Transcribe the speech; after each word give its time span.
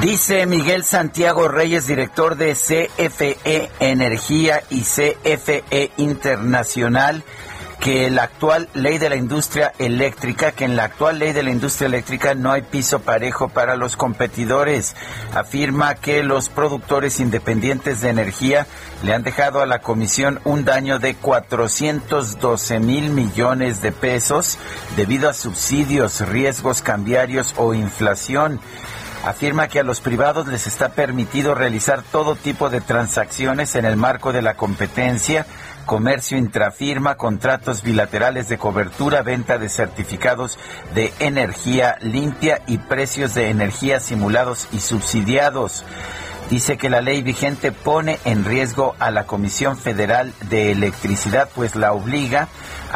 Dice 0.00 0.44
Miguel 0.44 0.84
Santiago 0.84 1.48
Reyes, 1.48 1.86
director 1.86 2.36
de 2.36 2.54
CFE 2.54 3.70
Energía 3.80 4.62
y 4.68 4.82
CFE 4.82 5.90
Internacional, 5.96 7.24
que 7.80 8.10
la 8.10 8.24
actual 8.24 8.68
ley 8.74 8.98
de 8.98 9.08
la 9.08 9.16
industria 9.16 9.72
eléctrica, 9.78 10.52
que 10.52 10.64
en 10.64 10.76
la 10.76 10.84
actual 10.84 11.18
ley 11.18 11.32
de 11.32 11.42
la 11.42 11.50
industria 11.50 11.86
eléctrica 11.86 12.34
no 12.34 12.52
hay 12.52 12.62
piso 12.62 13.00
parejo 13.00 13.48
para 13.48 13.76
los 13.76 13.96
competidores. 13.96 14.94
Afirma 15.34 15.94
que 15.94 16.22
los 16.22 16.50
productores 16.50 17.18
independientes 17.18 18.02
de 18.02 18.10
energía 18.10 18.66
le 19.02 19.14
han 19.14 19.22
dejado 19.22 19.62
a 19.62 19.66
la 19.66 19.80
comisión 19.80 20.40
un 20.44 20.64
daño 20.66 20.98
de 20.98 21.14
412 21.14 22.80
mil 22.80 23.10
millones 23.10 23.80
de 23.80 23.92
pesos 23.92 24.58
debido 24.96 25.30
a 25.30 25.34
subsidios, 25.34 26.20
riesgos 26.20 26.82
cambiarios 26.82 27.54
o 27.56 27.72
inflación 27.72 28.60
afirma 29.26 29.66
que 29.66 29.80
a 29.80 29.82
los 29.82 30.00
privados 30.00 30.46
les 30.46 30.68
está 30.68 30.90
permitido 30.90 31.52
realizar 31.52 32.02
todo 32.02 32.36
tipo 32.36 32.70
de 32.70 32.80
transacciones 32.80 33.74
en 33.74 33.84
el 33.84 33.96
marco 33.96 34.32
de 34.32 34.40
la 34.40 34.54
competencia, 34.54 35.46
comercio 35.84 36.38
intrafirma, 36.38 37.16
contratos 37.16 37.82
bilaterales 37.82 38.48
de 38.48 38.56
cobertura, 38.56 39.22
venta 39.22 39.58
de 39.58 39.68
certificados 39.68 40.60
de 40.94 41.12
energía 41.18 41.98
limpia 42.02 42.62
y 42.68 42.78
precios 42.78 43.34
de 43.34 43.50
energía 43.50 43.98
simulados 43.98 44.68
y 44.72 44.78
subsidiados. 44.78 45.84
Dice 46.48 46.76
que 46.76 46.88
la 46.88 47.00
ley 47.00 47.22
vigente 47.22 47.72
pone 47.72 48.20
en 48.24 48.44
riesgo 48.44 48.94
a 49.00 49.10
la 49.10 49.24
Comisión 49.26 49.76
Federal 49.76 50.32
de 50.48 50.70
Electricidad, 50.70 51.48
pues 51.52 51.74
la 51.74 51.92
obliga 51.92 52.46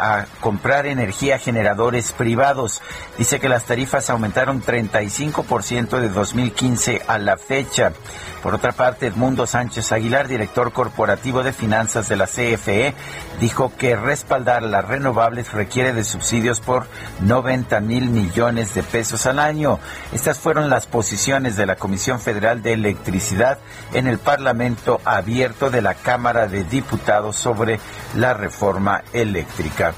a 0.01 0.25
comprar 0.39 0.87
energía 0.87 1.35
a 1.35 1.39
generadores 1.39 2.11
privados. 2.11 2.81
Dice 3.17 3.39
que 3.39 3.49
las 3.49 3.65
tarifas 3.65 4.09
aumentaron 4.09 4.63
35% 4.63 5.99
de 5.99 6.09
2015 6.09 7.03
a 7.07 7.17
la 7.19 7.37
fecha. 7.37 7.93
Por 8.41 8.55
otra 8.55 8.71
parte, 8.71 9.05
Edmundo 9.05 9.45
Sánchez 9.45 9.91
Aguilar, 9.91 10.27
director 10.27 10.73
corporativo 10.73 11.43
de 11.43 11.53
finanzas 11.53 12.09
de 12.09 12.15
la 12.15 12.25
CFE, 12.25 12.95
dijo 13.39 13.71
que 13.77 13.95
respaldar 13.95 14.63
las 14.63 14.83
renovables 14.83 15.53
requiere 15.53 15.93
de 15.93 16.03
subsidios 16.03 16.59
por 16.59 16.87
90 17.19 17.79
mil 17.81 18.09
millones 18.09 18.73
de 18.73 18.81
pesos 18.81 19.27
al 19.27 19.37
año. 19.37 19.77
Estas 20.11 20.39
fueron 20.39 20.71
las 20.71 20.87
posiciones 20.87 21.55
de 21.55 21.67
la 21.67 21.75
Comisión 21.75 22.19
Federal 22.19 22.63
de 22.63 22.73
Electricidad 22.73 23.59
en 23.93 24.07
el 24.07 24.17
Parlamento 24.17 24.99
abierto 25.05 25.69
de 25.69 25.83
la 25.83 25.93
Cámara 25.93 26.47
de 26.47 26.63
Diputados 26.63 27.35
sobre 27.35 27.79
la 28.15 28.33
reforma 28.33 29.03
eléctrica. 29.13 29.90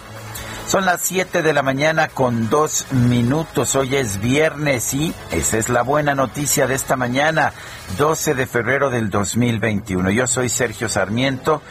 Son 0.68 0.86
las 0.86 1.02
7 1.02 1.44
de 1.44 1.54
la 1.54 1.62
mañana 1.62 2.08
con 2.08 2.50
dos 2.50 2.88
minutos. 2.92 3.76
Hoy 3.76 3.96
es 3.96 4.20
viernes 4.20 4.94
y 4.94 5.14
esa 5.32 5.58
es 5.58 5.70
la 5.70 5.84
buena 5.84 6.16
noticia 6.16 6.66
de 6.68 6.74
esta 6.74 6.96
mañana, 6.96 7.54
12 7.98 8.34
de 8.34 8.48
febrero 8.48 8.90
del 8.90 9.10
2021. 9.10 10.10
Yo 10.10 10.26
soy 10.26 10.50
Sergio 10.50 10.90
Sarmiento 10.90 11.62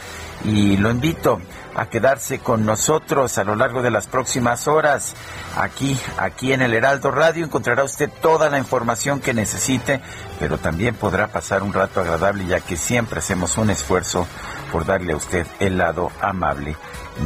y 0.45 0.77
lo 0.77 0.91
invito 0.91 1.41
a 1.75 1.87
quedarse 1.87 2.39
con 2.39 2.65
nosotros 2.65 3.37
a 3.37 3.43
lo 3.43 3.55
largo 3.55 3.81
de 3.81 3.91
las 3.91 4.07
próximas 4.07 4.67
horas. 4.67 5.15
Aquí, 5.57 5.99
aquí 6.17 6.53
en 6.53 6.61
el 6.61 6.73
Heraldo 6.73 7.11
Radio 7.11 7.43
encontrará 7.43 7.83
usted 7.83 8.09
toda 8.21 8.49
la 8.49 8.59
información 8.59 9.19
que 9.19 9.33
necesite, 9.33 10.01
pero 10.39 10.59
también 10.59 10.95
podrá 10.95 11.27
pasar 11.27 11.63
un 11.63 11.73
rato 11.73 11.99
agradable 11.99 12.45
ya 12.45 12.61
que 12.61 12.77
siempre 12.77 13.19
hacemos 13.19 13.57
un 13.57 13.71
esfuerzo 13.71 14.27
por 14.71 14.85
darle 14.85 15.13
a 15.13 15.17
usted 15.17 15.45
el 15.59 15.77
lado 15.77 16.11
amable 16.21 16.77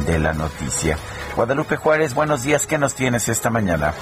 de 0.06 0.18
la 0.18 0.32
noticia. 0.32 0.98
Guadalupe 1.36 1.76
Juárez, 1.76 2.14
buenos 2.14 2.42
días, 2.42 2.66
¿qué 2.66 2.78
nos 2.78 2.94
tienes 2.94 3.28
esta 3.28 3.50
mañana? 3.50 3.94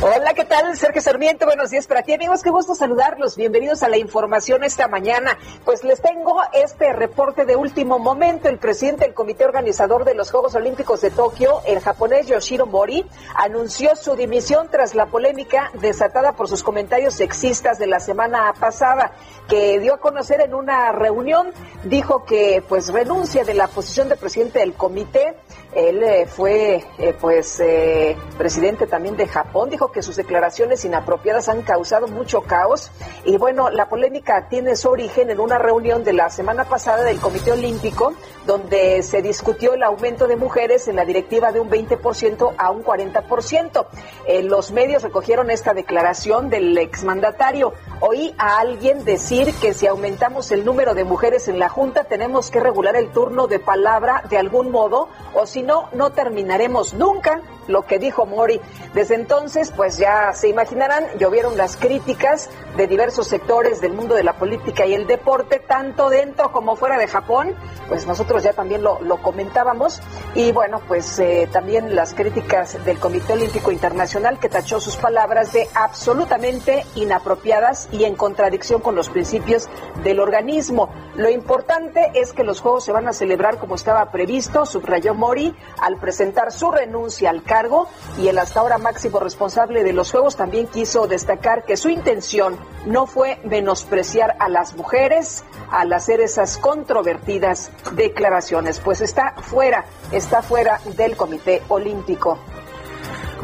Hola, 0.00 0.32
¿qué 0.32 0.44
tal? 0.44 0.76
Sergio 0.76 1.02
Sarmiento, 1.02 1.44
buenos 1.44 1.70
días 1.70 1.88
para 1.88 2.04
ti, 2.04 2.12
amigos. 2.12 2.44
Qué 2.44 2.50
gusto 2.50 2.76
saludarlos. 2.76 3.36
Bienvenidos 3.36 3.82
a 3.82 3.88
la 3.88 3.96
información 3.96 4.62
esta 4.62 4.86
mañana. 4.86 5.36
Pues 5.64 5.82
les 5.82 6.00
tengo 6.00 6.40
este 6.52 6.92
reporte 6.92 7.46
de 7.46 7.56
último 7.56 7.98
momento. 7.98 8.48
El 8.48 8.58
presidente 8.58 9.06
del 9.06 9.14
comité 9.14 9.44
organizador 9.44 10.04
de 10.04 10.14
los 10.14 10.30
Juegos 10.30 10.54
Olímpicos 10.54 11.00
de 11.00 11.10
Tokio, 11.10 11.62
el 11.66 11.80
japonés 11.80 12.28
Yoshiro 12.28 12.66
Mori, 12.66 13.04
anunció 13.34 13.96
su 13.96 14.14
dimisión 14.14 14.68
tras 14.70 14.94
la 14.94 15.06
polémica 15.06 15.72
desatada 15.80 16.34
por 16.34 16.46
sus 16.46 16.62
comentarios 16.62 17.14
sexistas 17.14 17.80
de 17.80 17.88
la 17.88 17.98
semana 17.98 18.54
pasada, 18.60 19.10
que 19.48 19.80
dio 19.80 19.94
a 19.94 19.98
conocer 19.98 20.40
en 20.42 20.54
una 20.54 20.92
reunión. 20.92 21.50
Dijo 21.82 22.24
que 22.24 22.62
pues 22.68 22.92
renuncia 22.92 23.42
de 23.42 23.54
la 23.54 23.66
posición 23.66 24.08
de 24.08 24.14
presidente 24.14 24.60
del 24.60 24.74
comité. 24.74 25.17
ter 25.18 25.34
Él 25.74 26.02
eh, 26.02 26.26
fue 26.26 26.84
eh, 26.98 27.14
pues 27.20 27.60
eh, 27.60 28.16
presidente 28.36 28.86
también 28.86 29.16
de 29.16 29.26
Japón. 29.26 29.70
Dijo 29.70 29.92
que 29.92 30.02
sus 30.02 30.16
declaraciones 30.16 30.84
inapropiadas 30.84 31.48
han 31.48 31.62
causado 31.62 32.08
mucho 32.08 32.42
caos 32.42 32.90
y 33.24 33.36
bueno, 33.36 33.70
la 33.70 33.88
polémica 33.88 34.48
tiene 34.48 34.76
su 34.76 34.88
origen 34.88 35.30
en 35.30 35.40
una 35.40 35.58
reunión 35.58 36.04
de 36.04 36.12
la 36.12 36.30
semana 36.30 36.64
pasada 36.64 37.04
del 37.04 37.18
Comité 37.18 37.52
Olímpico 37.52 38.14
donde 38.48 39.02
se 39.02 39.20
discutió 39.20 39.74
el 39.74 39.82
aumento 39.82 40.26
de 40.26 40.36
mujeres 40.36 40.88
en 40.88 40.96
la 40.96 41.04
directiva 41.04 41.52
de 41.52 41.60
un 41.60 41.68
20% 41.68 42.54
a 42.56 42.70
un 42.70 42.82
40%. 42.82 43.86
Eh, 44.26 44.42
los 44.42 44.72
medios 44.72 45.02
recogieron 45.02 45.50
esta 45.50 45.74
declaración 45.74 46.48
del 46.48 46.76
exmandatario. 46.78 47.74
Oí 48.00 48.34
a 48.38 48.58
alguien 48.58 49.04
decir 49.04 49.52
que 49.60 49.74
si 49.74 49.86
aumentamos 49.86 50.50
el 50.50 50.64
número 50.64 50.94
de 50.94 51.04
mujeres 51.04 51.48
en 51.48 51.58
la 51.58 51.68
Junta 51.68 52.04
tenemos 52.04 52.50
que 52.50 52.58
regular 52.58 52.96
el 52.96 53.10
turno 53.10 53.48
de 53.48 53.58
palabra 53.58 54.22
de 54.30 54.38
algún 54.38 54.70
modo 54.70 55.08
o 55.34 55.44
si 55.44 55.57
no, 55.62 55.88
no 55.92 56.10
terminaremos 56.10 56.94
nunca 56.94 57.40
lo 57.68 57.82
que 57.82 57.98
dijo 57.98 58.26
Mori. 58.26 58.60
Desde 58.94 59.14
entonces, 59.14 59.72
pues 59.76 59.98
ya 59.98 60.32
se 60.32 60.48
imaginarán, 60.48 61.04
llovieron 61.18 61.56
las 61.56 61.76
críticas 61.76 62.50
de 62.76 62.86
diversos 62.86 63.28
sectores 63.28 63.80
del 63.80 63.92
mundo 63.92 64.14
de 64.14 64.24
la 64.24 64.32
política 64.32 64.86
y 64.86 64.94
el 64.94 65.06
deporte, 65.06 65.60
tanto 65.60 66.08
dentro 66.10 66.50
como 66.50 66.74
fuera 66.74 66.98
de 66.98 67.06
Japón. 67.06 67.54
Pues 67.88 68.06
nosotros 68.06 68.42
ya 68.42 68.52
también 68.52 68.82
lo, 68.82 68.98
comentábamos. 69.22 70.00
Y 70.34 70.52
bueno, 70.52 70.80
pues 70.88 71.18
eh, 71.18 71.48
también 71.52 71.94
las 71.94 72.14
críticas 72.14 72.82
del 72.84 72.98
Comité 72.98 73.34
Olímpico 73.34 73.70
Internacional 73.70 74.38
que 74.38 74.48
tachó 74.48 74.80
sus 74.80 74.96
palabras 74.96 75.52
de 75.52 75.68
absolutamente 75.74 76.84
inapropiadas 76.94 77.88
y 77.92 78.04
en 78.04 78.14
contradicción 78.14 78.80
con 78.80 78.94
los 78.94 79.08
principios 79.08 79.68
del 80.02 80.20
organismo. 80.20 80.88
Lo 81.16 81.28
importante 81.28 82.12
es 82.14 82.32
que 82.32 82.44
los 82.44 82.60
Juegos 82.60 82.84
se 82.84 82.92
van 82.92 83.08
a 83.08 83.12
celebrar 83.12 83.58
como 83.58 83.74
estaba 83.74 84.10
previsto, 84.10 84.64
subrayó 84.64 85.14
Mori, 85.14 85.54
al 85.82 85.98
presentar 85.98 86.52
su 86.52 86.70
renuncia 86.70 87.30
al 87.30 87.42
cargo 87.42 87.57
y 88.18 88.28
el 88.28 88.38
hasta 88.38 88.60
ahora 88.60 88.78
máximo 88.78 89.18
responsable 89.18 89.82
de 89.82 89.92
los 89.92 90.12
Juegos 90.12 90.36
también 90.36 90.68
quiso 90.68 91.08
destacar 91.08 91.64
que 91.64 91.76
su 91.76 91.88
intención 91.88 92.56
no 92.86 93.06
fue 93.06 93.40
menospreciar 93.44 94.36
a 94.38 94.48
las 94.48 94.76
mujeres 94.76 95.44
al 95.70 95.92
hacer 95.92 96.20
esas 96.20 96.56
controvertidas 96.58 97.70
declaraciones, 97.92 98.78
pues 98.78 99.00
está 99.00 99.34
fuera, 99.42 99.86
está 100.12 100.42
fuera 100.42 100.80
del 100.96 101.16
Comité 101.16 101.62
Olímpico. 101.68 102.38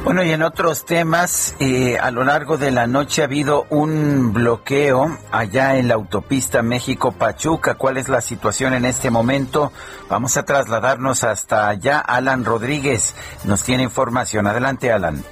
Bueno, 0.05 0.23
y 0.23 0.33
en 0.33 0.43
otros 0.43 0.85
temas, 0.85 1.57
eh, 1.61 1.97
a 1.99 2.11
lo 2.11 2.25
largo 2.25 2.59
de 2.59 2.71
la 2.71 2.87
noche 2.87 3.23
ha 3.23 3.25
habido 3.25 3.67
un 3.71 4.35
bloqueo 4.35 5.17
allá 5.33 5.79
en 5.79 5.89
la 5.89 5.95
autopista 5.95 6.63
México-Pachuca. 6.63 7.77
¿Cuál 7.77 7.97
es 7.97 8.11
la 8.11 8.21
situación 8.21 8.75
en 8.75 8.85
este 8.85 9.11
momento? 9.11 9.73
Vamos 10.11 10.37
a 10.37 10.45
trasladarnos 10.45 11.25
hasta 11.25 11.71
allá. 11.71 12.01
Alan 12.01 12.45
Rodríguez 12.45 13.15
nos 13.45 13.63
tiene 13.63 13.85
información. 13.85 14.47
Adelante, 14.47 14.93
Alan. 14.93 15.25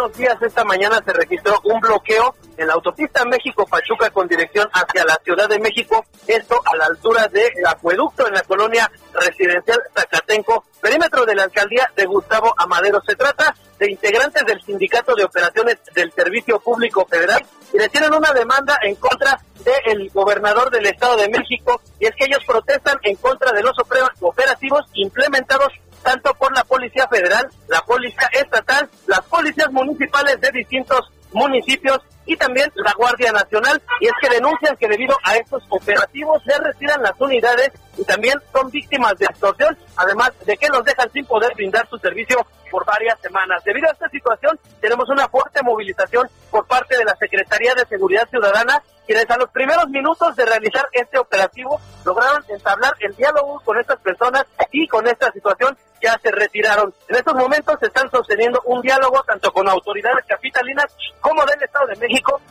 Buenos 0.00 0.16
días. 0.16 0.40
Esta 0.40 0.64
mañana 0.64 1.02
se 1.04 1.12
registró 1.12 1.60
un 1.62 1.78
bloqueo 1.78 2.34
en 2.56 2.66
la 2.68 2.72
autopista 2.72 3.22
México-Pachuca 3.26 4.08
con 4.08 4.26
dirección 4.26 4.66
hacia 4.72 5.04
la 5.04 5.20
Ciudad 5.22 5.46
de 5.46 5.58
México, 5.58 6.06
esto 6.26 6.58
a 6.64 6.74
la 6.74 6.86
altura 6.86 7.28
del 7.28 7.66
acueducto 7.66 8.26
en 8.26 8.32
la 8.32 8.40
colonia 8.40 8.90
residencial 9.12 9.78
Zacatenco, 9.94 10.64
perímetro 10.80 11.26
de 11.26 11.34
la 11.34 11.42
alcaldía 11.42 11.86
de 11.94 12.06
Gustavo 12.06 12.54
Amadero. 12.56 13.02
Se 13.06 13.14
trata 13.14 13.54
de 13.78 13.90
integrantes 13.90 14.42
del 14.46 14.62
Sindicato 14.62 15.14
de 15.14 15.24
Operaciones 15.24 15.76
del 15.94 16.10
Servicio 16.12 16.58
Público 16.60 17.04
Federal 17.04 17.44
y 17.70 17.76
le 17.76 17.90
tienen 17.90 18.14
una 18.14 18.32
demanda 18.32 18.78
en 18.82 18.94
contra 18.94 19.38
del 19.62 20.08
gobernador 20.14 20.70
del 20.70 20.86
Estado 20.86 21.18
de 21.18 21.28
México 21.28 21.78
y 21.98 22.06
es 22.06 22.12
que 22.16 22.24
ellos 22.24 22.42
protestan 22.46 22.96
en 23.02 23.16
contra 23.16 23.52
de 23.52 23.62
los 23.62 23.76
operativos 24.20 24.86
implementados 24.94 25.68
tanto 26.02 26.32
por 26.34 26.52
la 26.54 26.64
Policía 26.64 27.06
Federal, 27.08 27.48
la 27.68 27.80
Policía 27.82 28.28
Estatal, 28.32 28.88
las 29.06 29.20
policías 29.22 29.70
municipales 29.70 30.40
de 30.40 30.50
distintos 30.52 31.00
municipios 31.32 32.00
y 32.26 32.36
también 32.36 32.70
la 32.76 32.92
Guardia 32.92 33.32
Nacional. 33.32 33.80
Y 34.00 34.06
es 34.06 34.12
que 34.20 34.28
denuncian 34.28 34.76
que 34.76 34.88
debido 34.88 35.16
a 35.24 35.36
estos 35.36 35.62
operativos 35.68 36.42
se 36.44 36.56
retiran 36.58 37.02
las 37.02 37.20
unidades 37.20 37.70
y 37.96 38.04
también 38.04 38.38
son 38.52 38.70
víctimas 38.70 39.16
de 39.18 39.26
extorsión, 39.26 39.76
además 39.96 40.32
de 40.44 40.56
que 40.56 40.68
los 40.68 40.84
dejan 40.84 41.10
sin 41.12 41.26
poder 41.26 41.54
brindar 41.54 41.88
su 41.88 41.98
servicio 41.98 42.46
por 42.70 42.84
varias 42.86 43.20
semanas. 43.20 43.62
Debido 43.64 43.88
a 43.88 43.92
esta 43.92 44.08
situación, 44.08 44.58
tenemos 44.80 45.08
una 45.08 45.28
fuerte 45.28 45.62
movilización 45.62 46.28
por 46.50 46.66
parte 46.66 46.96
de 46.96 47.04
la 47.04 47.16
Secretaría 47.16 47.74
de 47.74 47.84
Seguridad 47.86 48.28
Ciudadana, 48.28 48.82
quienes 49.06 49.28
a 49.28 49.36
los 49.36 49.50
primeros 49.50 49.88
minutos 49.88 50.36
de 50.36 50.46
realizar 50.46 50.86
este 50.92 51.18
operativo 51.18 51.80
lograron 52.04 52.44
entablar 52.48 52.94
el 53.00 53.14
diálogo 53.16 53.60
con 53.64 53.78
estas 53.78 53.98
personas 54.00 54.44
y 54.70 54.86
con 54.86 55.06
esta 55.08 55.32
situación 55.32 55.76
ya 56.00 56.18
se 56.22 56.30
retiraron. 56.30 56.94
En 57.08 57.16
estos 57.16 57.34
momentos 57.34 57.76
se 57.80 57.86
están 57.86 58.10
sosteniendo 58.10 58.60
un 58.64 58.80
diálogo 58.80 59.22
tanto 59.24 59.52
con 59.52 59.68
autoridades 59.68 60.24
capitalinas 60.26 60.86
como 61.20 61.44
del 61.44 61.62
Estado 61.62 61.86
de 61.88 61.96
México 61.96 62.09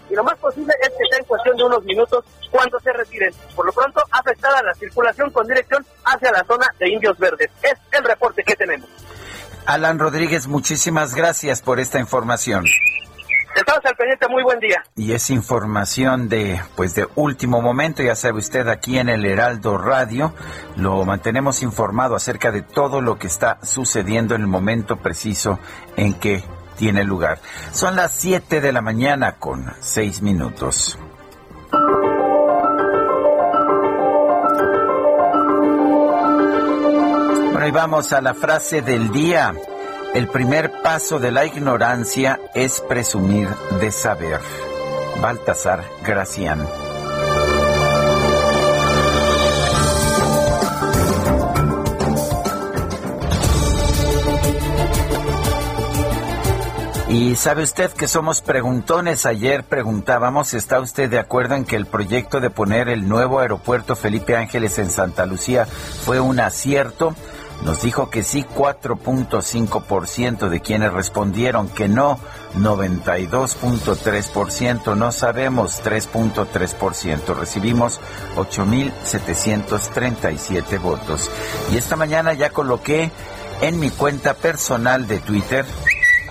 y 0.10 0.16
lo 0.16 0.24
más 0.24 0.38
posible 0.38 0.74
es 0.82 0.90
que 0.90 1.06
sea 1.10 1.20
en 1.20 1.26
cuestión 1.26 1.58
de 1.58 1.64
unos 1.64 1.84
minutos 1.84 2.24
cuando 2.50 2.80
se 2.80 2.92
retiren. 2.94 3.34
Por 3.56 3.66
lo 3.66 3.74
pronto, 3.74 4.02
afectada 4.12 4.64
la 4.64 4.74
circulación 4.74 5.30
con 5.32 5.48
dirección 5.48 5.86
hacia 6.06 6.32
la 6.32 6.44
zona 6.46 6.68
de 6.80 6.90
Indios 6.90 7.18
Verdes. 7.18 7.50
Es 7.62 7.76
el 7.92 8.04
reporte 8.04 8.44
que 8.44 8.56
tenemos. 8.56 8.90
Alan 9.66 10.00
Rodríguez, 10.00 10.48
muchísimas 10.48 11.14
gracias 11.14 11.62
por 11.62 11.80
esta 11.80 12.00
información. 12.00 12.66
Estamos 13.56 13.84
al 13.84 13.96
pendiente, 13.96 14.28
muy 14.30 14.44
buen 14.44 14.60
día. 14.60 14.84
Y 14.96 15.12
es 15.12 15.30
información 15.30 16.30
de, 16.30 16.62
pues 16.76 16.96
de 16.96 17.08
último 17.16 17.62
momento, 17.62 18.02
ya 18.02 18.16
sabe 18.16 18.40
usted, 18.40 18.68
aquí 18.68 18.98
en 18.98 19.10
el 19.10 19.26
Heraldo 19.26 19.78
Radio, 19.78 20.34
lo 20.78 21.04
mantenemos 21.04 21.62
informado 21.62 22.16
acerca 22.16 22.52
de 22.52 22.62
todo 22.62 23.02
lo 23.02 23.18
que 23.18 23.28
está 23.28 23.60
sucediendo 23.64 24.36
en 24.36 24.42
el 24.42 24.48
momento 24.48 24.98
preciso 24.98 25.60
en 25.98 26.14
que 26.14 26.44
tiene 26.80 27.04
lugar. 27.04 27.40
Son 27.74 27.98
las 27.98 28.14
7 28.14 28.62
de 28.62 28.72
la 28.72 28.82
mañana 28.82 29.34
con 29.34 29.72
6 29.82 30.22
minutos. 30.22 30.98
Bueno, 37.52 37.68
y 37.68 37.72
vamos 37.72 38.14
a 38.14 38.22
la 38.22 38.34
frase 38.34 38.82
del 38.82 39.12
día. 39.12 39.54
El 40.14 40.30
primer 40.30 40.82
paso 40.82 41.20
de 41.20 41.32
la 41.32 41.46
ignorancia 41.46 42.40
es 42.56 42.80
presumir 42.80 43.50
de 43.82 43.92
saber. 43.92 44.40
Baltasar 45.22 45.84
Gracián. 46.04 46.66
Y 57.10 57.36
sabe 57.36 57.64
usted 57.64 57.92
que 57.92 58.08
somos 58.08 58.42
preguntones. 58.42 59.26
Ayer 59.26 59.64
preguntábamos, 59.64 60.54
¿está 60.54 60.80
usted 60.80 61.10
de 61.10 61.18
acuerdo 61.18 61.56
en 61.56 61.66
que 61.66 61.76
el 61.76 61.88
proyecto 61.88 62.40
de 62.40 62.52
poner 62.52 62.88
el 62.88 63.10
nuevo 63.10 63.40
aeropuerto 63.40 63.96
Felipe 63.96 64.38
Ángeles 64.38 64.78
en 64.78 64.92
Santa 64.92 65.26
Lucía 65.26 65.66
fue 65.66 66.20
un 66.20 66.40
acierto? 66.40 67.16
Nos 67.64 67.82
dijo 67.82 68.12
que 68.12 68.22
sí 68.22 68.46
4.5% 68.46 70.50
de 70.50 70.60
quienes 70.62 70.94
respondieron 70.94 71.68
que 71.68 71.88
no, 71.88 72.20
92.3%, 72.56 74.96
no 74.96 75.12
sabemos 75.12 75.84
3.3%. 75.84 77.36
Recibimos 77.36 78.00
8.737 78.36 80.80
votos. 80.80 81.32
Y 81.72 81.78
esta 81.78 81.96
mañana 81.96 82.34
ya 82.34 82.52
coloqué 82.52 83.10
en 83.62 83.80
mi 83.80 83.90
cuenta 83.90 84.36
personal 84.36 85.08
de 85.08 85.18
Twitter 85.18 85.66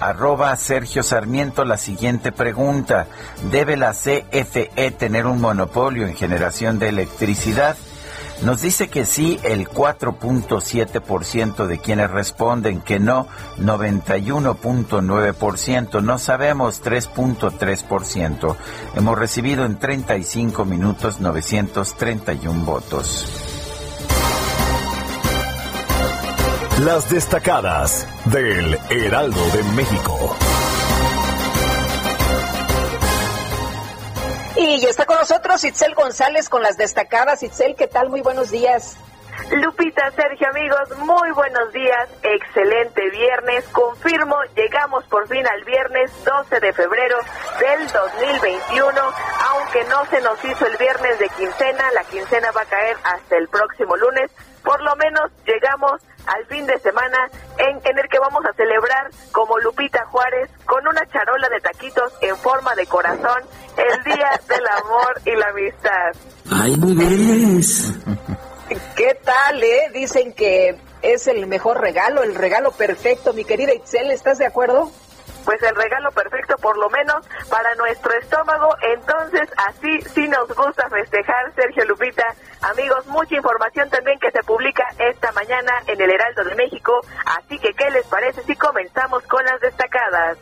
arroba 0.00 0.56
Sergio 0.56 1.02
Sarmiento 1.02 1.64
la 1.64 1.76
siguiente 1.76 2.32
pregunta. 2.32 3.06
¿Debe 3.50 3.76
la 3.76 3.92
CFE 3.92 4.90
tener 4.98 5.26
un 5.26 5.40
monopolio 5.40 6.06
en 6.06 6.16
generación 6.16 6.78
de 6.78 6.88
electricidad? 6.88 7.76
Nos 8.42 8.62
dice 8.62 8.88
que 8.88 9.04
sí 9.04 9.38
el 9.42 9.68
4.7% 9.68 11.66
de 11.66 11.78
quienes 11.78 12.10
responden 12.10 12.80
que 12.80 12.98
no, 13.00 13.26
91.9%, 13.58 16.02
no 16.02 16.18
sabemos 16.18 16.82
3.3%. 16.82 18.56
Hemos 18.94 19.18
recibido 19.18 19.64
en 19.64 19.76
35 19.76 20.64
minutos 20.64 21.20
931 21.20 22.64
votos. 22.64 23.57
Las 26.84 27.10
destacadas 27.10 28.06
del 28.26 28.78
Heraldo 28.88 29.44
de 29.50 29.62
México. 29.74 30.36
Y 34.56 34.86
está 34.86 35.04
con 35.04 35.18
nosotros 35.18 35.64
Itzel 35.64 35.96
González 35.96 36.48
con 36.48 36.62
las 36.62 36.76
destacadas. 36.76 37.42
Itzel, 37.42 37.74
¿qué 37.74 37.88
tal? 37.88 38.10
Muy 38.10 38.20
buenos 38.20 38.52
días. 38.52 38.96
Lupita, 39.50 40.10
Sergio, 40.12 40.46
amigos, 40.50 40.96
muy 40.98 41.32
buenos 41.32 41.72
días. 41.72 42.08
Excelente 42.22 43.10
viernes. 43.10 43.64
Confirmo, 43.72 44.36
llegamos 44.54 45.04
por 45.06 45.26
fin 45.26 45.44
al 45.48 45.64
viernes 45.64 46.12
12 46.24 46.60
de 46.60 46.72
febrero 46.72 47.18
del 47.58 47.88
2021. 47.88 49.00
Aunque 49.50 49.84
no 49.84 50.06
se 50.06 50.20
nos 50.20 50.44
hizo 50.44 50.64
el 50.66 50.76
viernes 50.76 51.18
de 51.18 51.28
quincena, 51.30 51.90
la 51.92 52.04
quincena 52.04 52.52
va 52.52 52.62
a 52.62 52.66
caer 52.66 52.96
hasta 53.02 53.36
el 53.36 53.48
próximo 53.48 53.96
lunes. 53.96 54.30
Por 54.62 54.82
lo 54.82 54.94
menos 54.96 55.30
llegamos 55.46 56.00
al 56.26 56.44
fin 56.46 56.66
de 56.66 56.78
semana 56.80 57.30
en, 57.56 57.76
en, 57.84 57.98
el 57.98 58.08
que 58.08 58.18
vamos 58.18 58.44
a 58.44 58.52
celebrar 58.52 59.10
como 59.32 59.58
Lupita 59.58 60.04
Juárez 60.06 60.50
con 60.66 60.86
una 60.86 61.06
charola 61.06 61.48
de 61.48 61.60
taquitos 61.60 62.12
en 62.20 62.36
forma 62.36 62.74
de 62.74 62.86
corazón 62.86 63.42
el 63.76 64.04
Día 64.04 64.40
del 64.48 64.66
Amor 64.66 65.20
y 65.24 65.36
la 65.36 65.48
Amistad. 65.48 66.12
¡Ay, 66.50 66.76
niveles! 66.76 67.94
¿Qué 68.96 69.18
tal, 69.24 69.62
eh? 69.62 69.90
Dicen 69.94 70.34
que 70.34 70.78
es 71.02 71.26
el 71.26 71.46
mejor 71.46 71.80
regalo, 71.80 72.22
el 72.22 72.34
regalo 72.34 72.72
perfecto. 72.72 73.32
Mi 73.32 73.44
querida 73.44 73.72
Itzel, 73.72 74.10
¿estás 74.10 74.38
de 74.38 74.46
acuerdo? 74.46 74.90
Pues 75.48 75.62
el 75.62 75.74
regalo 75.74 76.10
perfecto 76.10 76.56
por 76.58 76.76
lo 76.76 76.90
menos 76.90 77.26
para 77.48 77.74
nuestro 77.76 78.12
estómago. 78.12 78.68
Entonces 78.82 79.48
así 79.56 79.98
sí 80.02 80.28
nos 80.28 80.46
gusta 80.54 80.90
festejar, 80.90 81.54
Sergio 81.54 81.86
Lupita. 81.86 82.34
Amigos, 82.60 83.06
mucha 83.06 83.34
información 83.34 83.88
también 83.88 84.18
que 84.18 84.30
se 84.30 84.42
publica 84.42 84.86
esta 84.98 85.32
mañana 85.32 85.72
en 85.86 85.98
el 86.02 86.10
Heraldo 86.10 86.44
de 86.44 86.54
México. 86.54 87.00
Así 87.24 87.58
que, 87.58 87.72
¿qué 87.72 87.88
les 87.88 88.06
parece 88.08 88.42
si 88.42 88.54
comenzamos 88.56 89.22
con 89.22 89.42
las 89.42 89.58
destacadas? 89.62 90.36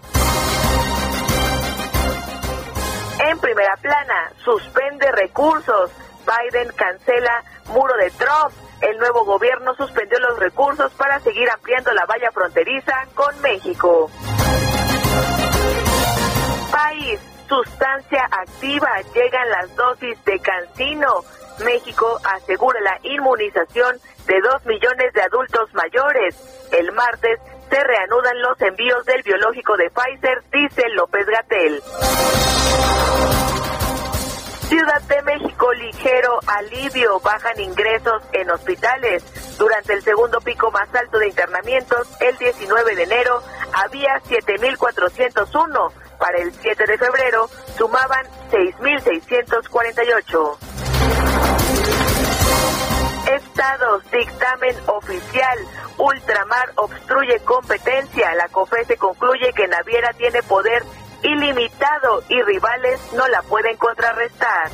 En 3.30 3.38
primera 3.38 3.76
plana, 3.76 4.32
suspende 4.44 5.12
recursos. 5.12 5.92
Biden 6.26 6.72
cancela 6.75 7.44
muro 7.66 7.96
de 7.96 8.10
Trump. 8.10 8.52
El 8.80 8.98
nuevo 8.98 9.25
gobierno 9.25 9.72
suspendió 9.76 10.18
los 10.18 10.36
recursos 10.40 10.92
para 10.94 11.20
seguir 11.20 11.48
ampliando 11.48 11.92
la 11.92 12.06
valla 12.06 12.32
fronteriza 12.32 13.06
con 13.14 13.40
México. 13.40 14.10
País, 16.76 17.18
sustancia 17.49 18.28
activa, 18.30 18.90
llegan 19.14 19.49
las 19.49 19.75
dosis 19.76 20.23
de 20.26 20.38
Cancino. 20.40 21.25
México 21.64 22.21
asegura 22.23 22.78
la 22.83 22.99
inmunización 23.02 23.97
de 24.26 24.38
dos 24.42 24.62
millones 24.66 25.11
de 25.14 25.23
adultos 25.23 25.73
mayores. 25.73 26.37
El 26.73 26.92
martes 26.92 27.40
se 27.71 27.83
reanudan 27.83 28.42
los 28.42 28.61
envíos 28.61 29.06
del 29.06 29.23
biológico 29.23 29.75
de 29.78 29.88
Pfizer, 29.88 30.42
dice 30.52 30.83
López 30.90 31.26
Gatel. 31.26 31.83
Ciudad 34.68 35.00
de 35.00 35.23
México, 35.23 35.73
ligero 35.73 36.40
alivio, 36.47 37.21
bajan 37.21 37.59
ingresos 37.59 38.23
en 38.33 38.50
hospitales. 38.50 39.25
Durante 39.56 39.95
el 39.95 40.02
segundo 40.02 40.42
pico 40.42 40.71
más 40.73 40.95
alto 40.95 41.18
de 41.21 41.28
internamientos, 41.28 42.06
el 42.21 42.37
19 42.37 42.97
de 42.97 43.02
enero, 43.02 43.42
había 43.73 44.21
7.401. 44.28 46.05
Para 46.18 46.38
el 46.38 46.52
7 46.52 46.85
de 46.87 46.99
febrero, 46.99 47.49
sumaban 47.76 48.26
6.648. 48.50 50.58
Estados, 53.35 54.11
dictamen 54.11 54.76
oficial. 54.87 55.58
Ultramar 55.99 56.73
obstruye 56.76 57.38
competencia. 57.40 58.35
La 58.35 58.49
se 58.87 58.96
concluye 58.96 59.52
que 59.54 59.68
Naviera 59.68 60.12
tiene 60.12 60.42
poder 60.42 60.82
ilimitado 61.23 62.23
y 62.28 62.40
rivales 62.42 63.00
no 63.14 63.26
la 63.28 63.42
pueden 63.42 63.76
contrarrestar. 63.76 64.70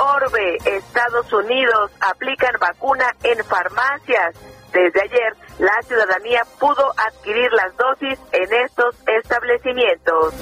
Orbe, 0.00 0.58
Estados 0.64 1.32
Unidos, 1.32 1.90
aplican 2.00 2.54
vacuna 2.60 3.14
en 3.22 3.44
farmacias. 3.44 4.34
Desde 4.72 5.00
ayer, 5.02 5.34
la 5.58 5.82
ciudadanía 5.82 6.42
pudo 6.58 6.92
adquirir 6.96 7.50
las 7.52 7.76
dosis 7.76 8.18
en 8.32 8.52
estos 8.64 8.94
establecimientos. 9.06 10.34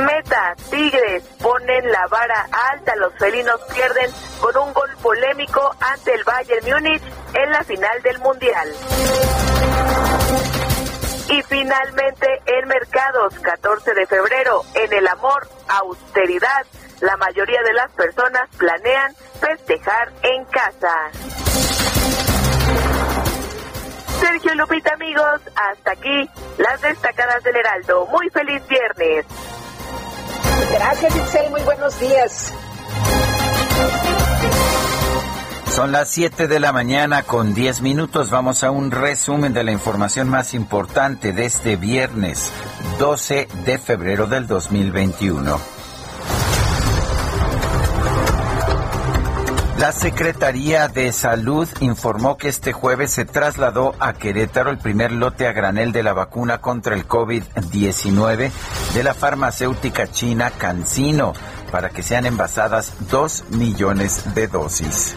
Meta, 0.00 0.54
Tigres 0.70 1.22
ponen 1.40 1.92
la 1.92 2.06
vara 2.08 2.48
alta, 2.72 2.96
los 2.96 3.14
felinos 3.18 3.60
pierden 3.74 4.10
con 4.40 4.56
un 4.56 4.72
gol 4.72 4.90
polémico 5.02 5.74
ante 5.80 6.14
el 6.14 6.24
Bayern 6.24 6.66
Múnich 6.66 7.02
en 7.34 7.50
la 7.50 7.62
final 7.62 8.02
del 8.02 8.18
Mundial. 8.18 8.68
Y 11.32 11.40
finalmente 11.44 12.26
en 12.44 12.68
mercados, 12.68 13.38
14 13.38 13.94
de 13.94 14.06
febrero, 14.06 14.64
en 14.74 14.92
el 14.92 15.08
amor, 15.08 15.48
austeridad. 15.66 16.66
La 17.00 17.16
mayoría 17.16 17.62
de 17.62 17.72
las 17.72 17.90
personas 17.92 18.50
planean 18.58 19.14
festejar 19.40 20.12
en 20.24 20.44
casa. 20.44 20.94
Sergio 24.20 24.54
Lupita, 24.56 24.92
amigos, 24.92 25.40
hasta 25.56 25.92
aquí 25.92 26.28
las 26.58 26.82
destacadas 26.82 27.42
del 27.42 27.56
Heraldo. 27.56 28.06
Muy 28.08 28.28
feliz 28.28 28.62
viernes. 28.68 29.24
Gracias, 30.70 31.16
Itzel. 31.16 31.50
Muy 31.50 31.62
buenos 31.62 31.98
días. 31.98 32.52
Son 35.74 35.90
las 35.90 36.10
7 36.10 36.48
de 36.48 36.60
la 36.60 36.70
mañana 36.70 37.22
con 37.22 37.54
10 37.54 37.80
minutos. 37.80 38.28
Vamos 38.28 38.62
a 38.62 38.70
un 38.70 38.90
resumen 38.90 39.54
de 39.54 39.64
la 39.64 39.72
información 39.72 40.28
más 40.28 40.52
importante 40.52 41.32
de 41.32 41.46
este 41.46 41.76
viernes 41.76 42.52
12 42.98 43.48
de 43.64 43.78
febrero 43.78 44.26
del 44.26 44.46
2021. 44.46 45.58
La 49.78 49.92
Secretaría 49.92 50.88
de 50.88 51.10
Salud 51.10 51.66
informó 51.80 52.36
que 52.36 52.48
este 52.48 52.74
jueves 52.74 53.10
se 53.10 53.24
trasladó 53.24 53.94
a 53.98 54.12
Querétaro 54.12 54.70
el 54.70 54.76
primer 54.76 55.10
lote 55.10 55.46
a 55.46 55.52
granel 55.52 55.90
de 55.90 56.02
la 56.02 56.12
vacuna 56.12 56.58
contra 56.58 56.94
el 56.94 57.08
COVID-19 57.08 58.50
de 58.94 59.02
la 59.02 59.14
farmacéutica 59.14 60.06
china 60.06 60.50
CanSino 60.50 61.32
para 61.72 61.90
que 61.90 62.04
sean 62.04 62.26
envasadas 62.26 62.92
2 63.10 63.46
millones 63.48 64.34
de 64.34 64.46
dosis. 64.46 65.16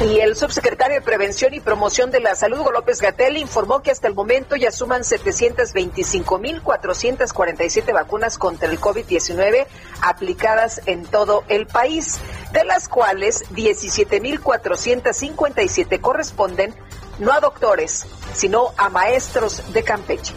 Y 0.00 0.20
el 0.20 0.36
subsecretario 0.36 0.94
de 0.96 1.02
Prevención 1.02 1.54
y 1.54 1.60
Promoción 1.60 2.10
de 2.10 2.18
la 2.20 2.34
Salud, 2.34 2.66
López 2.72 3.00
Gatel, 3.00 3.36
informó 3.36 3.82
que 3.82 3.92
hasta 3.92 4.08
el 4.08 4.14
momento 4.14 4.56
ya 4.56 4.72
suman 4.72 5.02
725.447 5.02 7.92
vacunas 7.92 8.38
contra 8.38 8.68
el 8.68 8.80
COVID-19 8.80 9.66
aplicadas 10.00 10.80
en 10.86 11.04
todo 11.04 11.44
el 11.48 11.66
país, 11.66 12.18
de 12.52 12.64
las 12.64 12.88
cuales 12.88 13.44
17.457 13.52 16.00
corresponden 16.00 16.74
no 17.18 17.30
a 17.32 17.40
doctores, 17.40 18.06
sino 18.34 18.72
a 18.76 18.88
maestros 18.88 19.72
de 19.72 19.82
Campeche. 19.84 20.34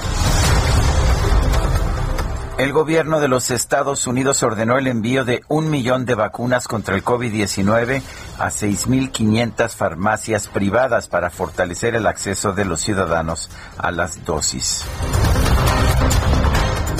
El 2.57 2.73
gobierno 2.73 3.19
de 3.19 3.27
los 3.27 3.51
Estados 3.51 4.07
Unidos 4.07 4.41
ordenó 4.41 4.79
el 4.79 4.87
envío 4.87 5.23
de 5.23 5.43
un 5.47 5.69
millón 5.69 6.05
de 6.07 6.15
vacunas 6.15 6.67
contra 6.67 6.95
el 6.95 7.03
COVID-19 7.03 8.01
a 8.39 8.47
6.500 8.47 9.69
farmacias 9.69 10.47
privadas 10.47 11.07
para 11.07 11.29
fortalecer 11.29 11.93
el 11.93 12.07
acceso 12.07 12.53
de 12.53 12.65
los 12.65 12.81
ciudadanos 12.81 13.51
a 13.77 13.91
las 13.91 14.25
dosis. 14.25 14.83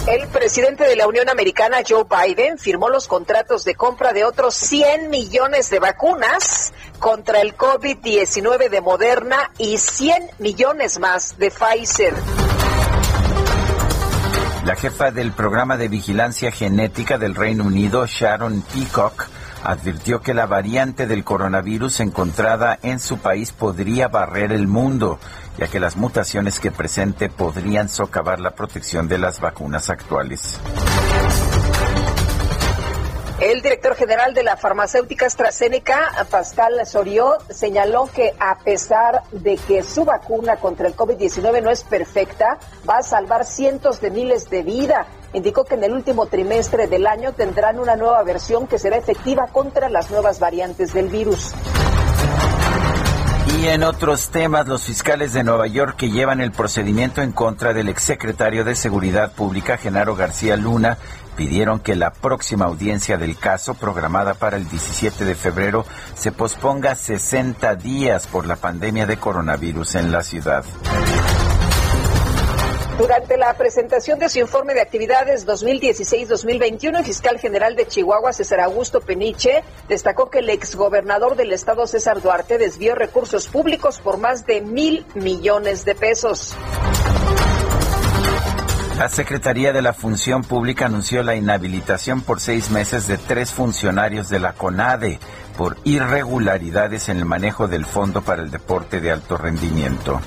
El 0.07 0.27
presidente 0.27 0.83
de 0.83 0.95
la 0.95 1.07
Unión 1.07 1.27
Americana, 1.27 1.77
Joe 1.87 2.05
Biden, 2.05 2.59
firmó 2.59 2.89
los 2.89 3.07
contratos 3.07 3.65
de 3.65 3.73
compra 3.73 4.13
de 4.13 4.25
otros 4.25 4.53
100 4.53 5.09
millones 5.09 5.71
de 5.71 5.79
vacunas 5.79 6.71
contra 6.99 7.41
el 7.41 7.57
COVID-19 7.57 8.69
de 8.69 8.81
Moderna 8.81 9.51
y 9.57 9.79
100 9.79 10.29
millones 10.37 10.99
más 10.99 11.39
de 11.39 11.49
Pfizer. 11.49 12.13
La 14.67 14.75
jefa 14.75 15.11
del 15.11 15.31
programa 15.31 15.77
de 15.77 15.87
vigilancia 15.87 16.51
genética 16.51 17.17
del 17.17 17.35
Reino 17.35 17.63
Unido, 17.63 18.05
Sharon 18.05 18.61
Peacock, 18.73 19.27
advirtió 19.63 20.19
que 20.19 20.33
la 20.33 20.45
variante 20.45 21.07
del 21.07 21.23
coronavirus 21.23 22.01
encontrada 22.01 22.77
en 22.83 22.99
su 22.99 23.17
país 23.17 23.53
podría 23.53 24.09
barrer 24.09 24.51
el 24.51 24.67
mundo, 24.67 25.19
ya 25.57 25.69
que 25.69 25.79
las 25.79 25.95
mutaciones 25.95 26.59
que 26.59 26.71
presente 26.71 27.29
podrían 27.29 27.87
socavar 27.87 28.41
la 28.41 28.55
protección 28.55 29.07
de 29.07 29.19
las 29.19 29.39
vacunas 29.39 29.89
actuales. 29.89 30.59
El 33.39 33.61
director 33.61 33.95
general 33.95 34.33
de 34.33 34.41
la 34.41 34.57
farmacéutica 34.57 35.27
AstraZeneca, 35.27 36.25
Pascal 36.31 36.83
Soriot, 36.87 37.51
señaló 37.51 38.09
que 38.11 38.33
a 38.39 38.57
pesar 38.57 39.21
de 39.31 39.57
que 39.57 39.83
su 39.83 40.05
vacuna 40.05 40.55
contra 40.55 40.87
el 40.87 40.95
COVID-19 40.95 41.61
no 41.61 41.69
es 41.69 41.83
perfecta, 41.83 42.57
va 42.89 42.97
a 42.97 43.03
salvar 43.03 43.45
cientos 43.45 44.01
de 44.01 44.09
miles 44.09 44.49
de 44.49 44.63
vidas. 44.63 45.05
Indicó 45.33 45.65
que 45.65 45.75
en 45.75 45.83
el 45.83 45.93
último 45.93 46.25
trimestre 46.25 46.87
del 46.87 47.05
año 47.05 47.33
tendrán 47.33 47.77
una 47.77 47.95
nueva 47.95 48.23
versión 48.23 48.65
que 48.65 48.79
será 48.79 48.97
efectiva 48.97 49.45
contra 49.51 49.87
las 49.87 50.09
nuevas 50.09 50.39
variantes 50.39 50.95
del 50.95 51.09
virus. 51.09 51.53
Y 53.59 53.67
en 53.67 53.83
otros 53.83 54.29
temas, 54.29 54.67
los 54.67 54.83
fiscales 54.83 55.33
de 55.33 55.43
Nueva 55.43 55.67
York 55.67 55.95
que 55.95 56.09
llevan 56.09 56.41
el 56.41 56.51
procedimiento 56.51 57.21
en 57.21 57.31
contra 57.31 57.73
del 57.73 57.89
exsecretario 57.89 58.63
de 58.63 58.75
Seguridad 58.75 59.31
Pública, 59.31 59.77
Genaro 59.77 60.15
García 60.15 60.57
Luna, 60.57 60.97
pidieron 61.37 61.79
que 61.79 61.95
la 61.95 62.11
próxima 62.11 62.65
audiencia 62.65 63.17
del 63.17 63.37
caso, 63.37 63.75
programada 63.75 64.33
para 64.33 64.57
el 64.57 64.67
17 64.67 65.23
de 65.23 65.35
febrero, 65.35 65.85
se 66.15 66.33
posponga 66.33 66.95
60 66.95 67.75
días 67.75 68.27
por 68.27 68.45
la 68.45 68.57
pandemia 68.57 69.05
de 69.05 69.17
coronavirus 69.17 69.95
en 69.95 70.11
la 70.11 70.23
ciudad. 70.23 70.65
Durante 72.97 73.37
la 73.37 73.53
presentación 73.53 74.17
de 74.17 74.27
su 74.27 74.39
informe 74.39 74.73
de 74.73 74.81
actividades 74.81 75.45
2016-2021, 75.45 76.97
el 76.97 77.05
fiscal 77.05 77.37
general 77.37 77.75
de 77.75 77.85
Chihuahua, 77.85 78.33
César 78.33 78.59
Augusto 78.59 79.01
Peniche, 79.01 79.63
destacó 79.87 80.31
que 80.31 80.39
el 80.39 80.49
exgobernador 80.49 81.35
del 81.35 81.53
estado, 81.53 81.85
César 81.85 82.23
Duarte, 82.23 82.57
desvió 82.57 82.95
recursos 82.95 83.47
públicos 83.47 83.99
por 83.99 84.17
más 84.17 84.47
de 84.47 84.61
mil 84.61 85.05
millones 85.13 85.85
de 85.85 85.93
pesos. 85.93 86.55
La 88.97 89.09
Secretaría 89.09 89.73
de 89.73 89.83
la 89.83 89.93
Función 89.93 90.43
Pública 90.43 90.87
anunció 90.87 91.21
la 91.21 91.35
inhabilitación 91.35 92.21
por 92.21 92.39
seis 92.41 92.71
meses 92.71 93.05
de 93.05 93.19
tres 93.19 93.51
funcionarios 93.51 94.27
de 94.27 94.39
la 94.39 94.53
CONADE 94.53 95.19
por 95.55 95.77
irregularidades 95.83 97.07
en 97.09 97.17
el 97.17 97.25
manejo 97.25 97.67
del 97.67 97.85
Fondo 97.85 98.23
para 98.23 98.41
el 98.41 98.49
Deporte 98.49 98.99
de 98.99 99.11
Alto 99.11 99.37
Rendimiento. 99.37 100.19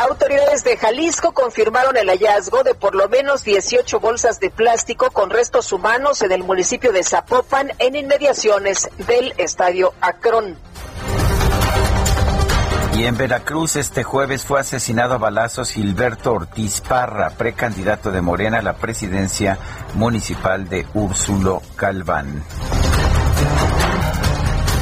Autoridades 0.00 0.64
de 0.64 0.78
Jalisco 0.78 1.32
confirmaron 1.32 1.98
el 1.98 2.08
hallazgo 2.08 2.62
de 2.62 2.74
por 2.74 2.94
lo 2.94 3.06
menos 3.10 3.44
18 3.44 4.00
bolsas 4.00 4.40
de 4.40 4.48
plástico 4.48 5.10
con 5.10 5.28
restos 5.28 5.72
humanos 5.72 6.22
en 6.22 6.32
el 6.32 6.42
municipio 6.42 6.90
de 6.90 7.04
Zapopan, 7.04 7.72
en 7.78 7.96
inmediaciones 7.96 8.88
del 9.06 9.34
estadio 9.36 9.92
Acron. 10.00 10.56
Y 12.96 13.06
en 13.06 13.16
Veracruz 13.16 13.74
este 13.74 14.04
jueves 14.04 14.44
fue 14.44 14.60
asesinado 14.60 15.14
a 15.14 15.18
balazos 15.18 15.72
Gilberto 15.72 16.32
Ortiz 16.32 16.80
Parra, 16.80 17.30
precandidato 17.30 18.12
de 18.12 18.20
Morena 18.20 18.58
a 18.58 18.62
la 18.62 18.74
presidencia 18.74 19.58
municipal 19.94 20.68
de 20.68 20.86
Úrsulo 20.94 21.60
Calván. 21.74 22.44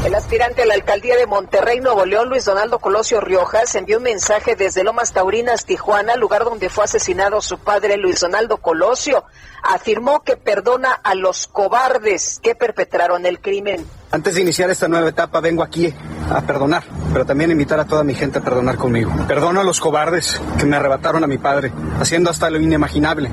El 0.05 0.15
aspirante 0.15 0.63
a 0.63 0.67
la 0.67 0.75
alcaldía 0.75 1.17
de 1.17 1.27
Monterrey, 1.27 1.81
Nuevo 1.81 2.05
León, 2.05 2.29
Luis 2.29 2.45
Donaldo 2.45 2.81
Colosio 2.81 3.21
Riojas, 3.21 3.75
envió 3.77 3.97
un 3.97 4.03
mensaje 4.03 4.57
desde 4.57 4.85
Lomas 4.85 5.15
Taurinas, 5.15 5.65
Tijuana, 5.65 6.17
lugar 6.17 6.45
donde 6.45 6.69
fue 6.69 6.85
asesinado 6.85 7.41
su 7.41 7.61
padre, 7.61 7.97
Luis 7.97 8.21
Donaldo 8.21 8.59
Colosio. 8.59 9.25
Afirmó 9.63 10.23
que 10.23 10.37
perdona 10.37 10.93
a 10.93 11.15
los 11.15 11.47
cobardes 11.47 12.41
que 12.43 12.55
perpetraron 12.55 13.25
el 13.25 13.41
crimen. 13.41 13.87
Antes 14.15 14.35
de 14.35 14.43
iniciar 14.43 14.69
esta 14.69 14.89
nueva 14.89 15.09
etapa, 15.09 15.41
vengo 15.41 15.63
aquí 15.63 15.91
a 16.31 16.43
perdonar, 16.43 16.83
pero 17.15 17.25
también 17.25 17.51
invitar 17.51 17.81
a 17.81 17.87
toda 17.87 18.05
mi 18.05 18.15
gente 18.15 18.41
a 18.41 18.43
perdonar 18.43 18.77
conmigo. 18.77 19.11
Perdono 19.27 19.63
a 19.63 19.65
los 19.65 19.81
cobardes 19.81 20.39
que 20.59 20.67
me 20.67 20.77
arrebataron 20.77 21.25
a 21.25 21.27
mi 21.27 21.39
padre, 21.39 21.73
haciendo 21.99 22.29
hasta 22.29 22.51
lo 22.51 22.61
inimaginable, 22.61 23.33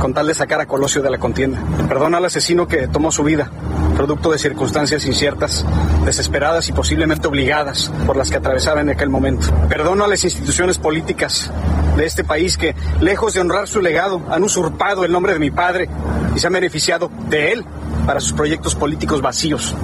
con 0.00 0.14
tal 0.14 0.28
de 0.28 0.34
sacar 0.34 0.60
a 0.60 0.66
Colosio 0.66 1.02
de 1.02 1.10
la 1.10 1.18
contienda. 1.18 1.58
Perdono 1.88 2.18
al 2.18 2.24
asesino 2.24 2.68
que 2.68 2.86
tomó 2.86 3.10
su 3.10 3.24
vida, 3.24 3.50
producto 3.96 4.30
de 4.30 4.38
circunstancias 4.38 5.04
inciertas, 5.06 5.66
desesperadas 6.04 6.68
y 6.68 6.72
posiblemente 6.72 7.26
obligadas 7.26 7.90
por 8.06 8.16
las 8.16 8.30
que 8.30 8.36
atravesaba 8.36 8.80
en 8.80 8.90
aquel 8.90 9.10
momento. 9.10 9.48
Perdono 9.68 10.04
a 10.04 10.08
las 10.08 10.22
instituciones 10.22 10.78
políticas 10.78 11.50
de 11.96 12.06
este 12.06 12.22
país 12.22 12.56
que, 12.56 12.76
lejos 13.00 13.34
de 13.34 13.40
honrar 13.40 13.66
su 13.66 13.80
legado, 13.80 14.22
han 14.30 14.44
usurpado 14.44 15.04
el 15.04 15.10
nombre 15.10 15.32
de 15.32 15.40
mi 15.40 15.50
padre 15.50 15.88
y 16.36 16.38
se 16.38 16.46
han 16.46 16.52
beneficiado 16.52 17.10
de 17.28 17.54
él 17.54 17.64
para 18.06 18.20
sus 18.20 18.34
proyectos 18.34 18.76
políticos 18.76 19.20
vacíos. 19.20 19.74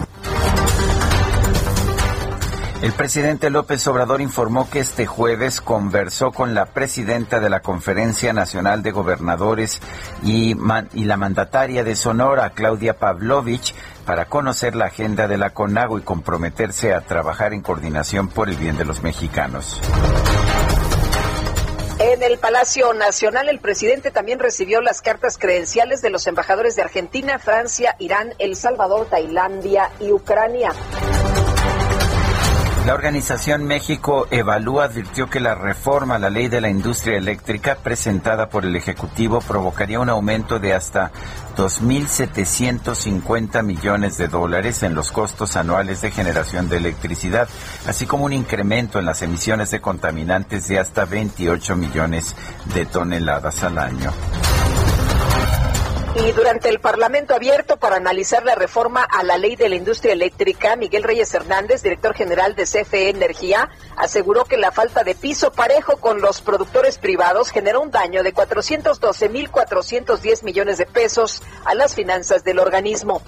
El 2.81 2.93
presidente 2.93 3.51
López 3.51 3.85
Obrador 3.89 4.21
informó 4.21 4.71
que 4.71 4.79
este 4.79 5.05
jueves 5.05 5.61
conversó 5.61 6.31
con 6.31 6.55
la 6.55 6.67
presidenta 6.67 7.41
de 7.41 7.51
la 7.51 7.59
Conferencia 7.59 8.33
Nacional 8.33 8.85
de 8.85 8.93
Gobernadores 8.93 9.81
y, 10.23 10.55
la 10.55 11.17
mandataria 11.17 11.83
de 11.83 11.97
Sonora, 11.97 12.51
Claudia 12.51 12.97
Pavlovich, 12.97 13.75
para 14.07 14.27
conocer 14.27 14.77
la 14.77 14.87
agenda 14.87 15.27
de 15.27 15.39
la 15.39 15.51
CONAGO 15.51 15.99
y 15.99 16.03
comprometerse 16.03 16.95
a 16.95 17.01
trabajar 17.01 17.53
en 17.53 17.63
coordinación 17.63 18.29
por 18.29 18.49
el 18.49 18.57
bien 18.57 18.77
de 18.77 18.85
los 18.85 19.03
mexicanos. 19.03 19.81
En 22.19 22.25
el 22.25 22.39
Palacio 22.41 22.93
Nacional, 22.95 23.49
el 23.49 23.61
presidente 23.61 24.11
también 24.11 24.41
recibió 24.41 24.81
las 24.81 25.03
cartas 25.03 25.39
credenciales 25.39 26.03
de 26.03 26.11
los 26.11 26.27
embajadores 26.27 26.75
de 26.75 26.83
Argentina, 26.83 27.39
Francia, 27.39 27.95
Irán, 28.01 28.35
El 28.41 28.57
Salvador, 28.57 29.07
Tailandia 29.09 29.93
y 30.01 30.11
Ucrania. 30.11 30.73
La 32.89 32.95
organización 32.95 33.67
México 33.67 34.27
Evalúa 34.31 34.85
advirtió 34.85 35.29
que 35.29 35.41
la 35.41 35.55
reforma 35.55 36.15
a 36.15 36.19
la 36.19 36.31
ley 36.31 36.49
de 36.49 36.63
la 36.63 36.71
industria 36.71 37.19
eléctrica 37.19 37.75
presentada 37.75 38.49
por 38.49 38.65
el 38.65 38.75
Ejecutivo 38.77 39.43
provocaría 39.43 40.01
un 40.01 40.09
aumento 40.09 40.59
de 40.59 40.73
hasta 40.73 41.13
2.750 41.55 43.63
millones 43.63 44.17
de 44.17 44.29
dólares 44.29 44.83
en 44.85 44.95
los 44.95 45.13
costos 45.13 45.57
anuales 45.57 46.01
de 46.01 46.13
generación 46.13 46.71
de 46.71 46.79
electricidad, 46.79 47.47
así 47.87 48.07
como 48.07 48.25
un 48.25 48.33
incremento 48.33 48.99
en 48.99 49.05
las 49.05 49.21
emisiones 49.21 49.71
de 49.71 49.83
contaminantes 49.83 50.67
de 50.69 50.79
hasta 50.79 51.05
28 51.05 51.77
millones 51.77 52.35
de 52.75 52.87
toneladas 52.87 53.65
al 53.65 53.77
año. 53.77 54.15
Y 56.27 56.33
durante 56.33 56.69
el 56.69 56.81
Parlamento 56.81 57.33
abierto 57.33 57.77
para 57.77 57.95
analizar 57.95 58.45
la 58.45 58.57
reforma 58.57 59.05
a 59.05 59.23
la 59.23 59.39
ley 59.39 59.55
de 59.55 59.69
la 59.69 59.77
industria 59.77 60.13
eléctrica, 60.13 60.75
Miguel 60.75 61.05
Reyes 61.05 61.33
Hernández, 61.33 61.81
director 61.83 62.13
general 62.13 62.57
de 62.57 62.65
CFE 62.65 63.11
Energía, 63.11 63.71
aseguró 63.97 64.45
que 64.45 64.57
la 64.57 64.73
falta 64.73 65.05
de 65.05 65.15
piso 65.15 65.53
parejo 65.53 65.99
con 65.99 66.21
los 66.21 66.41
productores 66.41 66.99
privados 66.99 67.51
generó 67.51 67.81
un 67.81 67.93
daño 67.93 68.25
de 68.25 68.35
412.410 68.35 70.43
millones 70.43 70.79
de 70.79 70.87
pesos 70.87 71.41
a 71.65 71.77
las 71.77 71.95
finanzas 71.95 72.43
del 72.43 72.59
organismo 72.59 73.23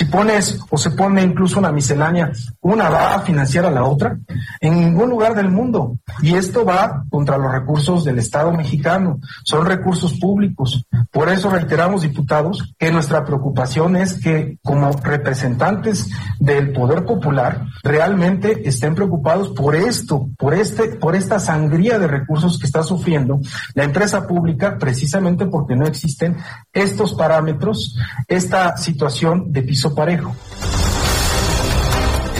si 0.00 0.06
pones 0.06 0.58
o 0.70 0.78
se 0.78 0.92
pone 0.92 1.22
incluso 1.22 1.58
una 1.58 1.72
miscelánea, 1.72 2.32
una 2.62 2.88
va 2.88 3.16
a 3.16 3.20
financiar 3.20 3.66
a 3.66 3.70
la 3.70 3.84
otra, 3.84 4.18
en 4.58 4.80
ningún 4.80 5.10
lugar 5.10 5.34
del 5.34 5.50
mundo. 5.50 5.98
Y 6.22 6.36
esto 6.36 6.64
va 6.64 7.04
contra 7.10 7.36
los 7.36 7.52
recursos 7.52 8.02
del 8.02 8.18
Estado 8.18 8.50
mexicano, 8.50 9.20
son 9.44 9.66
recursos 9.66 10.14
públicos. 10.18 10.86
Por 11.12 11.28
eso 11.28 11.50
reiteramos, 11.50 12.00
diputados, 12.00 12.74
que 12.78 12.90
nuestra 12.90 13.26
preocupación 13.26 13.94
es 13.94 14.18
que 14.18 14.56
como 14.62 14.90
representantes 14.90 16.08
del 16.38 16.72
poder 16.72 17.04
popular 17.04 17.66
realmente 17.82 18.66
estén 18.66 18.94
preocupados 18.94 19.48
por 19.50 19.76
esto, 19.76 20.30
por 20.38 20.54
este, 20.54 20.84
por 20.96 21.14
esta 21.14 21.38
sangría 21.38 21.98
de 21.98 22.06
recursos 22.06 22.58
que 22.58 22.64
está 22.64 22.82
sufriendo 22.82 23.40
la 23.74 23.84
empresa 23.84 24.26
pública, 24.26 24.78
precisamente 24.78 25.44
porque 25.44 25.76
no 25.76 25.86
existen 25.86 26.38
estos 26.72 27.12
parámetros, 27.12 27.98
esta 28.28 28.78
situación 28.78 29.52
de 29.52 29.62
piso 29.62 29.89
parejo. 29.94 30.34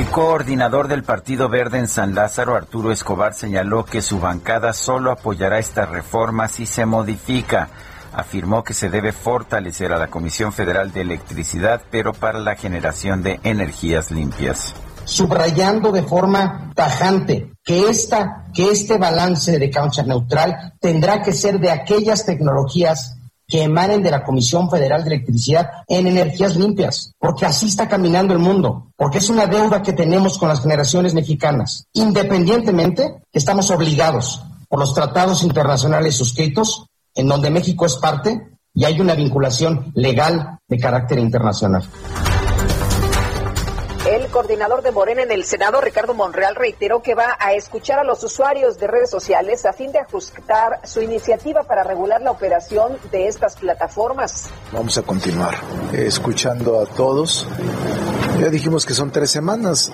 El 0.01 0.07
coordinador 0.07 0.89
del 0.89 1.03
Partido 1.03 1.51
Verde 1.51 1.79
en 1.79 1.87
San 1.87 2.15
Lázaro, 2.15 2.57
Arturo 2.57 2.91
Escobar, 2.91 3.35
señaló 3.35 3.85
que 3.85 4.01
su 4.01 4.19
bancada 4.19 4.73
solo 4.73 5.11
apoyará 5.11 5.59
esta 5.59 5.85
reforma 5.85 6.49
si 6.49 6.65
se 6.65 6.87
modifica. 6.87 7.69
Afirmó 8.15 8.65
que 8.65 8.73
se 8.73 8.89
debe 8.89 9.13
fortalecer 9.13 9.93
a 9.93 9.99
la 9.99 10.09
Comisión 10.09 10.55
Federal 10.55 10.91
de 10.93 11.03
Electricidad, 11.03 11.83
pero 11.91 12.15
para 12.15 12.39
la 12.39 12.57
generación 12.57 13.23
de 13.23 13.41
energías 13.43 14.11
limpias. 14.11 14.75
Subrayando 15.05 15.93
de 15.93 16.03
forma 16.03 16.73
tajante 16.75 17.53
que, 17.63 17.91
esta, 17.91 18.47
que 18.55 18.71
este 18.71 18.97
balance 18.97 19.59
de 19.59 19.69
caucha 19.69 20.03
neutral 20.03 20.75
tendrá 20.81 21.21
que 21.21 21.35
ser 21.35 21.61
de 21.61 21.71
aquellas 21.71 22.25
tecnologías 22.25 23.20
que 23.51 23.63
emanen 23.63 24.03
de 24.03 24.11
la 24.11 24.23
Comisión 24.23 24.71
Federal 24.71 25.03
de 25.03 25.15
Electricidad 25.15 25.71
en 25.89 26.07
energías 26.07 26.57
limpias, 26.57 27.13
porque 27.19 27.45
así 27.45 27.67
está 27.67 27.89
caminando 27.89 28.33
el 28.33 28.39
mundo, 28.39 28.93
porque 28.97 29.19
es 29.19 29.29
una 29.29 29.47
deuda 29.47 29.83
que 29.83 29.93
tenemos 29.93 30.39
con 30.39 30.49
las 30.49 30.63
generaciones 30.63 31.13
mexicanas. 31.13 31.87
Independientemente, 31.93 33.23
estamos 33.33 33.71
obligados 33.71 34.43
por 34.69 34.79
los 34.79 34.95
tratados 34.95 35.43
internacionales 35.43 36.17
suscritos, 36.17 36.87
en 37.15 37.27
donde 37.27 37.51
México 37.51 37.85
es 37.85 37.97
parte 37.97 38.41
y 38.73 38.85
hay 38.85 39.01
una 39.01 39.15
vinculación 39.15 39.91
legal 39.95 40.59
de 40.69 40.79
carácter 40.79 41.19
internacional 41.19 41.83
coordinador 44.41 44.81
de 44.81 44.91
Morena 44.91 45.23
en 45.23 45.33
el 45.33 45.45
Senado, 45.45 45.83
Ricardo 45.83 46.15
Monreal, 46.15 46.55
reiteró 46.55 47.03
que 47.03 47.15
va 47.15 47.37
a 47.39 47.53
escuchar 47.53 47.99
a 47.99 48.05
los 48.05 48.25
usuarios 48.25 48.79
de 48.79 48.87
redes 48.87 49.11
sociales 49.11 49.67
a 49.67 49.75
fin 49.75 49.93
de 49.93 49.99
ajustar 49.99 50.81
su 50.83 51.03
iniciativa 51.03 51.63
para 51.65 51.85
regular 51.85 52.23
la 52.23 52.31
operación 52.31 52.97
de 53.11 53.29
estas 53.29 53.57
plataformas. 53.57 54.49
Vamos 54.73 54.97
a 54.97 55.03
continuar 55.03 55.55
escuchando 55.93 56.81
a 56.81 56.87
todos. 56.87 57.47
Ya 58.41 58.49
dijimos 58.49 58.87
que 58.87 58.95
son 58.95 59.11
tres 59.11 59.31
semanas. 59.31 59.93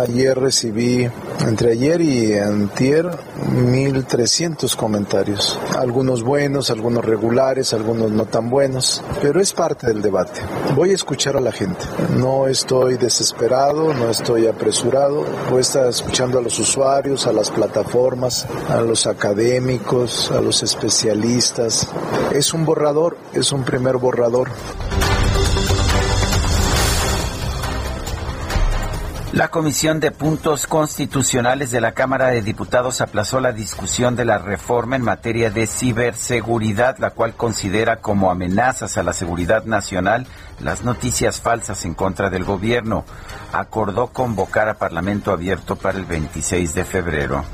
Ayer 0.00 0.36
recibí, 0.36 1.08
entre 1.46 1.72
ayer 1.72 2.00
y 2.00 2.34
antier, 2.34 3.06
1.300 3.06 4.74
comentarios. 4.74 5.56
Algunos 5.78 6.24
buenos, 6.24 6.70
algunos 6.70 7.04
regulares, 7.04 7.72
algunos 7.72 8.10
no 8.10 8.24
tan 8.24 8.50
buenos. 8.50 9.00
Pero 9.22 9.40
es 9.40 9.52
parte 9.52 9.86
del 9.86 10.02
debate. 10.02 10.40
Voy 10.74 10.90
a 10.90 10.94
escuchar 10.94 11.36
a 11.36 11.40
la 11.40 11.52
gente. 11.52 11.84
No 12.16 12.48
estoy 12.48 12.96
desesperado, 12.96 13.94
no 13.94 14.10
estoy 14.10 14.48
apresurado. 14.48 15.24
Voy 15.48 15.58
a 15.58 15.60
estar 15.60 15.86
escuchando 15.86 16.40
a 16.40 16.42
los 16.42 16.58
usuarios, 16.58 17.28
a 17.28 17.32
las 17.32 17.52
plataformas, 17.52 18.44
a 18.68 18.80
los 18.80 19.06
académicos, 19.06 20.32
a 20.32 20.40
los 20.40 20.64
especialistas. 20.64 21.88
Es 22.32 22.52
un 22.52 22.66
borrador, 22.66 23.16
es 23.34 23.52
un 23.52 23.62
primer 23.62 23.98
borrador. 23.98 24.48
La 29.36 29.48
Comisión 29.48 30.00
de 30.00 30.12
Puntos 30.12 30.66
Constitucionales 30.66 31.70
de 31.70 31.82
la 31.82 31.92
Cámara 31.92 32.28
de 32.28 32.40
Diputados 32.40 33.02
aplazó 33.02 33.38
la 33.38 33.52
discusión 33.52 34.16
de 34.16 34.24
la 34.24 34.38
reforma 34.38 34.96
en 34.96 35.02
materia 35.02 35.50
de 35.50 35.66
ciberseguridad, 35.66 36.96
la 36.96 37.10
cual 37.10 37.34
considera 37.34 37.96
como 37.96 38.30
amenazas 38.30 38.96
a 38.96 39.02
la 39.02 39.12
seguridad 39.12 39.66
nacional 39.66 40.26
las 40.60 40.84
noticias 40.84 41.42
falsas 41.42 41.84
en 41.84 41.92
contra 41.92 42.30
del 42.30 42.44
gobierno. 42.44 43.04
Acordó 43.52 44.06
convocar 44.06 44.70
a 44.70 44.78
Parlamento 44.78 45.32
abierto 45.32 45.76
para 45.76 45.98
el 45.98 46.06
26 46.06 46.72
de 46.72 46.84
febrero. 46.86 47.44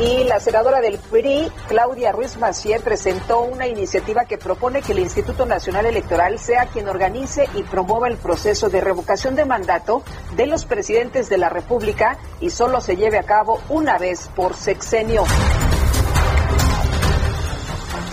Y 0.00 0.24
la 0.24 0.40
senadora 0.40 0.80
del 0.80 0.98
PRI, 0.98 1.52
Claudia 1.68 2.10
Ruiz 2.10 2.38
Macié, 2.38 2.80
presentó 2.80 3.42
una 3.42 3.66
iniciativa 3.66 4.24
que 4.24 4.38
propone 4.38 4.80
que 4.80 4.92
el 4.92 5.00
Instituto 5.00 5.44
Nacional 5.44 5.84
Electoral 5.84 6.38
sea 6.38 6.64
quien 6.66 6.88
organice 6.88 7.46
y 7.54 7.64
promueva 7.64 8.08
el 8.08 8.16
proceso 8.16 8.70
de 8.70 8.80
revocación 8.80 9.34
de 9.34 9.44
mandato 9.44 10.02
de 10.36 10.46
los 10.46 10.64
presidentes 10.64 11.28
de 11.28 11.36
la 11.36 11.50
República 11.50 12.16
y 12.40 12.48
solo 12.48 12.80
se 12.80 12.96
lleve 12.96 13.18
a 13.18 13.24
cabo 13.24 13.60
una 13.68 13.98
vez 13.98 14.30
por 14.34 14.54
sexenio. 14.54 15.24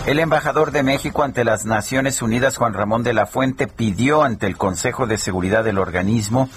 El 0.04 0.18
embajador 0.20 0.72
de 0.72 0.82
México 0.82 1.22
ante 1.22 1.42
las 1.42 1.64
Naciones 1.64 2.20
Unidas, 2.20 2.58
Juan 2.58 2.74
Ramón 2.74 3.02
de 3.02 3.14
la 3.14 3.24
Fuente, 3.24 3.66
pidió 3.66 4.22
ante 4.22 4.46
el 4.46 4.58
Consejo 4.58 5.06
de 5.06 5.16
Seguridad 5.16 5.64
del 5.64 5.78
organismo 5.78 6.50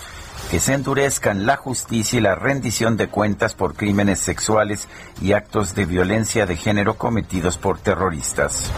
que 0.51 0.59
se 0.59 0.73
endurezcan 0.73 1.45
la 1.45 1.55
justicia 1.55 2.19
y 2.19 2.21
la 2.21 2.35
rendición 2.35 2.97
de 2.97 3.07
cuentas 3.07 3.53
por 3.53 3.73
crímenes 3.73 4.19
sexuales 4.19 4.89
y 5.21 5.31
actos 5.31 5.75
de 5.75 5.85
violencia 5.85 6.45
de 6.45 6.57
género 6.57 6.97
cometidos 6.97 7.57
por 7.57 7.79
terroristas. 7.79 8.69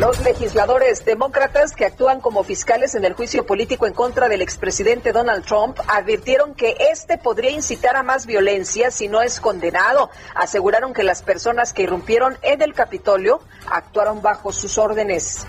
Los 0.00 0.20
legisladores 0.24 1.04
demócratas 1.04 1.76
que 1.76 1.86
actúan 1.86 2.20
como 2.20 2.42
fiscales 2.42 2.96
en 2.96 3.04
el 3.04 3.12
juicio 3.12 3.46
político 3.46 3.86
en 3.86 3.92
contra 3.92 4.28
del 4.28 4.42
expresidente 4.42 5.12
Donald 5.12 5.44
Trump 5.44 5.78
advirtieron 5.86 6.54
que 6.54 6.76
este 6.90 7.18
podría 7.18 7.52
incitar 7.52 7.94
a 7.94 8.02
más 8.02 8.26
violencia 8.26 8.90
si 8.90 9.06
no 9.06 9.22
es 9.22 9.38
condenado. 9.38 10.10
Aseguraron 10.34 10.92
que 10.92 11.04
las 11.04 11.22
personas 11.22 11.72
que 11.72 11.84
irrumpieron 11.84 12.36
en 12.42 12.62
el 12.62 12.74
Capitolio 12.74 13.42
actuaron 13.70 14.22
bajo 14.22 14.52
sus 14.52 14.76
órdenes. 14.76 15.46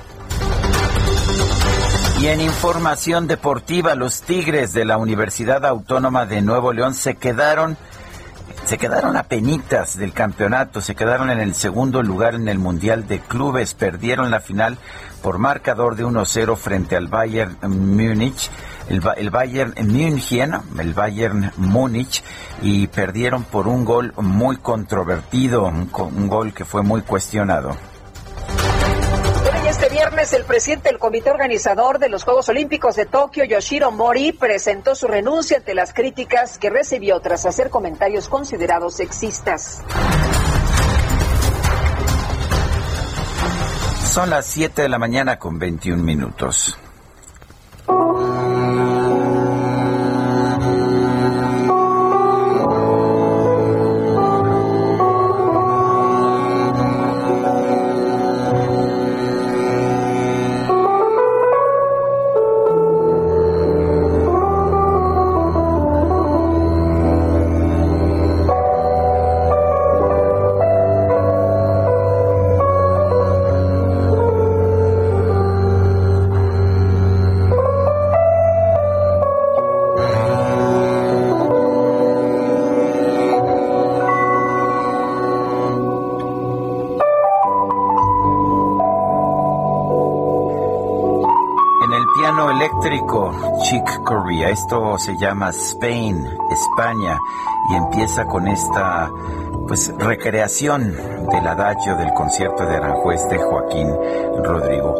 Y 2.19 2.27
en 2.27 2.41
información 2.41 3.27
deportiva, 3.27 3.93
los 3.93 4.23
Tigres 4.23 4.73
de 4.73 4.85
la 4.85 4.97
Universidad 4.97 5.63
Autónoma 5.65 6.25
de 6.25 6.41
Nuevo 6.41 6.73
León 6.73 6.95
se 6.95 7.15
quedaron 7.15 7.77
se 8.65 8.77
quedaron 8.77 9.15
a 9.15 9.23
penitas 9.23 9.97
del 9.97 10.11
campeonato, 10.11 10.81
se 10.81 10.93
quedaron 10.93 11.29
en 11.29 11.39
el 11.39 11.53
segundo 11.53 12.03
lugar 12.03 12.35
en 12.35 12.49
el 12.49 12.59
Mundial 12.59 13.07
de 13.07 13.19
Clubes, 13.19 13.73
perdieron 13.75 14.29
la 14.29 14.41
final 14.41 14.77
por 15.21 15.37
marcador 15.37 15.95
de 15.95 16.03
1-0 16.03 16.57
frente 16.57 16.97
al 16.97 17.07
Bayern 17.07 17.55
Múnich, 17.61 18.49
el, 18.89 19.29
Bayern 19.29 19.73
München, 19.87 20.53
el 20.79 20.93
Bayern 20.93 21.53
Múnich, 21.55 22.23
y 22.61 22.87
perdieron 22.87 23.43
por 23.43 23.69
un 23.69 23.85
gol 23.85 24.11
muy 24.17 24.57
controvertido, 24.57 25.63
un, 25.63 25.89
un 25.93 26.27
gol 26.27 26.53
que 26.53 26.65
fue 26.65 26.83
muy 26.83 27.03
cuestionado. 27.03 27.77
El 30.17 30.45
presidente 30.45 30.89
del 30.89 30.97
comité 30.97 31.29
organizador 31.29 31.99
de 31.99 32.09
los 32.09 32.23
Juegos 32.23 32.49
Olímpicos 32.49 32.95
de 32.95 33.05
Tokio, 33.05 33.43
Yoshiro 33.43 33.91
Mori, 33.91 34.31
presentó 34.31 34.95
su 34.95 35.07
renuncia 35.07 35.57
ante 35.57 35.75
las 35.75 35.93
críticas 35.93 36.57
que 36.57 36.71
recibió 36.71 37.19
tras 37.19 37.45
hacer 37.45 37.69
comentarios 37.69 38.27
considerados 38.27 38.95
sexistas. 38.95 39.83
Son 44.11 44.31
las 44.31 44.47
7 44.47 44.81
de 44.81 44.89
la 44.89 44.97
mañana 44.97 45.37
con 45.37 45.59
21 45.59 46.01
minutos. 46.03 46.75
Esto 94.57 94.97
se 94.97 95.15
llama 95.17 95.51
Spain, 95.51 96.17
España, 96.49 97.19
y 97.69 97.75
empieza 97.75 98.25
con 98.25 98.47
esta 98.47 99.07
pues 99.67 99.93
recreación 99.99 100.95
del 101.31 101.45
adagio 101.45 101.95
del 101.95 102.11
concierto 102.13 102.65
de 102.65 102.77
Aranjuez 102.77 103.29
de 103.29 103.37
Joaquín 103.37 103.87
Rodrigo. 104.43 104.95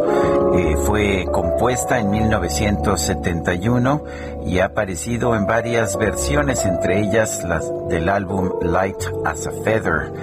Eh, 0.54 0.78
fue 0.86 1.26
compuesta 1.32 1.98
en 1.98 2.12
1971 2.12 4.04
y 4.46 4.60
ha 4.60 4.66
aparecido 4.66 5.36
en 5.36 5.48
varias 5.48 5.98
versiones, 5.98 6.64
entre 6.64 7.00
ellas 7.00 7.44
las 7.44 7.66
del 7.90 8.10
álbum 8.10 8.52
Light 8.62 9.04
as 9.26 9.48
a 9.48 9.52
Feather, 9.64 10.14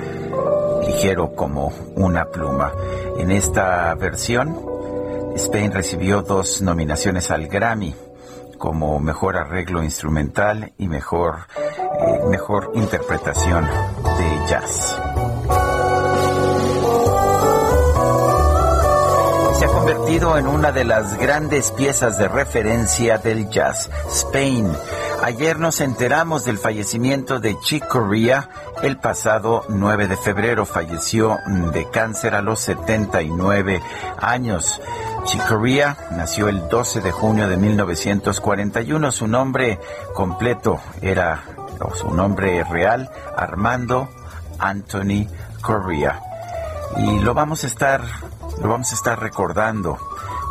ligero 0.87 1.35
como 1.35 1.73
una 1.97 2.27
pluma. 2.27 2.71
En 3.19 3.33
esta 3.33 3.93
versión, 3.97 4.57
Spain 5.35 5.73
recibió 5.73 6.23
dos 6.23 6.63
nominaciones 6.63 7.33
al 7.33 7.49
Grammy 7.49 7.97
como 8.65 8.99
mejor 8.99 9.37
arreglo 9.37 9.83
instrumental 9.83 10.73
y 10.79 10.89
mejor, 10.89 11.49
eh, 11.59 12.21
mejor 12.31 12.71
interpretación 12.73 13.67
de 13.67 14.49
jazz. 14.49 14.99
Se 19.59 19.65
ha 19.67 19.69
convertido 19.69 20.39
en 20.39 20.47
una 20.47 20.73
de 20.73 20.85
las 20.85 21.19
grandes 21.19 21.73
piezas 21.73 22.17
de 22.17 22.27
referencia 22.27 23.19
del 23.19 23.51
jazz, 23.51 23.91
Spain. 24.11 24.73
Ayer 25.23 25.59
nos 25.59 25.83
enteramos 25.83 26.47
del 26.47 26.57
fallecimiento 26.57 27.41
de 27.41 27.61
Chick 27.61 27.87
Corea. 27.87 28.49
El 28.83 28.97
pasado 28.97 29.67
9 29.69 30.09
de 30.09 30.17
febrero 30.17 30.65
falleció 30.65 31.39
de 31.75 31.91
cáncer 31.91 32.35
a 32.35 32.41
los 32.41 32.61
79 32.61 33.83
años. 34.17 34.81
Chicoria 35.25 35.97
nació 36.13 36.49
el 36.49 36.69
12 36.69 37.01
de 37.01 37.11
junio 37.11 37.49
de 37.49 37.57
1941. 37.57 39.11
Su 39.11 39.27
nombre 39.27 39.81
completo 40.15 40.81
era, 41.01 41.43
o 41.81 41.95
su 41.95 42.11
nombre 42.11 42.63
real, 42.65 43.11
Armando 43.37 44.09
Anthony 44.59 45.27
Correa. 45.63 46.21
Y 46.99 47.21
lo 47.21 47.33
vamos 47.33 47.65
a 47.65 47.67
estar, 47.67 48.03
lo 48.61 48.69
vamos 48.69 48.93
a 48.93 48.95
estar 48.95 49.19
recordando 49.19 49.99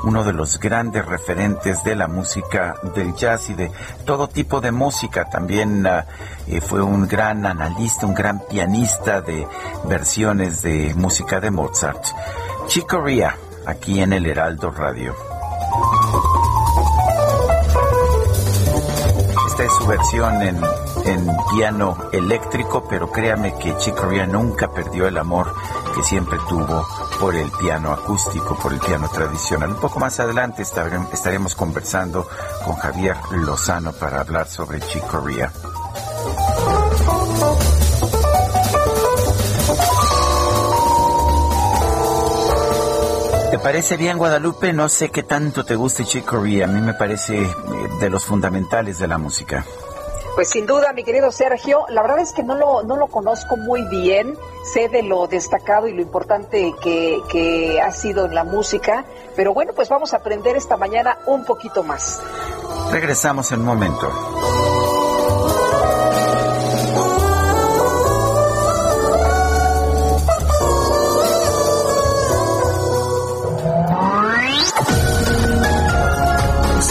uno 0.06 0.24
de 0.24 0.34
los 0.34 0.60
grandes 0.60 1.06
referentes 1.06 1.84
de 1.84 1.96
la 1.96 2.08
música 2.08 2.76
del 2.96 3.16
jazz 3.16 3.50
y 3.52 3.54
de 3.54 3.72
todo 4.06 4.28
tipo 4.28 4.60
de 4.60 4.72
música. 4.72 5.30
También 5.30 5.86
ah, 5.86 6.06
eh, 6.48 6.60
fue 6.62 6.82
un 6.82 7.08
gran 7.08 7.46
analista, 7.46 8.06
un 8.06 8.16
gran 8.16 8.40
pianista 8.48 9.22
de 9.22 9.48
versiones 9.86 10.62
de 10.64 10.94
música 10.96 11.40
de 11.40 11.52
Mozart. 11.52 12.04
Chicoria 12.68 13.38
aquí 13.66 14.02
en 14.02 14.14
el 14.14 14.26
Heraldo 14.26 14.72
Radio. 14.72 15.14
su 19.70 19.88
versión 19.88 20.42
en, 20.42 20.62
en 21.06 21.38
piano 21.56 21.98
eléctrico, 22.12 22.86
pero 22.90 23.12
créame 23.12 23.58
que 23.58 23.76
Chick 23.78 23.96
Corea 23.96 24.26
nunca 24.26 24.72
perdió 24.72 25.08
el 25.08 25.18
amor 25.18 25.54
que 25.96 26.04
siempre 26.04 26.38
tuvo 26.50 26.86
por 27.20 27.36
el 27.36 27.50
piano 27.52 27.92
acústico, 27.92 28.58
por 28.58 28.74
el 28.74 28.80
piano 28.80 29.10
tradicional. 29.10 29.72
Un 29.72 29.80
poco 29.80 30.00
más 30.00 30.20
adelante 30.20 30.64
estaremos 30.64 31.56
conversando 31.56 32.28
con 32.66 32.76
Javier 32.76 33.16
Lozano 33.32 33.94
para 33.94 34.22
hablar 34.22 34.48
sobre 34.48 34.80
Chick 34.82 35.06
Corea. 35.08 35.52
Parece 43.64 43.98
bien 43.98 44.18
Guadalupe? 44.18 44.74
No 44.74 44.90
sé 44.90 45.10
qué 45.10 45.24
tanto 45.24 45.64
te 45.64 45.76
guste 45.76 46.04
Chick 46.04 46.26
Corea. 46.26 46.66
A 46.66 46.68
mí 46.68 46.82
me 46.82 46.94
parece 46.94 47.42
eh, 47.42 47.50
de 48.00 48.10
los 48.10 48.26
fundamentales 48.26 49.00
de 49.00 49.08
la 49.08 49.18
música. 49.18 49.66
Pues 50.36 50.50
sin 50.50 50.66
duda, 50.66 50.94
mi 50.94 51.04
querido 51.04 51.32
Sergio, 51.32 51.86
la 51.90 52.02
verdad 52.02 52.20
es 52.20 52.34
que 52.34 52.42
no 52.44 52.56
lo, 52.56 52.84
no 52.84 52.98
lo 52.98 53.08
conozco 53.08 53.56
muy 53.56 53.84
bien, 53.84 54.36
sé 54.74 54.90
de 54.90 55.04
lo 55.04 55.28
destacado 55.28 55.88
y 55.88 55.94
lo 55.94 56.02
importante 56.02 56.74
que, 56.82 57.20
que 57.30 57.80
ha 57.80 57.92
sido 57.92 58.26
en 58.26 58.34
la 58.34 58.44
música, 58.44 59.06
pero 59.36 59.54
bueno, 59.54 59.74
pues 59.74 59.90
vamos 59.90 60.14
a 60.14 60.18
aprender 60.18 60.56
esta 60.56 60.76
mañana 60.76 61.20
un 61.28 61.46
poquito 61.46 61.84
más. 61.84 62.20
Regresamos 62.92 63.52
en 63.52 63.60
un 63.60 63.66
momento. 63.68 64.83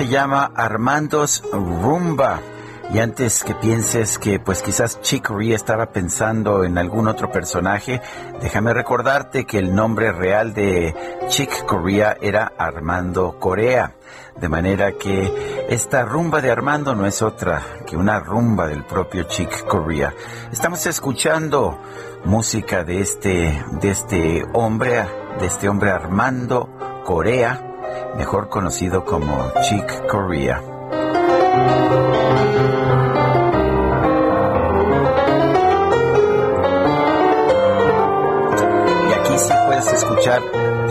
Se 0.00 0.08
llama 0.08 0.50
Armando's 0.56 1.42
Rumba. 1.52 2.40
Y 2.90 3.00
antes 3.00 3.44
que 3.44 3.54
pienses 3.54 4.18
que 4.18 4.40
pues 4.40 4.62
quizás 4.62 4.98
Chick 5.02 5.26
Corea 5.26 5.54
estaba 5.54 5.92
pensando 5.92 6.64
en 6.64 6.78
algún 6.78 7.06
otro 7.06 7.30
personaje, 7.30 8.00
déjame 8.40 8.72
recordarte 8.72 9.44
que 9.44 9.58
el 9.58 9.74
nombre 9.74 10.10
real 10.10 10.54
de 10.54 10.94
Chick 11.28 11.66
Corea 11.66 12.16
era 12.18 12.50
Armando 12.56 13.38
Corea. 13.38 13.92
De 14.40 14.48
manera 14.48 14.92
que 14.92 15.66
esta 15.68 16.06
rumba 16.06 16.40
de 16.40 16.50
Armando 16.50 16.94
no 16.94 17.04
es 17.04 17.20
otra 17.20 17.60
que 17.86 17.94
una 17.94 18.20
rumba 18.20 18.68
del 18.68 18.84
propio 18.84 19.24
Chick 19.24 19.66
Corea. 19.66 20.14
Estamos 20.50 20.86
escuchando 20.86 21.78
música 22.24 22.84
de 22.84 23.02
este, 23.02 23.62
de 23.82 23.90
este 23.90 24.46
hombre, 24.54 25.04
de 25.38 25.44
este 25.44 25.68
hombre 25.68 25.90
Armando 25.90 26.70
Corea 27.04 27.66
mejor 28.20 28.50
conocido 28.50 29.02
como 29.02 29.50
Chick 29.62 30.06
Corea. 30.06 30.62
Y 39.08 39.12
aquí 39.14 39.38
sí 39.38 39.54
puedes 39.66 39.92
escuchar 39.94 40.42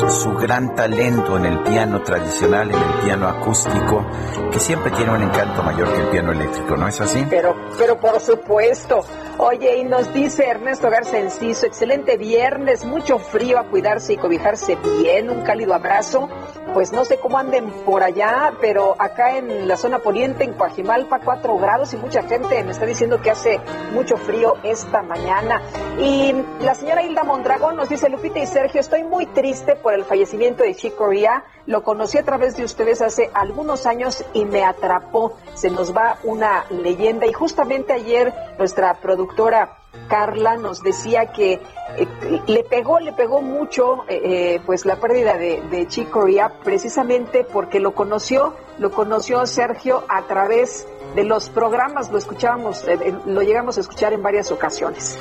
su 0.09 0.31
gran 0.33 0.73
talento 0.73 1.37
en 1.37 1.45
el 1.45 1.59
piano 1.59 2.01
tradicional, 2.01 2.71
en 2.71 2.81
el 2.81 2.93
piano 3.03 3.27
acústico, 3.27 4.03
que 4.51 4.59
siempre 4.59 4.89
tiene 4.89 5.11
un 5.11 5.21
encanto 5.21 5.61
mayor 5.61 5.93
que 5.93 6.01
el 6.01 6.07
piano 6.07 6.31
eléctrico, 6.31 6.77
¿no 6.77 6.87
es 6.87 6.99
así? 6.99 7.23
Pero, 7.29 7.55
pero 7.77 7.99
por 7.99 8.19
supuesto. 8.19 9.05
Oye, 9.37 9.77
y 9.77 9.83
nos 9.85 10.11
dice 10.13 10.47
Ernesto 10.47 10.89
Garza 10.89 11.17
Enciso, 11.17 11.65
excelente 11.65 12.17
viernes, 12.17 12.83
mucho 12.83 13.19
frío 13.19 13.59
a 13.59 13.67
cuidarse 13.67 14.13
y 14.13 14.17
cobijarse 14.17 14.75
bien, 14.97 15.29
un 15.29 15.43
cálido 15.43 15.73
abrazo 15.75 16.27
pues 16.73 16.91
no 16.91 17.05
sé 17.05 17.17
cómo 17.17 17.37
anden 17.37 17.69
por 17.85 18.03
allá, 18.03 18.53
pero 18.61 18.95
acá 18.99 19.37
en 19.37 19.67
la 19.67 19.77
zona 19.77 19.99
poniente, 19.99 20.43
en 20.43 20.53
Coajimalpa, 20.53 21.19
4 21.19 21.57
grados 21.57 21.93
y 21.93 21.97
mucha 21.97 22.23
gente 22.23 22.63
me 22.63 22.71
está 22.71 22.85
diciendo 22.85 23.21
que 23.21 23.31
hace 23.31 23.59
mucho 23.93 24.17
frío 24.17 24.55
esta 24.63 25.01
mañana. 25.01 25.61
Y 25.99 26.33
la 26.61 26.75
señora 26.75 27.03
Hilda 27.03 27.23
Mondragón 27.23 27.75
nos 27.75 27.89
dice, 27.89 28.09
Lupita 28.09 28.39
y 28.39 28.47
Sergio, 28.47 28.79
estoy 28.79 29.03
muy 29.03 29.25
triste 29.27 29.75
por 29.75 29.93
el 29.93 30.05
fallecimiento 30.05 30.63
de 30.63 30.75
Chico 30.75 31.07
Ria. 31.07 31.43
Lo 31.65 31.83
conocí 31.83 32.17
a 32.17 32.23
través 32.23 32.55
de 32.57 32.63
ustedes 32.63 33.01
hace 33.01 33.29
algunos 33.33 33.85
años 33.85 34.23
y 34.33 34.45
me 34.45 34.63
atrapó. 34.63 35.37
Se 35.53 35.69
nos 35.69 35.95
va 35.95 36.17
una 36.23 36.65
leyenda 36.69 37.25
y 37.25 37.33
justamente 37.33 37.93
ayer 37.93 38.33
nuestra 38.57 38.93
productora 38.95 39.77
Carla 40.07 40.57
nos 40.57 40.81
decía 40.81 41.31
que 41.31 41.53
eh, 41.97 42.07
le 42.47 42.63
pegó, 42.63 42.99
le 42.99 43.13
pegó 43.13 43.41
mucho 43.41 44.03
eh, 44.07 44.21
eh, 44.23 44.61
pues 44.65 44.85
la 44.85 44.97
pérdida 44.97 45.37
de, 45.37 45.61
de 45.69 45.87
Chick 45.87 46.09
Corea 46.09 46.53
precisamente 46.63 47.43
porque 47.43 47.79
lo 47.79 47.93
conoció, 47.93 48.55
lo 48.77 48.91
conoció 48.91 49.45
Sergio 49.47 50.03
a 50.07 50.23
través 50.23 50.87
de 51.15 51.23
los 51.23 51.49
programas, 51.49 52.11
lo 52.11 52.19
escuchábamos, 52.19 52.85
lo 53.25 53.41
llegamos 53.41 53.77
a 53.77 53.81
escuchar 53.81 54.13
en 54.13 54.21
varias 54.21 54.51
ocasiones. 54.51 55.17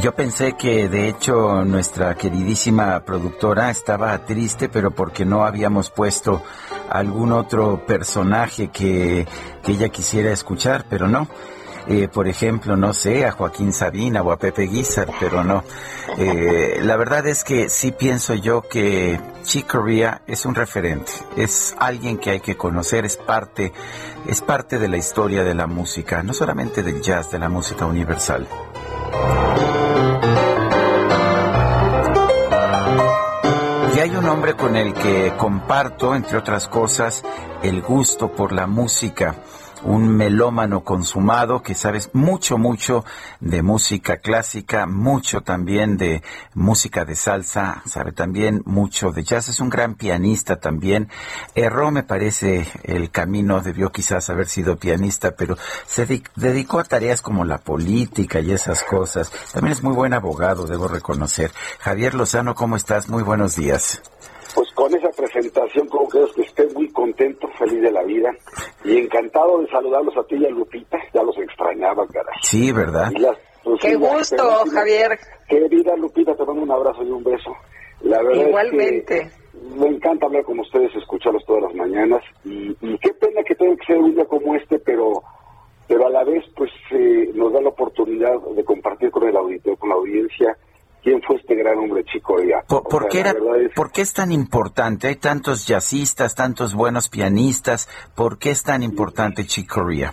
yo 0.00 0.12
pensé 0.12 0.54
que 0.54 0.88
de 0.88 1.08
hecho 1.08 1.64
nuestra 1.64 2.16
queridísima 2.16 2.98
productora 3.00 3.70
estaba 3.70 4.18
triste, 4.24 4.68
pero 4.68 4.90
porque 4.90 5.24
no 5.24 5.44
habíamos 5.44 5.90
puesto 5.90 6.42
algún 6.90 7.30
otro 7.30 7.86
personaje 7.86 8.68
que, 8.68 9.28
que 9.62 9.72
ella 9.72 9.90
quisiera 9.90 10.32
escuchar, 10.32 10.86
pero 10.88 11.06
no 11.06 11.28
eh, 11.88 12.06
por 12.06 12.28
ejemplo, 12.28 12.76
no 12.76 12.92
sé, 12.92 13.24
a 13.24 13.32
Joaquín 13.32 13.72
Sabina 13.72 14.20
o 14.22 14.30
a 14.30 14.38
Pepe 14.38 14.64
Guizar, 14.66 15.08
pero 15.18 15.42
no. 15.42 15.64
Eh, 16.18 16.80
la 16.82 16.96
verdad 16.96 17.26
es 17.26 17.44
que 17.44 17.70
sí 17.70 17.92
pienso 17.92 18.34
yo 18.34 18.60
que 18.60 19.18
Chick 19.42 19.66
Corea 19.66 20.20
es 20.26 20.44
un 20.44 20.54
referente, 20.54 21.12
es 21.36 21.74
alguien 21.78 22.18
que 22.18 22.30
hay 22.30 22.40
que 22.40 22.58
conocer, 22.58 23.06
es 23.06 23.16
parte, 23.16 23.72
es 24.26 24.42
parte 24.42 24.78
de 24.78 24.88
la 24.88 24.98
historia 24.98 25.44
de 25.44 25.54
la 25.54 25.66
música, 25.66 26.22
no 26.22 26.34
solamente 26.34 26.82
del 26.82 27.00
jazz, 27.00 27.30
de 27.30 27.38
la 27.38 27.48
música 27.48 27.86
universal. 27.86 28.46
Y 33.96 34.00
hay 34.00 34.10
un 34.14 34.28
hombre 34.28 34.54
con 34.54 34.76
el 34.76 34.92
que 34.92 35.32
comparto, 35.38 36.14
entre 36.14 36.36
otras 36.36 36.68
cosas, 36.68 37.24
el 37.62 37.80
gusto 37.80 38.30
por 38.30 38.52
la 38.52 38.66
música 38.66 39.34
un 39.82 40.08
melómano 40.08 40.82
consumado 40.84 41.62
que 41.62 41.74
sabes 41.74 42.10
mucho, 42.12 42.58
mucho 42.58 43.04
de 43.40 43.62
música 43.62 44.18
clásica, 44.18 44.86
mucho 44.86 45.42
también 45.42 45.96
de 45.96 46.22
música 46.54 47.04
de 47.04 47.14
salsa, 47.14 47.82
sabe 47.86 48.12
también 48.12 48.62
mucho 48.66 49.12
de 49.12 49.22
jazz, 49.22 49.48
es 49.48 49.60
un 49.60 49.70
gran 49.70 49.94
pianista 49.94 50.56
también. 50.56 51.08
Erró, 51.54 51.90
me 51.90 52.02
parece, 52.02 52.66
el 52.84 53.10
camino, 53.10 53.60
debió 53.60 53.90
quizás 53.90 54.30
haber 54.30 54.48
sido 54.48 54.76
pianista, 54.76 55.32
pero 55.32 55.56
se 55.86 56.06
dedicó 56.36 56.80
a 56.80 56.84
tareas 56.84 57.22
como 57.22 57.44
la 57.44 57.58
política 57.58 58.40
y 58.40 58.52
esas 58.52 58.82
cosas. 58.82 59.30
También 59.52 59.72
es 59.72 59.82
muy 59.82 59.94
buen 59.94 60.14
abogado, 60.14 60.66
debo 60.66 60.88
reconocer. 60.88 61.52
Javier 61.80 62.14
Lozano, 62.14 62.54
¿cómo 62.54 62.76
estás? 62.76 63.08
Muy 63.08 63.22
buenos 63.22 63.56
días. 63.56 64.02
Pues 64.54 64.72
con 64.72 64.94
esa 64.94 65.08
presentación, 65.10 65.86
como 65.88 66.08
que 66.08 66.18
que 66.34 66.42
esté 66.42 66.66
muy 66.74 66.90
contento, 66.92 67.48
feliz 67.58 67.82
de 67.82 67.90
la 67.90 68.02
vida 68.02 68.30
y 68.84 68.96
encantado 68.96 69.58
de 69.58 69.68
saludarlos 69.68 70.16
a 70.16 70.24
ti 70.24 70.36
y 70.36 70.46
a 70.46 70.50
Lupita. 70.50 70.98
Ya 71.12 71.22
los 71.22 71.36
extrañaba, 71.38 72.06
caray. 72.06 72.34
Sí, 72.42 72.72
¿verdad? 72.72 73.10
Pues, 73.64 73.80
Qué 73.80 73.94
gusto, 73.96 74.42
Javier. 74.72 75.18
Querida 75.48 75.96
Lupita, 75.96 76.34
te 76.34 76.44
mando 76.44 76.62
un 76.62 76.70
abrazo 76.70 77.02
y 77.02 77.10
un 77.10 77.22
beso. 77.22 77.54
La 78.00 78.22
verdad 78.22 78.48
Igualmente. 78.48 79.18
Es 79.18 79.32
que 79.32 79.38
me 79.76 79.88
encanta 79.88 80.26
hablar 80.26 80.44
con 80.44 80.58
ustedes, 80.60 80.94
escucharlos 80.94 81.44
todas 81.44 81.64
las 81.64 81.74
mañanas 81.74 82.22
y, 82.44 82.74
qué 82.98 83.12
pena 83.14 83.42
que 83.42 83.54
tenga 83.54 83.76
que 83.76 83.86
ser 83.86 83.98
un 83.98 84.14
día 84.14 84.24
como 84.24 84.54
este, 84.54 84.78
pero 84.78 85.22
pero 85.86 86.06
a 86.06 86.10
la 86.10 86.22
vez 86.22 86.44
pues 86.54 86.70
eh, 86.90 87.30
nos 87.34 87.52
da 87.52 87.62
la 87.62 87.70
oportunidad 87.70 88.38
de 88.54 88.64
compartir 88.64 89.10
con 89.10 89.26
el 89.26 89.36
auditorio, 89.36 89.78
con 89.78 89.88
la 89.88 89.94
audiencia, 89.94 90.56
quién 91.02 91.22
fue 91.22 91.36
este 91.36 91.54
gran 91.54 91.78
hombre 91.78 92.04
chico 92.04 92.36
¿Por, 92.66 93.08
qué, 93.08 93.20
era, 93.20 93.34
¿Por 93.74 93.90
qué 93.90 94.02
es 94.02 94.12
tan 94.12 94.32
importante? 94.32 95.08
Hay 95.08 95.16
tantos 95.16 95.66
jazzistas, 95.66 96.34
tantos 96.34 96.74
buenos 96.74 97.08
pianistas. 97.08 97.88
¿Por 98.14 98.38
qué 98.38 98.50
es 98.50 98.62
tan 98.62 98.82
importante 98.82 99.44
Chick 99.46 99.68
Corea? 99.68 100.12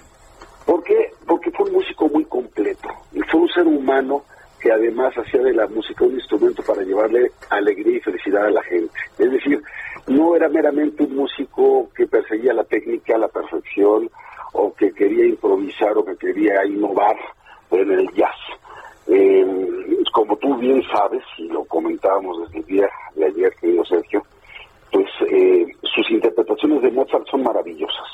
Porque, 0.65 1.12
porque 1.28 1.52
fue 1.52 1.67
un 1.67 1.74
músico 1.74 2.08
muy 2.10 2.26
completo. 2.26 2.89
Y 3.12 3.21
fue 3.24 3.41
un 3.41 3.50
ser 3.50 3.67
humano 3.67 4.24
que 4.60 4.71
además 4.71 5.13
hacía 5.15 5.41
de 5.41 5.54
la 5.54 5.67
música 5.67 6.06
un 6.06 6.15
instrumento 6.15 6.63
para 6.63 6.82
llevarle 6.82 7.32
alegría 7.50 7.98
y 7.98 8.02
felicidad 8.02 8.45
a 8.45 8.52
la 8.52 8.63
gente. 8.63 8.93
Es 9.19 9.32
decir, 9.32 9.62
no 10.08 10.36
era 10.36 10.50
meramente 10.50 11.04
un 11.04 11.15
músico 11.15 11.89
que 11.95 12.08
perseguía 12.08 12.54
la 12.54 12.63
técnica 12.63 13.15
a 13.15 13.19
la 13.19 13.28
perfección 13.28 14.10
o 14.54 14.74
que 14.74 14.91
quería 14.93 15.26
improvisar 15.26 15.98
o 15.98 16.06
que 16.06 16.15
quería 16.15 16.65
innovar 16.65 17.15
en 17.71 17.91
el 17.91 18.12
jazz 18.13 18.36
eh, 19.08 19.46
como 20.12 20.36
tú 20.38 20.56
bien 20.58 20.82
sabes, 20.91 21.24
y 21.38 21.48
lo 21.50 21.65
comentábamos 21.65 22.39
desde 22.44 22.60
el 22.60 22.65
día 22.65 22.89
de 23.15 23.26
ayer, 23.26 23.54
querido 23.60 23.84
Sergio, 23.86 24.24
pues 24.91 25.08
eh, 25.30 25.65
sus 25.82 26.10
interpretaciones 26.10 26.82
de 26.82 26.91
Mozart 26.91 27.28
son 27.30 27.44
maravillosas, 27.44 28.08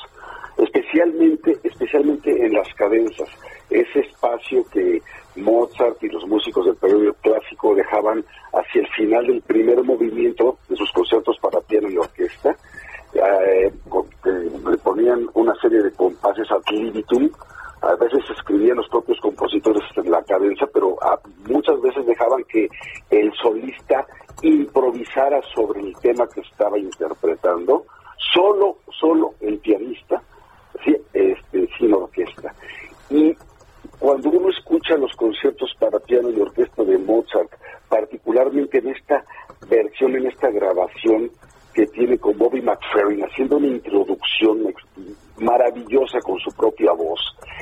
especialmente, 0.58 1.58
especialmente 1.63 2.32
en 2.45 2.54
las 2.54 2.67
cadenzas, 2.75 3.30
ese 3.69 3.99
espacio 3.99 4.63
que 4.73 5.01
Mozart 5.36 6.01
y 6.04 6.10
los 6.10 6.27
músicos 6.27 6.65
del 6.65 6.75
periodo 6.75 7.13
clásico 7.21 7.75
dejaban 7.75 8.23
hacia 8.54 8.82
el 8.82 8.88
final 8.88 9.27
del 9.27 9.41
primer 9.41 9.84
movimiento 9.84 10.58
de 10.67 10.75
sus 10.75 10.91
conciertos 10.91 11.38
para 11.39 11.62
piano 11.62 11.89
y 11.89 11.97
orquesta, 11.97 12.56
eh, 13.13 13.71
le 14.23 14.77
ponían 14.77 15.27
una 15.34 15.54
serie 15.56 15.84
de 15.84 15.91
compases 15.91 16.49
ad 16.51 16.63
libitum, 16.71 17.30
a 17.82 17.96
veces 17.96 18.24
escribían 18.30 18.78
los 18.78 18.88
propios 18.89 19.20
compositores 19.20 19.84
en 19.96 20.12
la 20.12 20.22
cadencia, 20.24 20.67
pero 20.72 20.98
muchas 21.48 21.82
veces 21.82 22.06
dejaban 22.06 22.44
que 22.44 22.70
el 23.10 23.34
solista 23.34 24.06
improvisara 24.44 25.41
sobre 25.54 25.82
el 25.82 25.96
tema 25.98 26.28
que 26.28 26.41
estaba 26.41 26.78
interpretando, 26.78 27.86
solo, 28.34 28.78
solo 29.00 29.34
el 29.41 29.58
pianista, 29.60 30.22
este, 31.13 31.67
sin 31.78 31.94
orquesta. 31.94 32.54
Y 33.10 33.36
cuando 34.00 34.30
uno 34.30 34.50
escucha 34.50 34.96
los 34.96 35.15
conciertos 35.15 35.74
para 35.80 36.00
piano 36.00 36.30
y 36.30 36.39
orquesta 36.39 36.84
de 36.84 36.98
Mozart, 37.00 37.52
particularmente 37.89 38.78
en 38.78 38.89
esta 38.89 39.24
versión, 39.67 40.15
en 40.15 40.28
esta 40.28 40.50
grabación 40.50 41.32
que 41.73 41.86
tiene 41.88 42.17
con 42.17 42.38
Bobby 42.38 42.62
McFerrin, 42.62 43.23
haciendo 43.23 43.57
una 43.57 43.67
introducción 43.67 44.73
maravillosa 45.38 46.19
con 46.21 46.39
su 46.39 46.51
propia 46.51 46.91
voz 46.93 47.19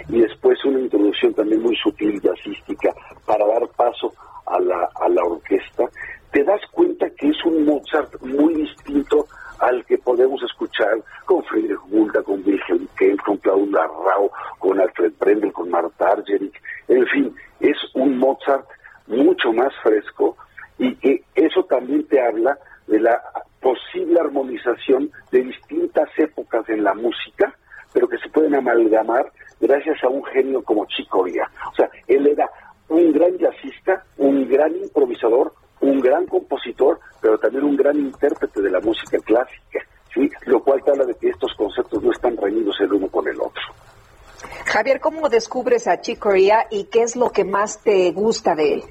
y 0.09 0.19
después 0.21 0.63
una 0.65 0.79
introducción 0.79 1.33
también 1.33 1.61
muy 1.61 1.75
sutil 1.77 2.19
jazzística 2.21 2.93
para 3.25 3.45
dar 3.45 3.67
paso 3.75 4.13
a 4.45 4.59
la, 4.59 4.89
a 4.95 5.09
la 5.09 5.23
orquesta, 5.23 5.85
te 6.31 6.43
das 6.43 6.61
cuenta 6.71 7.09
que 7.11 7.29
es 7.29 7.45
un 7.45 7.65
Mozart 7.65 8.21
muy 8.21 8.53
distinto 8.55 9.27
al 9.59 9.85
que 9.85 9.97
podemos 9.97 10.41
escuchar 10.43 11.01
con 11.25 11.43
Friedrich 11.43 11.79
Gulda, 11.89 12.23
con 12.23 12.41
Wilhelm 12.45 12.87
Kempf, 12.97 13.23
con 13.23 13.37
Claudia 13.37 13.87
Rau, 14.05 14.31
con 14.57 14.79
Alfred 14.79 15.13
Brendel, 15.19 15.53
con 15.53 15.69
Marta 15.69 16.11
Argerich, 16.11 16.55
en 16.87 17.05
fin, 17.07 17.35
es 17.59 17.77
un 17.93 18.17
Mozart 18.17 18.65
mucho 19.07 19.51
más 19.51 19.73
fresco 19.83 20.37
y 20.77 20.95
que 20.95 21.23
eso 21.35 21.63
también 21.65 22.07
te 22.07 22.21
habla 22.21 22.57
de 22.87 22.99
la 22.99 23.21
posible 23.61 24.19
armonización 24.19 25.11
de 25.31 25.43
distintas 25.43 26.09
épocas 26.17 26.67
en 26.69 26.83
la 26.83 26.93
música 26.93 27.55
pero 27.93 28.07
que 28.07 28.17
se 28.17 28.29
pueden 28.29 28.55
amalgamar 28.55 29.31
gracias 29.59 30.03
a 30.03 30.09
un 30.09 30.23
genio 30.25 30.63
como 30.63 30.85
Chicoria. 30.85 31.49
O 31.71 31.75
sea, 31.75 31.89
él 32.07 32.27
era 32.27 32.49
un 32.87 33.11
gran 33.11 33.37
jazzista, 33.37 34.03
un 34.17 34.47
gran 34.47 34.75
improvisador, 34.75 35.53
un 35.81 35.99
gran 35.99 36.25
compositor, 36.27 36.99
pero 37.21 37.37
también 37.37 37.63
un 37.63 37.75
gran 37.75 37.97
intérprete 37.97 38.61
de 38.61 38.69
la 38.69 38.79
música 38.79 39.17
clásica, 39.19 39.79
¿sí? 40.13 40.29
Lo 40.45 40.61
cual 40.63 40.83
te 40.83 40.91
habla 40.91 41.05
de 41.05 41.15
que 41.15 41.29
estos 41.29 41.53
conceptos 41.55 42.03
no 42.03 42.11
están 42.11 42.35
reñidos 42.37 42.75
el 42.81 42.93
uno 42.93 43.07
con 43.07 43.27
el 43.27 43.39
otro. 43.39 43.61
Javier, 44.65 44.99
¿cómo 44.99 45.29
descubres 45.29 45.87
a 45.87 45.99
Chicoria 45.99 46.67
y 46.69 46.85
qué 46.85 47.01
es 47.01 47.15
lo 47.15 47.31
que 47.31 47.43
más 47.43 47.81
te 47.83 48.11
gusta 48.11 48.55
de 48.55 48.75
él? 48.75 48.83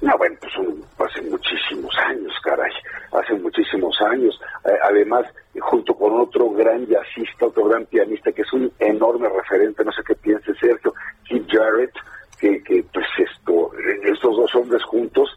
No, 0.00 0.16
bueno, 0.18 0.36
pues 0.40 1.10
hace 1.10 1.22
muchísimos 1.22 1.94
años, 2.06 2.32
caray, 2.42 2.70
hace 3.14 3.34
muchísimos 3.34 3.96
años. 4.02 4.38
Eh, 4.64 4.70
además, 4.82 5.26
junto 5.60 5.94
con 5.94 6.20
otro 6.20 6.50
gran 6.50 6.86
jazzista, 6.86 7.46
otro 7.46 7.66
gran 7.66 7.86
pianista, 7.86 8.32
que 8.32 8.42
es 8.42 8.52
un 8.52 8.70
enorme 8.78 9.28
referente, 9.28 9.84
no 9.84 9.92
sé 9.92 10.02
qué 10.06 10.14
piense 10.16 10.52
Sergio, 10.60 10.92
Keith 11.28 11.46
Jarrett, 11.48 11.92
que, 12.38 12.62
que 12.62 12.84
pues 12.92 13.06
esto, 13.18 13.70
estos 14.02 14.36
dos 14.36 14.54
hombres 14.54 14.82
juntos. 14.84 15.30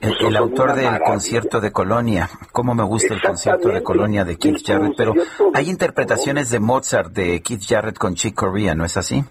El, 0.00 0.14
pues, 0.16 0.36
autor 0.36 0.74
del 0.74 1.00
concierto 1.00 1.60
de 1.60 1.72
Colonia, 1.72 2.28
cómo 2.52 2.72
me 2.72 2.84
gusta 2.84 3.14
el 3.14 3.20
concierto 3.20 3.68
de 3.68 3.82
Colonia 3.82 4.24
de 4.24 4.38
Keith 4.38 4.64
Jarrett, 4.64 4.94
pero 4.96 5.12
hay 5.54 5.68
interpretaciones 5.68 6.50
de 6.50 6.60
Mozart 6.60 7.10
de 7.12 7.42
Keith 7.42 7.62
Jarrett 7.66 7.98
con 7.98 8.14
Chick 8.14 8.36
Corea, 8.36 8.76
¿no 8.76 8.84
es 8.84 8.96
así? 8.96 9.24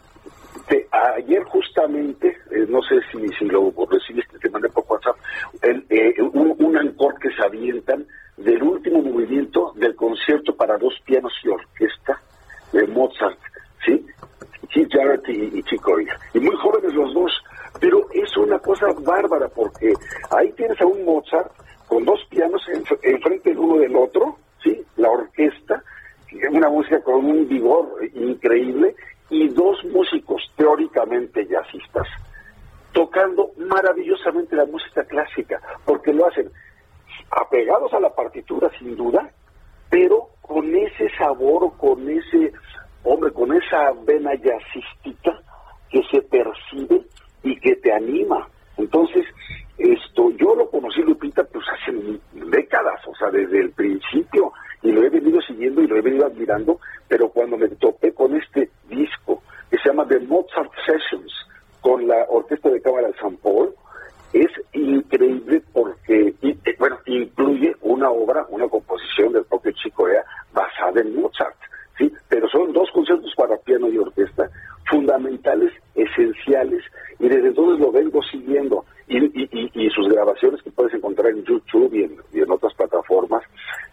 ayer 1.27 1.43
justamente, 1.45 2.27
eh, 2.51 2.65
no 2.69 2.81
sé 2.81 2.95
si, 3.11 3.27
si 3.37 3.45
lo 3.45 3.73
recibiste, 3.89 4.37
te 4.39 4.49
mandé 4.49 4.69
por 4.69 4.85
WhatsApp, 4.87 5.15
eh, 5.61 6.21
un, 6.21 6.55
un 6.59 6.95
que 7.19 7.29
se 7.31 7.43
avientan 7.43 8.05
del 8.37 8.61
último 8.61 9.01
movimiento 9.01 9.73
del 9.75 9.95
concierto 9.95 10.55
para 10.55 10.77
dos 10.77 10.93
pianos 11.05 11.33
y 11.43 11.49
orquesta 11.49 12.21
de 12.71 12.85
Mozart, 12.87 13.39
¿sí? 13.85 14.05
Keith 14.69 14.89
Jarrett 14.91 15.27
y, 15.29 15.59
y 15.59 15.63
Y 16.33 16.39
muy 16.39 16.55
jóvenes 16.57 16.93
los 16.93 17.13
dos, 17.13 17.31
pero 17.79 18.07
es 18.13 18.35
una 18.37 18.59
cosa 18.59 18.87
bárbara 19.01 19.47
porque 19.49 19.93
ahí 20.31 20.51
tienes 20.53 20.79
a 20.81 20.85
un 20.85 21.03
Mozart 21.05 21.51
con 21.87 22.05
dos 22.05 22.19
pianos 22.29 22.61
enfrente 23.01 23.51
el 23.51 23.57
uno 23.57 23.79
del 23.79 23.95
otro, 23.95 24.37
¿sí? 24.63 24.83
La 24.97 25.09
orquesta, 25.09 25.83
una 26.51 26.69
música 26.69 27.01
con 27.01 27.25
un 27.25 27.47
vigor 27.47 27.99
increíble 28.13 28.95
y 29.29 29.47
dos 29.49 29.83
músicos 29.85 30.41
teóricamente 30.55 31.47
jazzistas 31.47 32.07
tocando 32.93 33.46
maravillosamente 33.67 34.55
la 34.55 34.65
música 34.65 35.03
clásica, 35.05 35.61
porque 35.85 36.13
lo 36.13 36.27
hacen 36.27 36.51
apegados 37.31 37.93
a 37.93 37.99
la 37.99 38.13
partitura 38.13 38.69
sin 38.79 38.95
duda, 38.95 39.29
pero 39.89 40.29
con 40.41 40.73
ese 40.75 41.09
sabor, 41.17 41.75
con 41.77 42.09
ese, 42.09 42.53
hombre, 43.03 43.31
con 43.31 43.53
esa 43.53 43.91
vena 44.05 44.31
jazzística 44.35 45.41
que 45.89 46.01
se 46.11 46.21
percibe 46.23 47.05
y 47.43 47.59
que 47.59 47.75
te 47.77 47.93
anima. 47.93 48.47
Entonces, 48.77 49.25
esto, 49.77 50.31
yo 50.31 50.55
lo 50.55 50.69
conocí, 50.69 51.01
Lupita, 51.01 51.43
pues 51.43 51.65
hace 51.69 52.19
décadas, 52.33 53.01
o 53.07 53.15
sea, 53.15 53.29
desde 53.29 53.59
el 53.59 53.71
principio, 53.71 54.51
y 54.81 54.91
lo 54.91 55.03
he 55.03 55.09
venido 55.09 55.41
siguiendo 55.41 55.81
y 55.81 55.87
lo 55.87 55.97
he 55.97 56.01
venido 56.01 56.25
admirando, 56.25 56.79
pero 57.07 57.29
cuando 57.29 57.57
me 57.57 57.67
topé 57.69 58.13
con 58.13 58.35
este 58.35 58.69
disco 58.89 59.41
que 59.69 59.77
se 59.77 59.89
llama 59.89 60.07
The 60.07 60.19
Mozart 60.19 60.71
Sessions, 60.85 61.33
con 61.87 62.05
la 62.05 62.25
Orquesta 62.27 62.69
de 62.69 62.81
Cámara 62.81 63.07
de 63.07 63.13
San 63.13 63.37
Paul, 63.37 63.73
es 64.33 64.49
increíble 64.73 65.63
porque, 65.71 66.35
eh, 66.41 66.75
bueno, 66.77 66.97
incluye 67.05 67.73
una 67.81 68.09
obra, 68.09 68.45
una 68.49 68.67
composición 68.67 69.31
del 69.31 69.45
propio 69.45 69.71
Chico 69.71 70.09
Ea 70.09 70.21
basada 70.51 70.99
en 70.99 71.15
Mozart, 71.15 71.55
¿sí? 71.97 72.11
Pero 72.27 72.49
son 72.49 72.73
dos 72.73 72.89
conciertos 72.93 73.33
para 73.37 73.55
piano 73.59 73.87
y 73.87 73.97
orquesta 73.99 74.49
fundamentales, 74.89 75.71
esenciales, 75.95 76.83
y 77.19 77.29
desde 77.29 77.47
entonces 77.47 77.79
lo 77.79 77.89
vengo 77.93 78.21
siguiendo. 78.23 78.83
Y, 79.09 79.71
y, 79.73 79.89
sus 79.89 80.09
grabaciones 80.09 80.61
que 80.61 80.71
puedes 80.71 80.93
encontrar 80.93 81.31
en 81.31 81.43
YouTube 81.45 81.93
y 81.93 82.03
en, 82.03 82.51
otras 82.51 82.73
plataformas, 82.75 83.41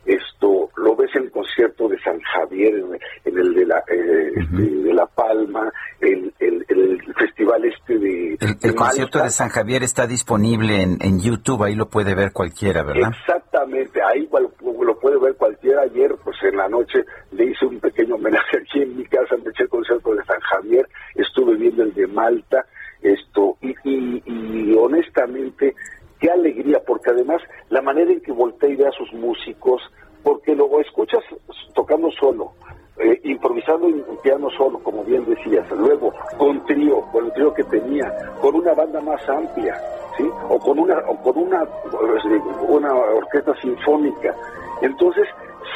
esto 0.04 0.70
lo 0.76 0.96
ves 0.96 1.10
en 1.14 1.24
el 1.24 1.30
concierto 1.30 1.88
de 1.88 1.98
San 2.00 2.20
Javier, 2.20 2.74
en, 3.24 3.38
el 3.38 3.54
de 3.54 3.66
la, 3.66 3.78
eh, 3.88 4.32
este, 4.36 4.62
de 4.62 4.92
La 4.92 5.06
Palma, 5.06 5.72
el, 6.00 6.32
el, 6.40 6.64
el 6.68 7.14
festival 7.14 7.64
este 7.64 7.98
de... 7.98 8.38
El, 8.60 8.74
concierto 8.74 9.22
de 9.22 9.30
San 9.30 9.50
Javier 9.50 9.84
está 9.84 10.06
disponible 10.06 10.82
en, 10.82 10.98
en 11.00 11.20
YouTube, 11.20 11.62
ahí 11.62 11.74
lo 11.74 11.88
puede 11.88 12.14
ver 12.14 12.32
cualquiera, 12.32 12.82
¿verdad? 12.82 13.10
Exactamente, 13.20 14.00
ahí 14.02 14.28
lo, 14.32 14.84
lo 14.84 14.98
puede 14.98 15.18
ver 15.18 15.34
cualquiera. 15.36 15.82
Ayer, 15.82 16.14
pues 16.22 16.36
en 16.42 16.56
la 16.56 16.68
noche, 16.68 17.04
le 17.32 17.46
hice 17.46 17.66
un 17.66 17.78
pequeño 17.78 18.16
homenaje 18.16 18.58
aquí 18.58 18.82
en 18.82 18.96
mi 18.96 19.04
casa, 19.04 19.36
me 19.36 19.50
eché 19.50 19.62
el 19.64 19.68
concierto 19.68 20.14
de 20.14 20.24
San 20.24 20.40
Javier, 20.40 20.88
estuve 21.14 21.56
viendo 21.56 21.82
el 21.82 21.94
de 21.94 22.06
Malta, 22.08 22.64
esto, 23.04 23.56
y, 23.60 23.74
y, 23.84 24.22
y 24.26 24.74
honestamente, 24.74 25.74
qué 26.18 26.30
alegría, 26.30 26.80
porque 26.86 27.10
además 27.10 27.42
la 27.68 27.82
manera 27.82 28.10
en 28.10 28.20
que 28.20 28.32
voltea 28.32 28.70
y 28.70 28.76
ve 28.76 28.86
a 28.86 28.92
sus 28.92 29.12
músicos, 29.12 29.82
porque 30.22 30.54
luego 30.54 30.80
escuchas 30.80 31.22
tocando 31.74 32.10
solo, 32.12 32.52
eh, 32.98 33.20
improvisando 33.24 33.88
en 33.88 34.02
piano 34.22 34.48
solo, 34.56 34.78
como 34.78 35.04
bien 35.04 35.24
decías, 35.26 35.70
luego 35.70 36.12
con 36.38 36.64
trío, 36.64 37.00
con 37.12 37.26
el 37.26 37.32
trío 37.32 37.52
que 37.52 37.64
tenía, 37.64 38.10
con 38.40 38.54
una 38.54 38.72
banda 38.72 39.00
más 39.00 39.28
amplia, 39.28 39.76
¿sí? 40.16 40.24
O 40.48 40.58
con 40.58 40.78
una, 40.78 40.98
o 41.08 41.16
con 41.22 41.36
una, 41.36 41.62
una 42.68 42.94
orquesta 42.94 43.54
sinfónica. 43.60 44.34
Entonces, 44.80 45.26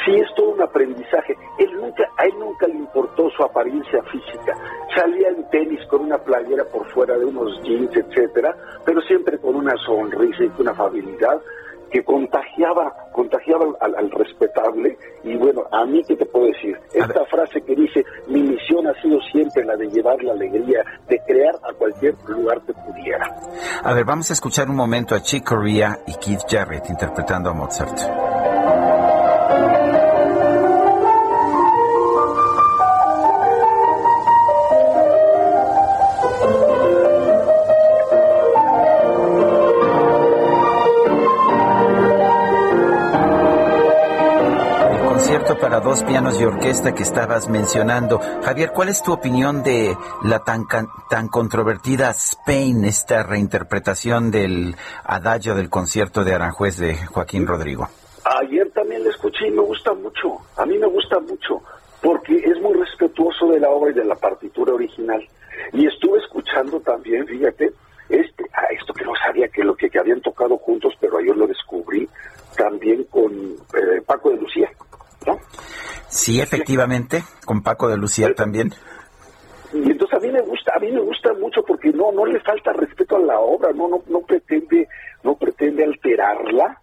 sí 0.05 0.15
es 0.15 0.27
todo 0.35 0.51
un 0.51 0.61
aprendizaje. 0.61 1.35
Él 1.57 1.71
nunca, 1.73 2.03
a 2.17 2.25
él 2.25 2.33
nunca 2.39 2.67
le 2.67 2.75
importó 2.75 3.29
su 3.31 3.43
apariencia 3.43 4.01
física. 4.03 4.55
Salía 4.95 5.29
en 5.29 5.49
tenis 5.49 5.79
con 5.89 6.01
una 6.01 6.17
playera 6.17 6.63
por 6.65 6.89
fuera 6.91 7.17
de 7.17 7.25
unos 7.25 7.61
jeans, 7.63 7.95
etcétera, 7.95 8.55
pero 8.85 9.01
siempre 9.01 9.37
con 9.39 9.55
una 9.55 9.75
sonrisa 9.85 10.43
y 10.43 10.49
con 10.49 10.61
una 10.61 10.71
afabilidad 10.71 11.41
que 11.91 12.03
contagiaba, 12.03 12.93
contagiaba 13.11 13.65
al, 13.81 13.95
al, 13.95 14.11
respetable. 14.11 14.97
Y 15.23 15.35
bueno, 15.37 15.63
a 15.71 15.85
mí, 15.85 16.01
¿qué 16.07 16.15
te 16.15 16.25
puedo 16.25 16.45
decir? 16.45 16.77
Esta 16.93 17.25
frase 17.25 17.61
que 17.61 17.75
dice, 17.75 18.05
mi 18.27 18.41
misión 18.41 18.87
ha 18.87 19.01
sido 19.01 19.19
siempre 19.31 19.65
la 19.65 19.75
de 19.75 19.87
llevar 19.87 20.21
la 20.23 20.33
alegría, 20.33 20.83
de 21.07 21.19
crear 21.25 21.55
a 21.63 21.73
cualquier 21.73 22.15
lugar 22.27 22.61
que 22.61 22.73
pudiera. 22.73 23.25
A 23.83 23.93
ver, 23.93 24.05
vamos 24.05 24.29
a 24.29 24.33
escuchar 24.33 24.69
un 24.69 24.75
momento 24.75 25.15
a 25.15 25.21
Chick 25.21 25.43
Corea 25.43 25.97
y 26.07 26.13
Keith 26.15 26.41
Jarrett 26.47 26.89
interpretando 26.89 27.49
a 27.49 27.53
Mozart. 27.53 28.38
Dos 45.89 46.03
pianos 46.03 46.39
y 46.39 46.43
orquesta 46.43 46.93
que 46.93 47.01
estabas 47.01 47.49
mencionando. 47.49 48.19
Javier, 48.43 48.69
¿cuál 48.75 48.89
es 48.89 49.01
tu 49.01 49.11
opinión 49.11 49.63
de 49.63 49.97
la 50.23 50.43
tan, 50.43 50.67
tan 51.09 51.27
controvertida 51.29 52.11
Spain, 52.11 52.85
esta 52.85 53.23
reinterpretación 53.23 54.29
del 54.29 54.75
adagio 55.03 55.55
del 55.55 55.71
concierto 55.71 56.23
de 56.23 56.35
Aranjuez 56.35 56.77
de 56.77 56.95
Joaquín 56.95 57.47
Rodrigo? 57.47 57.87
Ayer 58.23 58.69
también 58.69 59.03
la 59.03 59.09
escuché 59.09 59.47
y 59.47 59.51
me 59.51 59.63
gusta 59.63 59.91
mucho. 59.95 60.37
A 60.57 60.65
mí 60.67 60.77
me 60.77 60.85
gusta 60.85 61.19
mucho 61.21 61.63
porque 62.03 62.35
es 62.35 62.61
muy 62.61 62.75
respetuoso 62.75 63.47
de 63.47 63.59
la 63.59 63.69
obra 63.69 63.89
y 63.89 63.95
de 63.95 64.05
la 64.05 64.15
partitura 64.15 64.71
original. 64.75 65.27
Y 65.73 65.87
estuve 65.87 66.19
escuchando 66.19 66.79
también, 66.81 67.25
fíjate, 67.25 67.73
este, 68.09 68.43
a 68.53 68.71
esto 68.79 68.93
que 68.93 69.05
no 69.05 69.13
sabía 69.25 69.47
que 69.47 69.63
lo 69.63 69.75
que, 69.75 69.89
que 69.89 69.97
habían 69.97 70.21
tocado 70.21 70.55
juntos, 70.57 70.93
pero 71.01 71.17
ayer 71.17 71.35
lo 71.35 71.47
descubrí 71.47 72.07
también 72.55 73.05
con 73.05 73.33
eh, 73.33 74.01
Paco 74.05 74.29
de 74.29 74.37
Lucía. 74.37 74.69
Sí, 76.07 76.41
efectivamente, 76.41 77.23
con 77.45 77.61
Paco 77.61 77.87
de 77.87 77.97
Lucía 77.97 78.33
también. 78.33 78.71
Y 79.73 79.91
entonces 79.91 80.17
a 80.17 80.19
mí 80.19 80.31
me 80.31 80.41
gusta, 80.41 80.73
a 80.75 80.79
mí 80.79 80.91
me 80.91 81.01
gusta 81.01 81.33
mucho 81.33 81.61
porque 81.63 81.91
no 81.91 82.11
no 82.11 82.25
le 82.25 82.39
falta 82.39 82.73
respeto 82.73 83.17
a 83.17 83.19
la 83.19 83.39
obra, 83.39 83.71
no 83.73 83.87
no 83.87 84.01
no 84.07 84.21
pretende 84.21 84.87
no 85.23 85.35
pretende 85.35 85.83
alterarla, 85.83 86.81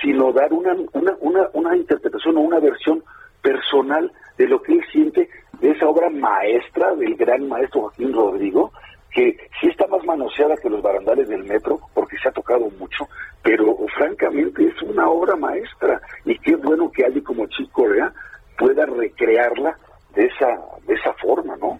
sino 0.00 0.32
dar 0.32 0.52
una 0.52 0.76
una 0.92 1.16
una, 1.20 1.48
una 1.54 1.76
interpretación 1.76 2.36
o 2.36 2.40
una 2.40 2.60
versión 2.60 3.02
personal 3.42 4.12
de 4.36 4.46
lo 4.46 4.62
que 4.62 4.74
él 4.74 4.84
siente 4.92 5.28
de 5.60 5.70
esa 5.70 5.88
obra 5.88 6.08
maestra 6.10 6.94
del 6.94 7.16
gran 7.16 7.48
maestro 7.48 7.82
Joaquín 7.82 8.12
Rodrigo, 8.12 8.72
que 9.12 9.36
sí 9.60 9.68
está 9.68 9.86
más 9.86 10.04
manoseada 10.04 10.56
que 10.56 10.70
los 10.70 10.82
barandales 10.82 11.28
del 11.28 11.44
metro, 11.44 11.80
porque 11.94 12.16
se 12.22 12.28
ha 12.28 12.32
tocado 12.32 12.68
mucho, 12.78 13.08
pero 13.42 13.76
francamente 13.96 14.64
es 14.64 14.82
una 14.82 15.08
obra 15.08 15.36
maestra. 15.36 16.00
Y 16.24 16.38
qué 16.38 16.56
bueno 16.56 16.90
que 16.90 17.04
alguien 17.04 17.24
como 17.24 17.46
Chico 17.46 17.82
Corea 17.82 18.12
pueda 18.58 18.84
recrearla 18.86 19.76
de 20.14 20.26
esa, 20.26 20.46
de 20.86 20.94
esa 20.94 21.12
forma, 21.14 21.56
¿no? 21.56 21.78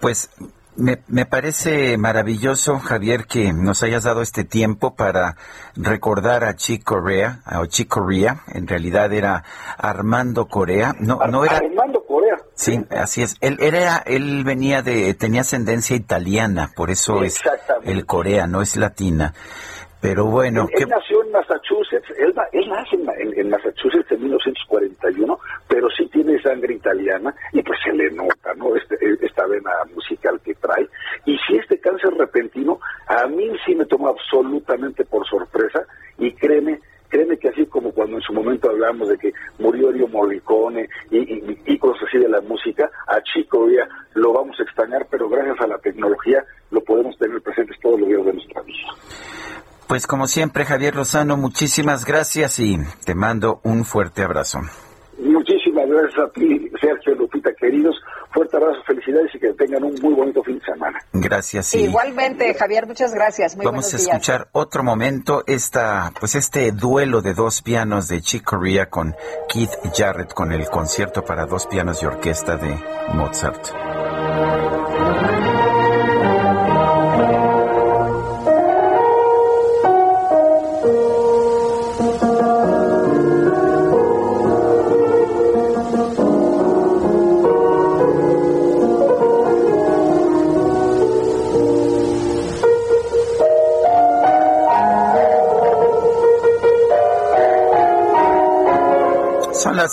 Pues 0.00 0.30
me, 0.76 0.98
me, 1.06 1.24
parece 1.26 1.96
maravilloso, 1.96 2.78
Javier, 2.78 3.26
que 3.26 3.52
nos 3.52 3.82
hayas 3.82 4.04
dado 4.04 4.22
este 4.22 4.44
tiempo 4.44 4.94
para 4.94 5.36
recordar 5.76 6.44
a 6.44 6.56
Chick 6.56 6.82
Corea, 6.82 7.40
o 7.60 7.66
Chick 7.66 7.88
Corea, 7.88 8.40
en 8.52 8.66
realidad 8.66 9.12
era 9.12 9.44
Armando 9.78 10.46
Corea, 10.46 10.94
no, 10.98 11.18
no 11.30 11.44
era... 11.44 11.58
Armando 11.58 12.00
Corea. 12.00 12.03
Sí, 12.54 12.84
así 12.90 13.22
es. 13.22 13.36
Él 13.40 13.56
era, 13.60 13.98
él 14.06 14.44
venía 14.44 14.82
de, 14.82 15.14
tenía 15.14 15.40
ascendencia 15.40 15.96
italiana, 15.96 16.70
por 16.74 16.90
eso 16.90 17.22
es 17.22 17.42
el 17.84 18.06
Corea, 18.06 18.46
no 18.46 18.62
es 18.62 18.76
latina. 18.76 19.34
Pero 20.04 20.26
bueno. 20.26 20.68
Él, 20.70 20.86
nació 20.86 21.24
en 21.24 21.32
Massachusetts, 21.32 22.06
él, 22.18 22.34
él 22.52 22.68
nace 22.68 22.94
en, 22.94 23.40
en, 23.40 23.48
Massachusetts 23.48 24.12
en 24.12 24.20
1941, 24.20 25.38
pero 25.66 25.88
sí 25.96 26.06
tiene 26.12 26.38
sangre 26.42 26.74
italiana 26.74 27.34
y 27.52 27.62
pues 27.62 27.78
se 27.82 27.90
le 27.90 28.10
nota, 28.10 28.52
¿no? 28.54 28.76
Este, 28.76 28.96
esta 29.22 29.46
vena 29.46 29.70
musical 29.94 30.38
que 30.44 30.54
trae. 30.56 30.86
Y 31.24 31.38
si 31.46 31.56
este 31.56 31.80
cáncer 31.80 32.12
repentino, 32.18 32.78
a 33.06 33.26
mí 33.28 33.50
sí 33.64 33.74
me 33.74 33.86
tomó 33.86 34.08
absolutamente 34.08 35.06
por 35.06 35.26
sorpresa 35.26 35.86
y 36.18 36.32
créeme, 36.34 36.80
créeme 37.14 37.36
que 37.38 37.48
así 37.48 37.64
como 37.66 37.92
cuando 37.92 38.16
en 38.16 38.22
su 38.22 38.32
momento 38.32 38.68
hablamos 38.68 39.08
de 39.08 39.16
que 39.16 39.32
murió 39.60 39.92
Rio 39.92 40.08
Morricone 40.08 40.88
y, 41.12 41.18
y, 41.18 41.58
y 41.64 41.78
cosas 41.78 42.02
así 42.08 42.18
de 42.18 42.28
la 42.28 42.40
música, 42.40 42.90
a 43.06 43.22
Chico 43.22 43.68
ya 43.70 43.88
lo 44.14 44.32
vamos 44.32 44.58
a 44.58 44.64
extrañar, 44.64 45.06
pero 45.08 45.28
gracias 45.28 45.60
a 45.60 45.68
la 45.68 45.78
tecnología 45.78 46.44
lo 46.72 46.80
podemos 46.82 47.16
tener 47.16 47.40
presentes 47.40 47.76
todos 47.80 48.00
los 48.00 48.08
días 48.08 48.24
de 48.24 48.32
nuestra 48.32 48.62
vida. 48.62 48.88
Pues 49.86 50.08
como 50.08 50.26
siempre, 50.26 50.64
Javier 50.64 50.96
Lozano, 50.96 51.36
muchísimas 51.36 52.04
gracias 52.04 52.58
y 52.58 52.78
te 53.06 53.14
mando 53.14 53.60
un 53.62 53.84
fuerte 53.84 54.22
abrazo. 54.22 54.58
Muchísimas 55.16 55.88
gracias 55.88 56.18
a 56.18 56.32
ti, 56.32 56.68
Sergio 56.80 57.14
Lupita, 57.14 57.54
queridos. 57.54 57.94
Fuerte 58.34 58.56
abrazo, 58.56 58.82
felicidades 58.84 59.32
y 59.32 59.38
que 59.38 59.52
tengan 59.52 59.84
un 59.84 59.94
muy 60.02 60.12
bonito 60.12 60.42
fin 60.42 60.58
de 60.58 60.64
semana. 60.64 60.98
Gracias. 61.12 61.68
Sí. 61.68 61.84
Igualmente, 61.84 62.52
Javier, 62.54 62.84
muchas 62.84 63.14
gracias. 63.14 63.56
Muy 63.56 63.64
Vamos 63.64 63.94
a 63.94 63.96
escuchar 63.96 64.48
otro 64.50 64.82
momento 64.82 65.44
esta, 65.46 66.12
pues 66.18 66.34
este 66.34 66.72
duelo 66.72 67.22
de 67.22 67.32
dos 67.32 67.62
pianos 67.62 68.08
de 68.08 68.20
Chick 68.20 68.42
Corea 68.42 68.90
con 68.90 69.14
Keith 69.48 69.70
Jarrett 69.96 70.34
con 70.34 70.50
el 70.50 70.66
concierto 70.66 71.24
para 71.24 71.46
dos 71.46 71.68
pianos 71.68 72.02
y 72.02 72.06
orquesta 72.06 72.56
de 72.56 72.76
Mozart. 73.14 74.63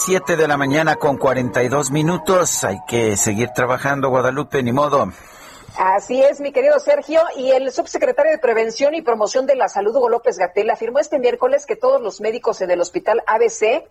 7 0.04 0.36
de 0.36 0.48
la 0.48 0.58
mañana 0.58 0.96
con 0.96 1.18
42 1.18 1.92
minutos. 1.92 2.64
Hay 2.64 2.80
que 2.88 3.16
seguir 3.18 3.50
trabajando, 3.50 4.10
Guadalupe, 4.10 4.64
ni 4.64 4.72
modo. 4.72 5.12
Así 5.78 6.24
es, 6.24 6.42
mi 6.42 6.52
querido 6.52 6.80
Sergio. 6.80 7.22
Y 7.38 7.52
el 7.52 7.72
subsecretario 7.72 8.32
de 8.32 8.40
Prevención 8.40 8.96
y 8.96 9.04
Promoción 9.04 9.46
de 9.46 9.56
la 9.56 9.70
Salud, 9.70 9.96
Hugo 9.96 10.10
López 10.10 10.40
Gatel, 10.40 10.72
afirmó 10.72 10.98
este 10.98 11.20
miércoles 11.20 11.68
que 11.68 11.76
todos 11.76 12.02
los 12.02 12.20
médicos 12.20 12.62
en 12.62 12.72
el 12.72 12.82
hospital 12.82 13.22
ABC 13.28 13.86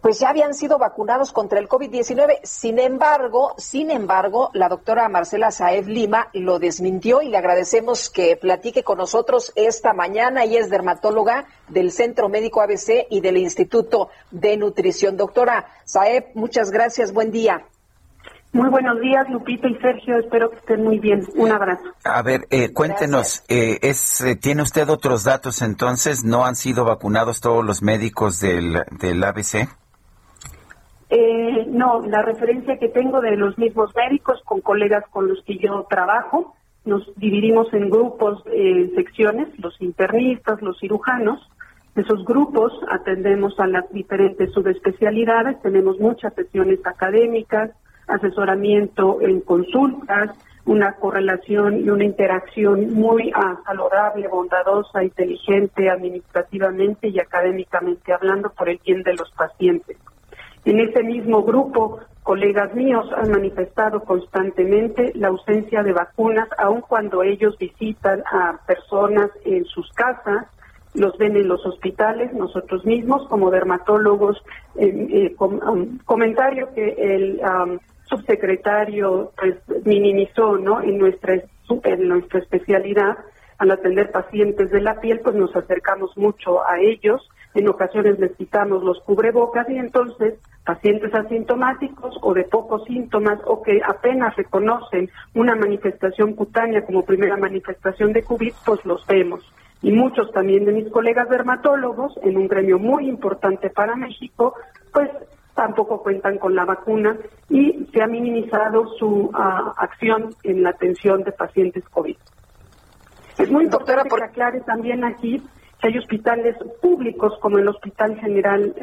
pues 0.00 0.18
ya 0.18 0.30
habían 0.30 0.54
sido 0.54 0.78
vacunados 0.78 1.32
contra 1.32 1.58
el 1.58 1.68
COVID-19. 1.68 2.40
Sin 2.42 2.78
embargo, 2.78 3.54
sin 3.58 3.90
embargo, 3.90 4.50
la 4.54 4.68
doctora 4.68 5.08
Marcela 5.08 5.50
Saev 5.50 5.88
Lima 5.88 6.28
lo 6.32 6.58
desmintió 6.58 7.22
y 7.22 7.28
le 7.28 7.36
agradecemos 7.36 8.08
que 8.08 8.36
platique 8.36 8.82
con 8.82 8.98
nosotros 8.98 9.52
esta 9.56 9.92
mañana. 9.92 10.44
Ella 10.44 10.60
es 10.60 10.70
dermatóloga 10.70 11.46
del 11.68 11.92
Centro 11.92 12.28
Médico 12.28 12.62
ABC 12.62 13.06
y 13.10 13.20
del 13.20 13.36
Instituto 13.36 14.08
de 14.30 14.56
Nutrición. 14.56 15.16
Doctora 15.16 15.66
Saev, 15.84 16.26
muchas 16.34 16.70
gracias. 16.70 17.12
Buen 17.12 17.30
día. 17.30 17.66
Muy 18.52 18.68
buenos 18.68 19.00
días, 19.00 19.28
Lupita 19.30 19.68
y 19.68 19.76
Sergio. 19.76 20.18
Espero 20.18 20.50
que 20.50 20.56
estén 20.56 20.82
muy 20.82 20.98
bien. 20.98 21.24
Un 21.36 21.52
abrazo. 21.52 21.84
A 22.02 22.20
ver, 22.22 22.48
eh, 22.50 22.72
cuéntenos, 22.72 23.44
eh, 23.48 23.78
es, 23.82 24.20
eh, 24.22 24.34
¿tiene 24.34 24.62
usted 24.62 24.88
otros 24.88 25.22
datos 25.22 25.62
entonces? 25.62 26.24
¿No 26.24 26.44
han 26.44 26.56
sido 26.56 26.84
vacunados 26.84 27.40
todos 27.40 27.64
los 27.64 27.80
médicos 27.82 28.40
del, 28.40 28.82
del 28.98 29.22
ABC? 29.22 29.68
Eh, 31.12 31.66
no, 31.68 32.02
la 32.02 32.22
referencia 32.22 32.78
que 32.78 32.88
tengo 32.88 33.20
de 33.20 33.36
los 33.36 33.58
mismos 33.58 33.92
médicos 33.96 34.40
con 34.44 34.60
colegas 34.60 35.04
con 35.10 35.26
los 35.26 35.42
que 35.42 35.58
yo 35.58 35.84
trabajo, 35.90 36.54
nos 36.84 37.12
dividimos 37.16 37.72
en 37.74 37.90
grupos, 37.90 38.44
en 38.46 38.94
secciones, 38.94 39.48
los 39.58 39.78
internistas, 39.80 40.62
los 40.62 40.78
cirujanos. 40.78 41.40
Esos 41.96 42.24
grupos 42.24 42.72
atendemos 42.90 43.58
a 43.58 43.66
las 43.66 43.90
diferentes 43.92 44.52
subespecialidades, 44.52 45.60
tenemos 45.62 45.98
muchas 45.98 46.32
sesiones 46.34 46.78
académicas, 46.86 47.72
asesoramiento 48.06 49.20
en 49.20 49.40
consultas, 49.40 50.30
una 50.64 50.92
correlación 50.92 51.80
y 51.84 51.90
una 51.90 52.04
interacción 52.04 52.94
muy 52.94 53.32
ah, 53.34 53.58
saludable, 53.66 54.28
bondadosa, 54.28 55.02
inteligente 55.02 55.90
administrativamente 55.90 57.08
y 57.08 57.18
académicamente 57.18 58.12
hablando 58.12 58.50
por 58.50 58.68
el 58.68 58.78
bien 58.84 59.02
de 59.02 59.14
los 59.14 59.30
pacientes. 59.32 59.96
En 60.64 60.80
ese 60.80 61.02
mismo 61.02 61.42
grupo, 61.42 62.00
colegas 62.22 62.74
míos 62.74 63.06
han 63.16 63.30
manifestado 63.30 64.04
constantemente 64.04 65.12
la 65.14 65.28
ausencia 65.28 65.82
de 65.82 65.92
vacunas, 65.92 66.48
aun 66.58 66.82
cuando 66.82 67.22
ellos 67.22 67.56
visitan 67.58 68.22
a 68.30 68.60
personas 68.66 69.30
en 69.44 69.64
sus 69.64 69.90
casas, 69.92 70.46
los 70.94 71.16
ven 71.18 71.36
en 71.36 71.48
los 71.48 71.64
hospitales, 71.64 72.32
nosotros 72.32 72.84
mismos 72.84 73.26
como 73.28 73.50
dermatólogos, 73.50 74.42
eh, 74.76 75.34
um, 75.38 75.98
comentario 76.04 76.68
que 76.74 76.94
el 76.98 77.40
subsecretario 78.04 79.32
pues, 79.36 79.56
minimizó 79.84 80.58
¿no? 80.58 80.82
en, 80.82 80.98
nuestra, 80.98 81.34
en 81.84 82.08
nuestra 82.08 82.40
especialidad 82.40 83.16
al 83.58 83.70
atender 83.70 84.10
pacientes 84.10 84.70
de 84.70 84.80
la 84.80 85.00
piel, 85.00 85.20
pues 85.20 85.36
nos 85.36 85.54
acercamos 85.54 86.16
mucho 86.16 86.66
a 86.66 86.80
ellos, 86.80 87.28
en 87.54 87.68
ocasiones 87.68 88.18
les 88.18 88.36
quitamos 88.36 88.82
los 88.82 89.00
cubrebocas 89.00 89.68
y 89.68 89.76
entonces 89.76 90.34
pacientes 90.64 91.12
asintomáticos 91.14 92.16
o 92.22 92.32
de 92.32 92.44
pocos 92.44 92.84
síntomas 92.84 93.40
o 93.46 93.62
que 93.62 93.80
apenas 93.84 94.36
reconocen 94.36 95.10
una 95.34 95.56
manifestación 95.56 96.34
cutánea 96.34 96.84
como 96.84 97.04
primera 97.04 97.36
manifestación 97.36 98.12
de 98.12 98.22
COVID, 98.22 98.52
pues 98.64 98.84
los 98.84 99.04
vemos. 99.06 99.40
Y 99.82 99.92
muchos 99.92 100.30
también 100.32 100.64
de 100.64 100.72
mis 100.72 100.90
colegas 100.90 101.28
dermatólogos, 101.28 102.12
en 102.22 102.36
un 102.36 102.46
gremio 102.46 102.78
muy 102.78 103.08
importante 103.08 103.70
para 103.70 103.96
México, 103.96 104.54
pues 104.92 105.10
tampoco 105.54 106.02
cuentan 106.02 106.38
con 106.38 106.54
la 106.54 106.64
vacuna 106.64 107.16
y 107.48 107.86
se 107.92 108.02
ha 108.02 108.06
minimizado 108.06 108.86
su 108.98 109.30
ah, 109.34 109.72
acción 109.76 110.30
en 110.44 110.62
la 110.62 110.70
atención 110.70 111.22
de 111.24 111.32
pacientes 111.32 111.84
COVID. 111.88 112.16
Es 113.38 113.50
muy 113.50 113.64
importante 113.64 114.08
que 114.08 114.24
aclare 114.24 114.60
también 114.60 115.02
aquí 115.02 115.42
que 115.80 115.88
hay 115.88 115.98
hospitales 115.98 116.56
públicos 116.80 117.32
como 117.40 117.58
el 117.58 117.68
Hospital 117.68 118.16
General 118.20 118.74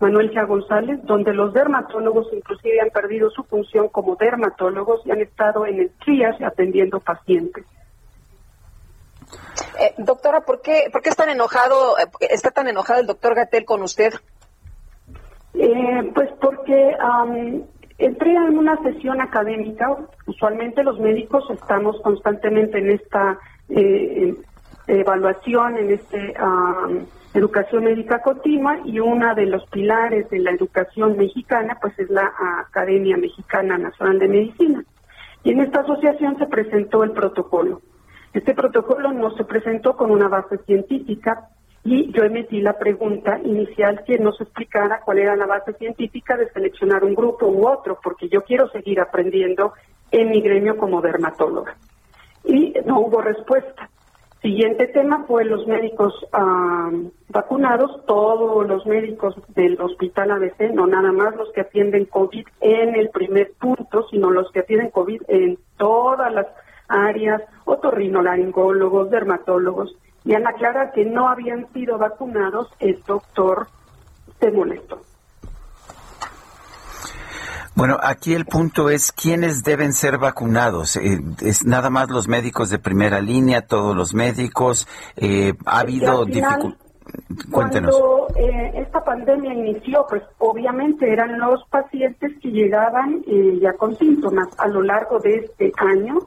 Manuel 0.00 0.32
Cha 0.32 0.44
González, 0.44 1.00
donde 1.04 1.32
los 1.32 1.52
dermatólogos 1.52 2.28
inclusive 2.32 2.80
han 2.80 2.90
perdido 2.90 3.30
su 3.30 3.42
función 3.44 3.88
como 3.88 4.16
dermatólogos 4.16 5.04
y 5.06 5.10
han 5.10 5.20
estado 5.20 5.66
en 5.66 5.80
el 5.80 5.90
triage 6.04 6.44
atendiendo 6.44 7.00
pacientes. 7.00 7.64
Eh, 9.80 9.94
doctora, 9.98 10.40
¿por 10.40 10.62
qué, 10.62 10.88
¿por 10.92 11.02
qué 11.02 11.10
está 11.10 11.30
enojado, 11.30 11.98
eh, 11.98 12.06
está 12.30 12.50
tan 12.50 12.68
enojado 12.68 13.00
el 13.00 13.06
doctor 13.06 13.34
Gatel 13.34 13.64
con 13.64 13.82
usted? 13.82 14.14
Eh, 15.54 16.12
pues 16.14 16.30
porque 16.40 16.96
entré 17.98 18.30
en 18.30 18.58
una 18.58 18.80
sesión 18.82 19.20
académica. 19.20 19.96
Usualmente 20.26 20.82
los 20.84 20.98
médicos 21.00 21.44
estamos 21.50 22.00
constantemente 22.02 22.78
en 22.78 22.90
esta 22.90 23.38
eh, 23.68 24.34
evaluación, 24.88 25.76
en 25.76 25.92
esta 25.92 26.18
educación 27.34 27.84
médica 27.84 28.22
continua 28.22 28.78
y 28.84 28.98
una 29.00 29.34
de 29.34 29.46
los 29.46 29.64
pilares 29.66 30.28
de 30.30 30.38
la 30.40 30.50
educación 30.50 31.16
mexicana 31.16 31.78
pues 31.80 31.98
es 31.98 32.10
la 32.10 32.32
Academia 32.66 33.16
Mexicana 33.16 33.78
Nacional 33.78 34.18
de 34.18 34.28
Medicina. 34.28 34.84
Y 35.44 35.52
en 35.52 35.60
esta 35.60 35.80
asociación 35.80 36.36
se 36.38 36.46
presentó 36.46 37.04
el 37.04 37.12
protocolo. 37.12 37.80
Este 38.32 38.54
protocolo 38.54 39.12
no 39.12 39.30
se 39.36 39.44
presentó 39.44 39.96
con 39.96 40.10
una 40.10 40.28
base 40.28 40.58
científica, 40.58 41.48
y 41.84 42.12
yo 42.12 42.24
emití 42.24 42.60
la 42.60 42.74
pregunta 42.74 43.38
inicial 43.42 44.02
que 44.04 44.18
nos 44.18 44.40
explicara 44.40 45.00
cuál 45.04 45.18
era 45.18 45.36
la 45.36 45.46
base 45.46 45.72
científica 45.74 46.36
de 46.36 46.50
seleccionar 46.50 47.04
un 47.04 47.14
grupo 47.14 47.46
u 47.46 47.66
otro, 47.66 47.98
porque 48.02 48.28
yo 48.28 48.42
quiero 48.42 48.68
seguir 48.68 49.00
aprendiendo 49.00 49.72
en 50.10 50.30
mi 50.30 50.40
gremio 50.40 50.76
como 50.76 51.00
dermatóloga. 51.00 51.76
Y 52.44 52.74
no 52.84 53.00
hubo 53.00 53.22
respuesta. 53.22 53.88
Siguiente 54.42 54.86
tema 54.86 55.24
fue 55.26 55.44
los 55.44 55.66
médicos 55.66 56.14
vacunados, 57.28 58.04
todos 58.06 58.66
los 58.68 58.86
médicos 58.86 59.34
del 59.48 59.80
hospital 59.80 60.30
ABC, 60.30 60.72
no 60.72 60.86
nada 60.86 61.10
más 61.10 61.34
los 61.34 61.50
que 61.52 61.62
atienden 61.62 62.04
COVID 62.04 62.46
en 62.60 62.94
el 62.94 63.10
primer 63.10 63.52
punto, 63.58 64.06
sino 64.08 64.30
los 64.30 64.50
que 64.52 64.60
atienden 64.60 64.90
COVID 64.90 65.22
en 65.26 65.58
todas 65.76 66.32
las 66.32 66.46
áreas, 66.86 67.42
otorrinolaringólogos, 67.64 69.10
dermatólogos 69.10 69.96
y 70.24 70.34
al 70.34 70.46
aclarar 70.46 70.92
que 70.92 71.04
no 71.04 71.28
habían 71.28 71.72
sido 71.72 71.98
vacunados, 71.98 72.68
el 72.78 73.02
doctor 73.06 73.66
se 74.40 74.50
molestó. 74.50 75.00
Bueno, 77.78 77.96
aquí 78.02 78.34
el 78.34 78.44
punto 78.44 78.90
es 78.90 79.12
quiénes 79.12 79.62
deben 79.62 79.92
ser 79.92 80.18
vacunados. 80.18 80.96
Eh, 80.96 81.20
es 81.42 81.64
nada 81.64 81.90
más 81.90 82.10
los 82.10 82.26
médicos 82.26 82.70
de 82.70 82.80
primera 82.80 83.20
línea, 83.20 83.68
todos 83.68 83.94
los 83.94 84.14
médicos. 84.14 84.88
Eh, 85.16 85.54
ha 85.64 85.78
habido 85.78 86.24
dificultades. 86.24 86.76
Cuando 87.52 88.26
eh, 88.34 88.72
esta 88.74 89.04
pandemia 89.04 89.54
inició, 89.54 90.04
pues 90.08 90.24
obviamente 90.38 91.08
eran 91.08 91.38
los 91.38 91.64
pacientes 91.70 92.32
que 92.42 92.48
llegaban 92.48 93.22
ya 93.62 93.72
con 93.74 93.96
síntomas. 93.96 94.48
A 94.58 94.66
lo 94.66 94.82
largo 94.82 95.20
de 95.20 95.36
este 95.36 95.70
año 95.76 96.18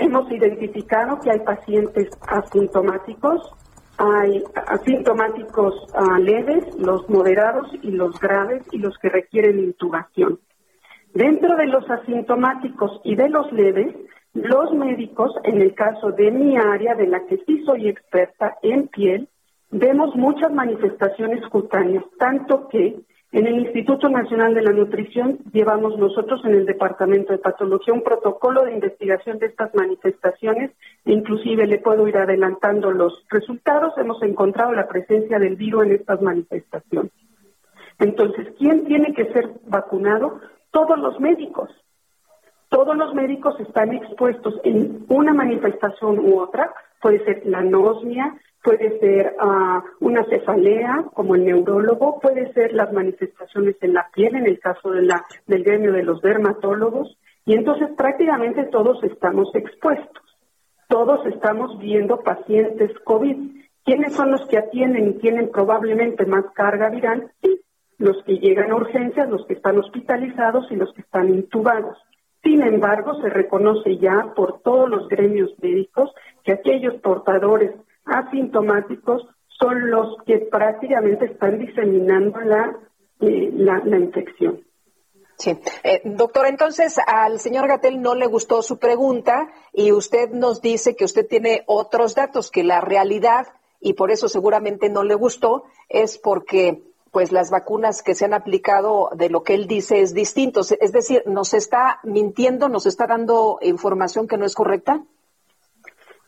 hemos 0.00 0.30
identificado 0.30 1.18
que 1.20 1.30
hay 1.30 1.40
pacientes 1.40 2.10
asintomáticos, 2.28 3.54
hay 4.02 4.42
asintomáticos 4.66 5.74
ah, 5.94 6.18
leves, 6.18 6.64
los 6.76 7.08
moderados 7.08 7.68
y 7.82 7.92
los 7.92 8.18
graves 8.18 8.64
y 8.72 8.78
los 8.78 8.98
que 8.98 9.08
requieren 9.08 9.60
intubación. 9.60 10.40
Dentro 11.14 11.56
de 11.56 11.66
los 11.66 11.88
asintomáticos 11.88 13.00
y 13.04 13.14
de 13.14 13.28
los 13.28 13.52
leves, 13.52 13.94
los 14.34 14.72
médicos, 14.72 15.32
en 15.44 15.60
el 15.60 15.74
caso 15.74 16.10
de 16.10 16.32
mi 16.32 16.56
área, 16.56 16.96
de 16.96 17.06
la 17.06 17.24
que 17.26 17.38
sí 17.46 17.62
soy 17.64 17.88
experta 17.88 18.56
en 18.62 18.88
piel, 18.88 19.28
vemos 19.70 20.16
muchas 20.16 20.52
manifestaciones 20.52 21.46
cutáneas, 21.48 22.04
tanto 22.18 22.66
que 22.68 22.96
en 23.32 23.46
el 23.46 23.60
Instituto 23.60 24.10
Nacional 24.10 24.52
de 24.52 24.60
la 24.60 24.72
Nutrición 24.72 25.38
llevamos 25.52 25.96
nosotros 25.96 26.44
en 26.44 26.54
el 26.54 26.66
Departamento 26.66 27.32
de 27.32 27.38
Patología 27.38 27.94
un 27.94 28.02
protocolo 28.02 28.62
de 28.64 28.74
investigación 28.74 29.38
de 29.38 29.46
estas 29.46 29.74
manifestaciones. 29.74 30.70
Inclusive 31.06 31.66
le 31.66 31.78
puedo 31.78 32.06
ir 32.06 32.18
adelantando 32.18 32.90
los 32.90 33.24
resultados. 33.30 33.96
Hemos 33.96 34.22
encontrado 34.22 34.72
la 34.72 34.86
presencia 34.86 35.38
del 35.38 35.56
virus 35.56 35.84
en 35.84 35.92
estas 35.92 36.20
manifestaciones. 36.20 37.10
Entonces, 37.98 38.48
¿quién 38.58 38.84
tiene 38.84 39.14
que 39.14 39.24
ser 39.32 39.48
vacunado? 39.66 40.40
Todos 40.70 40.98
los 40.98 41.18
médicos. 41.18 41.70
Todos 42.68 42.94
los 42.96 43.14
médicos 43.14 43.58
están 43.60 43.94
expuestos 43.94 44.60
en 44.64 45.06
una 45.08 45.32
manifestación 45.32 46.18
u 46.18 46.38
otra. 46.38 46.70
Puede 47.02 47.24
ser 47.24 47.42
la 47.44 47.58
anosmia, 47.58 48.34
puede 48.62 48.98
ser 49.00 49.34
ah, 49.40 49.82
una 50.00 50.24
cefalea, 50.24 51.04
como 51.14 51.34
el 51.34 51.44
neurólogo, 51.44 52.20
puede 52.20 52.52
ser 52.52 52.72
las 52.72 52.92
manifestaciones 52.92 53.76
en 53.80 53.94
la 53.94 54.08
piel, 54.14 54.36
en 54.36 54.46
el 54.46 54.60
caso 54.60 54.90
de 54.90 55.02
la, 55.02 55.24
del 55.46 55.64
gremio 55.64 55.92
de 55.92 56.04
los 56.04 56.22
dermatólogos, 56.22 57.18
y 57.44 57.54
entonces 57.54 57.88
prácticamente 57.96 58.64
todos 58.64 59.02
estamos 59.02 59.52
expuestos, 59.54 60.22
todos 60.88 61.26
estamos 61.26 61.78
viendo 61.78 62.20
pacientes 62.20 62.92
COVID. 63.04 63.62
¿Quiénes 63.84 64.12
son 64.12 64.30
los 64.30 64.46
que 64.46 64.58
atienden 64.58 65.08
y 65.08 65.14
tienen 65.14 65.50
probablemente 65.50 66.24
más 66.24 66.44
carga 66.54 66.88
viral? 66.88 67.32
Sí, 67.42 67.60
los 67.98 68.22
que 68.24 68.38
llegan 68.38 68.70
a 68.70 68.76
urgencias, 68.76 69.28
los 69.28 69.44
que 69.46 69.54
están 69.54 69.78
hospitalizados 69.78 70.70
y 70.70 70.76
los 70.76 70.92
que 70.92 71.00
están 71.00 71.30
intubados. 71.30 71.98
Sin 72.42 72.62
embargo, 72.62 73.20
se 73.22 73.28
reconoce 73.28 73.98
ya 73.98 74.32
por 74.34 74.60
todos 74.62 74.90
los 74.90 75.08
gremios 75.08 75.50
médicos 75.60 76.10
que 76.44 76.52
aquellos 76.52 76.94
portadores 77.00 77.72
asintomáticos 78.04 79.22
son 79.60 79.90
los 79.90 80.16
que 80.26 80.38
prácticamente 80.38 81.26
están 81.26 81.58
diseminando 81.58 82.40
la, 82.40 82.76
eh, 83.20 83.50
la, 83.54 83.98
infección. 83.98 84.60
Sí. 85.36 85.56
Eh, 85.84 86.02
doctor, 86.04 86.46
entonces 86.46 86.98
al 87.06 87.38
señor 87.38 87.68
Gatel 87.68 88.02
no 88.02 88.16
le 88.16 88.26
gustó 88.26 88.62
su 88.62 88.78
pregunta 88.78 89.48
y 89.72 89.92
usted 89.92 90.30
nos 90.30 90.60
dice 90.60 90.96
que 90.96 91.04
usted 91.04 91.26
tiene 91.28 91.62
otros 91.66 92.16
datos, 92.16 92.50
que 92.50 92.64
la 92.64 92.80
realidad, 92.80 93.46
y 93.80 93.92
por 93.92 94.10
eso 94.10 94.28
seguramente 94.28 94.88
no 94.88 95.04
le 95.04 95.14
gustó, 95.14 95.64
es 95.88 96.18
porque 96.18 96.82
pues 97.12 97.30
las 97.30 97.50
vacunas 97.50 98.02
que 98.02 98.14
se 98.14 98.24
han 98.24 98.32
aplicado 98.32 99.10
de 99.14 99.28
lo 99.28 99.42
que 99.42 99.54
él 99.54 99.66
dice 99.66 100.00
es 100.00 100.14
distinto. 100.14 100.60
Es 100.60 100.92
decir, 100.92 101.22
nos 101.26 101.52
está 101.52 102.00
mintiendo, 102.02 102.70
nos 102.70 102.86
está 102.86 103.06
dando 103.06 103.58
información 103.60 104.26
que 104.26 104.38
no 104.38 104.46
es 104.46 104.54
correcta. 104.54 105.02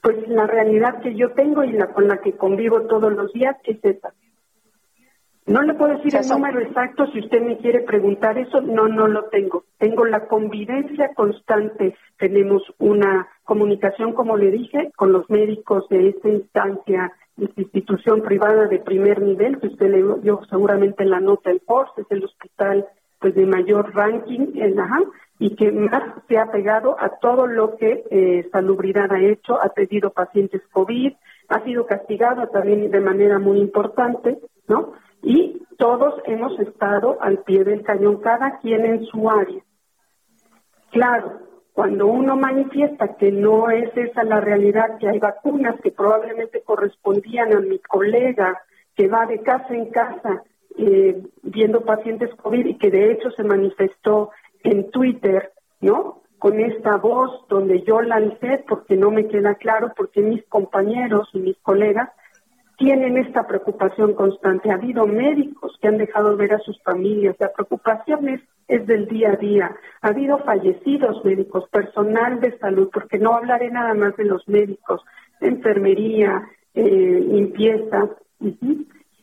Pues 0.02 0.28
la 0.28 0.46
realidad 0.46 1.00
que 1.02 1.16
yo 1.16 1.32
tengo 1.32 1.64
y 1.64 1.72
la 1.72 1.94
con 1.94 2.06
la 2.06 2.18
que 2.18 2.36
convivo 2.36 2.82
todos 2.82 3.10
los 3.14 3.32
días 3.32 3.56
es 3.64 3.82
esa. 3.82 4.12
No 5.46 5.62
le 5.62 5.74
puedo 5.74 5.96
decir 5.96 6.14
el 6.14 6.28
número 6.28 6.60
exacto 6.60 7.06
si 7.12 7.20
usted 7.20 7.40
me 7.40 7.58
quiere 7.58 7.80
preguntar 7.80 8.36
eso, 8.36 8.60
no, 8.60 8.86
no 8.86 9.08
lo 9.08 9.24
tengo. 9.24 9.64
Tengo 9.78 10.04
la 10.04 10.26
convivencia 10.26 11.12
constante, 11.14 11.96
tenemos 12.18 12.62
una 12.78 13.28
comunicación, 13.44 14.12
como 14.12 14.36
le 14.36 14.50
dije, 14.50 14.90
con 14.96 15.12
los 15.12 15.28
médicos 15.30 15.88
de 15.88 16.10
esta 16.10 16.28
instancia, 16.28 17.12
institución 17.36 18.22
privada 18.22 18.66
de 18.66 18.78
primer 18.78 19.20
nivel, 19.20 19.58
que 19.58 19.68
usted 19.68 19.90
le 19.90 20.20
dio 20.20 20.40
seguramente 20.48 21.04
la 21.04 21.20
nota 21.20 21.50
el 21.50 21.60
FORS, 21.60 21.90
es 21.96 22.06
el 22.10 22.24
hospital 22.24 22.86
pues 23.18 23.34
de 23.34 23.46
mayor 23.46 23.94
ranking, 23.94 24.52
en 24.56 24.78
ajá, 24.78 25.00
y 25.38 25.56
que 25.56 25.72
más 25.72 26.02
se 26.28 26.38
ha 26.38 26.50
pegado 26.50 26.96
a 27.00 27.18
todo 27.20 27.46
lo 27.46 27.76
que 27.76 28.04
eh, 28.10 28.48
Salubridad 28.52 29.10
ha 29.12 29.20
hecho, 29.20 29.60
ha 29.60 29.70
pedido 29.70 30.10
pacientes 30.10 30.62
COVID, 30.72 31.12
ha 31.48 31.64
sido 31.64 31.86
castigado 31.86 32.46
también 32.48 32.90
de 32.90 33.00
manera 33.00 33.38
muy 33.38 33.58
importante, 33.60 34.38
¿no? 34.68 34.92
Y 35.22 35.62
todos 35.78 36.14
hemos 36.26 36.58
estado 36.60 37.16
al 37.20 37.38
pie 37.38 37.64
del 37.64 37.82
cañón, 37.82 38.20
cada 38.20 38.58
quien 38.60 38.84
en 38.84 39.04
su 39.06 39.28
área. 39.28 39.62
Claro, 40.90 41.40
cuando 41.74 42.06
uno 42.06 42.36
manifiesta 42.36 43.16
que 43.16 43.32
no 43.32 43.68
es 43.68 43.90
esa 43.96 44.22
la 44.22 44.40
realidad, 44.40 44.96
que 45.00 45.08
hay 45.08 45.18
vacunas 45.18 45.74
que 45.82 45.90
probablemente 45.90 46.62
correspondían 46.62 47.52
a 47.52 47.58
mi 47.58 47.80
colega 47.80 48.62
que 48.94 49.08
va 49.08 49.26
de 49.26 49.40
casa 49.40 49.74
en 49.74 49.90
casa 49.90 50.44
eh, 50.78 51.20
viendo 51.42 51.84
pacientes 51.84 52.32
COVID 52.36 52.64
y 52.64 52.78
que 52.78 52.90
de 52.90 53.10
hecho 53.10 53.32
se 53.32 53.42
manifestó 53.42 54.30
en 54.62 54.88
Twitter, 54.92 55.50
¿no? 55.80 56.22
Con 56.38 56.60
esta 56.60 56.96
voz 56.96 57.44
donde 57.48 57.82
yo 57.82 58.00
lancé, 58.02 58.64
porque 58.68 58.96
no 58.96 59.10
me 59.10 59.26
queda 59.26 59.56
claro, 59.56 59.92
porque 59.96 60.20
mis 60.20 60.44
compañeros 60.46 61.28
y 61.32 61.40
mis 61.40 61.58
colegas 61.58 62.08
tienen 62.76 63.16
esta 63.16 63.46
preocupación 63.46 64.14
constante. 64.14 64.70
Ha 64.70 64.74
habido 64.74 65.06
médicos 65.06 65.76
que 65.80 65.88
han 65.88 65.98
dejado 65.98 66.36
ver 66.36 66.54
a 66.54 66.58
sus 66.58 66.80
familias. 66.82 67.36
La 67.38 67.52
preocupación 67.52 68.28
es, 68.28 68.86
del 68.86 69.06
día 69.06 69.32
a 69.32 69.36
día. 69.36 69.76
Ha 70.00 70.08
habido 70.08 70.38
fallecidos 70.38 71.24
médicos, 71.24 71.68
personal 71.70 72.40
de 72.40 72.56
salud, 72.58 72.88
porque 72.92 73.18
no 73.18 73.34
hablaré 73.34 73.70
nada 73.70 73.94
más 73.94 74.16
de 74.16 74.24
los 74.24 74.48
médicos, 74.48 75.02
enfermería, 75.40 76.48
eh, 76.74 77.24
limpieza. 77.26 78.08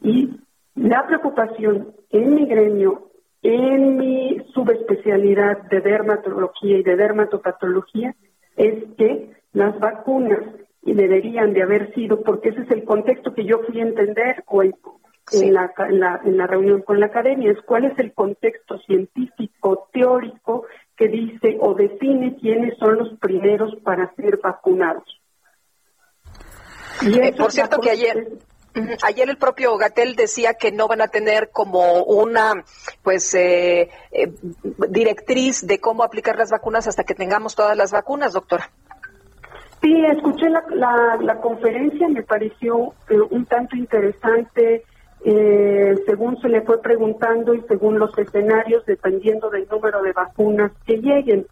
Y 0.02 0.30
la 0.76 1.06
preocupación 1.08 1.94
en 2.12 2.36
mi 2.36 2.46
gremio, 2.46 3.10
en 3.42 3.98
mi 3.98 4.42
subespecialidad 4.54 5.64
de 5.70 5.82
dermatología 5.82 6.78
y 6.78 6.84
de 6.84 6.96
dermatopatología, 6.96 8.16
es 8.56 8.84
que 8.98 9.32
las 9.54 9.78
vacunas 9.80 10.44
y 10.84 10.94
deberían 10.94 11.54
de 11.54 11.64
haber 11.64 11.94
sido, 11.94 12.22
porque 12.22 12.50
ese 12.50 12.62
es 12.62 12.72
el 12.72 12.84
contexto 12.86 13.34
que 13.34 13.46
yo 13.46 13.60
fui 13.60 13.80
a 13.80 13.84
entender 13.84 14.44
o 14.48 14.64
en, 14.64 14.74
la, 15.54 15.72
en, 16.24 16.38
la, 16.38 16.48
reunión 16.48 16.82
con 16.82 17.00
la 17.00 17.06
academia, 17.08 17.52
es 17.52 17.62
cuál 17.62 17.86
es 17.86 17.98
el 18.00 18.14
contexto 18.14 18.80
científico, 18.80 19.88
teórico, 19.94 20.66
que 20.96 21.08
dice 21.08 21.58
o 21.60 21.74
define 21.74 22.38
quiénes 22.40 22.78
son 22.78 22.98
los 22.98 23.18
primeros 23.20 23.76
para 23.84 24.14
ser 24.16 24.38
vacunados. 24.38 25.04
Y 27.02 27.20
eh, 27.20 27.34
por 27.38 27.52
cierto 27.52 27.80
que 27.80 27.92
ayer... 27.92 28.28
Ayer 29.04 29.30
el 29.30 29.38
propio 29.38 29.76
Gatel 29.76 30.16
decía 30.16 30.54
que 30.54 30.72
no 30.72 30.88
van 30.88 31.02
a 31.02 31.10
tener 31.10 31.50
como 31.52 32.04
una 32.04 32.64
pues 33.04 33.34
eh, 33.34 33.90
eh, 34.14 34.34
directriz 34.88 35.68
de 35.68 35.82
cómo 35.82 36.06
aplicar 36.06 36.38
las 36.38 36.52
vacunas 36.52 36.88
hasta 36.88 37.04
que 37.04 37.14
tengamos 37.14 37.54
todas 37.54 37.76
las 37.76 37.92
vacunas, 37.92 38.32
doctora. 38.32 38.72
Sí, 39.82 40.06
escuché 40.06 40.50
la, 40.50 40.64
la, 41.20 41.38
conferencia, 41.38 42.08
me 42.08 42.22
pareció 42.22 42.94
eh, 43.10 43.20
un 43.32 43.46
tanto 43.46 43.76
interesante 43.76 44.84
eh, 45.24 45.96
según 46.06 46.40
se 46.40 46.50
le 46.50 46.62
fue 46.62 46.82
preguntando 46.82 47.54
y 47.54 47.62
según 47.68 48.00
los 48.00 48.16
escenarios, 48.18 48.86
dependiendo 48.86 49.50
del 49.50 49.68
número 49.70 50.02
de 50.02 50.14
vacunas 50.14 50.72
que 50.86 50.98
lleguen. 50.98 51.46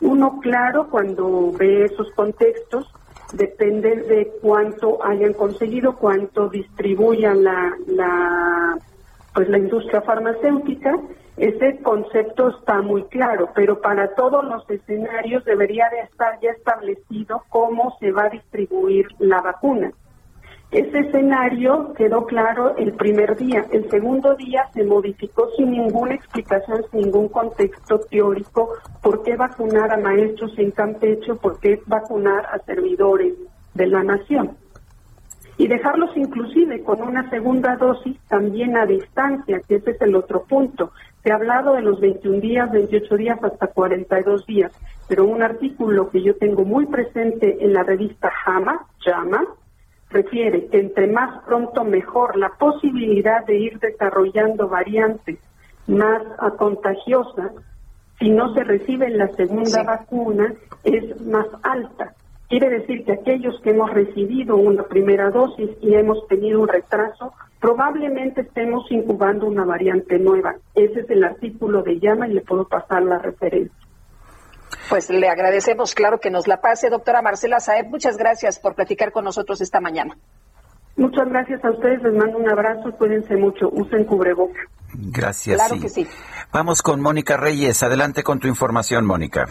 Uno, 0.00 0.40
claro, 0.40 0.88
cuando 0.90 1.52
ve 1.52 1.84
esos 1.84 2.10
contextos, 2.12 2.90
depende 3.32 3.96
de 3.96 4.32
cuánto 4.40 5.04
hayan 5.04 5.34
conseguido, 5.34 5.96
cuánto 5.96 6.48
distribuyan 6.48 7.44
la, 7.44 7.74
la, 7.86 8.78
pues 9.34 9.48
la 9.48 9.58
industria 9.58 10.00
farmacéutica 10.00 10.98
ese 11.36 11.78
concepto 11.82 12.48
está 12.48 12.82
muy 12.82 13.04
claro, 13.04 13.50
pero 13.54 13.80
para 13.80 14.14
todos 14.14 14.44
los 14.44 14.68
escenarios 14.68 15.44
debería 15.44 15.88
de 15.90 16.00
estar 16.00 16.38
ya 16.40 16.50
establecido 16.50 17.42
cómo 17.48 17.96
se 17.98 18.12
va 18.12 18.24
a 18.24 18.30
distribuir 18.30 19.06
la 19.18 19.40
vacuna. 19.40 19.92
Ese 20.70 21.00
escenario 21.00 21.94
quedó 21.94 22.26
claro 22.26 22.76
el 22.76 22.92
primer 22.92 23.36
día. 23.36 23.64
El 23.72 23.90
segundo 23.90 24.36
día 24.36 24.68
se 24.72 24.84
modificó 24.84 25.48
sin 25.56 25.72
ninguna 25.72 26.14
explicación, 26.14 26.84
sin 26.90 27.00
ningún 27.00 27.28
contexto 27.28 27.98
teórico, 28.08 28.74
por 29.02 29.22
qué 29.24 29.34
vacunar 29.34 29.92
a 29.92 29.96
maestros 29.96 30.56
en 30.58 30.70
Campeche, 30.70 31.34
por 31.34 31.58
qué 31.58 31.80
vacunar 31.86 32.46
a 32.46 32.58
servidores 32.60 33.34
de 33.74 33.86
la 33.86 34.04
nación 34.04 34.56
y 35.60 35.68
dejarlos 35.68 36.16
inclusive 36.16 36.82
con 36.82 37.02
una 37.02 37.28
segunda 37.28 37.76
dosis 37.76 38.18
también 38.28 38.78
a 38.78 38.86
distancia, 38.86 39.60
que 39.68 39.74
ese 39.74 39.90
es 39.90 40.00
el 40.00 40.16
otro 40.16 40.44
punto. 40.44 40.90
Se 41.22 41.30
ha 41.30 41.34
hablado 41.34 41.74
de 41.74 41.82
los 41.82 42.00
21 42.00 42.40
días, 42.40 42.72
28 42.72 43.16
días 43.18 43.44
hasta 43.44 43.66
42 43.66 44.46
días, 44.46 44.72
pero 45.06 45.26
un 45.26 45.42
artículo 45.42 46.08
que 46.08 46.22
yo 46.22 46.34
tengo 46.36 46.64
muy 46.64 46.86
presente 46.86 47.62
en 47.62 47.74
la 47.74 47.82
revista 47.82 48.30
JAMA, 48.42 48.86
JAMA, 49.04 49.44
refiere 50.08 50.64
que 50.68 50.80
entre 50.80 51.08
más 51.08 51.44
pronto 51.44 51.84
mejor 51.84 52.38
la 52.38 52.48
posibilidad 52.58 53.44
de 53.44 53.58
ir 53.58 53.78
desarrollando 53.80 54.66
variantes 54.66 55.40
más 55.86 56.22
contagiosas 56.56 57.52
si 58.18 58.30
no 58.30 58.54
se 58.54 58.64
recibe 58.64 59.10
la 59.10 59.28
segunda 59.28 59.82
vacuna 59.82 60.54
es 60.84 61.20
más 61.20 61.48
alta. 61.62 62.14
Quiere 62.50 62.68
decir 62.68 63.04
que 63.04 63.12
aquellos 63.12 63.54
que 63.62 63.70
hemos 63.70 63.94
recibido 63.94 64.56
una 64.56 64.82
primera 64.82 65.30
dosis 65.30 65.70
y 65.80 65.94
hemos 65.94 66.26
tenido 66.26 66.60
un 66.60 66.66
retraso, 66.66 67.32
probablemente 67.60 68.40
estemos 68.40 68.90
incubando 68.90 69.46
una 69.46 69.64
variante 69.64 70.18
nueva. 70.18 70.56
Ese 70.74 70.98
es 70.98 71.10
el 71.10 71.22
artículo 71.22 71.84
de 71.84 72.00
llama 72.00 72.26
y 72.26 72.32
le 72.32 72.40
puedo 72.40 72.66
pasar 72.66 73.04
la 73.04 73.18
referencia. 73.18 73.78
Pues 74.88 75.08
le 75.10 75.28
agradecemos, 75.28 75.94
claro, 75.94 76.18
que 76.18 76.32
nos 76.32 76.48
la 76.48 76.60
pase. 76.60 76.90
Doctora 76.90 77.22
Marcela 77.22 77.60
Saeb, 77.60 77.86
muchas 77.86 78.16
gracias 78.16 78.58
por 78.58 78.74
platicar 78.74 79.12
con 79.12 79.22
nosotros 79.22 79.60
esta 79.60 79.80
mañana. 79.80 80.16
Muchas 80.96 81.28
gracias 81.28 81.64
a 81.64 81.70
ustedes, 81.70 82.02
les 82.02 82.14
mando 82.14 82.36
un 82.36 82.50
abrazo, 82.50 82.90
cuídense 82.98 83.36
mucho, 83.36 83.70
usen 83.70 84.04
cubreboca. 84.06 84.58
Gracias. 84.92 85.56
Claro 85.56 85.80
que 85.80 85.88
sí. 85.88 86.04
Vamos 86.52 86.82
con 86.82 87.00
Mónica 87.00 87.36
Reyes, 87.36 87.80
adelante 87.84 88.24
con 88.24 88.40
tu 88.40 88.48
información, 88.48 89.06
Mónica. 89.06 89.46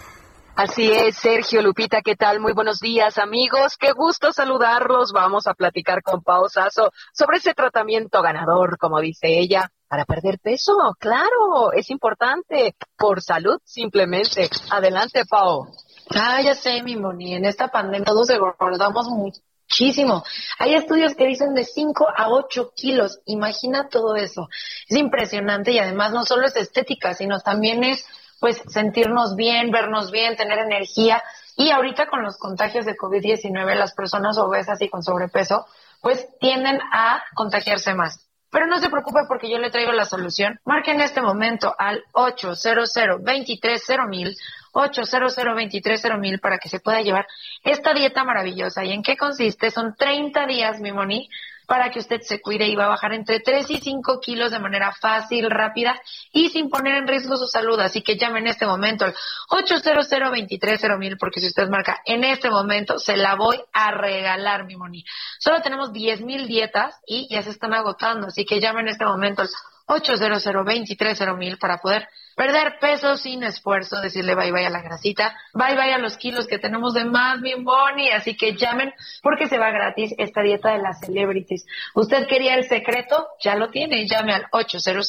Así 0.56 0.90
es, 0.90 1.16
Sergio 1.16 1.62
Lupita, 1.62 2.02
¿qué 2.02 2.16
tal? 2.16 2.40
Muy 2.40 2.52
buenos 2.52 2.80
días, 2.80 3.18
amigos. 3.18 3.76
Qué 3.78 3.92
gusto 3.92 4.32
saludarlos. 4.32 5.12
Vamos 5.12 5.46
a 5.46 5.54
platicar 5.54 6.02
con 6.02 6.22
Pao 6.22 6.48
Sasso 6.48 6.92
sobre 7.14 7.38
ese 7.38 7.54
tratamiento 7.54 8.20
ganador, 8.20 8.76
como 8.76 9.00
dice 9.00 9.38
ella, 9.38 9.70
para 9.88 10.04
perder 10.04 10.38
peso. 10.38 10.74
Claro, 10.98 11.72
es 11.72 11.88
importante. 11.88 12.74
Por 12.98 13.22
salud, 13.22 13.58
simplemente. 13.64 14.50
Adelante, 14.70 15.24
Pao. 15.24 15.68
Ah, 16.14 16.42
ya 16.42 16.54
sé, 16.54 16.82
mi 16.82 16.96
Moni. 16.96 17.34
En 17.34 17.46
esta 17.46 17.68
pandemia 17.68 18.04
todos 18.04 18.28
recordamos 18.28 19.06
muchísimo. 19.08 20.24
Hay 20.58 20.74
estudios 20.74 21.14
que 21.14 21.26
dicen 21.26 21.54
de 21.54 21.64
5 21.64 22.08
a 22.14 22.28
8 22.28 22.72
kilos. 22.74 23.20
Imagina 23.24 23.88
todo 23.88 24.16
eso. 24.16 24.48
Es 24.88 24.96
impresionante 24.98 25.70
y 25.70 25.78
además 25.78 26.12
no 26.12 26.26
solo 26.26 26.46
es 26.46 26.56
estética, 26.56 27.14
sino 27.14 27.40
también 27.40 27.84
es 27.84 28.04
pues 28.40 28.62
sentirnos 28.68 29.36
bien, 29.36 29.70
vernos 29.70 30.10
bien, 30.10 30.36
tener 30.36 30.58
energía. 30.58 31.22
Y 31.56 31.70
ahorita 31.70 32.08
con 32.08 32.22
los 32.22 32.38
contagios 32.38 32.86
de 32.86 32.96
COVID-19, 32.96 33.74
las 33.74 33.92
personas 33.94 34.38
obesas 34.38 34.80
y 34.80 34.88
con 34.88 35.02
sobrepeso, 35.02 35.66
pues 36.00 36.26
tienden 36.40 36.80
a 36.92 37.22
contagiarse 37.34 37.94
más. 37.94 38.26
Pero 38.50 38.66
no 38.66 38.80
se 38.80 38.90
preocupe 38.90 39.20
porque 39.28 39.48
yo 39.48 39.58
le 39.58 39.70
traigo 39.70 39.92
la 39.92 40.04
solución. 40.04 40.58
Marque 40.64 40.90
en 40.90 41.00
este 41.00 41.20
momento 41.20 41.74
al 41.78 42.02
800 42.12 42.92
230 42.94 44.34
800 44.72 45.36
230 45.36 46.38
para 46.42 46.58
que 46.58 46.68
se 46.68 46.80
pueda 46.80 47.00
llevar 47.00 47.26
esta 47.62 47.94
dieta 47.94 48.24
maravillosa. 48.24 48.84
¿Y 48.84 48.92
en 48.92 49.02
qué 49.02 49.16
consiste? 49.16 49.70
Son 49.70 49.94
30 49.94 50.46
días, 50.46 50.80
mi 50.80 50.90
moni, 50.90 51.28
para 51.70 51.92
que 51.92 52.00
usted 52.00 52.20
se 52.22 52.40
cuide 52.40 52.66
y 52.66 52.74
va 52.74 52.86
a 52.86 52.88
bajar 52.88 53.12
entre 53.12 53.38
3 53.38 53.70
y 53.70 53.78
5 53.78 54.18
kilos 54.18 54.50
de 54.50 54.58
manera 54.58 54.90
fácil, 54.90 55.48
rápida 55.48 56.02
y 56.32 56.48
sin 56.48 56.68
poner 56.68 56.96
en 56.96 57.06
riesgo 57.06 57.36
su 57.36 57.46
salud. 57.46 57.78
Así 57.78 58.02
que 58.02 58.16
llame 58.16 58.40
en 58.40 58.48
este 58.48 58.66
momento 58.66 59.04
al 59.04 59.14
800 59.50 60.08
mil 60.98 61.16
porque 61.16 61.38
si 61.38 61.46
usted 61.46 61.68
marca 61.68 62.00
en 62.06 62.24
este 62.24 62.50
momento, 62.50 62.98
se 62.98 63.16
la 63.16 63.36
voy 63.36 63.62
a 63.72 63.92
regalar, 63.92 64.64
mi 64.64 64.74
moni. 64.74 65.04
Solo 65.38 65.62
tenemos 65.62 65.92
10 65.92 66.22
mil 66.22 66.48
dietas 66.48 66.96
y 67.06 67.28
ya 67.32 67.40
se 67.44 67.50
están 67.50 67.72
agotando, 67.72 68.26
así 68.26 68.44
que 68.44 68.60
llame 68.60 68.80
en 68.80 68.88
este 68.88 69.04
momento 69.04 69.42
al 69.42 69.48
800 69.86 70.44
mil 71.36 71.56
para 71.56 71.78
poder 71.78 72.08
perder 72.36 72.78
peso 72.80 73.16
sin 73.16 73.42
esfuerzo, 73.42 74.00
decirle 74.00 74.34
bye 74.34 74.52
bye 74.52 74.66
a 74.66 74.70
la 74.70 74.82
grasita, 74.82 75.36
bye 75.54 75.74
bye 75.74 75.92
a 75.92 75.98
los 75.98 76.16
kilos 76.16 76.46
que 76.46 76.58
tenemos 76.58 76.94
de 76.94 77.04
más, 77.04 77.40
mi 77.40 77.54
Bonnie. 77.54 78.12
Así 78.12 78.36
que 78.36 78.56
llamen 78.56 78.92
porque 79.22 79.48
se 79.48 79.58
va 79.58 79.70
gratis 79.70 80.14
esta 80.18 80.42
dieta 80.42 80.72
de 80.72 80.78
las 80.78 81.00
celebrities. 81.00 81.66
¿Usted 81.94 82.26
quería 82.26 82.54
el 82.54 82.68
secreto? 82.68 83.28
Ya 83.42 83.56
lo 83.56 83.70
tiene. 83.70 84.06
Llame 84.06 84.34
al 84.34 84.46
800 84.52 85.08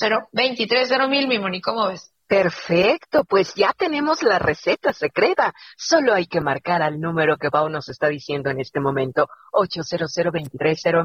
mil, 1.09 1.28
mi 1.28 1.38
Bonnie. 1.38 1.61
¿Cómo 1.61 1.88
ves? 1.88 2.11
Perfecto, 2.32 3.26
pues 3.26 3.55
ya 3.55 3.74
tenemos 3.74 4.24
la 4.24 4.39
receta 4.39 4.93
secreta. 4.93 5.53
Solo 5.76 6.13
hay 6.13 6.28
que 6.28 6.39
marcar 6.39 6.82
al 6.82 7.01
número 7.01 7.36
que 7.36 7.51
Pau 7.51 7.67
nos 7.67 7.89
está 7.89 8.07
diciendo 8.07 8.49
en 8.49 8.61
este 8.61 8.80
momento, 8.80 9.28
800 9.51 10.09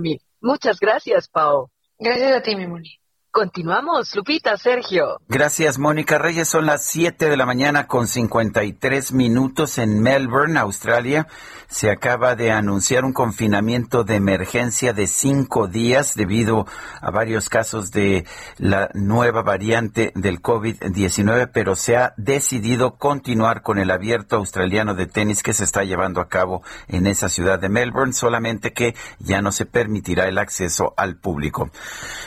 mil. 0.00 0.20
Muchas 0.40 0.78
gracias, 0.78 1.26
Pau. 1.28 1.70
Gracias 1.98 2.36
a 2.36 2.42
ti, 2.42 2.54
mi 2.54 2.68
Moni. 2.68 3.00
Continuamos, 3.36 4.16
Lupita, 4.16 4.56
Sergio. 4.56 5.20
Gracias, 5.28 5.78
Mónica 5.78 6.16
Reyes. 6.16 6.48
Son 6.48 6.64
las 6.64 6.86
7 6.86 7.28
de 7.28 7.36
la 7.36 7.44
mañana 7.44 7.86
con 7.86 8.08
53 8.08 9.12
minutos 9.12 9.76
en 9.76 10.00
Melbourne, 10.00 10.58
Australia. 10.58 11.26
Se 11.68 11.90
acaba 11.90 12.34
de 12.34 12.50
anunciar 12.50 13.04
un 13.04 13.12
confinamiento 13.12 14.04
de 14.04 14.14
emergencia 14.14 14.94
de 14.94 15.06
cinco 15.06 15.68
días 15.68 16.14
debido 16.14 16.64
a 17.02 17.10
varios 17.10 17.50
casos 17.50 17.90
de 17.90 18.24
la 18.56 18.88
nueva 18.94 19.42
variante 19.42 20.12
del 20.14 20.40
COVID-19, 20.40 21.50
pero 21.52 21.76
se 21.76 21.98
ha 21.98 22.14
decidido 22.16 22.96
continuar 22.96 23.60
con 23.60 23.78
el 23.78 23.90
abierto 23.90 24.36
australiano 24.36 24.94
de 24.94 25.08
tenis 25.08 25.42
que 25.42 25.52
se 25.52 25.64
está 25.64 25.84
llevando 25.84 26.22
a 26.22 26.28
cabo 26.28 26.62
en 26.88 27.06
esa 27.06 27.28
ciudad 27.28 27.58
de 27.58 27.68
Melbourne, 27.68 28.14
solamente 28.14 28.72
que 28.72 28.94
ya 29.18 29.42
no 29.42 29.52
se 29.52 29.66
permitirá 29.66 30.26
el 30.26 30.38
acceso 30.38 30.94
al 30.96 31.16
público. 31.16 31.70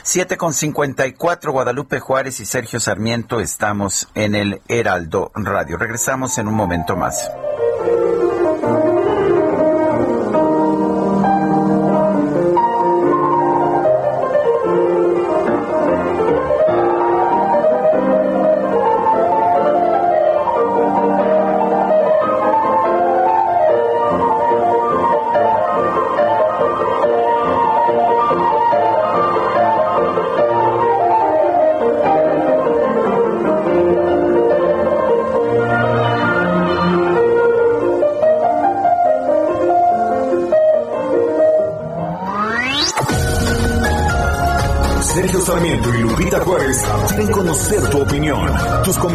7 0.03 0.37
con 0.37 0.53
54, 0.99 1.53
Guadalupe 1.53 2.01
Juárez 2.01 2.41
y 2.41 2.45
Sergio 2.45 2.81
Sarmiento 2.81 3.39
estamos 3.39 4.09
en 4.15 4.35
el 4.35 4.61
Heraldo 4.67 5.31
Radio. 5.33 5.77
Regresamos 5.77 6.37
en 6.37 6.49
un 6.49 6.55
momento 6.55 6.97
más. 6.97 7.31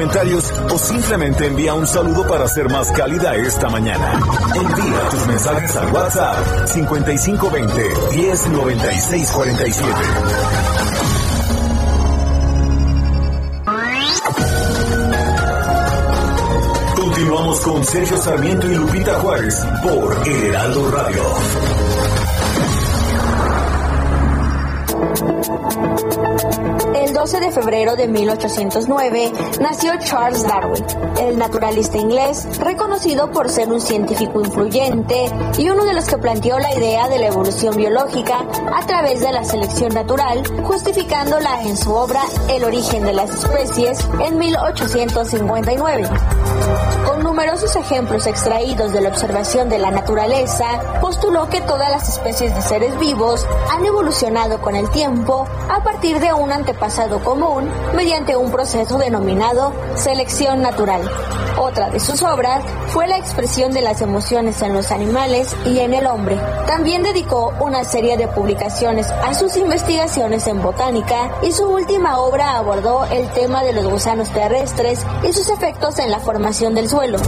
Comentarios 0.04 0.52
o 0.70 0.76
simplemente 0.76 1.46
envía 1.46 1.72
un 1.72 1.86
saludo 1.86 2.28
para 2.28 2.46
ser 2.46 2.68
más 2.68 2.90
cálida 2.92 3.34
esta 3.36 3.70
mañana. 3.70 4.20
Envía 4.54 5.08
tus 5.08 5.26
mensajes 5.26 5.76
al 5.76 5.92
WhatsApp 5.92 6.66
5520 6.66 7.94
109647. 8.12 9.88
Continuamos 16.96 17.60
con 17.60 17.84
Sergio 17.84 18.18
Sarmiento 18.18 18.70
y 18.70 18.74
Lupita 18.74 19.14
Juárez 19.20 19.64
por 19.82 20.28
Heraldo 20.28 20.90
Radio. 20.90 22.23
12 27.24 27.40
de 27.40 27.52
febrero 27.52 27.96
de 27.96 28.06
1809 28.06 29.32
nació 29.58 29.92
Charles 29.98 30.42
Darwin, 30.42 30.84
el 31.22 31.38
naturalista 31.38 31.96
inglés, 31.96 32.46
reconocido 32.58 33.30
por 33.30 33.48
ser 33.48 33.72
un 33.72 33.80
científico 33.80 34.42
influyente 34.42 35.32
y 35.56 35.70
uno 35.70 35.86
de 35.86 35.94
los 35.94 36.04
que 36.06 36.18
planteó 36.18 36.58
la 36.58 36.74
idea 36.74 37.08
de 37.08 37.18
la 37.18 37.28
evolución 37.28 37.78
biológica 37.78 38.44
a 38.74 38.86
través 38.86 39.20
de 39.20 39.32
la 39.32 39.42
selección 39.42 39.94
natural, 39.94 40.42
justificándola 40.64 41.62
en 41.62 41.78
su 41.78 41.94
obra 41.94 42.20
El 42.50 42.62
origen 42.62 43.04
de 43.04 43.14
las 43.14 43.30
especies 43.30 44.06
en 44.20 44.36
1859. 44.36 46.06
Numerosos 47.34 47.74
ejemplos 47.74 48.28
extraídos 48.28 48.92
de 48.92 49.00
la 49.00 49.08
observación 49.08 49.68
de 49.68 49.80
la 49.80 49.90
naturaleza, 49.90 50.66
postuló 51.00 51.48
que 51.48 51.60
todas 51.62 51.90
las 51.90 52.08
especies 52.08 52.54
de 52.54 52.62
seres 52.62 52.96
vivos 53.00 53.44
han 53.72 53.84
evolucionado 53.84 54.62
con 54.62 54.76
el 54.76 54.88
tiempo 54.90 55.44
a 55.68 55.82
partir 55.82 56.20
de 56.20 56.32
un 56.32 56.52
antepasado 56.52 57.18
común 57.24 57.68
mediante 57.96 58.36
un 58.36 58.52
proceso 58.52 58.98
denominado 58.98 59.72
selección 59.96 60.62
natural. 60.62 61.10
Otra 61.58 61.90
de 61.90 61.98
sus 61.98 62.22
obras 62.22 62.62
fue 62.86 63.08
la 63.08 63.18
expresión 63.18 63.72
de 63.72 63.82
las 63.82 64.00
emociones 64.00 64.62
en 64.62 64.72
los 64.72 64.92
animales 64.92 65.56
y 65.64 65.80
en 65.80 65.92
el 65.92 66.06
hombre. 66.06 66.38
También 66.66 67.02
dedicó 67.02 67.52
una 67.60 67.84
serie 67.84 68.16
de 68.16 68.26
publicaciones 68.28 69.10
a 69.10 69.34
sus 69.34 69.56
investigaciones 69.56 70.46
en 70.46 70.62
botánica 70.62 71.30
y 71.42 71.52
su 71.52 71.64
última 71.64 72.18
obra 72.18 72.56
abordó 72.56 73.04
el 73.04 73.28
tema 73.30 73.62
de 73.62 73.74
los 73.74 73.86
gusanos 73.86 74.30
terrestres 74.30 75.04
y 75.22 75.32
sus 75.32 75.50
efectos 75.50 75.98
en 75.98 76.10
la 76.10 76.20
formación 76.20 76.74
del 76.74 76.88
suelo. 76.88 77.18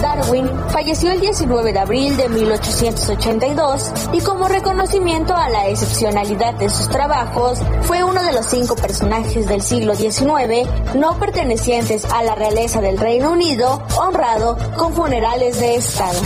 Darwin 0.00 0.48
falleció 0.68 1.10
el 1.10 1.20
19 1.20 1.72
de 1.72 1.78
abril 1.78 2.16
de 2.16 2.28
1882 2.28 3.92
y 4.12 4.20
como 4.20 4.46
reconocimiento 4.46 5.34
a 5.34 5.48
la 5.48 5.68
excepcionalidad 5.68 6.54
de 6.54 6.70
sus 6.70 6.88
trabajos 6.88 7.58
fue 7.82 8.04
uno 8.04 8.22
de 8.22 8.32
los 8.32 8.46
cinco 8.46 8.76
personajes 8.76 9.46
del 9.48 9.62
siglo 9.62 9.94
XIX 9.96 10.68
no 10.94 11.18
pertenecientes 11.18 12.04
a 12.06 12.22
la 12.22 12.34
realeza 12.34 12.80
del 12.80 12.98
Reino 12.98 13.32
Unido 13.32 13.82
honrado 13.98 14.56
con 14.76 14.92
funerales 14.94 15.58
de 15.58 15.76
Estado. 15.76 16.18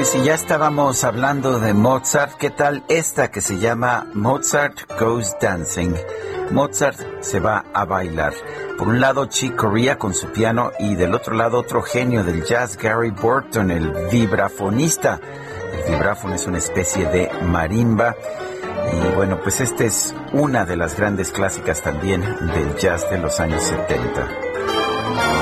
Y 0.00 0.04
si 0.06 0.22
ya 0.22 0.32
estábamos 0.32 1.04
hablando 1.04 1.60
de 1.60 1.74
Mozart, 1.74 2.38
¿qué 2.38 2.48
tal 2.48 2.82
esta 2.88 3.30
que 3.30 3.42
se 3.42 3.58
llama 3.58 4.06
Mozart 4.14 4.90
Goes 4.98 5.36
Dancing? 5.38 5.92
Mozart 6.50 6.98
se 7.20 7.38
va 7.38 7.66
a 7.74 7.84
bailar. 7.84 8.32
Por 8.78 8.88
un 8.88 8.98
lado, 8.98 9.26
Chick 9.26 9.56
Corea 9.56 9.98
con 9.98 10.14
su 10.14 10.28
piano 10.28 10.72
y 10.78 10.94
del 10.94 11.14
otro 11.14 11.34
lado 11.34 11.58
otro 11.58 11.82
genio 11.82 12.24
del 12.24 12.46
jazz, 12.46 12.78
Gary 12.78 13.10
Burton, 13.10 13.70
el 13.70 13.90
vibrafonista. 14.10 15.20
El 15.74 15.92
vibráfono 15.92 16.34
es 16.34 16.46
una 16.46 16.56
especie 16.56 17.04
de 17.04 17.30
marimba. 17.42 18.16
Y 18.94 19.14
bueno, 19.16 19.38
pues 19.42 19.60
esta 19.60 19.84
es 19.84 20.14
una 20.32 20.64
de 20.64 20.76
las 20.76 20.96
grandes 20.96 21.30
clásicas 21.30 21.82
también 21.82 22.22
del 22.22 22.74
jazz 22.78 23.10
de 23.10 23.18
los 23.18 23.38
años 23.38 23.64
70. 23.64 25.39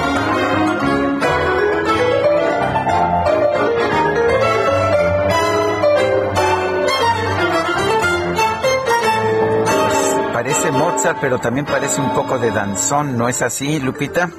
pero 11.21 11.39
también 11.39 11.67
parece 11.67 12.01
un 12.01 12.13
poco 12.13 12.39
de 12.39 12.51
danzón, 12.51 13.17
¿no 13.17 13.29
es 13.29 13.43
así, 13.43 13.81
Lupita? 13.81 14.31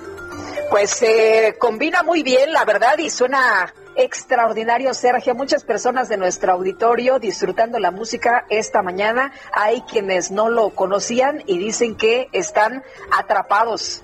Pues 0.69 0.91
se 0.91 1.55
combina 1.59 2.03
muy 2.03 2.21
bien, 2.21 2.53
la 2.53 2.63
verdad, 2.65 2.97
y 2.97 3.09
suena 3.09 3.73
extraordinario, 3.95 4.93
Sergio. 4.93 5.33
Muchas 5.35 5.63
personas 5.63 6.09
de 6.09 6.17
nuestro 6.17 6.53
auditorio 6.53 7.19
disfrutando 7.19 7.79
la 7.79 7.91
música 7.91 8.45
esta 8.49 8.81
mañana. 8.81 9.31
Hay 9.51 9.81
quienes 9.81 10.31
no 10.31 10.49
lo 10.49 10.69
conocían 10.71 11.43
y 11.47 11.57
dicen 11.57 11.95
que 11.95 12.29
están 12.31 12.83
atrapados. 13.17 14.03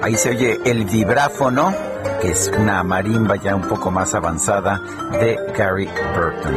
Ahí 0.00 0.16
se 0.16 0.30
oye 0.30 0.60
el 0.64 0.84
vibráfono 0.84 1.91
que 2.22 2.28
es 2.28 2.52
una 2.56 2.84
marimba 2.84 3.34
ya 3.34 3.56
un 3.56 3.62
poco 3.62 3.90
más 3.90 4.14
avanzada 4.14 4.80
de 5.10 5.36
Gary 5.58 5.90
Burton. 6.14 6.54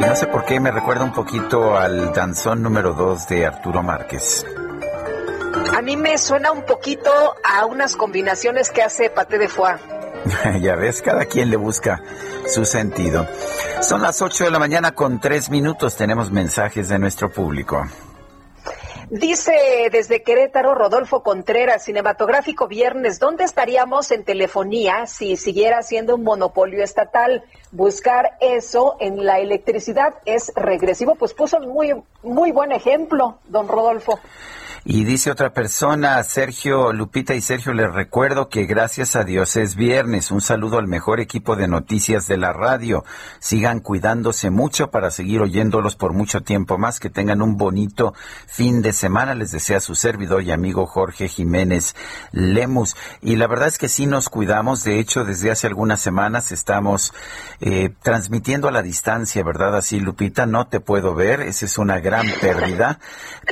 Y 0.00 0.04
no 0.04 0.16
sé 0.16 0.26
por 0.26 0.44
qué 0.44 0.58
me 0.58 0.72
recuerda 0.72 1.04
un 1.04 1.12
poquito 1.12 1.76
al 1.76 2.12
danzón 2.12 2.60
número 2.60 2.92
2 2.92 3.28
de 3.28 3.46
Arturo 3.46 3.84
Márquez. 3.84 4.44
A 5.76 5.80
mí 5.80 5.96
me 5.96 6.18
suena 6.18 6.50
un 6.50 6.66
poquito 6.66 7.10
a 7.44 7.64
unas 7.66 7.94
combinaciones 7.94 8.72
que 8.72 8.82
hace 8.82 9.10
Pate 9.10 9.38
de 9.38 9.48
Foie. 9.48 9.76
ya 10.60 10.74
ves, 10.74 11.02
cada 11.02 11.24
quien 11.26 11.50
le 11.50 11.56
busca 11.56 12.02
su 12.48 12.64
sentido. 12.64 13.28
Son 13.80 14.02
las 14.02 14.20
8 14.20 14.44
de 14.44 14.50
la 14.50 14.58
mañana 14.58 14.90
con 14.90 15.20
3 15.20 15.50
minutos. 15.50 15.94
Tenemos 15.94 16.32
mensajes 16.32 16.88
de 16.88 16.98
nuestro 16.98 17.30
público. 17.30 17.86
Dice 19.12 19.52
desde 19.92 20.22
Querétaro 20.22 20.74
Rodolfo 20.74 21.22
Contreras, 21.22 21.84
cinematográfico 21.84 22.66
viernes, 22.66 23.18
¿dónde 23.18 23.44
estaríamos 23.44 24.10
en 24.10 24.24
telefonía 24.24 25.06
si 25.06 25.36
siguiera 25.36 25.82
siendo 25.82 26.14
un 26.14 26.22
monopolio 26.22 26.82
estatal? 26.82 27.44
Buscar 27.72 28.38
eso 28.40 28.96
en 29.00 29.26
la 29.26 29.38
electricidad 29.38 30.14
es 30.24 30.50
regresivo, 30.56 31.16
pues 31.16 31.34
puso 31.34 31.60
muy, 31.60 31.94
muy 32.22 32.52
buen 32.52 32.72
ejemplo, 32.72 33.36
don 33.48 33.68
Rodolfo. 33.68 34.18
Y 34.84 35.04
dice 35.04 35.30
otra 35.30 35.52
persona, 35.52 36.20
Sergio 36.24 36.92
Lupita 36.92 37.36
y 37.36 37.40
Sergio, 37.40 37.72
les 37.72 37.92
recuerdo 37.92 38.48
que 38.48 38.66
gracias 38.66 39.14
a 39.14 39.22
Dios 39.22 39.54
es 39.54 39.76
viernes. 39.76 40.32
Un 40.32 40.40
saludo 40.40 40.78
al 40.78 40.88
mejor 40.88 41.20
equipo 41.20 41.54
de 41.54 41.68
noticias 41.68 42.26
de 42.26 42.36
la 42.36 42.52
radio. 42.52 43.04
Sigan 43.38 43.78
cuidándose 43.78 44.50
mucho 44.50 44.90
para 44.90 45.12
seguir 45.12 45.40
oyéndolos 45.40 45.94
por 45.94 46.14
mucho 46.14 46.40
tiempo 46.40 46.78
más. 46.78 46.98
Que 46.98 47.10
tengan 47.10 47.42
un 47.42 47.56
bonito 47.56 48.12
fin 48.48 48.82
de 48.82 48.92
semana. 48.92 49.36
Les 49.36 49.52
desea 49.52 49.80
su 49.80 49.94
servidor 49.94 50.42
y 50.42 50.50
amigo 50.50 50.84
Jorge 50.86 51.28
Jiménez 51.28 51.94
Lemus. 52.32 52.96
Y 53.20 53.36
la 53.36 53.46
verdad 53.46 53.68
es 53.68 53.78
que 53.78 53.88
sí 53.88 54.06
nos 54.06 54.28
cuidamos. 54.28 54.82
De 54.82 54.98
hecho, 54.98 55.24
desde 55.24 55.52
hace 55.52 55.68
algunas 55.68 56.00
semanas 56.00 56.50
estamos 56.50 57.14
eh, 57.60 57.94
transmitiendo 58.02 58.66
a 58.66 58.72
la 58.72 58.82
distancia, 58.82 59.44
¿verdad? 59.44 59.76
Así, 59.76 60.00
Lupita, 60.00 60.46
no 60.46 60.66
te 60.66 60.80
puedo 60.80 61.14
ver. 61.14 61.40
Esa 61.40 61.66
es 61.66 61.78
una 61.78 62.00
gran 62.00 62.26
pérdida. 62.40 62.98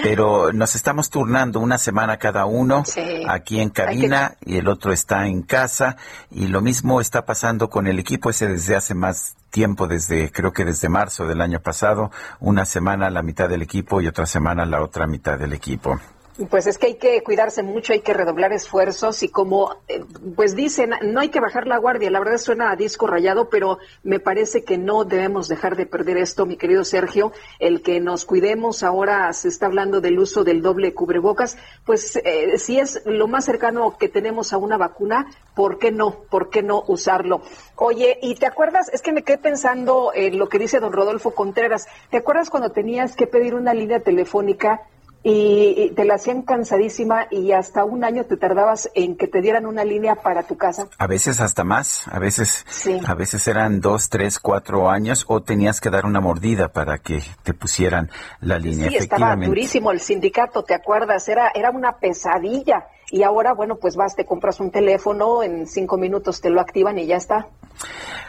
Pero 0.02 0.52
nos 0.52 0.74
estamos 0.74 1.08
turnando 1.20 1.60
una 1.60 1.76
semana 1.76 2.16
cada 2.16 2.46
uno 2.46 2.82
aquí 3.28 3.60
en 3.60 3.68
cabina 3.68 4.36
y 4.40 4.56
el 4.56 4.68
otro 4.68 4.90
está 4.90 5.26
en 5.26 5.42
casa 5.42 5.98
y 6.30 6.46
lo 6.46 6.62
mismo 6.62 6.98
está 6.98 7.26
pasando 7.26 7.68
con 7.68 7.86
el 7.86 7.98
equipo 7.98 8.30
ese 8.30 8.48
desde 8.48 8.74
hace 8.74 8.94
más 8.94 9.36
tiempo, 9.50 9.86
desde 9.86 10.32
creo 10.32 10.54
que 10.54 10.64
desde 10.64 10.88
marzo 10.88 11.26
del 11.26 11.42
año 11.42 11.60
pasado, 11.60 12.10
una 12.38 12.64
semana 12.64 13.10
la 13.10 13.22
mitad 13.22 13.50
del 13.50 13.60
equipo 13.60 14.00
y 14.00 14.06
otra 14.06 14.24
semana 14.24 14.64
la 14.64 14.82
otra 14.82 15.06
mitad 15.06 15.38
del 15.38 15.52
equipo. 15.52 16.00
Pues 16.48 16.66
es 16.66 16.78
que 16.78 16.86
hay 16.86 16.94
que 16.94 17.22
cuidarse 17.22 17.62
mucho, 17.62 17.92
hay 17.92 18.00
que 18.00 18.14
redoblar 18.14 18.52
esfuerzos 18.52 19.22
y 19.22 19.28
como 19.28 19.76
eh, 19.88 20.02
pues 20.36 20.56
dicen, 20.56 20.92
no 21.02 21.20
hay 21.20 21.28
que 21.28 21.40
bajar 21.40 21.66
la 21.66 21.76
guardia. 21.76 22.10
La 22.10 22.18
verdad 22.18 22.38
suena 22.38 22.70
a 22.70 22.76
disco 22.76 23.06
rayado, 23.06 23.50
pero 23.50 23.78
me 24.04 24.20
parece 24.20 24.64
que 24.64 24.78
no 24.78 25.04
debemos 25.04 25.48
dejar 25.48 25.76
de 25.76 25.84
perder 25.84 26.16
esto, 26.16 26.46
mi 26.46 26.56
querido 26.56 26.84
Sergio. 26.84 27.32
El 27.58 27.82
que 27.82 28.00
nos 28.00 28.24
cuidemos 28.24 28.82
ahora 28.82 29.30
se 29.34 29.48
está 29.48 29.66
hablando 29.66 30.00
del 30.00 30.18
uso 30.18 30.42
del 30.42 30.62
doble 30.62 30.94
cubrebocas, 30.94 31.58
pues 31.84 32.16
eh, 32.16 32.56
si 32.58 32.78
es 32.78 33.02
lo 33.04 33.28
más 33.28 33.44
cercano 33.44 33.98
que 33.98 34.08
tenemos 34.08 34.54
a 34.54 34.58
una 34.58 34.78
vacuna, 34.78 35.26
¿por 35.54 35.78
qué 35.78 35.90
no? 35.90 36.22
¿Por 36.30 36.48
qué 36.48 36.62
no 36.62 36.84
usarlo? 36.86 37.42
Oye, 37.76 38.18
¿y 38.22 38.34
te 38.36 38.46
acuerdas? 38.46 38.88
Es 38.92 39.02
que 39.02 39.12
me 39.12 39.24
quedé 39.24 39.38
pensando 39.38 40.12
en 40.14 40.38
lo 40.38 40.48
que 40.48 40.58
dice 40.58 40.80
don 40.80 40.92
Rodolfo 40.92 41.32
Contreras. 41.32 41.86
¿Te 42.10 42.16
acuerdas 42.16 42.48
cuando 42.48 42.70
tenías 42.70 43.14
que 43.14 43.26
pedir 43.26 43.54
una 43.54 43.74
línea 43.74 44.00
telefónica? 44.00 44.86
Y, 45.22 45.92
te 45.94 46.04
la 46.04 46.14
hacían 46.14 46.42
cansadísima 46.42 47.26
y 47.30 47.52
hasta 47.52 47.84
un 47.84 48.04
año 48.04 48.24
te 48.24 48.36
tardabas 48.36 48.90
en 48.94 49.16
que 49.16 49.26
te 49.26 49.42
dieran 49.42 49.66
una 49.66 49.84
línea 49.84 50.14
para 50.14 50.44
tu 50.44 50.56
casa. 50.56 50.88
A 50.98 51.06
veces 51.06 51.40
hasta 51.40 51.62
más, 51.62 52.08
a 52.08 52.18
veces, 52.18 52.64
a 53.06 53.14
veces 53.14 53.46
eran 53.46 53.80
dos, 53.80 54.08
tres, 54.08 54.38
cuatro 54.38 54.88
años 54.88 55.24
o 55.28 55.42
tenías 55.42 55.80
que 55.80 55.90
dar 55.90 56.06
una 56.06 56.20
mordida 56.20 56.68
para 56.68 56.98
que 56.98 57.22
te 57.42 57.52
pusieran 57.52 58.10
la 58.40 58.58
línea. 58.58 58.88
Sí, 58.88 58.96
estaba 58.96 59.36
durísimo 59.36 59.90
el 59.90 60.00
sindicato, 60.00 60.64
¿te 60.64 60.74
acuerdas? 60.74 61.28
Era, 61.28 61.50
era 61.54 61.70
una 61.70 61.98
pesadilla. 61.98 62.86
Y 63.12 63.24
ahora, 63.24 63.52
bueno, 63.54 63.76
pues 63.76 63.96
vas, 63.96 64.14
te 64.14 64.24
compras 64.24 64.60
un 64.60 64.70
teléfono, 64.70 65.42
en 65.42 65.66
cinco 65.66 65.98
minutos 65.98 66.40
te 66.40 66.48
lo 66.48 66.60
activan 66.60 66.98
y 66.98 67.06
ya 67.06 67.16
está. 67.16 67.48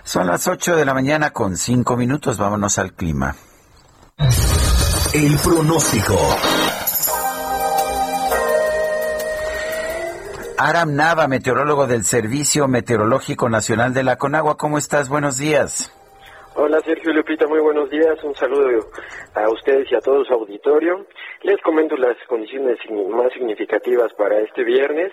Son 0.03 0.25
las 0.27 0.47
ocho 0.47 0.75
de 0.75 0.85
la 0.85 0.93
mañana 0.93 1.29
con 1.31 1.55
cinco 1.55 1.95
minutos, 1.95 2.37
vámonos 2.37 2.79
al 2.79 2.93
clima. 2.93 3.35
El 5.13 5.37
pronóstico. 5.37 6.15
Aram 10.63 10.93
Nava, 10.93 11.27
meteorólogo 11.27 11.87
del 11.87 12.03
Servicio 12.03 12.67
Meteorológico 12.67 13.49
Nacional 13.49 13.95
de 13.95 14.03
la 14.03 14.17
Conagua. 14.17 14.57
¿Cómo 14.57 14.77
estás? 14.77 15.09
Buenos 15.09 15.39
días. 15.39 15.89
Hola 16.53 16.79
Sergio 16.85 17.11
Lupita, 17.13 17.47
muy 17.47 17.59
buenos 17.61 17.89
días. 17.89 18.23
Un 18.23 18.35
saludo 18.35 18.85
a 19.33 19.49
ustedes 19.49 19.91
y 19.91 19.95
a 19.95 20.01
todo 20.01 20.23
su 20.23 20.31
auditorio. 20.31 21.07
Les 21.41 21.59
comento 21.63 21.97
las 21.97 22.15
condiciones 22.27 22.77
más 23.09 23.33
significativas 23.33 24.13
para 24.13 24.39
este 24.41 24.63
viernes. 24.63 25.11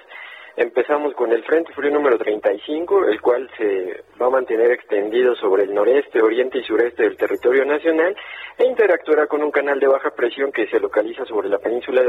Empezamos 0.61 1.15
con 1.15 1.31
el 1.31 1.45
Frente 1.45 1.73
Frío 1.73 1.93
número 1.93 2.19
35, 2.19 3.05
el 3.05 3.21
cual 3.21 3.49
se 3.57 4.03
va 4.21 4.27
a 4.27 4.31
mantener 4.31 4.73
extendido 4.73 5.37
sobre 5.37 5.63
el 5.63 5.73
noreste, 5.73 6.21
oriente 6.21 6.59
y 6.59 6.65
sureste 6.65 7.05
del 7.05 7.17
territorio 7.17 7.65
nacional 7.65 8.17
e 8.59 8.65
interactuará 8.65 9.29
con 9.29 9.41
un 9.41 9.53
canal 9.53 9.79
de 9.79 9.87
baja 9.87 10.11
presión 10.11 10.51
que 10.51 10.67
se 10.67 10.81
localiza 10.81 11.25
sobre 11.27 11.49
la 11.49 11.59
península 11.59 12.03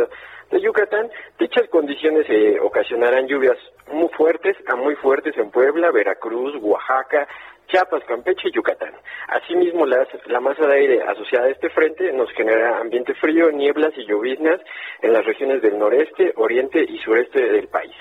de 0.49 0.61
Yucatán. 0.61 1.11
Dichas 1.37 1.69
condiciones 1.69 2.25
eh, 2.27 2.59
ocasionarán 2.59 3.27
lluvias 3.27 3.59
muy 3.93 4.09
fuertes 4.17 4.57
a 4.65 4.75
muy 4.75 4.95
fuertes 4.95 5.37
en 5.37 5.51
Puebla, 5.51 5.91
Veracruz, 5.91 6.55
Oaxaca, 6.59 7.27
Chiapas, 7.67 8.03
Campeche 8.05 8.47
y 8.49 8.51
Yucatán. 8.51 8.95
Asimismo, 9.27 9.85
la 9.85 10.39
masa 10.39 10.65
de 10.65 10.73
aire 10.73 11.03
asociada 11.03 11.45
a 11.45 11.51
este 11.51 11.69
frente 11.69 12.11
nos 12.13 12.31
genera 12.31 12.79
ambiente 12.79 13.13
frío, 13.13 13.51
nieblas 13.51 13.93
y 13.95 14.07
lloviznas 14.07 14.59
en 15.03 15.13
las 15.13 15.23
regiones 15.23 15.61
del 15.61 15.77
noreste, 15.77 16.33
oriente 16.35 16.81
y 16.81 16.97
sureste 16.97 17.43
del 17.43 17.67
país. 17.67 17.93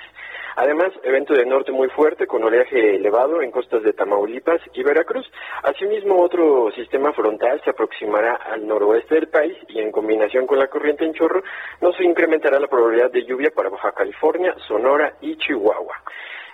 Además, 0.61 0.91
evento 1.05 1.35
de 1.35 1.47
norte 1.47 1.71
muy 1.71 1.89
fuerte 1.91 2.27
con 2.27 2.43
oleaje 2.43 2.97
elevado 2.97 3.43
en 3.43 3.53
costas 3.53 3.81
de 3.85 3.93
Tamaulipas 3.93 4.61
y 4.75 4.83
Veracruz. 4.83 5.25
Asimismo, 5.63 6.21
otro 6.21 6.73
sistema 6.73 7.13
frontal 7.13 7.61
se 7.63 7.71
aproximará 7.71 8.35
al 8.35 8.67
noroeste 8.67 9.15
del 9.15 9.29
país 9.29 9.57
y 9.69 9.79
en 9.79 9.93
combinación 9.93 10.49
con 10.49 10.59
la 10.59 10.67
corriente 10.67 11.05
en 11.05 11.15
chorro 11.15 11.45
nos 11.81 12.01
incrementará 12.01 12.59
la 12.59 12.67
probabilidad 12.67 13.13
de 13.13 13.25
lluvia 13.25 13.53
para 13.55 13.69
Baja 13.69 13.93
California, 13.93 14.53
Sonora 14.67 15.15
y 15.21 15.37
Chihuahua. 15.37 16.03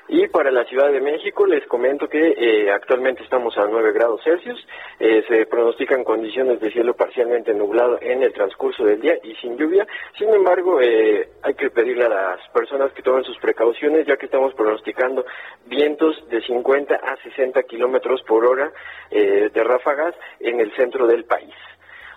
Y 0.09 0.28
para 0.28 0.50
la 0.50 0.64
Ciudad 0.64 0.92
de 0.92 1.00
México 1.00 1.46
les 1.46 1.66
comento 1.66 2.09
que 2.09 2.34
eh, 2.36 2.70
actualmente 2.70 3.22
estamos 3.22 3.57
a 3.57 3.66
9 3.66 3.92
grados 3.92 4.20
Celsius, 4.22 4.66
eh, 5.00 5.24
se 5.26 5.46
pronostican 5.46 6.05
condiciones 6.05 6.61
de 6.61 6.70
cielo 6.70 6.94
parcialmente 6.94 7.55
nublado 7.55 7.98
en 8.02 8.22
el 8.22 8.32
transcurso 8.34 8.84
del 8.84 9.00
día 9.00 9.14
y 9.22 9.34
sin 9.36 9.57
lluvia, 9.57 9.86
sin 10.18 10.28
embargo 10.28 10.78
eh, 10.82 11.30
hay 11.42 11.55
que 11.55 11.70
pedirle 11.70 12.05
a 12.05 12.11
las 12.11 12.48
personas 12.50 12.92
que 12.92 13.02
tomen 13.02 13.24
sus 13.24 13.38
precauciones 13.38 14.07
ya 14.07 14.16
que 14.16 14.26
estamos 14.26 14.52
pronosticando 14.55 15.24
vientos 15.66 16.28
de 16.28 16.42
50 16.42 16.94
a 16.96 17.16
60 17.22 17.62
kilómetros 17.62 18.22
por 18.24 18.44
hora 18.44 18.70
de 19.11 19.64
ráfagas 19.64 20.14
en 20.40 20.61
el 20.61 20.74
centro 20.76 21.07
del 21.07 21.24
país. 21.24 21.55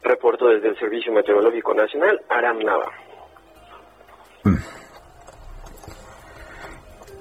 Reporto 0.02 0.48
desde 0.48 0.70
el 0.70 0.80
Servicio 0.80 1.14
Meteorológico 1.14 1.74
Nacional, 1.74 2.20
Aram 2.30 2.60
Nava. 2.60 2.92
Mm. 4.44 4.87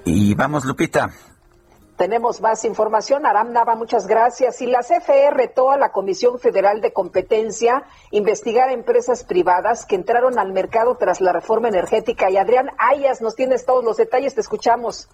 Y 0.09 0.35
vamos, 0.35 0.63
Lupita. 0.63 1.09
Tenemos 1.97 2.39
más 2.39 2.63
información. 2.63 3.25
Aram 3.25 3.51
Nava, 3.51 3.75
muchas 3.75 4.07
gracias. 4.07 4.61
Y 4.61 4.67
la 4.67 4.79
CFE 4.79 5.31
retó 5.31 5.69
a 5.69 5.77
la 5.77 5.91
Comisión 5.91 6.39
Federal 6.39 6.79
de 6.79 6.93
Competencia 6.93 7.83
investigar 8.11 8.71
empresas 8.71 9.25
privadas 9.25 9.85
que 9.85 9.95
entraron 9.95 10.39
al 10.39 10.53
mercado 10.53 10.95
tras 10.95 11.19
la 11.19 11.33
reforma 11.33 11.67
energética. 11.67 12.29
Y 12.29 12.37
Adrián 12.37 12.69
Ayas, 12.77 13.21
nos 13.21 13.35
tienes 13.35 13.65
todos 13.65 13.83
los 13.83 13.97
detalles, 13.97 14.33
te 14.33 14.39
escuchamos. 14.39 15.09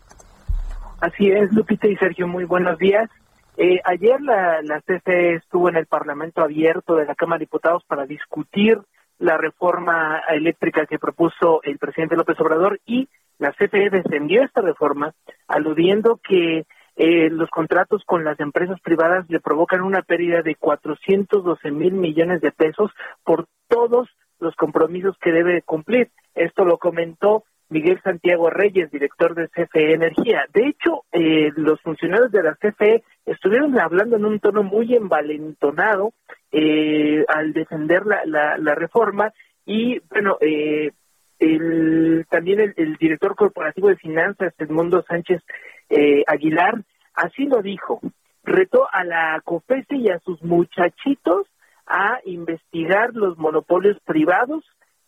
Así 1.01 1.31
es, 1.31 1.51
Lupita 1.53 1.87
y 1.87 1.95
Sergio, 1.95 2.27
muy 2.27 2.43
buenos 2.43 2.77
días. 2.77 3.09
Eh, 3.57 3.79
ayer 3.85 4.21
la, 4.21 4.61
la 4.61 4.79
CFE 4.81 5.35
estuvo 5.37 5.69
en 5.69 5.77
el 5.77 5.87
Parlamento 5.87 6.41
abierto 6.41 6.95
de 6.95 7.05
la 7.05 7.15
Cámara 7.15 7.39
de 7.39 7.45
Diputados 7.45 7.83
para 7.87 8.05
discutir 8.05 8.79
la 9.19 9.37
reforma 9.37 10.21
eléctrica 10.29 10.85
que 10.85 10.99
propuso 10.99 11.61
el 11.63 11.77
presidente 11.77 12.15
López 12.15 12.39
Obrador 12.39 12.79
y 12.85 13.07
la 13.39 13.51
CFE 13.51 13.89
defendió 13.89 14.43
esta 14.43 14.61
reforma 14.61 15.13
aludiendo 15.47 16.19
que 16.23 16.65
eh, 16.95 17.29
los 17.29 17.49
contratos 17.49 18.03
con 18.05 18.23
las 18.23 18.39
empresas 18.39 18.79
privadas 18.81 19.25
le 19.29 19.39
provocan 19.39 19.81
una 19.81 20.03
pérdida 20.03 20.41
de 20.41 20.55
412 20.55 21.71
mil 21.71 21.93
millones 21.93 22.41
de 22.41 22.51
pesos 22.51 22.91
por 23.23 23.47
todos 23.67 24.09
los 24.39 24.55
compromisos 24.55 25.17
que 25.19 25.31
debe 25.31 25.61
cumplir. 25.63 26.11
Esto 26.35 26.65
lo 26.65 26.77
comentó 26.77 27.43
Miguel 27.73 27.99
Santiago 28.03 28.51
Reyes, 28.51 28.91
director 28.91 29.33
de 29.33 29.49
CFE 29.49 29.93
Energía. 29.93 30.45
De 30.53 30.67
hecho, 30.67 31.05
eh, 31.11 31.51
los 31.55 31.81
funcionarios 31.81 32.31
de 32.31 32.43
la 32.43 32.53
CFE 32.53 33.03
estuvieron 33.25 33.77
hablando 33.79 34.15
en 34.15 34.25
un 34.25 34.39
tono 34.39 34.61
muy 34.61 34.93
envalentonado 34.93 36.13
eh, 36.51 37.25
al 37.27 37.51
defender 37.51 38.05
la, 38.05 38.21
la, 38.25 38.57
la 38.59 38.75
reforma 38.75 39.33
Y 39.65 39.99
bueno, 40.09 40.37
eh, 40.39 40.91
el, 41.39 42.27
también 42.29 42.73
el, 42.77 42.95
director 42.97 43.35
corporativo 43.35 43.89
de 43.89 43.95
finanzas, 43.95 44.53
Edmundo 44.59 45.03
Sánchez 45.07 45.41
eh, 45.89 46.23
Aguilar, 46.27 46.83
así 47.15 47.45
lo 47.45 47.63
dijo. 47.63 48.01
Retó 48.43 48.87
a 48.91 49.03
la 49.03 49.41
COFESE 49.43 49.95
y 49.95 50.09
a 50.09 50.19
sus 50.19 50.43
muchachitos 50.43 51.47
a 51.87 52.19
investigar 52.25 53.15
los 53.15 53.37
monopolios 53.37 53.97
privados 54.05 54.63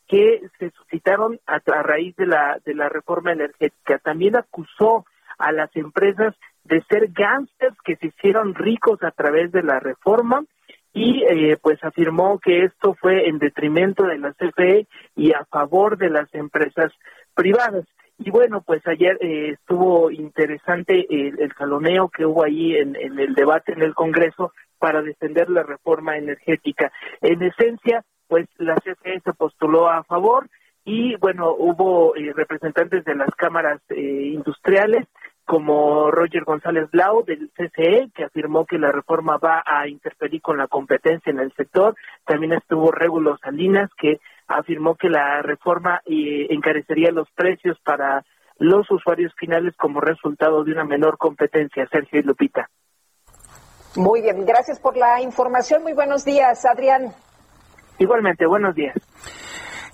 que 0.07 0.41
se 0.59 0.69
suscitaron 0.71 1.39
a, 1.47 1.59
raíz 1.81 2.15
de 2.15 2.27
la, 2.27 2.59
de 2.63 2.75
la 2.75 2.89
reforma 2.89 3.31
energética. 3.31 3.97
También 3.99 4.35
acusó 4.35 5.05
a 5.37 5.51
las 5.51 5.75
empresas 5.75 6.35
de 6.63 6.81
ser 6.89 7.09
gángsters 7.11 7.75
que 7.83 7.95
se 7.97 8.07
hicieron 8.07 8.55
ricos 8.55 9.01
a 9.03 9.11
través 9.11 9.51
de 9.51 9.63
la 9.63 9.79
reforma 9.79 10.43
y 10.93 11.23
eh, 11.23 11.57
pues 11.61 11.83
afirmó 11.83 12.39
que 12.39 12.63
esto 12.63 12.95
fue 12.99 13.27
en 13.27 13.37
detrimento 13.37 14.03
de 14.03 14.17
la 14.17 14.33
CFE 14.33 14.87
y 15.15 15.33
a 15.33 15.43
favor 15.45 15.97
de 15.97 16.09
las 16.09 16.33
empresas 16.33 16.91
privadas. 17.33 17.85
Y 18.17 18.31
bueno, 18.31 18.61
pues 18.61 18.81
ayer 18.87 19.17
eh, 19.19 19.49
estuvo 19.59 20.09
interesante 20.09 21.05
el, 21.09 21.37
el, 21.39 21.53
caloneo 21.53 22.07
que 22.07 22.25
hubo 22.25 22.45
ahí 22.45 22.77
en, 22.77 22.95
el 22.95 23.35
debate 23.35 23.73
en 23.73 23.81
el 23.81 23.93
Congreso 23.93 24.53
para 24.79 25.01
defender 25.01 25.49
la 25.49 25.63
reforma 25.63 26.15
energética. 26.15 26.93
En 27.19 27.43
esencia, 27.43 28.05
pues 28.27 28.47
la 28.57 28.75
CFE 28.75 29.21
se 29.23 29.33
postuló 29.33 29.89
a 29.89 30.03
favor 30.03 30.49
y 30.83 31.15
bueno, 31.15 31.51
hubo 31.57 32.15
eh, 32.15 32.31
representantes 32.35 33.03
de 33.05 33.15
las 33.15 33.29
cámaras 33.35 33.81
industriales 33.89 35.07
como 35.45 36.09
Roger 36.09 36.43
González 36.43 36.89
Blau 36.91 37.23
del 37.23 37.51
CCE, 37.51 38.09
que 38.13 38.23
afirmó 38.23 38.65
que 38.65 38.79
la 38.79 38.91
reforma 38.91 39.37
va 39.37 39.63
a 39.65 39.87
interferir 39.87 40.41
con 40.41 40.57
la 40.57 40.67
competencia 40.67 41.29
en 41.29 41.39
el 41.39 41.53
sector. 41.53 41.95
También 42.25 42.53
estuvo 42.53 42.91
Regulo 42.91 43.37
Salinas, 43.37 43.91
que 43.97 44.19
afirmó 44.47 44.95
que 44.95 45.09
la 45.09 45.41
reforma 45.43 46.01
eh, 46.05 46.47
encarecería 46.49 47.11
los 47.11 47.29
precios 47.31 47.77
para 47.83 48.25
los 48.57 48.89
usuarios 48.89 49.33
finales 49.37 49.75
como 49.77 50.01
resultado 50.01 50.63
de 50.63 50.71
una 50.71 50.83
menor 50.83 51.17
competencia. 51.17 51.87
Sergio 51.91 52.19
y 52.19 52.23
Lupita. 52.23 52.69
Muy 53.95 54.21
bien, 54.21 54.45
gracias 54.45 54.79
por 54.79 54.97
la 54.97 55.21
información. 55.21 55.83
Muy 55.83 55.93
buenos 55.93 56.25
días, 56.25 56.65
Adrián. 56.65 57.13
Igualmente, 57.97 58.45
buenos 58.45 58.75
días. 58.75 58.95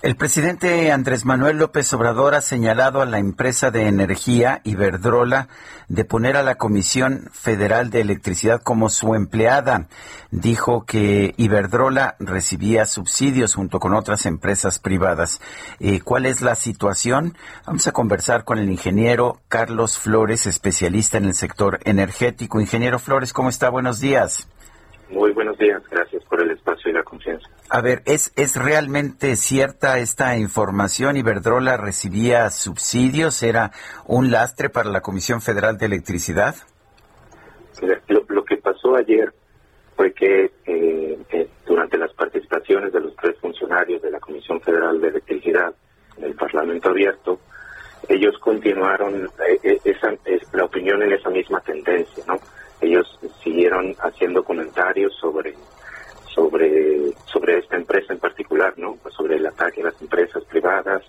El 0.02 0.16
presidente 0.16 0.92
Andrés 0.92 1.26
Manuel 1.26 1.60
López 1.60 1.94
Obrador 1.94 2.34
ha 2.34 2.42
señalado 2.42 3.04
a 3.04 3.06
la 3.06 3.20
empresa 3.20 3.70
de 3.70 3.86
energía 3.86 4.60
Iberdrola 4.64 5.48
de 5.90 6.06
poner 6.06 6.38
a 6.38 6.42
la 6.42 6.56
Comisión 6.56 7.30
Federal 7.32 7.92
de 7.92 8.02
Electricidad 8.02 8.64
como 8.64 8.90
su 8.90 9.14
empleada. 9.14 9.86
Dijo 10.32 10.88
que 10.88 11.36
Iberdrola 11.38 12.16
recibía 12.18 12.88
subsidios 12.88 13.54
junto 13.54 13.80
con 13.80 13.94
otras 13.94 14.26
empresas 14.26 14.80
privadas. 14.80 15.40
Eh, 15.80 16.02
¿Cuál 16.02 16.26
es 16.26 16.42
la 16.42 16.56
situación? 16.56 17.36
Vamos 17.68 17.86
a 17.86 17.92
conversar 17.92 18.44
con 18.44 18.58
el 18.58 18.72
ingeniero 18.72 19.38
Carlos 19.50 20.00
Flores, 20.00 20.48
especialista 20.48 21.20
en 21.20 21.26
el 21.26 21.36
sector 21.36 21.78
energético. 21.84 22.60
Ingeniero 22.60 22.98
Flores, 22.98 23.34
¿cómo 23.34 23.50
está? 23.50 23.70
Buenos 23.70 24.00
días. 24.00 24.48
Muy 25.12 25.32
buenos 25.32 25.60
días, 25.60 25.84
gracias 25.92 26.24
por 26.24 26.42
el 26.42 26.50
espacio 26.50 26.90
y 26.90 26.94
la 26.94 27.04
confianza. 27.04 27.48
A 27.74 27.80
ver, 27.80 28.02
¿es, 28.04 28.34
¿es 28.36 28.58
realmente 28.58 29.38
cierta 29.38 29.98
esta 30.00 30.38
información? 30.38 31.16
¿Iberdrola 31.16 31.78
recibía 31.78 32.50
subsidios? 32.50 33.42
¿Era 33.44 33.72
un 34.06 34.30
lastre 34.30 34.70
para 34.70 34.90
la 34.90 35.00
Comisión 35.00 35.40
Federal 35.40 35.78
de 35.78 35.86
Electricidad? 35.86 36.54
Lo, 38.10 38.44
que 38.44 38.58
pasó 38.58 38.98
ayer 38.98 39.34
fue 39.96 40.12
que 40.12 40.52
eh, 40.66 41.18
eh, 41.30 41.50
durante 41.66 41.98
las 41.98 42.14
participaciones 42.14 42.92
de 42.92 43.00
los 43.00 43.16
tres 43.16 43.40
funcionarios 43.40 44.02
de 44.02 44.12
la 44.12 44.20
Comisión 44.20 44.60
Federal 44.60 45.00
de 45.00 45.08
Electricidad 45.08 45.74
en 46.18 46.26
el 46.26 46.36
Parlamento 46.36 46.90
Abierto, 46.90 47.40
ellos 48.10 48.38
continuaron 48.40 49.30
eh, 49.64 49.80
esa, 49.86 50.14
la 50.52 50.66
opinión 50.66 51.02
en 51.04 51.14
esa 51.14 51.30
misma 51.30 51.62
tendencia, 51.62 52.22
¿no? 52.28 52.38
ellos 52.82 53.08
siguieron 53.42 53.96
haciendo 54.02 54.44
comentarios 54.44 55.16
sobre 55.22 55.56
sobre 56.34 57.14
sobre 57.26 57.60
esta 57.60 57.78
empresa 57.78 58.14
en 58.14 58.20
particular, 58.20 58.74
¿no? 58.78 58.98
Pues 59.02 59.14
sobre 59.16 59.36
el 59.36 59.46
ataque 59.46 59.82
a 59.82 59.86
las 59.86 60.02
empresas 60.02 60.44
privadas, 60.46 61.02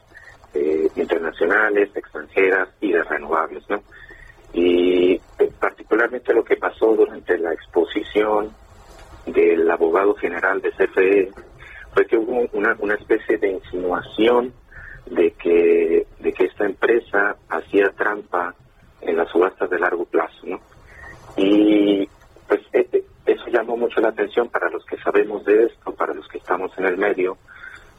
eh, 0.54 0.90
internacionales, 0.96 1.90
extranjeras 1.94 2.68
y 2.80 2.92
de 2.92 3.02
renovables, 3.02 3.64
¿no? 3.68 3.82
Y 4.52 5.14
eh, 5.38 5.52
particularmente 5.58 6.34
lo 6.34 6.44
que 6.44 6.56
pasó 6.56 6.94
durante 6.94 7.38
la 7.38 7.52
exposición 7.52 8.54
del 9.26 9.70
abogado 9.70 10.14
general 10.14 10.60
de 10.60 10.70
CFE 10.72 11.32
fue 11.94 12.06
que 12.06 12.16
hubo 12.16 12.46
una, 12.52 12.76
una 12.80 12.94
especie 12.94 13.38
de 13.38 13.50
insinuación 13.50 14.52
de 15.06 15.32
que 15.32 16.06
de 16.20 16.32
que 16.32 16.44
esta 16.44 16.64
empresa 16.64 17.36
hacía 17.48 17.90
trampa 17.96 18.54
en 19.00 19.16
las 19.16 19.28
subastas 19.30 19.68
de 19.68 19.78
largo 19.78 20.04
plazo, 20.04 20.46
¿no? 20.46 20.60
Y 21.36 22.08
pues 22.46 22.60
eh, 22.72 22.86
eh, 22.92 23.04
eso 23.26 23.44
llamó 23.48 23.76
mucho 23.76 24.00
la 24.00 24.08
atención 24.08 24.48
para 24.48 24.68
los 24.70 24.84
que 24.84 24.96
sabemos 24.98 25.44
de 25.44 25.64
esto, 25.64 25.94
para 25.94 26.14
los 26.14 26.26
que 26.28 26.38
estamos 26.38 26.72
en 26.78 26.86
el 26.86 26.96
medio, 26.96 27.38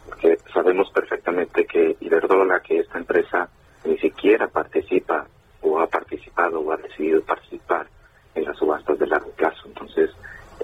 porque 0.08 0.38
sabemos 0.54 0.90
perfectamente 0.92 1.66
que 1.66 1.96
Iberdrola, 2.00 2.60
que 2.60 2.80
esta 2.80 2.98
empresa 2.98 3.50
ni 3.86 3.98
siquiera 3.98 4.48
participa 4.48 5.26
o 5.62 5.80
ha 5.80 5.88
participado 5.88 6.60
o 6.60 6.72
ha 6.72 6.78
decidido 6.78 7.22
participar 7.22 7.88
en 8.36 8.46
las 8.46 8.58
subastas 8.58 9.00
de 9.00 9.08
largo 9.08 9.32
plazo. 9.32 9.62
Entonces, 9.66 10.10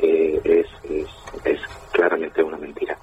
eh, 0.01 0.39
es, 0.43 0.67
es, 0.89 1.07
es 1.45 1.59
claramente 1.91 2.43
una 2.43 2.57
mentira. 2.57 2.97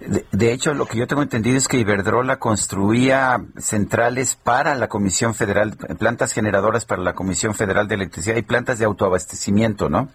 De, 0.00 0.52
hecho, 0.52 0.72
lo 0.72 0.86
que 0.86 0.96
yo 0.96 1.06
tengo 1.06 1.22
entendido 1.22 1.58
es 1.58 1.68
que 1.68 1.76
Iberdrola 1.76 2.38
construía 2.38 3.44
centrales 3.58 4.34
para 4.34 4.74
la 4.74 4.88
Comisión 4.88 5.34
Federal, 5.34 5.76
plantas 5.98 6.32
generadoras 6.32 6.86
para 6.86 7.02
la 7.02 7.12
Comisión 7.12 7.54
Federal 7.54 7.86
de 7.86 7.96
Electricidad 7.96 8.36
y 8.36 8.42
plantas 8.42 8.78
de 8.78 8.86
autoabastecimiento, 8.86 9.90
¿no? 9.90 10.08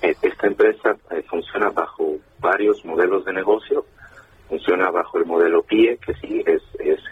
Eh, 0.00 0.14
esta 0.22 0.46
empresa 0.46 0.96
eh, 1.10 1.22
funciona 1.28 1.70
bajo 1.70 2.16
varios 2.40 2.84
modelos 2.84 3.24
de 3.24 3.32
negocio. 3.32 3.84
Funciona 4.48 4.90
bajo 4.90 5.18
el 5.18 5.26
modelo 5.26 5.62
PIE, 5.62 5.98
que 5.98 6.14
sí 6.14 6.42
es, 6.46 6.62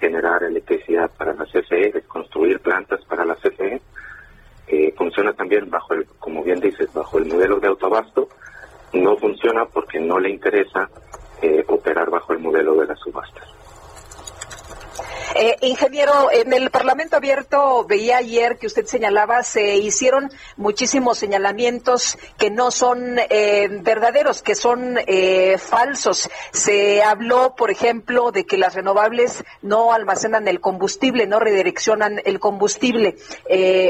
generar 0.00 0.42
electricidad 0.42 1.10
para 1.18 1.34
la 1.34 1.44
CFE, 1.44 1.98
es 1.98 2.04
construir 2.06 2.60
plantas 2.60 3.04
para 3.06 3.24
la 3.24 3.34
CFE. 3.34 3.80
Eh, 4.68 4.94
funciona 4.96 5.32
también 5.32 5.68
bajo 5.70 5.94
el, 5.94 6.06
como 6.18 6.42
bien 6.42 6.60
dices, 6.60 6.92
bajo 6.92 7.18
el 7.18 7.26
modelo 7.26 7.58
de 7.58 7.68
autoabasto. 7.68 8.28
No 8.92 9.16
funciona 9.16 9.64
porque 9.66 9.98
no 9.98 10.18
le 10.18 10.30
interesa 10.30 10.88
operar 11.68 12.08
bajo 12.10 12.32
el 12.32 12.38
modelo 12.38 12.74
de 12.76 12.86
las 12.86 12.98
subastas. 12.98 13.55
Eh, 15.34 15.56
ingeniero, 15.62 16.30
en 16.30 16.52
el 16.52 16.70
Parlamento 16.70 17.16
Abierto 17.16 17.84
veía 17.84 18.18
ayer 18.18 18.58
que 18.58 18.66
usted 18.66 18.86
señalaba, 18.86 19.42
se 19.42 19.76
hicieron 19.76 20.30
muchísimos 20.56 21.18
señalamientos 21.18 22.18
que 22.38 22.50
no 22.50 22.70
son 22.70 23.18
eh, 23.18 23.68
verdaderos, 23.82 24.42
que 24.42 24.54
son 24.54 24.98
eh, 25.06 25.58
falsos. 25.58 26.30
Se 26.52 27.02
habló, 27.02 27.54
por 27.56 27.70
ejemplo, 27.70 28.30
de 28.30 28.46
que 28.46 28.58
las 28.58 28.74
renovables 28.74 29.44
no 29.62 29.92
almacenan 29.92 30.48
el 30.48 30.60
combustible, 30.60 31.26
no 31.26 31.40
redireccionan 31.40 32.20
el 32.24 32.38
combustible. 32.38 33.16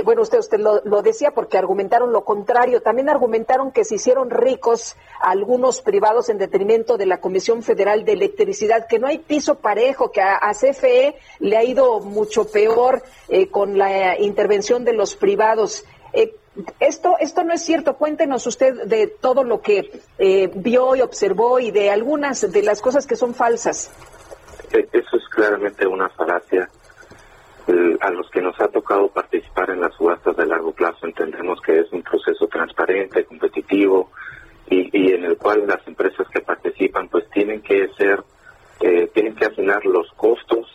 bueno, 0.04 0.22
usted, 0.22 0.38
usted 0.38 0.58
lo, 0.58 0.80
lo 0.84 1.02
decía 1.02 1.32
porque 1.32 1.58
argumentaron 1.58 2.12
lo 2.12 2.24
contrario. 2.24 2.82
También 2.82 3.08
argumentaron 3.08 3.72
que 3.72 3.84
se 3.84 3.96
hicieron 3.96 4.30
ricos 4.30 4.96
algunos 5.20 5.80
privados 5.82 6.28
en 6.28 6.38
detrimento 6.38 6.96
de 6.96 7.06
la 7.06 7.20
Comisión 7.20 7.62
Federal 7.62 8.04
de 8.04 8.12
Electricidad, 8.12 8.86
que 8.86 8.98
no 8.98 9.06
hay 9.06 9.18
piso 9.18 9.56
parejo, 9.56 10.10
que 10.10 10.20
a, 10.20 10.52
CFE 10.52 11.16
le 11.40 11.56
ha 11.56 11.64
ido 11.64 12.00
mucho 12.00 12.50
peor 12.50 13.02
eh, 13.28 13.48
con 13.48 13.78
la 13.78 14.18
intervención 14.18 14.84
de 14.84 14.94
los 14.94 15.14
privados. 15.14 15.84
Eh, 16.12 16.34
esto, 16.80 17.16
esto 17.20 17.44
no 17.44 17.52
es 17.52 17.62
cierto. 17.62 17.96
Cuéntenos 17.96 18.46
usted 18.46 18.84
de 18.84 19.06
todo 19.08 19.44
lo 19.44 19.60
que 19.60 20.00
eh, 20.18 20.50
vio 20.54 20.96
y 20.96 21.02
observó 21.02 21.60
y 21.60 21.70
de 21.70 21.90
algunas 21.90 22.50
de 22.50 22.62
las 22.62 22.80
cosas 22.80 23.06
que 23.06 23.16
son 23.16 23.34
falsas. 23.34 23.90
Eso 24.70 25.16
es 25.16 25.28
claramente 25.30 25.86
una 25.86 26.08
falacia. 26.10 26.68
A 28.00 28.10
los 28.10 28.30
que 28.30 28.40
nos 28.40 28.58
ha 28.60 28.68
tocado 28.68 29.08
participar 29.08 29.70
en 29.70 29.80
las 29.80 29.92
subastas 29.96 30.36
de 30.36 30.46
largo 30.46 30.70
plazo 30.70 31.04
entendemos 31.04 31.60
que 31.60 31.80
es 31.80 31.92
un 31.92 32.02
proceso 32.02 32.46
transparente, 32.46 33.24
competitivo, 33.24 34.10
y, 34.68 35.12
en 35.12 35.24
el 35.24 35.36
cual 35.36 35.66
las 35.66 35.86
empresas 35.86 36.26
que 36.28 36.40
participan 36.40 37.08
pues 37.08 37.28
tienen 37.30 37.62
que 37.62 37.88
ser, 37.96 38.22
eh, 38.80 39.08
tienen 39.14 39.34
que 39.34 39.46
afinar 39.46 39.84
los 39.84 40.10
costos 40.12 40.66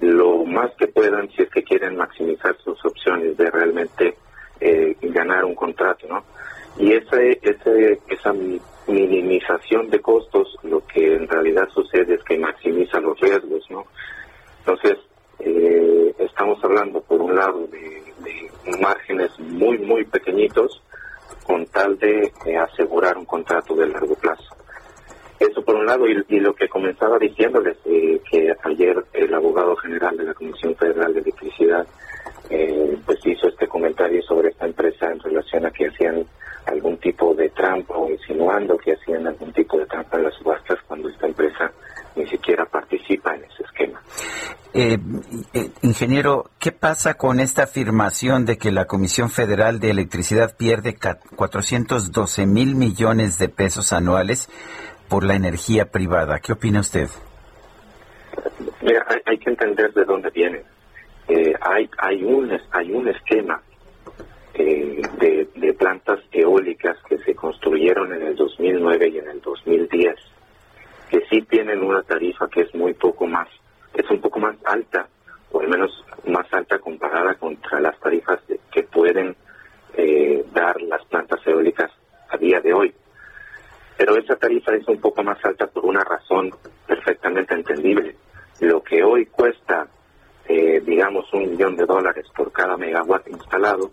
lo 0.00 0.44
más 0.44 0.70
que 0.76 0.88
puedan 0.88 1.28
si 1.30 1.42
es 1.42 1.50
que 1.50 1.62
quieren 1.62 1.96
maximizar 1.96 2.56
sus 2.58 2.82
opciones 2.84 3.36
de 3.36 3.50
realmente 3.50 4.16
eh, 4.60 4.96
ganar 5.02 5.44
un 5.44 5.54
contrato, 5.54 6.06
¿no? 6.08 6.24
Y 6.78 6.92
ese, 6.92 7.38
ese, 7.42 8.00
esa 8.08 8.34
minimización 8.86 9.88
de 9.90 10.00
costos, 10.00 10.56
lo 10.62 10.86
que 10.86 11.14
en 11.14 11.26
realidad 11.28 11.68
sucede 11.70 12.14
es 12.14 12.22
que 12.24 12.38
maximiza 12.38 13.00
los 13.00 13.18
riesgos, 13.20 13.64
¿no? 13.70 13.84
Entonces, 14.60 14.98
eh, 15.38 16.14
estamos 16.18 16.62
hablando 16.62 17.00
por 17.00 17.20
un 17.20 17.34
lado 17.34 17.66
de, 17.68 18.02
de 18.24 18.78
márgenes 18.80 19.30
muy, 19.38 19.78
muy 19.78 20.04
pequeñitos, 20.04 20.82
con 21.46 21.64
tal 21.66 21.98
de 21.98 22.32
asegurar 22.58 23.16
un 23.16 23.24
contrato 23.24 23.74
de 23.74 23.86
largo 23.86 24.14
plazo. 24.16 24.55
Eso 25.38 25.62
por 25.62 25.74
un 25.76 25.86
lado, 25.86 26.06
y, 26.06 26.40
lo 26.40 26.54
que 26.54 26.68
comenzaba 26.68 27.18
diciéndoles, 27.18 27.76
eh, 27.84 28.20
que 28.30 28.54
ayer 28.64 29.04
el 29.12 29.34
abogado 29.34 29.76
general 29.76 30.16
de 30.16 30.24
la 30.24 30.34
Comisión 30.34 30.74
Federal 30.76 31.12
de 31.12 31.20
Electricidad 31.20 31.86
eh, 32.48 32.96
pues 33.04 33.18
hizo 33.24 33.48
este 33.48 33.66
comentario 33.66 34.22
sobre 34.22 34.50
esta 34.50 34.66
empresa 34.66 35.10
en 35.10 35.18
relación 35.20 35.66
a 35.66 35.70
que 35.70 35.88
hacían 35.88 36.24
algún 36.66 36.96
tipo 36.98 37.34
de 37.34 37.48
trampa 37.50 37.94
o 37.96 38.10
insinuando 38.10 38.76
que 38.78 38.92
hacían 38.92 39.26
algún 39.26 39.52
tipo 39.52 39.78
de 39.78 39.86
trampa 39.86 40.16
en 40.16 40.24
las 40.24 40.34
subastas 40.34 40.78
cuando 40.86 41.08
esta 41.08 41.26
empresa 41.26 41.72
ni 42.14 42.26
siquiera 42.28 42.64
participa 42.66 43.34
en 43.34 43.44
ese 43.44 43.62
esquema. 43.62 44.00
Eh, 44.74 44.98
ingeniero, 45.82 46.50
¿qué 46.58 46.72
pasa 46.72 47.14
con 47.14 47.40
esta 47.40 47.64
afirmación 47.64 48.44
de 48.44 48.58
que 48.58 48.72
la 48.72 48.86
Comisión 48.86 49.30
Federal 49.30 49.80
de 49.80 49.90
Electricidad 49.90 50.56
pierde 50.56 50.96
412 51.36 52.46
mil 52.46 52.74
millones 52.74 53.38
de 53.38 53.48
pesos 53.48 53.92
anuales 53.92 54.48
por 55.08 55.24
la 55.24 55.34
energía 55.34 55.86
privada? 55.86 56.38
¿Qué 56.40 56.52
opina 56.52 56.80
usted? 56.80 57.08
Mira, 58.82 59.06
hay, 59.24 59.38
que 59.38 59.50
entender 59.50 59.92
de 59.92 60.04
dónde 60.04 60.30
viene. 60.30 60.62
Eh, 61.28 61.54
hay, 61.60 61.88
hay, 61.98 62.22
un, 62.22 62.56
hay 62.70 62.92
un 62.92 63.08
esquema 63.08 63.60
de, 64.54 65.48
de 65.54 65.74
plantas 65.74 66.20
eólicas 66.32 66.96
que 67.08 67.18
se 67.18 67.34
construyeron 67.34 68.12
en 68.14 68.22
el 68.22 68.36
2009 68.36 69.08
y 69.08 69.18
en 69.18 69.28
el 69.28 69.40
2010 69.40 70.14
que 71.10 71.22
sí 71.30 71.42
tienen 71.42 71.82
una 71.82 72.02
tarifa 72.02 72.48
que 72.48 72.62
es 72.62 72.74
muy 72.74 72.94
poco 72.94 73.26
más, 73.26 73.48
es 73.94 74.08
un 74.10 74.20
poco 74.20 74.40
más 74.40 74.56
alta, 74.64 75.08
o 75.52 75.60
al 75.60 75.68
menos 75.68 76.04
más 76.26 76.52
alta 76.52 76.78
comparada 76.78 77.34
contra 77.34 77.80
las 77.80 77.98
tarifas 78.00 78.40
que 78.72 78.82
pueden 78.82 79.36
eh, 79.96 80.44
dar 80.52 80.80
las 80.82 81.04
plantas 81.06 81.40
eólicas 81.46 81.90
a 82.28 82.36
día 82.36 82.60
de 82.60 82.72
hoy. 82.72 82.94
Pero 83.96 84.16
esa 84.16 84.36
tarifa 84.36 84.74
es 84.74 84.86
un 84.88 85.00
poco 85.00 85.22
más 85.22 85.42
alta 85.44 85.66
por 85.66 85.84
una 85.86 86.04
razón 86.04 86.50
perfectamente 86.86 87.54
entendible. 87.54 88.16
Lo 88.60 88.82
que 88.82 89.02
hoy 89.02 89.26
cuesta, 89.26 89.86
eh, 90.46 90.80
digamos, 90.84 91.32
un 91.32 91.50
millón 91.50 91.76
de 91.76 91.86
dólares 91.86 92.26
por 92.36 92.52
cada 92.52 92.76
megawatt 92.76 93.26
instalado, 93.28 93.90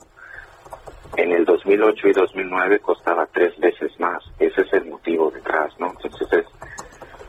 en 1.16 1.32
el 1.32 1.46
2008 1.46 2.08
y 2.08 2.14
2009 2.14 2.80
costaba 2.80 3.28
tres 3.28 3.58
veces 3.60 3.92
más. 4.00 4.24
Ese 4.40 4.62
es 4.62 4.74
el 4.74 4.86
motivo 4.86 5.30
detrás, 5.30 5.72
¿no? 5.80 5.92
Entonces 5.92 6.28
es 6.32 6.46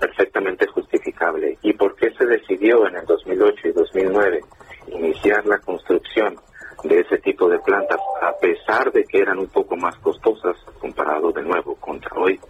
perfectamente 0.01 0.67
justificable. 0.67 1.59
¿Y 1.63 1.73
por 1.75 1.95
qué 1.97 2.11
se 2.13 2.25
decidió 2.25 2.87
en 2.89 2.97
el 2.97 3.05
2008 3.05 3.69
y 3.69 3.73
2009 3.73 4.41
iniciar 4.89 5.47
la 5.47 5.59
construcción 5.59 6.37
de 6.83 7.01
ese 7.01 7.19
tipo 7.19 7.49
de 7.49 7.59
plantas 7.61 8.01
a 8.23 8.33
pesar 8.39 8.91
de 8.93 9.05
que 9.05 9.19
eran 9.19 9.39
un 9.39 9.49
poco 9.49 9.77
más 9.77 9.97
costosas 9.99 10.57
comparado 10.81 11.33
de 11.33 11.43
nuevo 11.43 11.75
contra 11.77 12.11
hoy? 12.17 12.41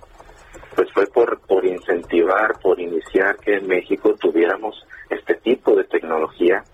Pues 0.74 0.92
fue 0.92 1.06
por, 1.06 1.38
por 1.40 1.64
incentivar, 1.64 2.58
por 2.60 2.80
iniciar 2.80 3.36
que 3.36 3.56
en 3.56 3.66
México 3.66 4.14
tuviéramos 4.14 4.74
este 5.08 5.34
tipo 5.36 5.74
de 5.76 5.84
tecnología 5.84 6.64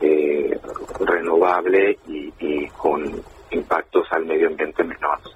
eh, 0.00 0.58
renovable 1.00 1.98
y, 2.06 2.68
con 2.76 3.22
impactos 3.50 4.06
al 4.10 4.26
medio 4.26 4.48
ambiente 4.48 4.84
menores. 4.84 5.26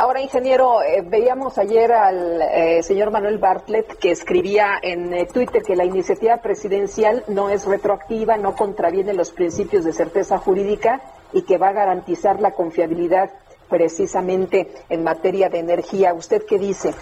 Ahora, 0.00 0.20
ingeniero, 0.20 0.82
eh, 0.82 1.02
veíamos 1.06 1.58
ayer 1.58 1.92
al 1.92 2.42
eh, 2.42 2.82
señor 2.82 3.12
Manuel 3.12 3.38
Bartlett 3.38 3.98
que 3.98 4.10
escribía 4.10 4.78
en 4.82 5.26
Twitter 5.28 5.62
que 5.62 5.76
la 5.76 5.84
iniciativa 5.84 6.38
presidencial 6.38 7.24
no 7.28 7.50
es 7.50 7.66
retroactiva, 7.66 8.36
no 8.36 8.56
contraviene 8.56 9.14
los 9.14 9.30
principios 9.30 9.84
de 9.84 9.92
certeza 9.92 10.38
jurídica 10.38 11.00
y 11.32 11.42
que 11.42 11.58
va 11.58 11.68
a 11.68 11.72
garantizar 11.72 12.40
la 12.40 12.50
confiabilidad 12.50 13.30
precisamente 13.72 14.68
en 14.90 15.02
materia 15.02 15.48
de 15.48 15.60
energía. 15.60 16.12
¿Usted 16.12 16.42
qué 16.46 16.58
dice? 16.58 16.94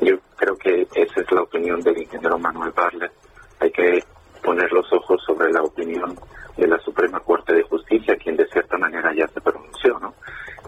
Yo 0.00 0.16
creo 0.36 0.56
que 0.56 0.86
esa 0.94 1.20
es 1.20 1.32
la 1.32 1.42
opinión 1.42 1.80
del 1.80 1.98
ingeniero 1.98 2.38
Manuel 2.38 2.70
Bartlett. 2.70 3.10
Hay 3.58 3.72
que 3.72 4.04
poner 4.44 4.70
los 4.72 4.86
ojos 4.92 5.20
sobre 5.26 5.52
la 5.52 5.60
opinión 5.60 6.16
de 6.56 6.68
la 6.68 6.78
Suprema 6.78 7.18
Corte 7.18 7.52
de 7.52 7.64
Justicia, 7.64 8.14
quien 8.16 8.36
de 8.36 8.46
cierta 8.46 8.78
manera 8.78 9.12
ya 9.12 9.26
se 9.26 9.40
pronunció, 9.40 9.98
¿no? 9.98 10.14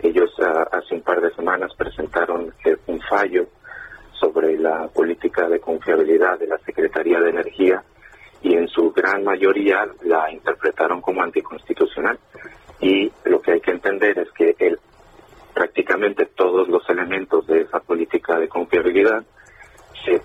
Ellos 0.02 0.30
ah, 0.40 0.66
hace 0.72 0.96
un 0.96 1.02
par 1.02 1.20
de 1.20 1.32
semanas 1.34 1.70
presentaron 1.78 2.52
eh, 2.64 2.76
un 2.88 3.00
fallo 3.08 3.46
sobre 4.18 4.58
la 4.58 4.88
política 4.88 5.48
de 5.48 5.60
confiabilidad 5.60 6.40
de 6.40 6.48
la 6.48 6.58
Secretaría 6.58 7.20
de 7.20 7.30
Energía 7.30 7.84
y 8.42 8.54
en 8.54 8.66
su 8.66 8.90
gran 8.90 9.22
mayoría 9.22 9.86
la 10.02 10.28
interpretaron 10.32 11.00
como 11.00 11.22
anticonstitucional. 11.22 12.18
Y 12.80 13.12
lo 13.24 13.40
que 13.40 13.52
hay 13.52 13.60
que 13.60 13.72
entender 13.72 14.18
es 14.18 14.30
que 14.32 14.56
el, 14.58 14.78
prácticamente 15.54 16.26
todos 16.26 16.68
los 16.68 16.88
elementos 16.88 17.46
de 17.46 17.62
esa 17.62 17.80
política 17.80 18.38
de 18.38 18.48
confiabilidad 18.48 19.24
se, 20.04 20.20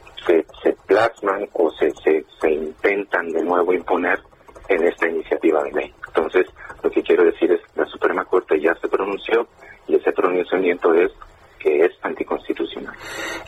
se, 0.63 0.73
plasman 0.87 1.47
o 1.53 1.71
se, 1.71 1.91
se, 2.03 2.25
se 2.39 2.51
intentan 2.51 3.31
de 3.31 3.43
nuevo 3.43 3.73
imponer 3.73 4.19
en 4.69 4.87
esta 4.87 5.07
iniciativa 5.07 5.63
de 5.63 5.71
ley. 5.71 5.93
Entonces, 6.07 6.47
lo 6.81 6.89
que 6.89 7.03
quiero 7.03 7.23
decir 7.23 7.51
es, 7.51 7.61
la 7.75 7.85
Suprema 7.85 8.25
Corte 8.25 8.59
ya 8.59 8.73
se 8.75 8.87
pronunció 8.87 9.47
y 9.87 9.95
ese 9.95 10.11
pronunciamiento 10.11 10.93
es 10.93 11.11
que 11.65 11.85
es 11.85 11.91
anticonstitucional. 12.03 12.93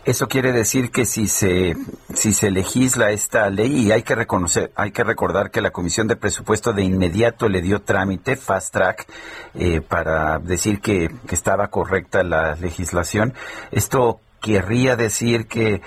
Eso 0.04 0.28
quiere 0.28 0.52
decir 0.52 0.90
que 0.90 1.06
si 1.06 1.28
se 1.28 1.76
si 2.16 2.34
se 2.34 2.50
legisla 2.50 3.12
esta 3.12 3.48
ley 3.52 3.86
y 3.86 3.92
hay 3.92 4.02
que 4.02 4.16
reconocer, 4.16 4.72
hay 4.76 4.92
que 4.92 5.04
recordar 5.04 5.52
que 5.52 5.62
la 5.62 5.70
Comisión 5.70 6.08
de 6.08 6.16
Presupuesto 6.16 6.74
de 6.74 6.82
inmediato 6.84 7.48
le 7.48 7.62
dio 7.62 7.82
trámite 7.84 8.36
fast 8.36 8.74
track 8.74 9.06
eh, 9.54 9.82
para 9.82 10.40
decir 10.40 10.82
que, 10.82 11.10
que 11.28 11.36
estaba 11.36 11.68
correcta 11.68 12.24
la 12.24 12.56
legislación. 12.56 13.34
Esto 13.72 14.20
querría 14.42 14.96
decir 14.96 15.48
que 15.48 15.82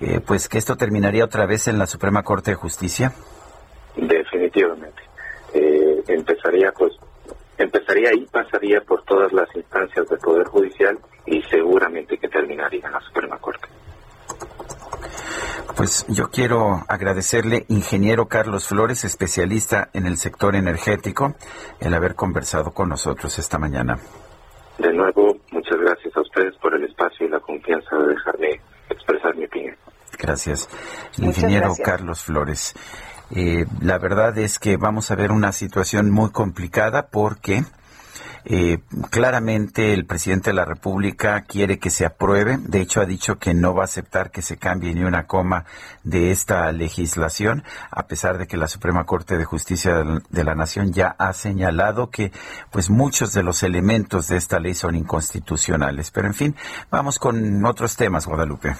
eh, 0.00 0.20
pues 0.26 0.48
que 0.48 0.58
esto 0.58 0.76
terminaría 0.76 1.24
otra 1.24 1.46
vez 1.46 1.68
en 1.68 1.78
la 1.78 1.86
Suprema 1.86 2.24
Corte 2.24 2.50
de 2.50 2.56
Justicia. 2.56 3.12
Definitivamente. 3.94 5.02
Eh, 5.54 6.02
empezaría 6.08 6.72
pues 6.72 6.94
empezaría 7.58 8.12
y 8.12 8.26
pasaría 8.26 8.80
por 8.80 9.04
todas 9.04 9.32
las 9.32 9.48
instancias 9.54 10.08
del 10.08 10.18
Poder 10.18 10.46
Judicial 10.48 10.98
y 11.26 11.42
seguramente 11.42 12.16
que 12.18 12.28
terminaría 12.28 12.86
en 12.86 12.92
la 12.92 13.00
Suprema 13.00 13.38
Corte. 13.38 13.68
Pues 15.76 16.06
yo 16.08 16.30
quiero 16.30 16.84
agradecerle, 16.88 17.66
ingeniero 17.68 18.28
Carlos 18.28 18.66
Flores, 18.68 19.04
especialista 19.04 19.90
en 19.92 20.06
el 20.06 20.16
sector 20.16 20.56
energético, 20.56 21.34
el 21.80 21.92
haber 21.92 22.14
conversado 22.14 22.70
con 22.72 22.88
nosotros 22.88 23.38
esta 23.38 23.58
mañana. 23.58 23.98
De 24.78 24.92
nuevo, 24.92 25.36
muchas 25.52 25.78
gracias 25.78 26.16
a 26.16 26.20
ustedes 26.22 26.54
por 26.62 26.74
el 26.74 26.84
espacio 26.84 27.26
y 27.26 27.30
la 27.30 27.40
confianza 27.40 27.96
de 27.96 28.08
dejarme 28.08 28.60
expresar 28.88 29.36
mi 29.36 29.44
opinión. 29.44 29.76
Gracias. 30.18 30.68
ingeniero 31.18 31.72
Carlos 31.84 32.22
Flores. 32.22 32.74
Eh, 33.34 33.66
la 33.82 33.98
verdad 33.98 34.38
es 34.38 34.58
que 34.58 34.76
vamos 34.76 35.10
a 35.10 35.16
ver 35.16 35.32
una 35.32 35.52
situación 35.52 36.10
muy 36.10 36.30
complicada 36.30 37.08
porque 37.08 37.64
eh, 38.48 38.78
claramente 39.10 39.92
el 39.92 40.06
presidente 40.06 40.50
de 40.50 40.54
la 40.54 40.64
República 40.64 41.42
quiere 41.42 41.80
que 41.80 41.90
se 41.90 42.06
apruebe. 42.06 42.58
De 42.60 42.80
hecho, 42.80 43.00
ha 43.00 43.04
dicho 43.04 43.40
que 43.40 43.54
no 43.54 43.74
va 43.74 43.82
a 43.82 43.86
aceptar 43.86 44.30
que 44.30 44.40
se 44.40 44.56
cambie 44.56 44.94
ni 44.94 45.02
una 45.02 45.26
coma 45.26 45.64
de 46.04 46.30
esta 46.30 46.70
legislación, 46.70 47.64
a 47.90 48.06
pesar 48.06 48.38
de 48.38 48.46
que 48.46 48.56
la 48.56 48.68
Suprema 48.68 49.04
Corte 49.04 49.36
de 49.36 49.44
Justicia 49.44 50.04
de 50.30 50.44
la 50.44 50.54
Nación 50.54 50.92
ya 50.92 51.16
ha 51.18 51.32
señalado 51.32 52.10
que, 52.10 52.30
pues, 52.70 52.88
muchos 52.88 53.32
de 53.32 53.42
los 53.42 53.64
elementos 53.64 54.28
de 54.28 54.36
esta 54.36 54.60
ley 54.60 54.74
son 54.74 54.94
inconstitucionales. 54.94 56.12
Pero, 56.12 56.28
en 56.28 56.34
fin, 56.34 56.56
vamos 56.88 57.18
con 57.18 57.66
otros 57.66 57.96
temas, 57.96 58.26
Guadalupe. 58.26 58.76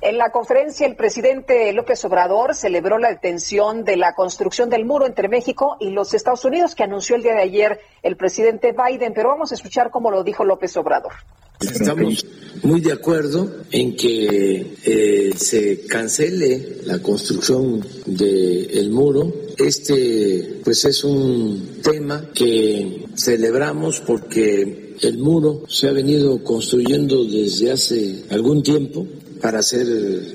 En 0.00 0.16
la 0.16 0.30
conferencia, 0.30 0.86
el 0.86 0.94
presidente 0.94 1.72
López 1.72 2.04
Obrador 2.04 2.54
celebró 2.54 2.98
la 2.98 3.08
detención 3.08 3.84
de 3.84 3.96
la 3.96 4.14
construcción 4.14 4.70
del 4.70 4.84
muro 4.84 5.06
entre 5.06 5.28
México 5.28 5.76
y 5.80 5.90
los 5.90 6.14
Estados 6.14 6.44
Unidos 6.44 6.74
que 6.74 6.84
anunció 6.84 7.16
el 7.16 7.22
día 7.22 7.34
de 7.34 7.42
ayer 7.42 7.80
el 8.02 8.16
presidente 8.16 8.72
Biden. 8.72 9.12
Pero 9.12 9.30
vamos 9.30 9.50
a 9.50 9.56
escuchar 9.56 9.90
cómo 9.90 10.10
lo 10.10 10.22
dijo 10.22 10.44
López 10.44 10.76
Obrador. 10.76 11.12
Estamos 11.60 12.24
muy 12.62 12.80
de 12.80 12.92
acuerdo 12.92 13.52
en 13.72 13.96
que 13.96 14.74
eh, 14.84 15.32
se 15.36 15.86
cancele 15.86 16.78
la 16.84 17.00
construcción 17.00 17.84
del 18.06 18.90
muro. 18.90 19.32
Este, 19.58 20.60
pues, 20.62 20.84
es 20.84 21.02
un 21.02 21.80
tema 21.82 22.30
que 22.32 23.06
celebramos 23.16 24.00
porque 24.00 24.94
el 25.00 25.18
muro 25.18 25.64
se 25.68 25.88
ha 25.88 25.92
venido 25.92 26.44
construyendo 26.44 27.24
desde 27.24 27.72
hace 27.72 28.24
algún 28.30 28.62
tiempo 28.62 29.04
para 29.40 29.62
ser 29.62 29.86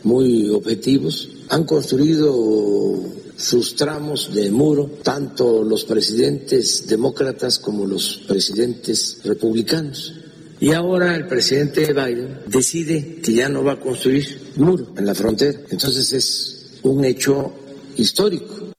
muy 0.03 0.49
objetivos, 0.49 1.29
han 1.49 1.65
construido 1.65 2.99
sus 3.35 3.75
tramos 3.75 4.33
de 4.33 4.51
muro, 4.51 4.89
tanto 5.03 5.63
los 5.63 5.85
presidentes 5.85 6.87
demócratas 6.87 7.59
como 7.59 7.85
los 7.85 8.23
presidentes 8.27 9.21
republicanos. 9.23 10.13
Y 10.59 10.73
ahora 10.73 11.15
el 11.15 11.27
presidente 11.27 11.91
Biden 11.93 12.41
decide 12.47 13.21
que 13.21 13.33
ya 13.33 13.49
no 13.49 13.63
va 13.63 13.73
a 13.73 13.79
construir 13.79 14.53
muro 14.55 14.87
en 14.95 15.05
la 15.05 15.13
frontera. 15.13 15.59
Entonces 15.69 16.13
es 16.13 16.79
un 16.83 17.03
hecho 17.03 17.51
histórico. 17.97 18.73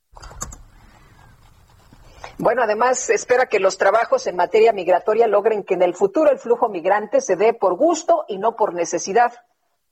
Bueno, 2.39 2.63
además 2.63 3.11
espera 3.11 3.47
que 3.47 3.61
los 3.61 3.79
trabajos 3.79 4.27
en 4.27 4.37
materia 4.37 4.73
migratoria 4.73 5.27
logren 5.29 5.63
que 5.63 5.75
en 5.75 5.83
el 5.83 5.95
futuro 5.95 6.31
el 6.31 6.39
flujo 6.39 6.69
migrante 6.69 7.21
se 7.21 7.37
dé 7.37 7.55
por 7.55 7.77
gusto 7.77 8.25
y 8.29 8.39
no 8.39 8.57
por 8.57 8.75
necesidad. 8.75 9.33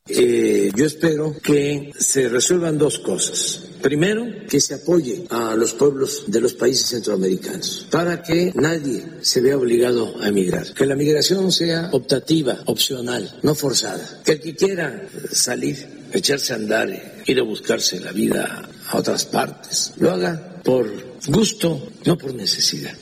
Eh, 0.08 0.72
yo 0.74 0.84
espero 0.84 1.32
que 1.40 1.92
se 1.96 2.28
resuelvan 2.28 2.76
dos 2.76 2.98
cosas. 2.98 3.68
Primero, 3.80 4.26
que 4.48 4.60
se 4.60 4.74
apoye 4.74 5.26
a 5.30 5.54
los 5.54 5.74
pueblos 5.74 6.24
de 6.26 6.40
los 6.40 6.54
países 6.54 6.88
centroamericanos 6.88 7.86
para 7.90 8.20
que 8.20 8.52
nadie 8.54 9.04
se 9.20 9.40
vea 9.40 9.56
obligado 9.56 10.14
a 10.20 10.28
emigrar. 10.28 10.74
Que 10.74 10.86
la 10.86 10.96
migración 10.96 11.52
sea 11.52 11.90
optativa, 11.92 12.58
opcional, 12.66 13.38
no 13.42 13.54
forzada. 13.54 14.22
Que 14.24 14.32
el 14.32 14.40
que 14.40 14.56
quiera 14.56 15.06
salir, 15.30 16.08
echarse 16.12 16.52
a 16.52 16.56
andar, 16.56 16.88
ir 17.24 17.38
a 17.38 17.44
buscarse 17.44 18.00
la 18.00 18.10
vida 18.10 18.68
a 18.88 18.98
otras 18.98 19.24
partes, 19.24 19.94
lo 19.98 20.10
haga 20.10 20.60
por 20.64 20.86
gusto, 21.28 21.90
no 22.04 22.18
por 22.18 22.34
necesidad. 22.34 22.96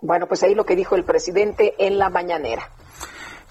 Bueno, 0.00 0.26
pues 0.26 0.42
ahí 0.42 0.56
lo 0.56 0.66
que 0.66 0.74
dijo 0.74 0.96
el 0.96 1.04
presidente 1.04 1.74
en 1.78 1.98
la 1.98 2.10
mañanera. 2.10 2.68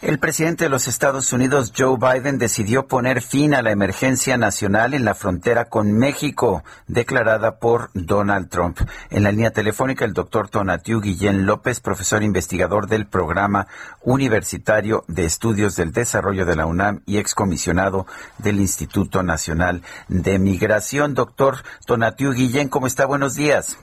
El 0.01 0.17
presidente 0.17 0.63
de 0.63 0.69
los 0.71 0.87
Estados 0.87 1.31
Unidos, 1.31 1.71
Joe 1.77 1.95
Biden, 1.95 2.39
decidió 2.39 2.87
poner 2.87 3.21
fin 3.21 3.53
a 3.53 3.61
la 3.61 3.69
emergencia 3.69 4.35
nacional 4.35 4.95
en 4.95 5.05
la 5.05 5.13
frontera 5.13 5.65
con 5.65 5.91
México, 5.91 6.63
declarada 6.87 7.59
por 7.59 7.91
Donald 7.93 8.49
Trump. 8.49 8.79
En 9.11 9.21
la 9.21 9.31
línea 9.31 9.51
telefónica, 9.51 10.03
el 10.03 10.13
doctor 10.13 10.49
Tonatiu 10.49 11.01
Guillén 11.01 11.45
López, 11.45 11.81
profesor 11.81 12.23
investigador 12.23 12.87
del 12.87 13.05
Programa 13.05 13.67
Universitario 14.01 15.05
de 15.07 15.25
Estudios 15.25 15.75
del 15.75 15.91
Desarrollo 15.91 16.47
de 16.47 16.55
la 16.55 16.65
UNAM 16.65 17.03
y 17.05 17.19
excomisionado 17.19 18.07
del 18.39 18.59
Instituto 18.59 19.21
Nacional 19.21 19.83
de 20.07 20.39
Migración. 20.39 21.13
Doctor 21.13 21.57
Tonatiu 21.85 22.33
Guillén, 22.33 22.69
¿cómo 22.69 22.87
está? 22.87 23.05
Buenos 23.05 23.35
días. 23.35 23.77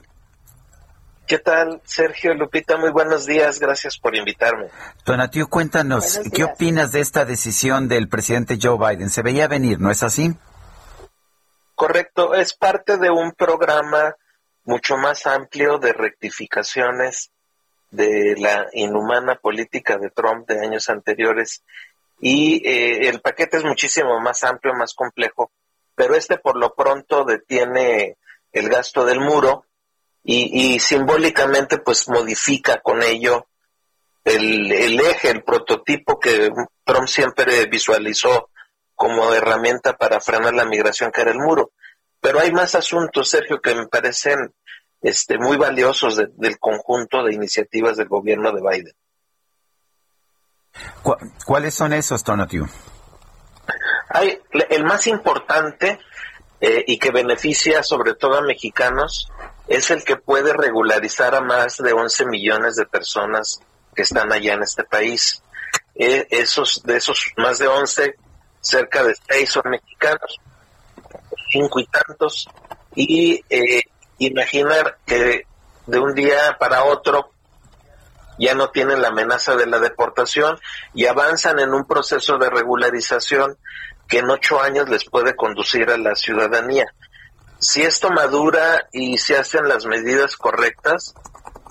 ¿Qué 1.28 1.38
tal, 1.38 1.82
Sergio 1.84 2.32
Lupita? 2.32 2.78
Muy 2.78 2.90
buenos 2.90 3.26
días, 3.26 3.60
gracias 3.60 3.98
por 3.98 4.16
invitarme. 4.16 4.68
Donatiu, 5.04 5.46
cuéntanos, 5.46 6.18
¿qué 6.34 6.44
opinas 6.44 6.90
de 6.92 7.00
esta 7.00 7.26
decisión 7.26 7.86
del 7.86 8.08
presidente 8.08 8.58
Joe 8.58 8.78
Biden? 8.78 9.10
Se 9.10 9.20
veía 9.20 9.46
venir, 9.46 9.78
¿no 9.78 9.90
es 9.90 10.02
así? 10.02 10.34
Correcto, 11.74 12.34
es 12.34 12.54
parte 12.54 12.96
de 12.96 13.10
un 13.10 13.32
programa 13.32 14.16
mucho 14.64 14.96
más 14.96 15.26
amplio 15.26 15.76
de 15.76 15.92
rectificaciones 15.92 17.30
de 17.90 18.34
la 18.38 18.66
inhumana 18.72 19.34
política 19.34 19.98
de 19.98 20.08
Trump 20.08 20.48
de 20.48 20.64
años 20.64 20.88
anteriores 20.88 21.62
y 22.22 22.66
eh, 22.66 23.06
el 23.10 23.20
paquete 23.20 23.58
es 23.58 23.64
muchísimo 23.64 24.18
más 24.18 24.44
amplio, 24.44 24.72
más 24.72 24.94
complejo, 24.94 25.50
pero 25.94 26.14
este 26.14 26.38
por 26.38 26.56
lo 26.56 26.74
pronto 26.74 27.24
detiene 27.24 28.16
el 28.52 28.70
gasto 28.70 29.04
del 29.04 29.20
muro, 29.20 29.66
y, 30.24 30.78
simbólicamente 30.80 31.78
pues 31.78 32.08
modifica 32.08 32.80
con 32.80 33.02
ello 33.02 33.46
el, 34.24 34.70
el, 34.70 35.00
eje, 35.00 35.30
el 35.30 35.42
prototipo 35.42 36.18
que 36.20 36.50
Trump 36.84 37.08
siempre 37.08 37.64
visualizó 37.66 38.50
como 38.94 39.32
herramienta 39.32 39.96
para 39.96 40.20
frenar 40.20 40.54
la 40.54 40.66
migración, 40.66 41.10
que 41.12 41.22
era 41.22 41.30
el 41.30 41.38
muro. 41.38 41.70
Pero 42.20 42.40
hay 42.40 42.52
más 42.52 42.74
asuntos, 42.74 43.30
Sergio, 43.30 43.60
que 43.60 43.74
me 43.74 43.86
parecen 43.86 44.52
este, 45.00 45.38
muy 45.38 45.56
valiosos 45.56 46.16
del 46.16 46.58
conjunto 46.58 47.22
de 47.22 47.32
iniciativas 47.32 47.96
del 47.96 48.08
gobierno 48.08 48.52
de 48.52 48.60
Biden. 48.60 48.94
¿Cuáles 51.46 51.74
son 51.74 51.92
esos, 51.92 52.22
Tonatiu? 52.22 52.66
Hay, 54.10 54.40
el 54.70 54.84
más 54.84 55.06
importante 55.06 56.00
eh, 56.60 56.84
y 56.86 56.98
que 56.98 57.10
beneficia 57.10 57.82
sobre 57.82 58.14
todo 58.14 58.36
a 58.36 58.42
mexicanos 58.42 59.28
es 59.68 59.90
el 59.90 60.02
que 60.02 60.16
puede 60.16 60.52
regularizar 60.52 61.34
a 61.34 61.42
más 61.42 61.76
de 61.76 61.92
11 61.92 62.26
millones 62.26 62.76
de 62.76 62.86
personas 62.86 63.60
que 63.94 64.02
están 64.02 64.32
allá 64.32 64.54
en 64.54 64.62
este 64.62 64.84
país. 64.84 65.42
Eh, 65.94 66.26
esos, 66.30 66.82
de 66.84 66.96
esos 66.96 67.32
más 67.36 67.58
de 67.58 67.68
11, 67.68 68.14
cerca 68.60 69.04
de 69.04 69.14
6 69.28 69.50
son 69.50 69.70
mexicanos, 69.70 70.40
cinco 71.52 71.80
y 71.80 71.86
tantos, 71.86 72.48
y 72.94 73.44
eh, 73.50 73.82
imaginar 74.18 74.98
que 75.04 75.46
de 75.86 75.98
un 75.98 76.14
día 76.14 76.56
para 76.58 76.84
otro 76.84 77.30
ya 78.38 78.54
no 78.54 78.70
tienen 78.70 79.02
la 79.02 79.08
amenaza 79.08 79.56
de 79.56 79.66
la 79.66 79.80
deportación 79.80 80.58
y 80.94 81.06
avanzan 81.06 81.58
en 81.58 81.74
un 81.74 81.84
proceso 81.86 82.38
de 82.38 82.48
regularización 82.48 83.58
que 84.06 84.18
en 84.18 84.30
ocho 84.30 84.60
años 84.60 84.88
les 84.88 85.04
puede 85.04 85.34
conducir 85.34 85.90
a 85.90 85.98
la 85.98 86.14
ciudadanía 86.14 86.86
si 87.58 87.82
esto 87.82 88.10
madura 88.10 88.88
y 88.92 89.18
se 89.18 89.36
hacen 89.36 89.68
las 89.68 89.86
medidas 89.86 90.36
correctas, 90.36 91.14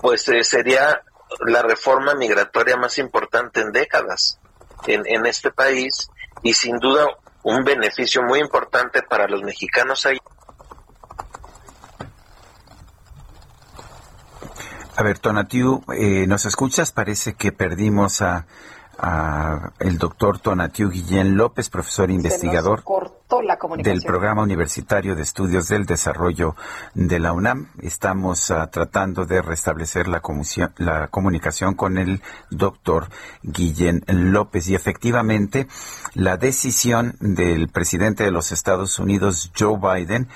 pues 0.00 0.28
eh, 0.28 0.44
sería 0.44 1.02
la 1.46 1.62
reforma 1.62 2.14
migratoria 2.14 2.76
más 2.76 2.98
importante 2.98 3.60
en 3.60 3.72
décadas 3.72 4.38
en, 4.86 5.02
en 5.06 5.26
este 5.26 5.50
país 5.50 6.10
y 6.42 6.54
sin 6.54 6.78
duda 6.78 7.06
un 7.42 7.64
beneficio 7.64 8.22
muy 8.22 8.40
importante 8.40 9.02
para 9.02 9.26
los 9.26 9.42
mexicanos 9.42 10.06
ahí. 10.06 10.18
A 14.96 15.02
ver, 15.02 15.18
Tonatiu, 15.20 15.84
eh, 15.94 16.26
¿nos 16.26 16.44
escuchas? 16.44 16.90
Parece 16.90 17.34
que 17.34 17.52
perdimos 17.52 18.20
a, 18.20 18.46
a 18.98 19.72
el 19.78 19.98
doctor 19.98 20.40
Tonatiu 20.40 20.90
Guillén 20.90 21.36
López, 21.36 21.70
profesor 21.70 22.10
investigador 22.10 22.82
del 23.82 24.02
Programa 24.02 24.42
Universitario 24.42 25.14
de 25.14 25.22
Estudios 25.22 25.68
del 25.68 25.84
Desarrollo 25.84 26.56
de 26.94 27.18
la 27.18 27.32
UNAM. 27.32 27.68
Estamos 27.82 28.48
uh, 28.48 28.66
tratando 28.70 29.26
de 29.26 29.42
restablecer 29.42 30.08
la, 30.08 30.22
la 30.78 31.08
comunicación 31.08 31.74
con 31.74 31.98
el 31.98 32.22
doctor 32.50 33.08
Guillén 33.42 34.02
López 34.08 34.68
y 34.68 34.74
efectivamente 34.74 35.68
la 36.14 36.38
decisión 36.38 37.16
del 37.20 37.68
presidente 37.68 38.24
de 38.24 38.30
los 38.30 38.50
Estados 38.50 38.98
Unidos, 38.98 39.52
Joe 39.56 39.78
Biden, 39.78 40.28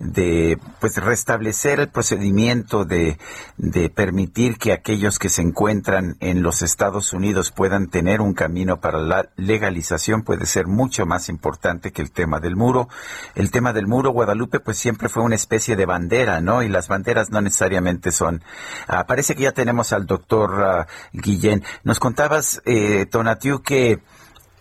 de 0.00 0.58
pues 0.80 0.96
restablecer 0.96 1.78
el 1.78 1.88
procedimiento 1.88 2.84
de, 2.84 3.16
de 3.58 3.90
permitir 3.90 4.58
que 4.58 4.72
aquellos 4.72 5.20
que 5.20 5.28
se 5.28 5.42
encuentran 5.42 6.16
en 6.18 6.42
los 6.42 6.62
Estados 6.62 7.12
Unidos 7.12 7.52
puedan 7.52 7.88
tener 7.88 8.09
un 8.18 8.34
camino 8.34 8.80
para 8.80 8.98
la 8.98 9.28
legalización 9.36 10.22
puede 10.22 10.46
ser 10.46 10.66
mucho 10.66 11.06
más 11.06 11.28
importante 11.28 11.92
que 11.92 12.02
el 12.02 12.10
tema 12.10 12.40
del 12.40 12.56
muro. 12.56 12.88
El 13.34 13.50
tema 13.50 13.72
del 13.72 13.86
muro, 13.86 14.10
Guadalupe, 14.10 14.58
pues 14.58 14.78
siempre 14.78 15.08
fue 15.08 15.22
una 15.22 15.36
especie 15.36 15.76
de 15.76 15.86
bandera, 15.86 16.40
¿no? 16.40 16.62
Y 16.62 16.68
las 16.68 16.88
banderas 16.88 17.30
no 17.30 17.40
necesariamente 17.40 18.10
son. 18.10 18.42
Ah, 18.88 19.06
parece 19.06 19.36
que 19.36 19.42
ya 19.42 19.52
tenemos 19.52 19.92
al 19.92 20.06
doctor 20.06 20.64
ah, 20.64 20.86
Guillén. 21.12 21.62
Nos 21.84 22.00
contabas, 22.00 22.62
eh, 22.64 23.06
Tonatiu, 23.06 23.62
que 23.62 24.00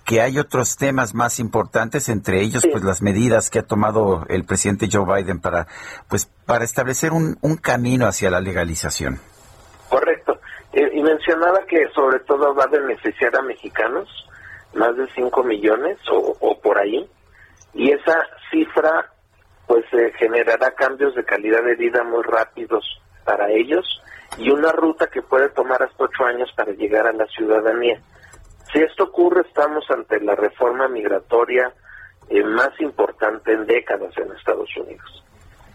que 0.05 0.21
hay 0.21 0.39
otros 0.39 0.75
temas 0.75 1.13
más 1.13 1.39
importantes, 1.39 2.09
entre 2.09 2.41
ellos 2.41 2.65
pues 2.71 2.83
las 2.83 3.03
medidas 3.03 3.51
que 3.51 3.59
ha 3.59 3.67
tomado 3.67 4.25
el 4.27 4.43
presidente 4.43 4.89
Joe 4.91 5.05
Biden 5.05 5.39
para 5.39 5.67
pues 6.07 6.27
para 6.47 6.65
establecer 6.65 7.13
un, 7.13 7.37
un 7.41 7.57
camino 7.57 8.07
hacia 8.07 8.31
la 8.31 8.41
legalización. 8.41 9.19
Y 10.99 11.01
mencionaba 11.01 11.65
que 11.65 11.87
sobre 11.95 12.19
todo 12.19 12.53
va 12.53 12.65
a 12.65 12.67
beneficiar 12.67 13.33
a 13.37 13.41
mexicanos, 13.41 14.09
más 14.73 14.97
de 14.97 15.07
5 15.15 15.43
millones 15.43 15.97
o, 16.11 16.35
o 16.41 16.59
por 16.59 16.77
ahí, 16.77 17.09
y 17.73 17.89
esa 17.89 18.21
cifra 18.51 19.09
pues 19.65 19.85
eh, 19.93 20.11
generará 20.17 20.71
cambios 20.71 21.15
de 21.15 21.23
calidad 21.23 21.63
de 21.63 21.75
vida 21.75 22.03
muy 22.03 22.21
rápidos 22.23 22.83
para 23.23 23.49
ellos 23.49 23.85
y 24.37 24.49
una 24.49 24.73
ruta 24.73 25.07
que 25.07 25.21
puede 25.21 25.47
tomar 25.47 25.81
hasta 25.81 26.03
ocho 26.03 26.25
años 26.25 26.51
para 26.53 26.73
llegar 26.73 27.07
a 27.07 27.13
la 27.13 27.27
ciudadanía. 27.27 28.01
Si 28.73 28.79
esto 28.79 29.05
ocurre, 29.05 29.47
estamos 29.47 29.89
ante 29.91 30.19
la 30.19 30.35
reforma 30.35 30.89
migratoria 30.89 31.73
eh, 32.27 32.43
más 32.43 32.71
importante 32.81 33.53
en 33.53 33.65
décadas 33.65 34.11
en 34.17 34.33
Estados 34.33 34.75
Unidos. 34.75 35.23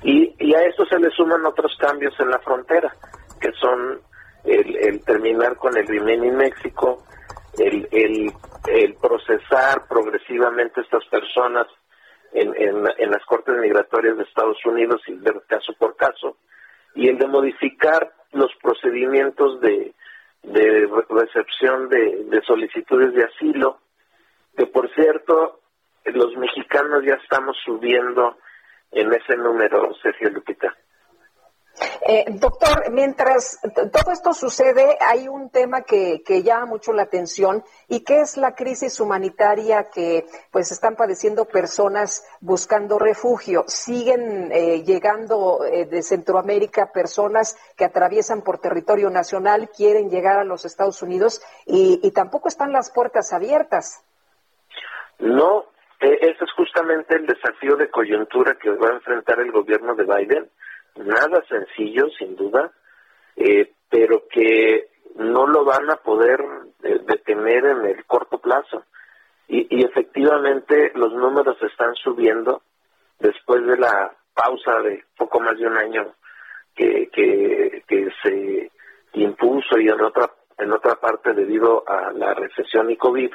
Y, 0.02 0.34
y, 0.38 0.54
a 0.54 0.60
eso 0.64 0.84
se 0.84 0.98
le 0.98 1.08
suman 1.12 1.46
otros 1.46 1.74
cambios 1.80 2.12
en 2.20 2.28
la 2.28 2.40
frontera, 2.40 2.94
que 3.40 3.52
son 3.52 4.02
el, 4.44 5.04
terminar 5.04 5.56
con 5.56 5.76
el 5.76 5.86
Remain 5.86 6.24
en 6.24 6.36
México, 6.36 7.04
el, 7.58 7.88
el, 7.90 8.32
procesar 9.00 9.86
progresivamente 9.88 10.80
estas 10.80 11.04
personas 11.06 11.66
en, 12.32 12.52
en, 12.56 13.10
las 13.10 13.24
cortes 13.26 13.54
migratorias 13.56 14.16
de 14.16 14.24
Estados 14.24 14.58
Unidos 14.64 15.00
y 15.06 15.14
ver 15.14 15.42
caso 15.46 15.72
por 15.78 15.96
caso, 15.96 16.36
y 16.94 17.08
el 17.08 17.18
de 17.18 17.26
modificar 17.26 18.12
los 18.32 18.50
procedimientos 18.60 19.60
de, 19.60 19.94
de 20.42 20.88
recepción 21.08 21.88
de, 21.88 22.24
de 22.24 22.42
solicitudes 22.42 23.14
de 23.14 23.24
asilo, 23.24 23.78
que 24.56 24.66
por 24.66 24.92
cierto, 24.94 25.60
los 26.04 26.36
mexicanos 26.36 27.04
ya 27.04 27.14
estamos 27.14 27.56
subiendo 27.64 28.36
en 28.90 29.12
ese 29.12 29.36
número, 29.36 29.94
Sergio 30.02 30.30
Lupita. 30.30 30.74
Eh, 32.06 32.24
doctor, 32.28 32.90
mientras 32.90 33.60
todo 33.74 34.12
esto 34.12 34.32
sucede, 34.32 34.96
hay 35.00 35.26
un 35.28 35.50
tema 35.50 35.82
que, 35.82 36.22
llama 36.42 36.66
mucho 36.66 36.92
la 36.92 37.02
atención 37.02 37.64
y 37.88 38.04
que 38.04 38.20
es 38.20 38.36
la 38.36 38.54
crisis 38.54 39.00
humanitaria 39.00 39.88
que 39.90 40.26
pues 40.50 40.70
están 40.72 40.96
padeciendo 40.96 41.46
personas 41.46 42.24
buscando 42.40 42.98
refugio. 42.98 43.64
Siguen 43.66 44.52
eh, 44.52 44.82
llegando 44.84 45.64
eh, 45.64 45.86
de 45.86 46.02
Centroamérica 46.02 46.92
personas 46.92 47.56
que 47.76 47.84
atraviesan 47.84 48.42
por 48.42 48.58
territorio 48.58 49.10
nacional, 49.10 49.70
quieren 49.70 50.10
llegar 50.10 50.38
a 50.38 50.44
los 50.44 50.64
Estados 50.64 51.02
Unidos 51.02 51.42
y, 51.66 52.00
y 52.02 52.10
tampoco 52.12 52.48
están 52.48 52.72
las 52.72 52.90
puertas 52.90 53.32
abiertas. 53.32 54.04
No, 55.18 55.64
e, 56.00 56.18
ese 56.20 56.44
es 56.44 56.52
justamente 56.52 57.16
el 57.16 57.26
desafío 57.26 57.76
de 57.76 57.90
coyuntura 57.90 58.56
que 58.60 58.70
va 58.70 58.88
a 58.88 58.94
enfrentar 58.94 59.40
el 59.40 59.50
gobierno 59.52 59.94
de 59.94 60.04
Biden. 60.04 60.50
Nada 60.96 61.42
sencillo, 61.48 62.08
sin 62.18 62.36
duda, 62.36 62.72
eh, 63.36 63.72
pero 63.90 64.24
que 64.28 64.88
no 65.16 65.46
lo 65.46 65.64
van 65.64 65.90
a 65.90 65.96
poder 65.96 66.40
eh, 66.82 67.00
detener 67.04 67.66
en 67.66 67.86
el 67.86 68.04
corto 68.06 68.38
plazo. 68.38 68.84
Y, 69.48 69.66
y 69.76 69.84
efectivamente 69.84 70.92
los 70.94 71.12
números 71.12 71.56
están 71.62 71.94
subiendo 71.96 72.62
después 73.18 73.64
de 73.66 73.76
la 73.76 74.14
pausa 74.34 74.80
de 74.80 75.04
poco 75.16 75.40
más 75.40 75.58
de 75.58 75.66
un 75.66 75.76
año 75.76 76.14
que, 76.74 77.08
que, 77.12 78.10
se 78.22 78.70
impuso 79.12 79.78
y 79.78 79.88
en 79.88 80.00
otra 80.00 80.30
en 80.58 80.72
otra 80.72 80.96
parte 80.96 81.32
debido 81.32 81.84
a 81.88 82.12
la 82.12 82.34
recesión 82.34 82.90
y 82.90 82.96
COVID, 82.96 83.30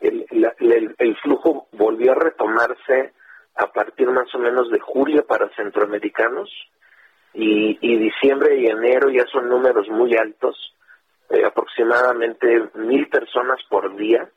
el, 0.00 0.26
el, 0.30 0.94
el, 0.98 1.16
flujo 1.16 1.68
volvió 1.72 2.12
a 2.12 2.16
retomarse 2.16 3.12
a 3.56 3.66
partir 3.68 4.08
más 4.10 4.34
o 4.34 4.38
menos 4.38 4.70
de 4.70 4.78
julio 4.80 5.26
para 5.26 5.48
centroamericanos 5.54 6.50
y, 7.34 7.78
y 7.80 7.96
diciembre 7.98 8.58
y 8.58 8.66
enero 8.66 9.10
ya 9.10 9.24
son 9.26 9.48
números 9.48 9.88
muy 9.88 10.14
altos, 10.16 10.74
eh, 11.30 11.44
aproximadamente 11.44 12.68
mil 12.74 13.08
personas 13.08 13.58
por 13.68 13.96
día, 13.96 14.28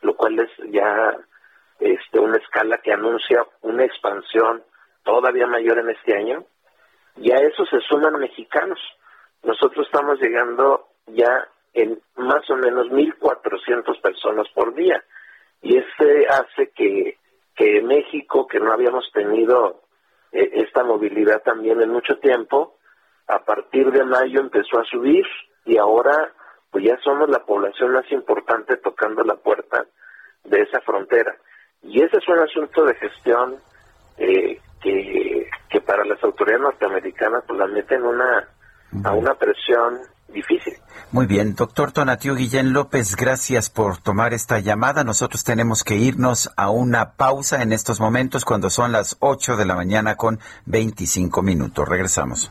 lo 0.00 0.16
cual 0.16 0.38
es 0.40 0.50
ya 0.70 1.16
este, 1.78 2.18
una 2.18 2.38
escala 2.38 2.78
que 2.78 2.92
anuncia 2.92 3.46
una 3.62 3.84
expansión 3.84 4.62
todavía 5.04 5.46
mayor 5.46 5.78
en 5.78 5.90
este 5.90 6.16
año, 6.16 6.44
y 7.16 7.30
a 7.32 7.36
eso 7.36 7.64
se 7.66 7.80
suman 7.80 8.18
mexicanos. 8.18 8.78
Nosotros 9.42 9.86
estamos 9.86 10.20
llegando 10.20 10.88
ya 11.06 11.48
en 11.74 12.00
más 12.16 12.48
o 12.50 12.56
menos 12.56 12.88
1.400 12.88 14.00
personas 14.00 14.48
por 14.54 14.74
día, 14.74 15.02
y 15.60 15.76
ese 15.76 16.26
hace 16.28 16.70
que, 16.74 17.18
que 17.54 17.82
México, 17.82 18.46
que 18.46 18.58
no 18.58 18.72
habíamos 18.72 19.10
tenido 19.12 19.82
esta 20.32 20.82
movilidad 20.82 21.42
también 21.42 21.80
en 21.80 21.90
mucho 21.90 22.18
tiempo, 22.18 22.76
a 23.28 23.44
partir 23.44 23.90
de 23.90 24.04
mayo 24.04 24.40
empezó 24.40 24.80
a 24.80 24.84
subir 24.84 25.24
y 25.64 25.76
ahora 25.78 26.32
pues 26.70 26.84
ya 26.84 26.96
somos 27.04 27.28
la 27.28 27.44
población 27.44 27.92
más 27.92 28.10
importante 28.10 28.78
tocando 28.78 29.22
la 29.22 29.36
puerta 29.36 29.84
de 30.44 30.62
esa 30.62 30.80
frontera. 30.80 31.36
Y 31.82 32.02
ese 32.02 32.16
es 32.16 32.28
un 32.28 32.38
asunto 32.38 32.84
de 32.84 32.94
gestión 32.94 33.56
eh, 34.16 34.58
que, 34.80 35.50
que 35.68 35.80
para 35.82 36.04
las 36.04 36.22
autoridades 36.24 36.62
norteamericanas 36.62 37.44
pues 37.46 37.58
la 37.58 37.66
meten 37.66 38.02
una, 38.02 38.48
a 39.04 39.12
una 39.12 39.34
presión 39.34 40.00
difícil. 40.32 40.74
Muy 41.12 41.26
bien, 41.26 41.54
doctor 41.54 41.92
Tonatiu 41.92 42.34
Guillén 42.34 42.72
López, 42.72 43.16
gracias 43.16 43.68
por 43.68 43.98
tomar 43.98 44.32
esta 44.32 44.60
llamada. 44.60 45.04
Nosotros 45.04 45.44
tenemos 45.44 45.84
que 45.84 45.96
irnos 45.96 46.50
a 46.56 46.70
una 46.70 47.12
pausa 47.12 47.62
en 47.62 47.72
estos 47.72 48.00
momentos 48.00 48.46
cuando 48.46 48.70
son 48.70 48.92
las 48.92 49.16
8 49.20 49.56
de 49.56 49.66
la 49.66 49.74
mañana 49.74 50.16
con 50.16 50.40
25 50.64 51.42
minutos. 51.42 51.86
Regresamos. 51.86 52.50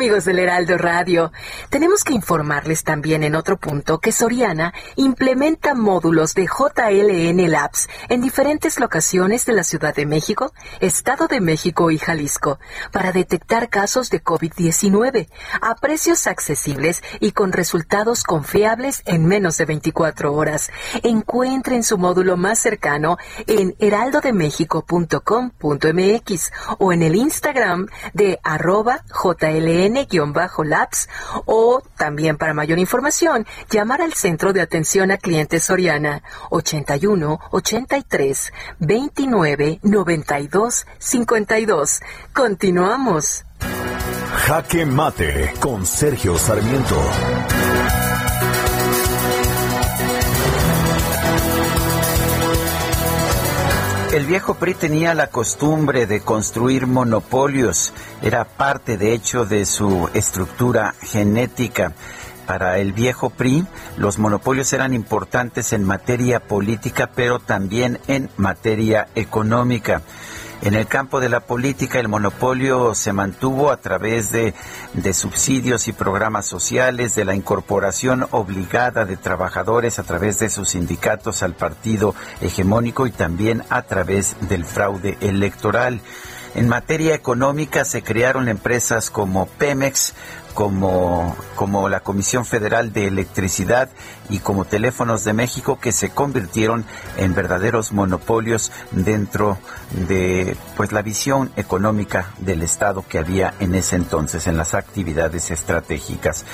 Amigos 0.00 0.24
del 0.24 0.38
Heraldo 0.38 0.78
Radio, 0.78 1.30
tenemos 1.70 2.04
que 2.04 2.12
informarles 2.12 2.84
también 2.84 3.22
en 3.22 3.34
otro 3.34 3.56
punto 3.56 4.00
que 4.00 4.12
Soriana 4.12 4.74
implementa 4.96 5.74
módulos 5.74 6.34
de 6.34 6.46
JLN 6.46 7.50
Labs 7.50 7.88
en 8.08 8.20
diferentes 8.20 8.78
locaciones 8.80 9.46
de 9.46 9.52
la 9.52 9.64
Ciudad 9.64 9.94
de 9.94 10.04
México, 10.04 10.52
Estado 10.80 11.28
de 11.28 11.40
México 11.40 11.92
y 11.92 11.98
Jalisco 11.98 12.58
para 12.92 13.12
detectar 13.12 13.68
casos 13.68 14.10
de 14.10 14.20
COVID-19 14.22 15.28
a 15.60 15.74
precios 15.76 16.26
accesibles 16.26 17.02
y 17.20 17.30
con 17.32 17.52
resultados 17.52 18.24
confiables 18.24 19.02
en 19.06 19.26
menos 19.26 19.56
de 19.56 19.66
24 19.66 20.34
horas. 20.34 20.70
Encuentren 21.04 21.84
su 21.84 21.98
módulo 21.98 22.36
más 22.36 22.58
cercano 22.58 23.16
en 23.46 23.76
heraldodemexico.com.mx 23.78 26.52
o 26.78 26.92
en 26.92 27.02
el 27.02 27.14
Instagram 27.14 27.86
de 28.12 28.40
arroba 28.42 29.04
JLN 29.08 30.08
labs 30.64 31.08
o 31.60 31.82
también 31.96 32.38
para 32.38 32.54
mayor 32.54 32.78
información 32.78 33.46
llamar 33.68 34.00
al 34.00 34.14
Centro 34.14 34.52
de 34.52 34.62
Atención 34.62 35.10
a 35.10 35.18
Clientes 35.18 35.64
Soriana 35.64 36.22
81 36.50 37.38
83 37.50 38.52
29 38.78 39.80
92 39.82 40.86
52. 40.98 42.00
Continuamos. 42.32 43.44
Jaque 44.46 44.86
Mate 44.86 45.52
con 45.60 45.84
Sergio 45.84 46.38
Sarmiento. 46.38 47.79
El 54.12 54.26
viejo 54.26 54.54
PRI 54.54 54.74
tenía 54.74 55.14
la 55.14 55.28
costumbre 55.28 56.04
de 56.04 56.20
construir 56.20 56.88
monopolios, 56.88 57.92
era 58.22 58.44
parte 58.44 58.96
de 58.96 59.12
hecho 59.12 59.44
de 59.44 59.64
su 59.64 60.10
estructura 60.14 60.96
genética. 61.00 61.92
Para 62.44 62.78
el 62.78 62.92
viejo 62.92 63.30
PRI, 63.30 63.64
los 63.96 64.18
monopolios 64.18 64.72
eran 64.72 64.94
importantes 64.94 65.72
en 65.72 65.84
materia 65.84 66.40
política, 66.40 67.08
pero 67.14 67.38
también 67.38 68.00
en 68.08 68.30
materia 68.36 69.06
económica. 69.14 70.02
En 70.62 70.74
el 70.74 70.86
campo 70.86 71.20
de 71.20 71.30
la 71.30 71.40
política, 71.40 72.00
el 72.00 72.08
monopolio 72.08 72.94
se 72.94 73.14
mantuvo 73.14 73.70
a 73.70 73.78
través 73.78 74.30
de, 74.30 74.52
subsidios 75.14 75.88
y 75.88 75.92
programas 75.94 76.44
sociales, 76.44 77.14
de 77.14 77.24
la 77.24 77.34
incorporación 77.34 78.26
obligada 78.30 79.06
de 79.06 79.16
trabajadores 79.16 79.98
a 79.98 80.02
través 80.02 80.38
de 80.38 80.50
sus 80.50 80.70
sindicatos 80.70 81.42
al 81.42 81.54
partido 81.54 82.14
hegemónico 82.42 83.06
y 83.06 83.10
también 83.10 83.64
a 83.70 83.82
través 83.82 84.36
del 84.50 84.66
fraude 84.66 85.16
electoral. 85.22 86.02
En 86.54 86.68
materia 86.68 87.14
económica 87.14 87.86
se 87.86 88.02
crearon 88.02 88.48
empresas 88.48 89.08
como 89.08 89.46
Pemex, 89.46 90.12
como, 90.54 91.36
como 91.54 91.88
la 91.88 92.00
Comisión 92.00 92.44
Federal 92.44 92.92
de 92.92 93.06
Electricidad 93.06 93.88
y 94.28 94.38
como 94.38 94.64
Teléfonos 94.64 95.24
de 95.24 95.32
México 95.32 95.78
que 95.80 95.92
se 95.92 96.10
convirtieron 96.10 96.84
en 97.16 97.34
verdaderos 97.34 97.92
monopolios 97.92 98.70
dentro 98.92 99.58
de 100.08 100.56
pues 100.76 100.92
la 100.92 101.02
visión 101.02 101.50
económica 101.56 102.30
del 102.38 102.62
Estado 102.62 103.04
que 103.06 103.18
había 103.18 103.54
en 103.58 103.74
ese 103.74 103.96
entonces 103.96 104.46
en 104.46 104.56
las 104.56 104.74
actividades 104.74 105.50
estratégicas. 105.50 106.44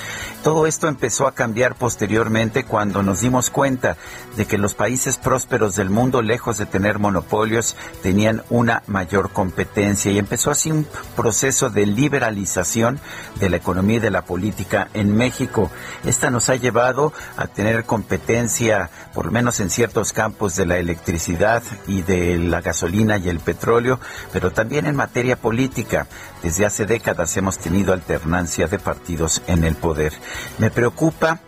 Todo 0.43 0.65
esto 0.65 0.87
empezó 0.87 1.27
a 1.27 1.33
cambiar 1.33 1.75
posteriormente 1.75 2.63
cuando 2.63 3.03
nos 3.03 3.21
dimos 3.21 3.49
cuenta 3.49 3.97
de 4.35 4.45
que 4.45 4.57
los 4.57 4.73
países 4.73 5.17
prósperos 5.17 5.75
del 5.75 5.89
mundo, 5.89 6.21
lejos 6.21 6.57
de 6.57 6.65
tener 6.65 6.99
monopolios, 6.99 7.75
tenían 8.01 8.43
una 8.49 8.83
mayor 8.87 9.31
competencia 9.31 10.11
y 10.11 10.19
empezó 10.19 10.51
así 10.51 10.71
un 10.71 10.87
proceso 11.15 11.69
de 11.69 11.85
liberalización 11.85 12.99
de 13.39 13.49
la 13.49 13.57
economía 13.57 13.96
de 13.99 14.11
la 14.11 14.23
política 14.23 14.89
en 14.93 15.15
México. 15.15 15.69
Esta 16.05 16.29
nos 16.29 16.49
ha 16.49 16.55
llevado 16.55 17.13
a 17.35 17.47
tener 17.47 17.85
competencia, 17.85 18.89
por 19.13 19.27
lo 19.27 19.31
menos 19.31 19.59
en 19.59 19.69
ciertos 19.69 20.13
campos 20.13 20.55
de 20.55 20.65
la 20.65 20.77
electricidad 20.77 21.63
y 21.87 22.01
de 22.01 22.37
la 22.37 22.61
gasolina 22.61 23.17
y 23.17 23.29
el 23.29 23.39
petróleo, 23.39 23.99
pero 24.31 24.51
también 24.51 24.85
en 24.85 24.95
materia 24.95 25.35
política. 25.35 26.07
Desde 26.43 26.65
hace 26.65 26.85
décadas 26.85 27.35
hemos 27.37 27.57
tenido 27.57 27.93
alternancia 27.93 28.67
de 28.67 28.79
partidos 28.79 29.41
en 29.47 29.63
el 29.63 29.75
poder. 29.75 30.13
Me 30.57 30.71
preocupa 30.71 31.39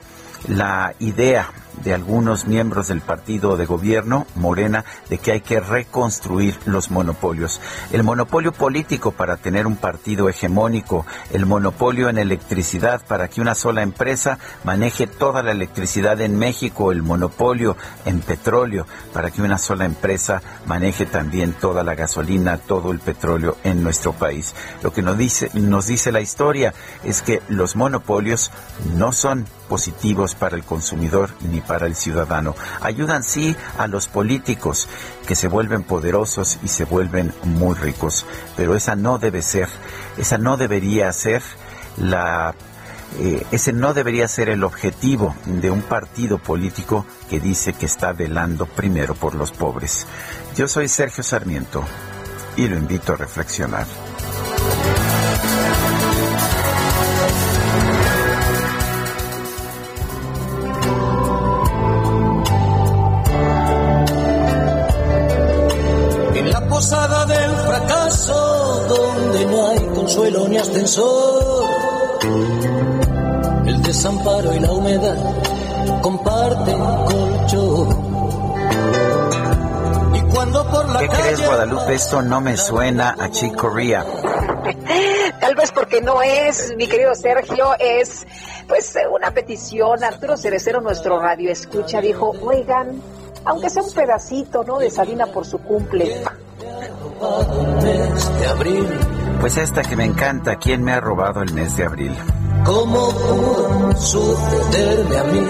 la 0.48 0.94
idea 1.00 1.52
de 1.84 1.94
algunos 1.94 2.48
miembros 2.48 2.88
del 2.88 3.02
partido 3.02 3.58
de 3.58 3.66
gobierno, 3.66 4.26
Morena, 4.36 4.86
de 5.10 5.18
que 5.18 5.32
hay 5.32 5.42
que 5.42 5.60
reconstruir 5.60 6.58
los 6.66 6.92
monopolios. 6.92 7.62
El 7.92 8.04
monopolio 8.04 8.52
político 8.52 9.12
para 9.12 9.38
tener 9.38 9.68
un 9.68 9.76
partido 9.76 10.30
hegemónico, 10.30 11.06
el 11.32 11.46
monopolio 11.46 12.10
en 12.10 12.18
electricidad 12.18 13.02
para 13.06 13.28
que 13.28 13.42
una 13.42 13.56
sola 13.56 13.82
empresa 13.82 14.40
maneje 14.64 15.08
toda 15.08 15.44
la 15.44 15.52
electricidad 15.52 16.22
en 16.22 16.38
México, 16.38 16.92
el 16.92 17.04
monopolio 17.04 17.78
en 18.06 18.22
petróleo 18.22 18.86
para 19.14 19.32
que 19.32 19.42
una 19.42 19.58
sola 19.58 19.86
empresa 19.86 20.42
maneje 20.66 21.06
también 21.06 21.54
toda 21.54 21.84
la 21.84 21.96
gasolina, 21.96 22.58
todo 22.58 22.92
el 22.92 23.00
petróleo 23.00 23.58
en 23.64 23.84
nuestro 23.84 24.14
país. 24.14 24.54
Lo 24.84 24.94
que 24.94 25.02
nos 25.02 25.18
dice, 25.18 25.50
nos 25.54 25.88
dice 25.88 26.12
la 26.12 26.22
historia 26.22 26.74
es 27.04 27.22
que 27.22 27.42
los 27.50 27.76
monopolios 27.76 28.52
no 28.96 29.12
son 29.12 29.46
positivos 29.70 30.36
para 30.36 30.58
el 30.58 30.64
consumidor 30.66 31.30
ni 31.50 31.62
para 31.62 31.86
el 31.86 31.96
ciudadano. 31.96 32.56
Ayudan 32.82 33.24
sí 33.24 33.56
a 33.78 33.88
los 33.88 34.10
políticos 34.10 34.90
que 35.26 35.36
se 35.36 35.48
vuelven 35.48 35.84
poderosos 35.84 36.60
y 36.64 36.68
se 36.68 36.84
vuelven 36.84 37.32
muy 37.44 37.76
ricos, 37.76 38.26
pero 38.58 38.76
esa 38.76 38.98
no 38.98 39.20
debe 39.20 39.42
ser, 39.42 39.70
esa 40.18 40.38
no 40.38 40.58
debería 40.58 41.14
ser 41.14 41.42
la 41.98 42.54
eh, 43.18 43.44
ese 43.52 43.74
no 43.74 43.94
debería 43.94 44.28
ser 44.28 44.50
el 44.50 44.64
objetivo 44.64 45.36
de 45.46 45.72
un 45.72 45.82
partido 45.82 46.38
político 46.38 47.06
que 47.30 47.40
dice 47.40 47.74
que 47.74 47.88
está 47.88 48.14
velando 48.14 48.66
primero 48.68 49.16
por 49.16 49.34
los 49.34 49.52
pobres. 49.52 50.06
Yo 50.56 50.68
soy 50.68 50.88
Sergio 50.88 51.24
Sarmiento 51.24 51.84
y 52.56 52.68
lo 52.68 52.78
invito 52.78 53.14
a 53.14 53.16
reflexionar. 53.16 53.88
Ascensor, 70.60 71.66
el 73.66 73.82
desamparo 73.82 74.54
y 74.54 74.60
la 74.60 74.72
humedad 74.72 75.40
comparten 76.02 76.80
colchón. 77.06 78.10
Y 80.14 80.22
cuando 80.34 80.70
por 80.70 80.90
la 80.90 81.00
¿Qué 81.00 81.08
crees, 81.10 81.46
Guadalupe? 81.46 81.94
Esto 81.96 82.22
no 82.22 82.42
me 82.42 82.58
suena 82.58 83.16
a 83.20 83.30
Chick 83.30 83.56
Corea. 83.56 84.06
Tal 85.40 85.56
vez 85.56 85.72
porque 85.72 86.02
no 86.02 86.22
es, 86.22 86.76
mi 86.76 86.88
querido 86.88 87.16
Sergio, 87.16 87.76
es 87.80 88.26
pues 88.68 88.96
una 89.12 89.32
petición. 89.32 90.04
Arturo 90.04 90.38
Cerecero, 90.38 90.82
nuestro 90.82 91.20
radio 91.20 91.52
escucha, 91.52 92.02
dijo, 92.02 92.34
oigan, 92.42 93.02
aunque 93.46 93.70
sea 93.70 93.84
un 93.84 93.92
pedacito, 93.92 94.64
¿no? 94.64 94.78
De 94.78 94.92
Sabina 94.92 95.28
por 95.28 95.46
su 95.46 95.60
cumple. 95.60 96.24
Pues 99.40 99.56
esta 99.58 99.84
que 99.84 99.96
me 99.96 100.04
encanta, 100.04 100.58
¿quién 100.58 100.84
me 100.84 100.92
ha 100.92 101.00
robado 101.00 101.42
el 101.42 101.54
mes 101.54 101.78
de 101.78 101.86
abril? 101.86 102.14
¿Cómo 102.66 103.10
pudo 103.12 103.96
sucederme 103.96 105.18
a 105.18 105.24
mí? 105.24 105.48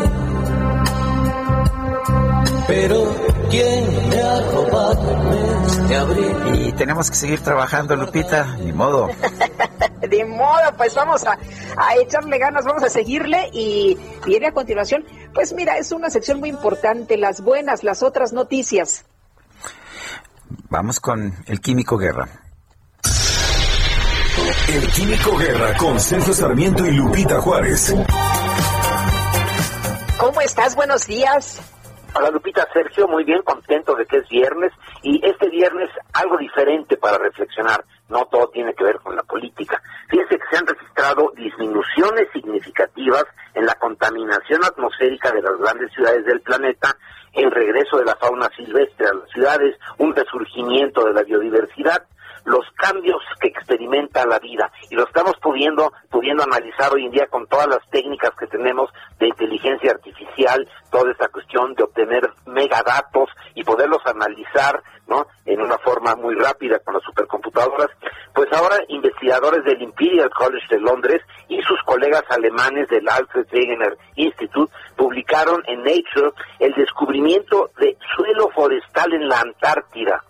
Pero 2.68 3.16
¿quién 3.49 4.10
me 4.10 4.22
ha 4.22 4.41
robado 4.52 5.11
el 5.11 5.24
mes 5.24 5.90
de 5.90 5.95
abril? 5.95 6.68
Y 6.68 6.72
tenemos 6.74 7.10
que 7.10 7.16
seguir 7.16 7.40
trabajando, 7.41 7.95
Lupita, 7.95 8.57
ni 8.57 8.72
modo. 8.72 9.10
De 10.07 10.24
modo, 10.24 10.72
pues 10.78 10.94
vamos 10.94 11.26
a, 11.26 11.38
a, 11.78 11.95
echarle 11.98 12.38
ganas, 12.38 12.66
vamos 12.66 12.84
a 12.84 12.90
seguirle 12.90 13.49
y 13.52 13.98
viene 14.26 14.48
a 14.48 14.52
continuación. 14.52 15.03
Pues 15.34 15.52
mira, 15.53 15.78
es 15.78 15.91
una 15.91 16.10
sección 16.10 16.40
muy 16.40 16.49
importante, 16.49 17.18
las 17.18 17.41
buenas, 17.41 17.84
las 17.84 18.02
otras 18.03 18.34
noticias. 18.34 19.06
Vamos 20.70 20.99
con 20.99 21.34
el 21.48 21.60
Químico 21.60 21.98
Guerra. 21.98 22.48
El 24.49 24.88
Químico 24.88 25.38
Guerra 25.38 25.77
con 25.77 25.99
Sergio 25.99 26.34
Sarmiento 26.34 26.84
y 26.84 26.91
Lupita 26.93 27.39
Juárez. 27.39 27.93
¿Cómo 30.17 30.41
estás? 30.41 30.76
Buenos 30.76 31.05
días. 31.05 31.61
Hola 32.15 32.31
Lupita, 32.31 32.67
Sergio, 32.73 33.07
muy 33.07 33.23
bien, 33.26 33.43
contento 33.43 33.93
de 33.93 34.07
que 34.07 34.17
es 34.17 34.27
viernes 34.27 34.71
y 35.03 35.23
este 35.23 35.49
viernes 35.49 35.91
algo 36.13 36.35
diferente 36.39 36.97
para 36.97 37.19
reflexionar. 37.19 37.85
No 38.09 38.26
todo 38.26 38.49
tiene 38.49 38.73
que 38.73 38.85
ver 38.85 38.97
con 39.03 39.15
la 39.15 39.21
política. 39.21 39.80
Fíjense 40.09 40.39
que 40.39 40.45
se 40.49 40.57
han 40.57 40.65
registrado 40.65 41.31
disminuciones 41.35 42.27
significativas 42.34 43.26
en 43.53 43.67
la 43.67 43.76
contaminación 43.76 44.65
atmosférica 44.65 45.31
de 45.31 45.43
las 45.43 45.59
grandes 45.59 45.93
ciudades 45.93 46.26
del 46.26 46.41
planeta, 46.41 46.97
el 47.34 47.51
regreso 47.51 47.97
de 47.97 48.05
la 48.05 48.15
fauna 48.15 48.49
silvestre 48.57 49.05
a 49.09 49.13
las 49.13 49.30
ciudades, 49.30 49.76
un 49.99 50.15
resurgimiento 50.15 51.05
de 51.05 51.13
la 51.13 51.21
biodiversidad 51.21 52.03
los 52.49 52.65
cambios 52.76 53.21
que 53.39 53.47
experimenta 53.47 54.26
la 54.26 54.39
vida 54.39 54.71
y 54.89 54.95
lo 54.95 55.03
estamos 55.03 55.34
pudiendo 55.41 55.91
pudiendo 56.09 56.43
analizar 56.43 56.91
hoy 56.93 57.05
en 57.05 57.11
día 57.11 57.27
con 57.27 57.47
todas 57.47 57.67
las 57.67 57.88
técnicas 57.91 58.31
que 58.38 58.47
tenemos 58.47 58.89
de 59.19 59.27
inteligencia 59.27 59.91
artificial, 59.91 60.67
toda 60.91 61.11
esta 61.11 61.27
cuestión 61.30 61.73
de 61.76 61.84
obtener 61.84 62.30
megadatos 62.45 63.30
y 63.53 63.63
poderlos 63.63 64.01
analizar, 64.05 64.81
¿no? 65.07 65.27
En 65.45 65.61
una 65.61 65.77
forma 65.77 66.15
muy 66.15 66.35
rápida 66.35 66.80
con 66.80 66.95
las 66.95 67.03
supercomputadoras. 67.03 67.89
Pues 68.34 68.51
ahora 68.53 68.77
investigadores 68.88 69.63
del 69.63 69.81
Imperial 69.81 70.30
College 70.31 70.65
de 70.69 70.80
Londres 70.80 71.21
y 71.47 71.61
sus 71.61 71.81
colegas 71.84 72.23
alemanes 72.30 72.88
del 72.89 73.07
Alfred 73.07 73.45
Wegener 73.51 73.97
Institute 74.15 74.73
publicaron 74.95 75.63
en 75.67 75.84
Nature 75.84 76.31
el 76.59 76.73
descubrimiento 76.73 77.71
de 77.80 77.97
suelo 78.15 78.49
forestal 78.49 79.13
en 79.13 79.27
la 79.27 79.41
Antártida. 79.41 80.23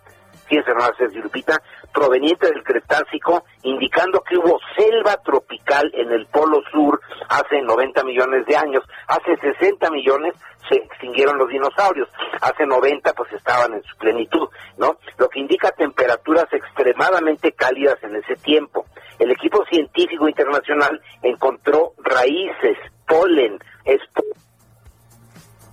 Fíjense, 0.47 0.73
no 0.73 0.81
Sergio 0.97 1.21
Lupita, 1.21 1.61
proveniente 1.93 2.47
del 2.47 2.63
Cretácico, 2.63 3.43
indicando 3.63 4.21
que 4.21 4.37
hubo 4.37 4.59
selva 4.75 5.17
tropical 5.23 5.91
en 5.93 6.11
el 6.11 6.25
Polo 6.27 6.61
Sur 6.71 6.99
hace 7.29 7.61
90 7.61 8.03
millones 8.03 8.45
de 8.45 8.55
años. 8.55 8.83
Hace 9.07 9.35
60 9.37 9.89
millones 9.91 10.33
se 10.69 10.75
extinguieron 10.75 11.37
los 11.37 11.49
dinosaurios. 11.49 12.09
Hace 12.41 12.65
90 12.65 13.13
pues 13.13 13.31
estaban 13.33 13.73
en 13.73 13.83
su 13.83 13.97
plenitud, 13.97 14.47
¿no? 14.77 14.97
Lo 15.17 15.29
que 15.29 15.39
indica 15.39 15.71
temperaturas 15.71 16.45
extremadamente 16.51 17.51
cálidas 17.53 17.97
en 18.03 18.15
ese 18.15 18.35
tiempo. 18.35 18.85
El 19.17 19.31
equipo 19.31 19.63
científico 19.65 20.27
internacional 20.27 21.01
encontró 21.21 21.93
raíces, 22.03 22.77
polen, 23.07 23.59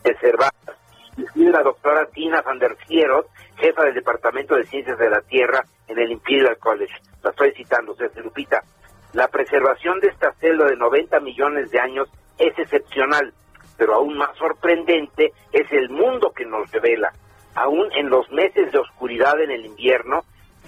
reservadas. 0.03 0.77
La 1.35 1.63
doctora 1.63 2.07
Tina 2.07 2.43
van 2.43 2.59
der 2.59 2.77
jefa 3.57 3.85
del 3.85 3.95
Departamento 3.95 4.55
de 4.55 4.65
Ciencias 4.65 4.99
de 4.99 5.09
la 5.09 5.23
Tierra 5.23 5.65
en 5.89 5.99
el 5.99 6.11
Imperial 6.11 6.59
College. 6.59 6.93
La 7.23 7.31
estoy 7.31 7.53
citando, 7.53 7.95
César 7.95 8.23
Lupita. 8.23 8.63
La 9.15 9.29
preservación 9.29 9.99
de 10.01 10.09
esta 10.09 10.33
celda 10.35 10.67
de 10.67 10.77
90 10.77 11.21
millones 11.21 11.71
de 11.71 11.81
años 11.81 12.09
es 12.39 12.59
excepcional, 12.59 13.33
pero 13.79 13.95
aún 13.95 14.19
más 14.19 14.37
sorprendente 14.37 15.33
es 15.53 15.73
el 15.73 15.89
mundo 15.89 16.33
que 16.37 16.45
nos 16.45 16.71
revela. 16.71 17.13
Aún 17.55 17.91
en 17.93 18.11
los 18.11 18.31
meses 18.31 18.71
de 18.71 18.79
oscuridad 18.79 19.41
en 19.41 19.51
el 19.51 19.65
invierno, 19.65 20.21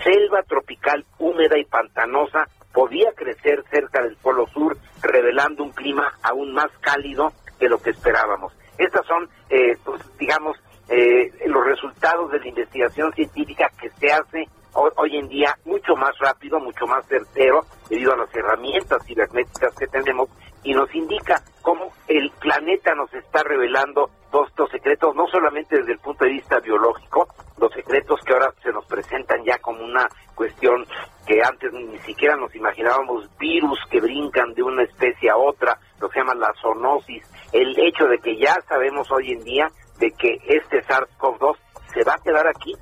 selva 0.03 0.43
tropical 0.45 1.05
húmeda 1.19 1.59
y 1.59 1.65
pantanosa 1.67 2.49
podía 2.73 3.13
crecer 3.13 3.65
cerca 3.71 4.03
del 4.03 4.17
Polo 4.17 4.47
Sur, 4.47 4.79
revelando 5.03 5.63
un 5.63 5.73
clima 5.73 6.15
aún 6.23 6.55
más 6.55 6.71
cálido 6.81 7.33
que 7.59 7.69
lo 7.69 7.83
que 7.83 7.91
esperábamos. 7.91 8.55
Estas 8.79 9.05
son, 9.07 9.29
eh, 9.51 9.77
pues, 9.85 10.01
digamos, 10.19 10.57
eh, 10.89 11.31
los 11.47 11.65
resultados 11.67 12.31
de 12.31 12.39
la 12.39 12.49
investigación 12.49 13.13
científica 13.13 13.69
que 13.79 13.91
se 13.91 14.13
hace 14.13 14.49
hoy, 14.73 15.17
en 15.17 15.29
día 15.29 15.57
mucho 15.65 15.97
más 15.97 16.17
rápido, 16.19 16.61
mucho 16.61 16.87
más 16.87 17.05
certero, 17.07 17.65
debido 17.91 18.13
a 18.13 18.17
las 18.17 18.35
herramientas 18.35 19.05
cibernéticas 19.05 19.75
que 19.75 19.87
tenemos, 19.89 20.29
y 20.63 20.73
nos 20.73 20.93
indica 20.95 21.43
cómo 21.63 21.93
el 22.09 22.31
planeta 22.41 22.95
nos 22.95 23.13
está 23.15 23.43
revelando 23.43 24.11
todos 24.31 24.49
estos 24.49 24.71
secretos, 24.71 25.15
no 25.15 25.27
solamente 25.29 25.77
desde 25.77 25.93
el 25.93 25.99
punto 25.99 26.25
de 26.25 26.33
vista 26.33 26.61
biológico, 26.61 27.29
los 27.59 27.73
secretos 27.73 28.21
que 28.25 28.33
ahora 28.33 28.53
se 28.63 28.71
nos 28.73 28.85
presentan 28.87 29.45
ya 29.45 29.59
como 29.59 29.85
una 29.85 30.09
cuestión 30.35 30.85
que 31.27 31.43
antes 31.43 31.73
ni 31.73 31.99
siquiera 32.01 32.37
nos 32.37 32.55
imaginábamos, 32.55 33.29
virus 33.39 33.79
que 33.91 34.01
brincan 34.01 34.53
de 34.55 34.63
una 34.63 34.83
especie 34.83 35.31
a 35.31 35.37
otra, 35.37 35.79
lo 36.01 36.09
que 36.09 36.15
se 36.15 36.21
llama 36.21 36.35
la 36.35 36.53
zoonosis, 36.61 37.23
el 37.53 37.79
hecho 37.79 38.07
de 38.07 38.19
que 38.19 38.37
ya 38.37 38.57
sabemos 38.69 39.11
hoy 39.11 39.33
en 39.33 39.45
día 39.45 39.69
de 39.99 40.11
que 40.13 40.39
este 40.47 40.83
SARS-CoV-2 40.85 41.57
se 41.93 42.05
va 42.05 42.15
a 42.15 42.23
quedar 42.23 42.47
aquí 42.47 42.75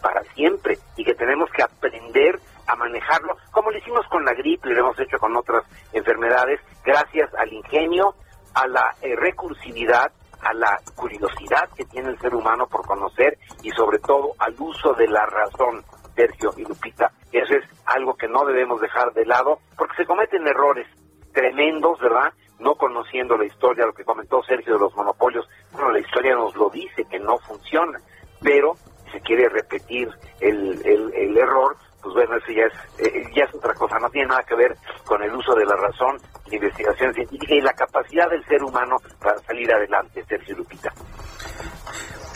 para 0.00 0.22
siempre 0.34 0.78
y 0.96 1.04
que 1.04 1.14
tenemos 1.14 1.50
que 1.50 1.62
aprender 1.62 2.38
a 2.70 2.76
manejarlo, 2.76 3.36
como 3.50 3.70
lo 3.70 3.78
hicimos 3.78 4.06
con 4.08 4.24
la 4.24 4.32
gripe 4.32 4.68
y 4.68 4.72
lo 4.72 4.80
hemos 4.80 5.00
hecho 5.00 5.18
con 5.18 5.36
otras 5.36 5.64
enfermedades, 5.92 6.60
gracias 6.84 7.32
al 7.34 7.52
ingenio, 7.52 8.14
a 8.54 8.66
la 8.66 8.94
eh, 9.02 9.14
recursividad, 9.16 10.12
a 10.42 10.54
la 10.54 10.78
curiosidad 10.94 11.68
que 11.76 11.84
tiene 11.84 12.10
el 12.10 12.18
ser 12.18 12.34
humano 12.34 12.66
por 12.66 12.86
conocer 12.86 13.38
y 13.62 13.70
sobre 13.70 13.98
todo 13.98 14.32
al 14.38 14.54
uso 14.58 14.94
de 14.94 15.08
la 15.08 15.26
razón, 15.26 15.82
Sergio 16.14 16.52
y 16.56 16.64
Lupita. 16.64 17.10
Eso 17.32 17.54
es 17.54 17.64
algo 17.86 18.14
que 18.14 18.28
no 18.28 18.44
debemos 18.44 18.80
dejar 18.80 19.12
de 19.12 19.26
lado 19.26 19.58
porque 19.76 19.96
se 19.96 20.06
cometen 20.06 20.46
errores 20.46 20.86
tremendos, 21.32 21.98
¿verdad? 22.00 22.32
No 22.58 22.74
conociendo 22.74 23.36
la 23.36 23.46
historia, 23.46 23.86
lo 23.86 23.94
que 23.94 24.04
comentó 24.04 24.42
Sergio 24.42 24.74
de 24.74 24.80
los 24.80 24.94
monopolios, 24.94 25.48
bueno, 25.72 25.90
la 25.90 26.00
historia 26.00 26.34
nos 26.34 26.54
lo 26.56 26.68
dice, 26.70 27.04
que 27.04 27.18
no 27.18 27.38
funciona, 27.38 27.98
pero 28.42 28.74
se 29.12 29.20
quiere 29.20 29.48
repetir 29.48 30.08
el, 30.40 30.80
el, 30.84 31.36
error, 31.36 31.76
pues 32.02 32.14
bueno, 32.14 32.36
eso 32.36 32.52
ya 32.52 32.64
es, 32.64 33.06
eh, 33.06 33.22
ya 33.34 33.44
es 33.44 33.54
otra 33.54 33.74
cosa, 33.74 33.98
no 33.98 34.08
tiene 34.10 34.28
nada 34.28 34.42
que 34.42 34.54
ver 34.54 34.76
con 35.04 35.22
el 35.22 35.34
uso 35.34 35.54
de 35.54 35.64
la 35.64 35.76
razón, 35.76 36.18
la 36.46 36.54
investigación 36.54 37.14
científica 37.14 37.54
y 37.54 37.60
la 37.60 37.72
capacidad 37.72 38.28
del 38.28 38.44
ser 38.46 38.62
humano 38.62 38.96
para 39.20 39.38
salir 39.40 39.72
adelante, 39.72 40.24
Sergio 40.28 40.56
Lupita. 40.56 40.92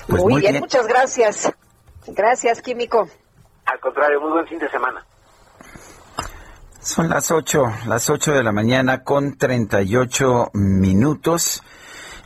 Pues 0.09 0.23
muy, 0.23 0.41
bien, 0.41 0.61
muchas 0.61 0.87
gracias. 0.87 1.53
Gracias, 2.07 2.61
Químico. 2.61 3.09
Al 3.65 3.81
contrario, 3.81 4.21
muy 4.21 4.33
buen 4.33 4.47
fin 4.47 4.59
de 4.59 4.69
semana. 4.69 5.05
Son 6.81 7.09
las 7.09 7.31
8, 7.31 7.63
las 7.87 8.11
8 8.11 8.33
de 8.33 8.43
la 8.43 8.53
mañana 8.53 9.03
con 9.03 9.39
38 9.39 10.51
minutos. 10.53 11.63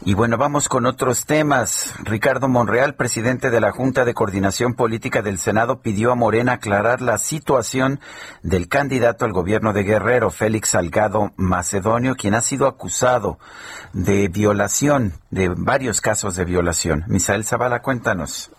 Y 0.05 0.15
bueno, 0.15 0.39
vamos 0.39 0.69
con 0.69 0.87
otros 0.87 1.27
temas. 1.27 1.93
Ricardo 2.05 2.49
Monreal, 2.49 2.95
presidente 2.95 3.51
de 3.51 3.61
la 3.61 3.73
Junta 3.73 4.05
de 4.05 4.15
Coordinación 4.15 4.75
Política 4.75 5.23
del 5.23 5.39
Senado, 5.39 5.83
pidió 5.83 6.13
a 6.13 6.15
Morena 6.15 6.55
aclarar 6.55 7.03
la 7.03 7.19
situación 7.19 7.99
del 8.43 8.69
candidato 8.69 9.25
al 9.25 9.33
gobierno 9.33 9.73
de 9.73 9.83
Guerrero, 9.83 10.31
Félix 10.31 10.71
Salgado 10.71 11.33
Macedonio, 11.37 12.15
quien 12.15 12.35
ha 12.35 12.43
sido 12.43 12.69
acusado 12.69 13.39
de 13.93 14.29
violación, 14.29 15.15
de 15.31 15.49
varios 15.49 16.01
casos 16.01 16.37
de 16.37 16.45
violación. 16.45 17.05
Misael 17.09 17.45
Zavala, 17.45 17.83
cuéntanos. 17.83 18.53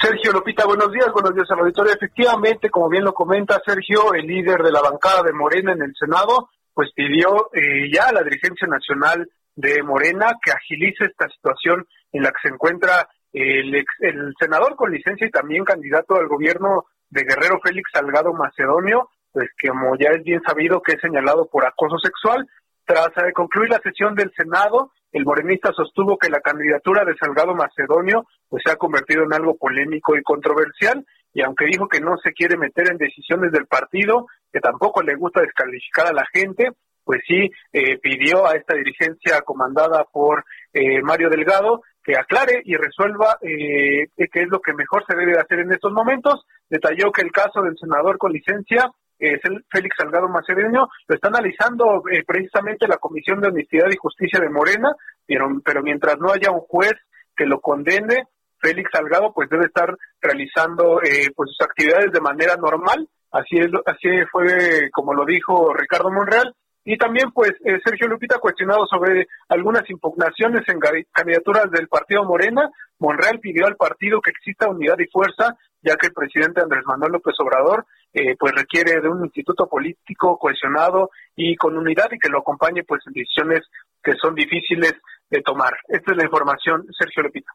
Sergio 0.00 0.32
Lopita, 0.32 0.66
buenos 0.66 0.92
días, 0.92 1.08
buenos 1.12 1.34
días 1.34 1.50
al 1.50 1.60
auditorio. 1.60 1.94
Efectivamente, 1.94 2.70
como 2.70 2.88
bien 2.88 3.04
lo 3.04 3.12
comenta 3.12 3.60
Sergio, 3.66 4.14
el 4.14 4.26
líder 4.26 4.62
de 4.62 4.70
la 4.70 4.82
bancada 4.82 5.22
de 5.24 5.32
Morena 5.32 5.72
en 5.72 5.82
el 5.82 5.94
Senado, 5.98 6.48
pues 6.74 6.90
pidió 6.94 7.50
eh, 7.52 7.90
ya 7.92 8.08
a 8.08 8.12
la 8.12 8.22
dirigencia 8.22 8.68
nacional 8.68 9.28
de 9.54 9.82
Morena 9.82 10.34
que 10.42 10.52
agilice 10.52 11.04
esta 11.04 11.28
situación 11.28 11.86
en 12.12 12.22
la 12.22 12.30
que 12.30 12.48
se 12.48 12.54
encuentra 12.54 13.08
el, 13.32 13.74
el 14.00 14.34
senador 14.38 14.76
con 14.76 14.90
licencia 14.90 15.26
y 15.26 15.30
también 15.30 15.64
candidato 15.64 16.16
al 16.16 16.28
gobierno 16.28 16.84
de 17.10 17.24
Guerrero 17.24 17.60
Félix 17.62 17.90
Salgado 17.92 18.32
Macedonio, 18.32 19.10
pues 19.32 19.48
que 19.58 19.68
como 19.68 19.96
ya 19.96 20.10
es 20.10 20.22
bien 20.22 20.42
sabido 20.46 20.80
que 20.82 20.92
es 20.92 21.00
señalado 21.00 21.46
por 21.46 21.66
acoso 21.66 21.98
sexual. 21.98 22.46
Tras 22.84 23.08
eh, 23.18 23.32
concluir 23.32 23.70
la 23.70 23.80
sesión 23.80 24.14
del 24.14 24.32
Senado, 24.36 24.92
el 25.12 25.24
morenista 25.24 25.72
sostuvo 25.72 26.18
que 26.18 26.30
la 26.30 26.40
candidatura 26.40 27.04
de 27.04 27.16
Salgado 27.16 27.54
Macedonio 27.54 28.26
pues 28.48 28.62
se 28.64 28.72
ha 28.72 28.76
convertido 28.76 29.24
en 29.24 29.34
algo 29.34 29.56
polémico 29.56 30.16
y 30.16 30.22
controversial 30.22 31.04
y 31.34 31.42
aunque 31.42 31.66
dijo 31.66 31.88
que 31.88 32.00
no 32.00 32.16
se 32.18 32.32
quiere 32.32 32.56
meter 32.56 32.90
en 32.90 32.98
decisiones 32.98 33.52
del 33.52 33.66
partido, 33.66 34.26
que 34.52 34.60
tampoco 34.60 35.02
le 35.02 35.14
gusta 35.14 35.40
descalificar 35.40 36.06
a 36.08 36.12
la 36.12 36.26
gente, 36.32 36.70
pues 37.04 37.20
sí 37.26 37.50
eh, 37.72 37.98
pidió 37.98 38.46
a 38.46 38.54
esta 38.54 38.74
dirigencia 38.74 39.40
comandada 39.42 40.04
por 40.04 40.44
eh, 40.72 41.00
Mario 41.02 41.28
Delgado 41.30 41.82
que 42.04 42.16
aclare 42.16 42.62
y 42.64 42.76
resuelva 42.76 43.38
eh, 43.42 44.08
qué 44.16 44.42
es 44.42 44.48
lo 44.48 44.60
que 44.60 44.74
mejor 44.74 45.04
se 45.06 45.16
debe 45.16 45.38
hacer 45.38 45.60
en 45.60 45.72
estos 45.72 45.92
momentos. 45.92 46.44
Detalló 46.68 47.12
que 47.12 47.22
el 47.22 47.30
caso 47.30 47.62
del 47.62 47.76
senador 47.78 48.18
con 48.18 48.32
licencia 48.32 48.90
el 49.22 49.64
Félix 49.70 49.96
Salgado 49.96 50.28
Macedonio, 50.28 50.88
lo 51.06 51.14
está 51.14 51.28
analizando 51.28 52.02
eh, 52.10 52.24
precisamente 52.26 52.88
la 52.88 52.96
Comisión 52.96 53.40
de 53.40 53.48
Honestidad 53.48 53.88
y 53.90 53.96
Justicia 53.96 54.40
de 54.40 54.50
Morena, 54.50 54.90
pero, 55.26 55.48
pero 55.64 55.82
mientras 55.82 56.18
no 56.18 56.32
haya 56.32 56.50
un 56.50 56.60
juez 56.60 56.94
que 57.36 57.46
lo 57.46 57.60
condene, 57.60 58.26
Félix 58.60 58.90
Salgado 58.92 59.32
pues 59.32 59.48
debe 59.48 59.66
estar 59.66 59.96
realizando 60.20 61.00
eh, 61.02 61.30
pues 61.34 61.50
sus 61.50 61.60
actividades 61.60 62.12
de 62.12 62.20
manera 62.20 62.56
normal, 62.56 63.08
así 63.30 63.58
es, 63.58 63.68
así 63.86 64.08
fue 64.30 64.90
como 64.92 65.14
lo 65.14 65.24
dijo 65.24 65.72
Ricardo 65.72 66.10
Monreal, 66.10 66.54
y 66.84 66.96
también, 66.96 67.30
pues, 67.32 67.52
eh, 67.64 67.78
Sergio 67.84 68.08
Lupita 68.08 68.36
ha 68.36 68.40
cuestionado 68.40 68.86
sobre 68.86 69.26
algunas 69.48 69.88
impugnaciones 69.88 70.68
en 70.68 70.80
candidaturas 71.12 71.70
del 71.70 71.88
partido 71.88 72.24
Morena. 72.24 72.68
Monreal 72.98 73.38
pidió 73.38 73.66
al 73.66 73.76
partido 73.76 74.20
que 74.20 74.30
exista 74.30 74.68
unidad 74.68 74.98
y 74.98 75.06
fuerza, 75.06 75.56
ya 75.80 75.94
que 75.96 76.08
el 76.08 76.12
presidente 76.12 76.60
Andrés 76.60 76.82
Manuel 76.84 77.12
López 77.12 77.34
Obrador, 77.38 77.86
eh, 78.12 78.36
pues, 78.38 78.52
requiere 78.54 79.00
de 79.00 79.08
un 79.08 79.24
instituto 79.24 79.68
político 79.68 80.36
cohesionado 80.38 81.10
y 81.36 81.54
con 81.56 81.76
unidad 81.76 82.08
y 82.10 82.18
que 82.18 82.28
lo 82.28 82.40
acompañe, 82.40 82.82
pues, 82.82 83.00
en 83.06 83.12
decisiones 83.12 83.60
que 84.02 84.14
son 84.20 84.34
difíciles 84.34 84.94
de 85.30 85.40
tomar. 85.42 85.72
Esta 85.86 86.10
es 86.10 86.16
la 86.16 86.24
información, 86.24 86.84
Sergio 86.98 87.22
Lupita. 87.22 87.52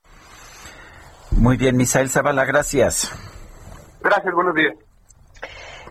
Muy 1.31 1.57
bien, 1.57 1.75
Misael 1.75 2.09
Zavala, 2.09 2.45
gracias. 2.45 3.11
Gracias, 4.01 4.33
buenos 4.33 4.55
días. 4.55 4.86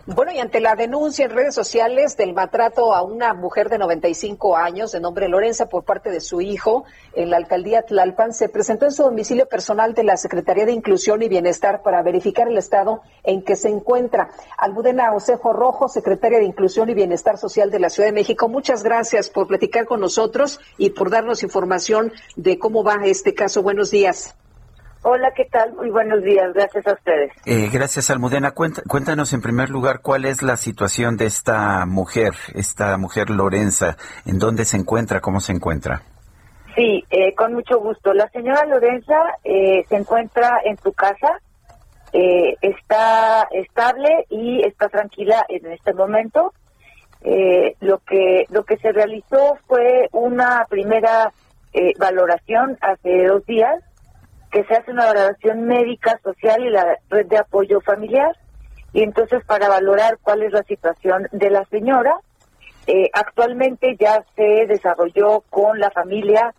Bueno, 0.09 0.31
y 0.31 0.39
ante 0.39 0.61
la 0.61 0.77
denuncia 0.77 1.25
en 1.25 1.31
redes 1.31 1.53
sociales 1.53 2.15
del 2.15 2.33
maltrato 2.33 2.95
a 2.95 3.01
una 3.01 3.33
mujer 3.33 3.67
de 3.67 3.77
95 3.77 4.55
años 4.55 4.93
de 4.93 5.01
nombre 5.01 5.27
Lorenza 5.27 5.67
por 5.67 5.83
parte 5.83 6.09
de 6.09 6.21
su 6.21 6.39
hijo 6.39 6.85
en 7.11 7.29
la 7.29 7.35
alcaldía 7.35 7.81
Tlalpan, 7.81 8.33
se 8.33 8.47
presentó 8.47 8.85
en 8.85 8.93
su 8.93 9.03
domicilio 9.03 9.49
personal 9.49 9.93
de 9.93 10.05
la 10.05 10.15
Secretaría 10.15 10.65
de 10.65 10.71
Inclusión 10.71 11.21
y 11.23 11.27
Bienestar 11.27 11.81
para 11.83 12.01
verificar 12.03 12.47
el 12.47 12.57
estado 12.57 13.01
en 13.23 13.41
que 13.41 13.57
se 13.57 13.67
encuentra. 13.67 14.29
Almudena 14.57 15.11
Osejo 15.11 15.51
Rojo, 15.51 15.89
secretaria 15.89 16.39
de 16.39 16.45
Inclusión 16.45 16.89
y 16.89 16.93
Bienestar 16.93 17.37
Social 17.37 17.69
de 17.69 17.79
la 17.79 17.89
Ciudad 17.89 18.07
de 18.07 18.13
México, 18.13 18.47
muchas 18.47 18.83
gracias 18.83 19.29
por 19.29 19.47
platicar 19.47 19.85
con 19.87 19.99
nosotros 19.99 20.61
y 20.77 20.91
por 20.91 21.09
darnos 21.09 21.43
información 21.43 22.13
de 22.37 22.57
cómo 22.57 22.81
va 22.81 22.95
este 23.03 23.33
caso. 23.33 23.61
Buenos 23.61 23.91
días. 23.91 24.33
Hola, 25.09 25.31
¿qué 25.33 25.45
tal? 25.45 25.71
Muy 25.75 25.89
buenos 25.89 26.21
días, 26.21 26.51
gracias 26.53 26.85
a 26.85 26.91
ustedes. 26.91 27.31
Eh, 27.45 27.69
gracias, 27.71 28.09
Almudena. 28.09 28.51
Cuéntanos 28.51 29.31
en 29.31 29.41
primer 29.41 29.69
lugar 29.69 30.01
cuál 30.01 30.25
es 30.25 30.41
la 30.41 30.57
situación 30.57 31.15
de 31.15 31.27
esta 31.27 31.85
mujer, 31.85 32.33
esta 32.53 32.97
mujer 32.97 33.29
Lorenza, 33.29 33.95
en 34.25 34.37
dónde 34.37 34.65
se 34.65 34.75
encuentra, 34.75 35.21
cómo 35.21 35.39
se 35.39 35.53
encuentra. 35.53 36.01
Sí, 36.75 37.05
eh, 37.09 37.33
con 37.35 37.53
mucho 37.53 37.79
gusto. 37.79 38.13
La 38.13 38.27
señora 38.31 38.65
Lorenza 38.65 39.15
eh, 39.45 39.85
se 39.87 39.95
encuentra 39.95 40.59
en 40.65 40.77
su 40.79 40.91
casa, 40.91 41.39
está 42.11 43.47
estable 43.51 44.25
y 44.29 44.61
está 44.65 44.89
tranquila 44.89 45.45
en 45.47 45.71
este 45.71 45.93
momento. 45.93 46.51
lo 47.79 47.99
que 47.99 48.45
lo 48.49 48.65
que 48.65 48.75
se 48.75 48.91
realizó 48.91 49.57
fue 49.67 50.09
una 50.11 50.65
primera 50.69 51.31
valoración 51.97 52.77
hace 52.81 53.25
dos 53.25 53.45
días 53.45 53.86
que 54.51 54.63
se 54.63 54.73
hace 54.73 54.91
una 54.91 55.05
valoración 55.05 55.65
médica, 55.65 56.19
social 56.23 56.61
y 56.63 56.69
la 56.69 56.97
red 57.09 57.25
de 57.27 57.37
apoyo 57.37 57.81
familiar. 57.81 58.35
Y 58.93 59.03
entonces 59.03 59.43
para 59.45 59.67
valorar 59.67 60.17
cuál 60.21 60.43
es 60.43 60.53
la 60.53 60.63
situación 60.63 61.27
de 61.31 61.49
la 61.49 61.65
señora, 61.65 62.15
eh, 62.87 63.09
actualmente 63.13 63.97
ya 63.99 64.23
se 64.35 64.65
desarrolló 64.65 65.41
con 65.49 65.79
la 65.79 65.91
familia 65.91 66.53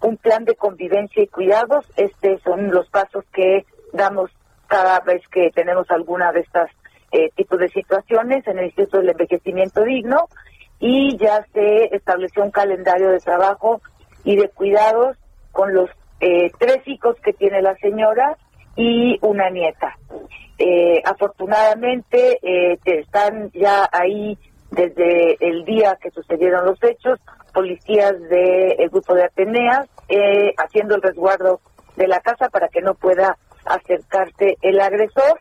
un 0.00 0.16
plan 0.16 0.44
de 0.44 0.54
convivencia 0.54 1.22
y 1.22 1.26
cuidados. 1.26 1.84
Estos 1.96 2.40
son 2.42 2.70
los 2.70 2.88
pasos 2.88 3.24
que 3.32 3.66
damos 3.92 4.30
cada 4.68 5.00
vez 5.00 5.22
que 5.28 5.50
tenemos 5.50 5.90
alguna 5.90 6.32
de 6.32 6.40
estas 6.40 6.70
eh, 7.10 7.30
tipos 7.34 7.58
de 7.58 7.68
situaciones 7.68 8.46
en 8.46 8.58
el 8.58 8.66
Instituto 8.66 8.98
del 8.98 9.10
Envejecimiento 9.10 9.82
Digno 9.82 10.28
y 10.78 11.16
ya 11.18 11.46
se 11.52 11.94
estableció 11.94 12.42
un 12.42 12.50
calendario 12.50 13.10
de 13.10 13.20
trabajo 13.20 13.82
y 14.24 14.36
de 14.36 14.48
cuidados 14.48 15.16
con 15.52 15.74
los 15.74 15.90
eh, 16.24 16.52
tres 16.56 16.86
hijos 16.86 17.16
que 17.20 17.32
tiene 17.32 17.60
la 17.60 17.74
señora 17.78 18.38
y 18.76 19.18
una 19.22 19.50
nieta. 19.50 19.98
Eh, 20.56 21.02
afortunadamente 21.04 22.38
eh, 22.40 22.78
están 22.84 23.50
ya 23.52 23.88
ahí 23.90 24.38
desde 24.70 25.36
el 25.40 25.64
día 25.64 25.98
que 26.00 26.12
sucedieron 26.12 26.64
los 26.64 26.80
hechos, 26.84 27.18
policías 27.52 28.12
del 28.30 28.88
grupo 28.88 29.14
de 29.14 29.24
Ateneas 29.24 29.88
haciendo 30.58 30.94
el 30.94 31.02
resguardo 31.02 31.60
de 31.96 32.06
la 32.06 32.20
casa 32.20 32.48
para 32.50 32.68
que 32.68 32.80
no 32.80 32.94
pueda 32.94 33.36
acercarse 33.64 34.56
el 34.62 34.80
agresor 34.80 35.40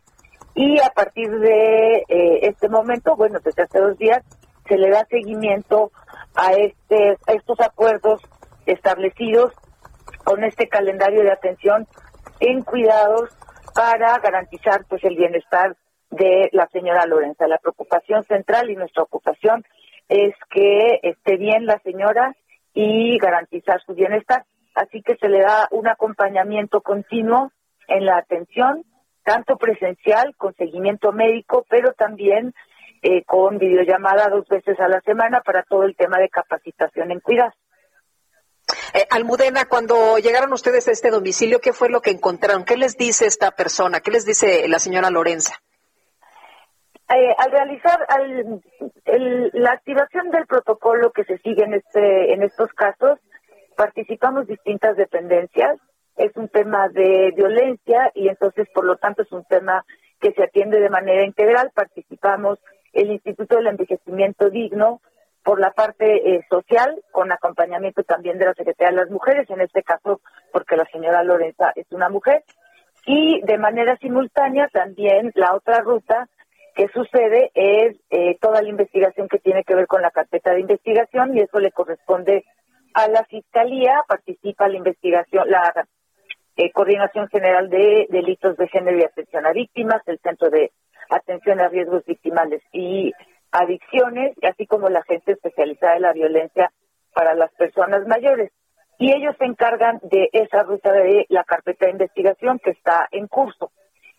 y 0.56 0.80
a 0.80 0.90
partir 0.90 1.30
de 1.30 2.04
este 2.42 2.68
momento, 2.70 3.16
bueno, 3.16 3.40
desde 3.44 3.64
hace 3.64 3.80
dos 3.80 3.98
días, 4.00 4.24
se 4.68 4.78
le 4.78 4.90
da 4.90 5.06
seguimiento 5.10 5.92
a, 6.36 6.54
este, 6.54 7.18
a 7.28 7.34
estos 7.34 7.60
acuerdos 7.62 8.22
establecidos 8.66 9.54
con 10.24 10.44
este 10.44 10.68
calendario 10.68 11.24
de 11.24 11.32
atención 11.32 11.88
en 12.40 12.62
cuidados 12.62 13.30
para 13.74 14.18
garantizar 14.20 14.86
pues 14.88 15.04
el 15.04 15.16
bienestar 15.16 15.76
de 16.10 16.50
la 16.52 16.68
señora 16.68 17.06
Lorenza. 17.06 17.48
La 17.48 17.58
preocupación 17.58 18.24
central 18.26 18.70
y 18.70 18.76
nuestra 18.76 19.04
ocupación 19.04 19.64
es 20.10 20.34
que 20.50 21.00
esté 21.04 21.38
bien 21.38 21.66
la 21.66 21.80
señora 21.80 22.36
y 22.74 23.18
garantizar 23.18 23.82
su 23.86 23.94
bienestar. 23.94 24.46
Así 24.76 25.02
que 25.02 25.16
se 25.18 25.30
le 25.30 25.40
da 25.40 25.68
un 25.72 25.88
acompañamiento 25.88 26.82
continuo 26.82 27.52
en 27.88 28.06
la 28.06 28.18
atención, 28.18 28.84
tanto 29.24 29.58
presencial, 29.58 30.36
con 30.38 30.54
seguimiento 30.56 31.12
médico, 31.12 31.66
pero 31.70 31.94
también 31.94 32.54
eh, 33.02 33.24
con 33.24 33.58
videollamada 33.58 34.30
dos 34.30 34.48
veces 34.48 34.80
a 34.80 34.88
la 34.88 35.02
semana 35.02 35.42
para 35.42 35.64
todo 35.64 35.84
el 35.84 35.96
tema 35.96 36.18
de 36.20 36.30
capacitación 36.30 37.12
en 37.12 37.20
cuidados. 37.20 37.56
Eh, 38.94 39.08
Almudena, 39.10 39.66
cuando 39.66 40.18
llegaron 40.18 40.54
ustedes 40.54 40.88
a 40.88 40.92
este 40.92 41.10
domicilio, 41.10 41.60
¿qué 41.60 41.74
fue 41.74 41.90
lo 41.90 42.02
que 42.02 42.12
encontraron? 42.12 42.66
¿Qué 42.66 42.78
les 42.78 42.98
dice 42.98 43.26
esta 43.26 43.52
persona? 43.52 44.00
¿Qué 44.00 44.12
les 44.12 44.26
dice 44.26 44.68
la 44.68 44.80
señora 44.80 45.10
Lorenza? 45.10 45.56
Eh, 47.14 47.36
al 47.38 47.52
realizar 47.52 48.00
la 49.54 49.72
activación 49.72 50.32
del 50.32 50.48
protocolo 50.48 51.12
que 51.12 51.26
se 51.26 51.38
sigue 51.40 51.64
en, 51.64 51.74
este, 51.74 52.34
en 52.34 52.42
estos 52.44 52.72
casos, 52.72 53.20
participamos 53.76 54.48
distintas 54.48 54.96
dependencias, 54.96 55.78
es 56.16 56.36
un 56.36 56.48
tema 56.48 56.88
de 56.90 57.34
violencia 57.36 58.12
y 58.14 58.30
entonces 58.30 58.68
por 58.74 58.86
lo 58.86 58.98
tanto 58.98 59.24
es 59.24 59.32
un 59.32 59.44
tema 59.46 59.84
que 60.20 60.32
se 60.34 60.44
atiende 60.44 60.80
de 60.80 60.90
manera 60.90 61.26
integral. 61.26 61.72
Participamos 61.74 62.60
el 62.94 63.12
Instituto 63.12 63.56
del 63.56 63.68
Envejecimiento 63.68 64.50
Digno 64.50 65.02
por 65.44 65.60
la 65.60 65.72
parte 65.72 66.36
eh, 66.36 66.46
social, 66.50 67.02
con 67.12 67.32
acompañamiento 67.32 68.04
también 68.04 68.38
de 68.38 68.46
la 68.46 68.54
Secretaría 68.54 68.92
de 68.92 69.04
las 69.04 69.10
Mujeres, 69.10 69.50
en 69.50 69.62
este 69.62 69.84
caso 69.84 70.22
porque 70.52 70.76
la 70.76 70.86
señora 70.86 71.24
Lorenza 71.24 71.72
es 71.76 71.86
una 71.92 72.10
mujer, 72.10 72.44
y 73.06 73.42
de 73.42 73.58
manera 73.58 73.98
simultánea 73.98 74.68
también 74.72 75.32
la 75.36 75.56
otra 75.56 75.80
ruta 75.80 76.30
que 76.76 76.88
sucede 76.90 77.52
es 77.54 77.98
eh, 78.12 78.38
toda 78.40 78.62
la 78.62 78.70
investigación 78.70 79.28
que 79.28 79.40
tiene 79.40 79.64
que 79.64 79.76
ver 79.76 79.88
con 79.88 80.02
la 80.02 80.12
carpeta 80.12 80.54
de 80.54 80.62
investigación 80.62 81.36
y 81.36 81.42
eso 81.42 81.60
le 81.60 81.72
corresponde 81.72 82.46
a 82.94 83.08
la 83.08 83.24
Fiscalía, 83.26 84.04
participa 84.08 84.68
la 84.68 84.78
investigación, 84.78 85.50
la 85.50 85.88
eh, 86.56 86.72
Coordinación 86.72 87.28
General 87.30 87.70
de 87.70 88.08
Delitos 88.10 88.56
de 88.58 88.68
Género 88.68 88.98
y 88.98 89.04
Atención 89.04 89.46
a 89.46 89.52
Víctimas, 89.52 90.02
el 90.06 90.20
Centro 90.20 90.50
de 90.50 90.72
Atención 91.10 91.60
a 91.60 91.68
Riesgos 91.68 92.06
Victimales 92.06 92.62
y 92.72 93.12
Adicciones, 93.52 94.36
así 94.44 94.66
como 94.66 94.90
la 94.90 95.00
Agencia 95.00 95.34
Especializada 95.34 95.96
de 95.96 96.00
la 96.00 96.14
Violencia 96.14 96.72
para 97.14 97.34
las 97.34 97.52
Personas 97.54 98.08
Mayores. 98.08 98.52
Y 98.98 99.12
ellos 99.12 99.36
se 99.38 99.46
encargan 99.46 100.00
de 100.04 100.30
esa 100.32 100.64
ruta 100.64 100.92
de 100.92 101.26
la 101.30 101.44
carpeta 101.44 101.86
de 101.86 101.94
investigación 101.94 102.60
que 102.60 102.72
está 102.72 103.08
en 103.12 103.28
curso. 103.28 103.72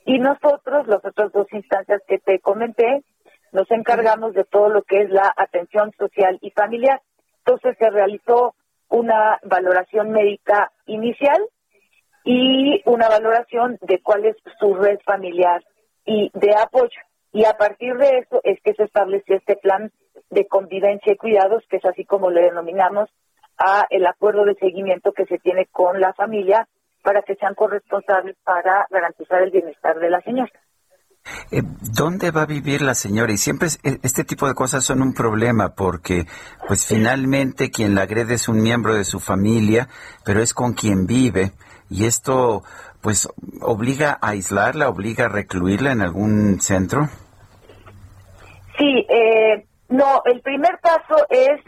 Y 0.05 0.19
nosotros, 0.19 0.89
las 0.89 1.05
otras 1.05 1.33
dos 1.33 1.47
instancias 1.53 2.03
que 2.09 2.19
te 2.19 2.41
comenté, 2.41 3.03
nos 3.53 3.71
encargamos 3.71 4.35
de 4.35 4.45
todo 4.45 4.69
lo 4.69 4.83
que 4.83 5.03
es 5.03 5.11
la 5.11 5.33
atención 5.37 5.93
social 5.99 6.39
y 6.41 6.51
familiar. 6.51 7.01
Entonces 7.39 7.77
se 7.79 7.91
realizó 7.91 8.55
una 8.89 9.39
valoración 9.45 10.11
médica 10.11 10.73
inicial 10.87 11.41
y 12.25 12.83
una 12.87 13.09
valoración 13.09 13.79
de 13.83 14.01
cuál 14.01 14.25
es 14.25 14.37
su 14.59 14.75
red 14.75 14.99
familiar 15.05 15.63
y 16.05 16.31
de 16.35 16.55
apoyo. 16.55 17.01
Y 17.33 17.45
a 17.47 17.55
partir 17.55 17.97
de 17.97 18.19
eso 18.19 18.41
es 18.45 18.61
que 18.63 18.75
se 18.75 18.85
estableció 18.85 19.37
este 19.37 19.57
plan 19.57 19.91
de 20.31 20.47
convivencia 20.47 21.13
y 21.13 21.17
cuidados, 21.17 21.65
que 21.69 21.79
es 21.79 21.85
así 21.85 22.05
como 22.05 22.31
le 22.31 22.43
denominamos 22.43 23.09
a 23.59 23.87
el 23.91 24.07
acuerdo 24.07 24.45
de 24.45 24.55
seguimiento 24.55 25.13
que 25.13 25.27
se 25.27 25.39
tiene 25.39 25.67
con 25.67 26.01
la 26.01 26.13
familia 26.15 26.69
para 27.03 27.23
que 27.23 27.35
sean 27.37 27.55
corresponsables 27.55 28.37
para 28.45 28.87
garantizar 28.91 29.43
el 29.43 29.51
bienestar 29.51 29.99
de 29.99 30.11
la 30.11 30.21
señora. 30.21 30.53
Eh, 31.51 31.63
¿Dónde 31.95 32.31
va 32.31 32.43
a 32.43 32.47
vivir 32.47 32.83
la 32.83 32.95
señora? 32.95 33.33
Y 33.33 33.39
siempre 33.39 33.69
e, 33.85 33.99
este 34.03 34.25
tipo 34.25 34.49
de 34.49 34.55
cosas 34.55 34.85
son 34.85 35.03
un 35.03 35.15
problema 35.15 35.75
porque, 35.75 36.27
pues 36.67 36.87
finalmente 36.87 37.71
quien 37.71 37.95
la 37.95 38.03
agrede 38.03 38.35
es 38.35 38.49
un 38.49 38.63
miembro 38.63 38.95
de 38.95 39.05
su 39.05 39.21
familia, 39.21 39.89
pero 40.25 40.43
es 40.43 40.55
con 40.55 40.73
quien 40.73 41.07
vive. 41.07 41.53
Y 41.89 42.07
esto, 42.07 42.63
pues, 43.01 43.29
obliga 43.61 44.19
a 44.21 44.31
aislarla, 44.31 44.89
obliga 44.89 45.27
a 45.27 45.29
recluirla 45.29 45.93
en 45.93 46.01
algún 46.01 46.61
centro. 46.61 47.09
Sí, 48.83 49.07
eh, 49.09 49.65
no, 49.91 50.23
el 50.25 50.41
primer 50.41 50.77
paso 50.81 51.25
es, 51.31 51.61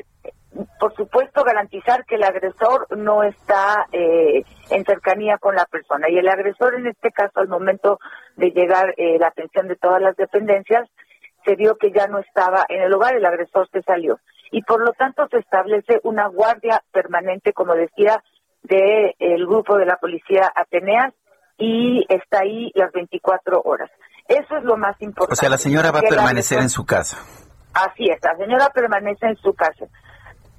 por 0.81 0.97
supuesto, 0.97 1.45
garantizar 1.45 2.05
que 2.07 2.17
el 2.17 2.25
agresor 2.25 2.89
no 2.99 3.23
está 3.23 3.87
eh, 3.93 4.43
en 4.71 4.85
cercanía 4.85 5.39
con 5.39 5.55
la 5.55 5.65
persona. 5.67 6.11
Y 6.11 6.19
el 6.19 6.27
agresor, 6.27 6.75
en 6.75 6.89
este 6.89 7.13
caso, 7.13 7.39
al 7.39 7.47
momento 7.47 8.01
de 8.35 8.51
llegar 8.51 8.95
eh, 8.97 9.17
la 9.21 9.29
atención 9.29 9.69
de 9.69 9.77
todas 9.77 10.03
las 10.03 10.17
dependencias, 10.17 10.89
se 11.45 11.55
vio 11.55 11.77
que 11.77 11.93
ya 11.93 12.09
no 12.09 12.19
estaba 12.19 12.67
en 12.69 12.83
el 12.83 12.91
lugar, 12.91 13.15
el 13.15 13.27
agresor 13.27 13.69
se 13.71 13.83
salió. 13.83 14.19
Y 14.51 14.63
por 14.63 14.81
lo 14.85 14.91
tanto 14.93 15.29
se 15.29 15.39
establece 15.39 16.01
una 16.03 16.27
guardia 16.27 16.83
permanente, 16.91 17.53
como 17.53 17.77
decía, 17.77 18.25
del 18.65 19.15
el 19.21 19.47
grupo 19.47 19.79
de 19.79 19.87
la 19.87 19.99
policía 19.99 20.51
Ateneas 20.53 21.15
y 21.59 22.05
está 22.09 22.41
ahí 22.41 22.73
las 22.75 22.91
24 22.91 23.63
horas. 23.65 23.91
Eso 24.29 24.57
es 24.57 24.65
lo 24.65 24.77
más 24.77 25.01
importante. 25.03 25.33
O 25.33 25.37
sea, 25.37 25.49
la 25.49 25.59
señora 25.59 25.91
va 25.91 26.01
a 26.01 26.03
permanecer 26.03 26.59
en 26.61 26.71
su 26.71 26.85
casa. 26.85 27.19
Así 27.75 28.09
es, 28.09 28.19
la 28.23 28.37
señora 28.37 28.71
permanece 28.71 29.27
en 29.27 29.37
su 29.37 29.53
casa. 29.55 29.87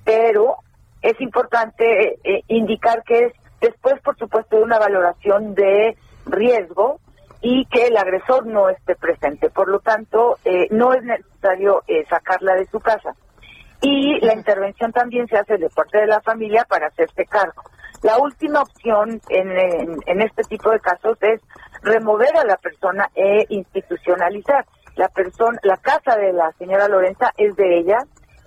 Pero 0.03 0.57
es 1.01 1.19
importante 1.21 2.19
eh, 2.23 2.43
indicar 2.47 3.03
que 3.03 3.19
es 3.25 3.33
después, 3.61 3.99
por 4.01 4.17
supuesto, 4.17 4.57
de 4.57 4.63
una 4.63 4.77
valoración 4.77 5.55
de 5.55 5.97
riesgo 6.25 6.99
y 7.41 7.65
que 7.67 7.87
el 7.87 7.97
agresor 7.97 8.45
no 8.45 8.69
esté 8.69 8.95
presente. 8.95 9.49
Por 9.49 9.69
lo 9.69 9.79
tanto, 9.79 10.37
eh, 10.45 10.67
no 10.71 10.93
es 10.93 11.03
necesario 11.03 11.83
eh, 11.87 12.05
sacarla 12.09 12.55
de 12.55 12.65
su 12.67 12.79
casa. 12.79 13.15
Y 13.81 14.19
la 14.25 14.33
intervención 14.33 14.91
también 14.91 15.27
se 15.27 15.37
hace 15.37 15.57
de 15.57 15.69
parte 15.69 15.99
de 15.99 16.07
la 16.07 16.21
familia 16.21 16.65
para 16.67 16.87
hacerse 16.87 17.25
cargo. 17.25 17.63
La 18.03 18.17
última 18.19 18.61
opción 18.61 19.21
en, 19.29 19.51
en, 20.05 20.21
este 20.21 20.43
tipo 20.43 20.69
de 20.69 20.79
casos 20.79 21.17
es 21.21 21.41
remover 21.81 22.35
a 22.37 22.43
la 22.43 22.57
persona 22.57 23.09
e 23.15 23.45
institucionalizar. 23.49 24.65
La 24.95 25.09
persona, 25.09 25.59
la 25.63 25.77
casa 25.77 26.15
de 26.15 26.31
la 26.33 26.51
señora 26.53 26.87
Lorenza 26.87 27.31
es 27.37 27.55
de 27.55 27.79
ella 27.79 27.99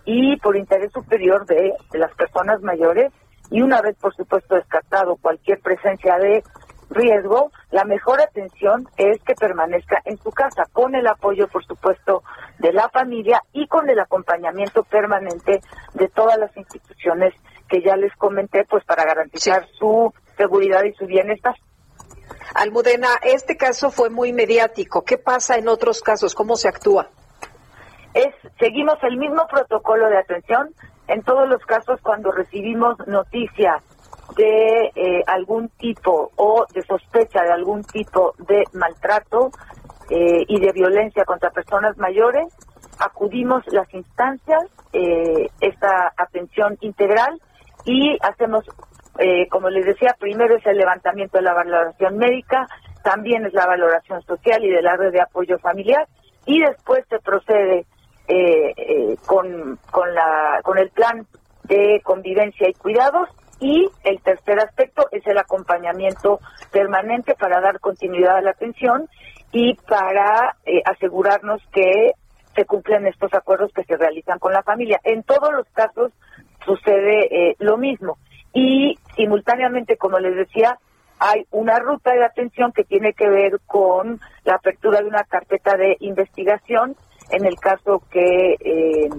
y 0.04 0.36
por 0.38 0.56
interés 0.56 0.92
superior 0.92 1.44
de, 1.46 1.74
de 1.90 1.98
las 1.98 2.14
personas 2.14 2.62
mayores 2.62 3.12
y 3.50 3.62
una 3.62 3.82
vez 3.82 3.96
por 3.96 4.14
supuesto 4.14 4.54
descartado 4.54 5.16
cualquier 5.16 5.60
presencia 5.60 6.16
de 6.18 6.42
riesgo, 6.90 7.50
la 7.70 7.84
mejor 7.84 8.20
atención 8.20 8.88
es 8.96 9.22
que 9.22 9.34
permanezca 9.34 10.00
en 10.04 10.16
su 10.18 10.30
casa, 10.30 10.64
con 10.72 10.94
el 10.94 11.06
apoyo, 11.06 11.48
por 11.48 11.64
supuesto, 11.64 12.22
de 12.58 12.72
la 12.72 12.88
familia 12.88 13.42
y 13.52 13.66
con 13.66 13.88
el 13.90 14.00
acompañamiento 14.00 14.84
permanente 14.84 15.60
de 15.94 16.08
todas 16.08 16.38
las 16.38 16.56
instituciones 16.56 17.34
que 17.68 17.82
ya 17.82 17.96
les 17.96 18.14
comenté, 18.16 18.64
pues 18.64 18.84
para 18.84 19.04
garantizar 19.04 19.66
su 19.78 20.12
seguridad 20.36 20.84
y 20.84 20.92
su 20.94 21.06
bienestar. 21.06 21.54
Almudena, 22.54 23.08
este 23.22 23.56
caso 23.56 23.90
fue 23.90 24.10
muy 24.10 24.32
mediático. 24.32 25.04
¿Qué 25.04 25.18
pasa 25.18 25.56
en 25.56 25.68
otros 25.68 26.00
casos? 26.02 26.34
¿Cómo 26.34 26.56
se 26.56 26.68
actúa? 26.68 27.08
Es, 28.14 28.34
seguimos 28.58 28.96
el 29.02 29.16
mismo 29.16 29.46
protocolo 29.46 30.08
de 30.08 30.18
atención 30.18 30.70
en 31.08 31.22
todos 31.22 31.48
los 31.48 31.62
casos 31.64 32.00
cuando 32.02 32.32
recibimos 32.32 32.96
noticia 33.06 33.82
de 34.36 34.92
eh, 34.94 35.22
algún 35.26 35.68
tipo 35.70 36.30
o 36.36 36.66
de 36.72 36.82
sospecha 36.82 37.42
de 37.42 37.52
algún 37.52 37.82
tipo 37.84 38.34
de 38.38 38.64
maltrato 38.72 39.50
eh, 40.10 40.44
y 40.46 40.60
de 40.60 40.72
violencia 40.72 41.24
contra 41.24 41.50
personas 41.50 41.96
mayores, 41.98 42.46
acudimos 42.98 43.62
las 43.68 43.92
instancias, 43.94 44.64
eh, 44.92 45.50
esta 45.60 46.12
atención 46.16 46.76
integral 46.80 47.40
y 47.84 48.18
hacemos, 48.20 48.64
eh, 49.18 49.48
como 49.48 49.70
les 49.70 49.84
decía, 49.84 50.14
primero 50.18 50.56
es 50.56 50.66
el 50.66 50.76
levantamiento 50.76 51.38
de 51.38 51.44
la 51.44 51.54
valoración 51.54 52.16
médica, 52.16 52.66
también 53.02 53.46
es 53.46 53.54
la 53.54 53.66
valoración 53.66 54.22
social 54.22 54.64
y 54.64 54.70
de 54.70 54.82
la 54.82 54.96
red 54.96 55.12
de 55.12 55.20
apoyo 55.20 55.58
familiar 55.58 56.06
y 56.44 56.60
después 56.60 57.04
se 57.08 57.18
procede 57.20 57.86
eh, 58.26 58.74
eh, 58.76 59.16
con, 59.26 59.78
con, 59.90 60.14
la, 60.14 60.60
con 60.62 60.78
el 60.78 60.90
plan 60.90 61.26
de 61.64 62.00
convivencia 62.02 62.68
y 62.68 62.74
cuidados 62.74 63.28
y 63.60 63.88
el 64.04 64.20
tercer 64.22 64.58
aspecto 64.60 65.06
es 65.10 65.26
el 65.26 65.38
acompañamiento 65.38 66.40
permanente 66.70 67.34
para 67.34 67.60
dar 67.60 67.80
continuidad 67.80 68.36
a 68.36 68.42
la 68.42 68.50
atención 68.50 69.08
y 69.50 69.74
para 69.74 70.56
asegurarnos 70.84 71.60
que 71.72 72.12
se 72.54 72.64
cumplen 72.64 73.06
estos 73.06 73.32
acuerdos 73.34 73.72
que 73.72 73.84
se 73.84 73.96
realizan 73.96 74.38
con 74.38 74.52
la 74.52 74.62
familia. 74.62 75.00
En 75.04 75.22
todos 75.22 75.52
los 75.52 75.66
casos 75.72 76.12
sucede 76.64 77.50
eh, 77.50 77.56
lo 77.58 77.76
mismo. 77.76 78.18
Y 78.52 78.98
simultáneamente, 79.16 79.96
como 79.96 80.18
les 80.18 80.36
decía, 80.36 80.78
hay 81.18 81.46
una 81.50 81.78
ruta 81.78 82.12
de 82.12 82.24
atención 82.24 82.72
que 82.72 82.84
tiene 82.84 83.12
que 83.12 83.28
ver 83.28 83.60
con 83.66 84.20
la 84.44 84.54
apertura 84.54 85.00
de 85.00 85.08
una 85.08 85.24
carpeta 85.24 85.76
de 85.76 85.96
investigación 86.00 86.96
en 87.30 87.44
el 87.44 87.56
caso 87.56 88.02
que, 88.10 88.54
eh, 88.60 89.10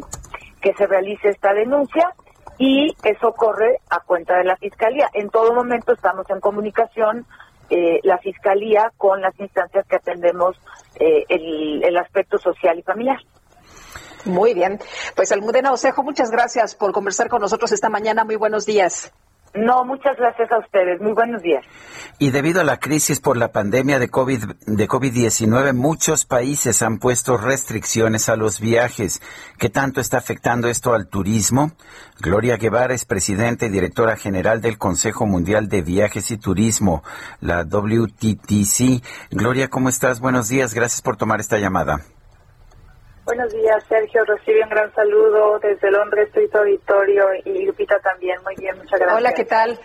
que 0.62 0.74
se 0.74 0.88
realice 0.88 1.30
esta 1.30 1.54
denuncia 1.54 2.14
y 2.58 2.96
eso 3.04 3.34
corre 3.34 3.80
a 3.90 4.00
cuenta 4.00 4.38
de 4.38 4.46
la 4.46 4.58
Fiscalía. 4.58 5.10
En 5.14 5.30
todo 5.30 5.54
momento 5.54 5.94
estamos 5.94 6.30
en 6.30 6.40
comunicación 6.40 7.26
eh, 7.70 8.00
la 8.04 8.18
Fiscalía 8.18 8.92
con 8.98 9.22
las 9.22 9.38
instancias 9.40 9.86
que 9.88 9.98
atendemos 9.98 10.60
el, 11.00 11.82
el 11.84 11.98
aspecto 11.98 12.38
social 12.38 12.78
y 12.78 12.82
familiar. 12.82 13.20
Muy 14.26 14.54
bien. 14.54 14.80
Pues 15.16 15.32
Almudena 15.32 15.72
Osejo, 15.72 16.04
muchas 16.04 16.32
gracias 16.32 16.76
por 16.76 16.92
conversar 16.92 17.30
con 17.30 17.42
nosotros 17.42 17.72
esta 17.72 17.90
mañana. 17.90 18.26
Muy 18.26 18.36
buenos 18.36 18.66
días. 18.66 19.12
No, 19.56 19.84
muchas 19.84 20.16
gracias 20.18 20.52
a 20.52 20.60
ustedes. 20.60 21.02
Muy 21.02 21.14
buenos 21.14 21.42
días. 21.42 21.66
Y 22.20 22.30
debido 22.30 22.62
a 22.62 22.64
la 22.64 22.78
crisis 22.78 23.20
por 23.20 23.36
la 23.36 23.52
pandemia 23.52 23.98
de 23.98 24.10
COVID 24.10 24.44
de 24.68 24.88
COVID-19, 24.88 25.74
muchos 25.74 26.26
países 26.26 26.82
han 26.84 27.00
puesto 27.00 27.36
restricciones 27.36 28.30
a 28.30 28.36
los 28.36 28.60
viajes. 28.60 29.22
¿Qué 29.58 29.70
tanto 29.70 30.02
está 30.02 30.18
afectando 30.18 30.68
esto 30.68 30.94
al 30.94 31.08
turismo? 31.08 31.72
Gloria 32.20 32.58
Guevara 32.58 32.94
es 32.94 33.06
presidenta 33.06 33.66
y 33.66 33.70
directora 33.70 34.18
general 34.18 34.62
del 34.62 34.78
Consejo 34.78 35.26
Mundial 35.26 35.68
de 35.68 35.82
Viajes 35.82 36.30
y 36.30 36.38
Turismo, 36.38 37.04
la 37.42 37.64
WTTC. 37.64 39.04
Gloria, 39.32 39.70
¿cómo 39.70 39.90
estás? 39.90 40.20
Buenos 40.20 40.48
días. 40.48 40.76
Gracias 40.76 41.02
por 41.02 41.18
tomar 41.18 41.40
esta 41.40 41.58
llamada. 41.58 42.02
Buenos 43.30 43.54
días, 43.54 43.84
Sergio. 43.88 44.26
Recibe 44.26 44.64
un 44.64 44.70
gran 44.70 44.92
saludo 44.96 45.60
desde 45.60 45.92
Londres, 45.92 46.30
tu 46.34 46.58
auditorio 46.58 47.26
y 47.46 47.64
Lupita 47.64 48.00
también. 48.00 48.42
Muy 48.44 48.56
bien, 48.56 48.76
muchas 48.76 49.00
gracias. 49.00 49.18
Hola, 49.20 49.34
¿qué 49.36 49.46
tal? 49.46 49.80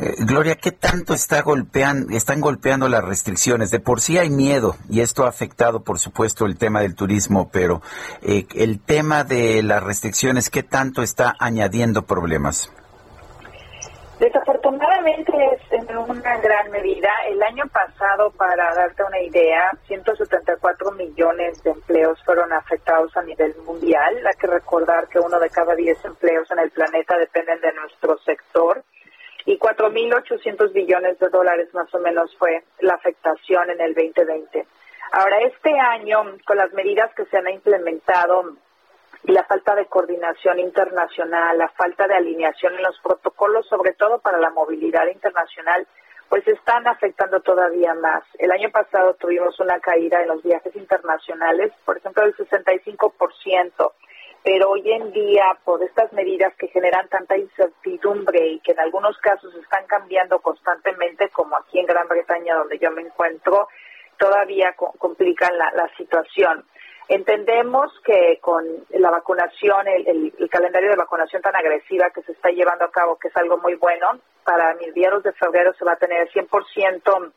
Eh, 0.00 0.14
Gloria, 0.26 0.56
¿qué 0.56 0.72
tanto 0.72 1.14
está 1.14 1.42
golpean, 1.42 2.08
están 2.10 2.40
golpeando 2.40 2.88
las 2.88 3.04
restricciones? 3.04 3.70
De 3.70 3.78
por 3.78 4.00
sí 4.00 4.18
hay 4.18 4.30
miedo 4.30 4.74
y 4.90 5.00
esto 5.00 5.26
ha 5.26 5.28
afectado, 5.28 5.84
por 5.84 6.00
supuesto, 6.00 6.44
el 6.44 6.58
tema 6.58 6.80
del 6.80 6.96
turismo, 6.96 7.48
pero 7.52 7.82
eh, 8.20 8.46
el 8.56 8.80
tema 8.80 9.22
de 9.22 9.62
las 9.62 9.80
restricciones, 9.80 10.50
¿qué 10.50 10.64
tanto 10.64 11.00
está 11.00 11.36
añadiendo 11.38 12.02
problemas? 12.02 12.72
Desafortunadamente 14.18 14.57
es 14.78 15.72
en 15.72 15.96
una 15.96 16.36
gran 16.38 16.70
medida. 16.70 17.10
El 17.28 17.42
año 17.42 17.64
pasado, 17.68 18.30
para 18.30 18.74
darte 18.74 19.02
una 19.02 19.20
idea, 19.20 19.72
174 19.86 20.92
millones 20.92 21.62
de 21.62 21.70
empleos 21.70 22.22
fueron 22.24 22.52
afectados 22.52 23.16
a 23.16 23.22
nivel 23.22 23.54
mundial. 23.64 24.16
Hay 24.26 24.36
que 24.38 24.46
recordar 24.46 25.08
que 25.08 25.18
uno 25.18 25.38
de 25.38 25.50
cada 25.50 25.74
10 25.74 26.04
empleos 26.04 26.50
en 26.50 26.60
el 26.60 26.70
planeta 26.70 27.16
dependen 27.18 27.60
de 27.60 27.72
nuestro 27.72 28.18
sector. 28.18 28.82
Y 29.46 29.58
4.800 29.58 30.72
billones 30.72 31.18
de 31.18 31.28
dólares 31.28 31.72
más 31.72 31.92
o 31.94 31.98
menos 31.98 32.34
fue 32.38 32.64
la 32.80 32.94
afectación 32.94 33.70
en 33.70 33.80
el 33.80 33.94
2020. 33.94 34.66
Ahora, 35.12 35.38
este 35.40 35.72
año, 35.78 36.36
con 36.46 36.58
las 36.58 36.72
medidas 36.74 37.14
que 37.14 37.24
se 37.26 37.38
han 37.38 37.48
implementado 37.48 38.56
y 39.28 39.32
la 39.32 39.44
falta 39.44 39.74
de 39.74 39.84
coordinación 39.84 40.58
internacional, 40.58 41.58
la 41.58 41.68
falta 41.68 42.08
de 42.08 42.14
alineación 42.14 42.74
en 42.76 42.82
los 42.82 42.98
protocolos, 43.00 43.68
sobre 43.68 43.92
todo 43.92 44.20
para 44.20 44.38
la 44.38 44.48
movilidad 44.48 45.06
internacional, 45.06 45.86
pues 46.30 46.48
están 46.48 46.88
afectando 46.88 47.40
todavía 47.40 47.92
más. 47.92 48.24
El 48.38 48.50
año 48.52 48.70
pasado 48.70 49.12
tuvimos 49.20 49.60
una 49.60 49.80
caída 49.80 50.22
en 50.22 50.28
los 50.28 50.42
viajes 50.42 50.74
internacionales, 50.74 51.74
por 51.84 51.98
ejemplo, 51.98 52.22
del 52.22 52.34
65%, 52.36 53.92
pero 54.42 54.70
hoy 54.70 54.90
en 54.92 55.12
día, 55.12 55.58
por 55.62 55.82
estas 55.82 56.10
medidas 56.14 56.54
que 56.56 56.68
generan 56.68 57.06
tanta 57.10 57.36
incertidumbre 57.36 58.46
y 58.48 58.60
que 58.60 58.72
en 58.72 58.80
algunos 58.80 59.18
casos 59.18 59.54
están 59.56 59.86
cambiando 59.86 60.38
constantemente, 60.38 61.28
como 61.28 61.54
aquí 61.58 61.78
en 61.78 61.86
Gran 61.86 62.08
Bretaña, 62.08 62.54
donde 62.54 62.78
yo 62.78 62.90
me 62.92 63.02
encuentro, 63.02 63.68
todavía 64.16 64.74
complican 64.74 65.58
la, 65.58 65.70
la 65.72 65.94
situación. 65.98 66.64
Entendemos 67.08 67.90
que 68.04 68.38
con 68.42 68.64
la 68.90 69.10
vacunación, 69.10 69.88
el, 69.88 70.32
el, 70.38 70.50
calendario 70.50 70.90
de 70.90 70.96
vacunación 70.96 71.40
tan 71.40 71.56
agresiva 71.56 72.10
que 72.10 72.20
se 72.22 72.32
está 72.32 72.50
llevando 72.50 72.84
a 72.84 72.90
cabo, 72.90 73.16
que 73.16 73.28
es 73.28 73.36
algo 73.36 73.56
muy 73.56 73.76
bueno, 73.76 74.20
para 74.44 74.74
mediados 74.74 75.22
de 75.22 75.32
febrero 75.32 75.72
se 75.72 75.86
va 75.86 75.92
a 75.92 75.96
tener 75.96 76.20
el 76.20 76.30
100% 76.30 77.32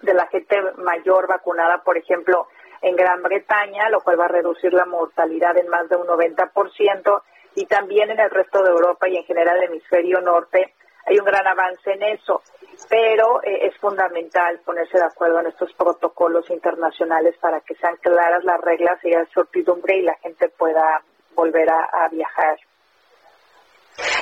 de 0.00 0.14
la 0.14 0.26
gente 0.28 0.56
mayor 0.78 1.26
vacunada, 1.26 1.82
por 1.84 1.98
ejemplo, 1.98 2.48
en 2.80 2.96
Gran 2.96 3.22
Bretaña, 3.22 3.90
lo 3.90 4.00
cual 4.00 4.18
va 4.18 4.24
a 4.24 4.28
reducir 4.28 4.72
la 4.72 4.86
mortalidad 4.86 5.56
en 5.58 5.68
más 5.68 5.86
de 5.90 5.96
un 5.96 6.06
90%, 6.06 7.22
y 7.56 7.66
también 7.66 8.10
en 8.10 8.20
el 8.20 8.30
resto 8.30 8.62
de 8.62 8.70
Europa 8.70 9.06
y 9.08 9.16
en 9.16 9.24
general 9.24 9.58
el 9.58 9.64
hemisferio 9.64 10.20
norte 10.20 10.74
hay 11.10 11.18
un 11.18 11.24
gran 11.24 11.46
avance 11.46 11.92
en 11.92 12.02
eso 12.02 12.42
pero 12.88 13.42
eh, 13.42 13.66
es 13.66 13.76
fundamental 13.78 14.60
ponerse 14.64 14.98
de 14.98 15.04
acuerdo 15.04 15.40
en 15.40 15.46
estos 15.46 15.72
protocolos 15.74 16.48
internacionales 16.50 17.36
para 17.40 17.60
que 17.60 17.74
sean 17.74 17.96
claras 18.00 18.44
las 18.44 18.60
reglas 18.60 18.98
y 19.04 19.10
la 19.10 19.26
certidumbre 19.34 19.98
y 19.98 20.02
la 20.02 20.14
gente 20.16 20.48
pueda 20.48 21.02
volver 21.34 21.68
a, 21.70 22.08
viajar. 22.10 22.58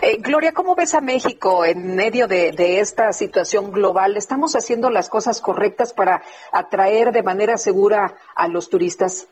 Eh, 0.02 0.16
Gloria, 0.18 0.52
¿cómo 0.52 0.74
ves 0.74 0.94
a 0.94 1.00
México 1.00 1.64
en 1.64 1.96
medio 1.96 2.26
de, 2.26 2.80
esta 2.80 3.12
situación 3.12 3.72
global? 3.72 4.16
¿Estamos 4.16 4.54
haciendo 4.54 4.90
las 4.90 5.08
cosas 5.08 5.40
correctas 5.40 5.92
para 5.92 6.22
atraer 6.52 7.12
de 7.12 7.22
manera 7.22 7.56
segura 7.56 8.14
a 8.34 8.48
los 8.48 8.68
turistas? 8.68 9.28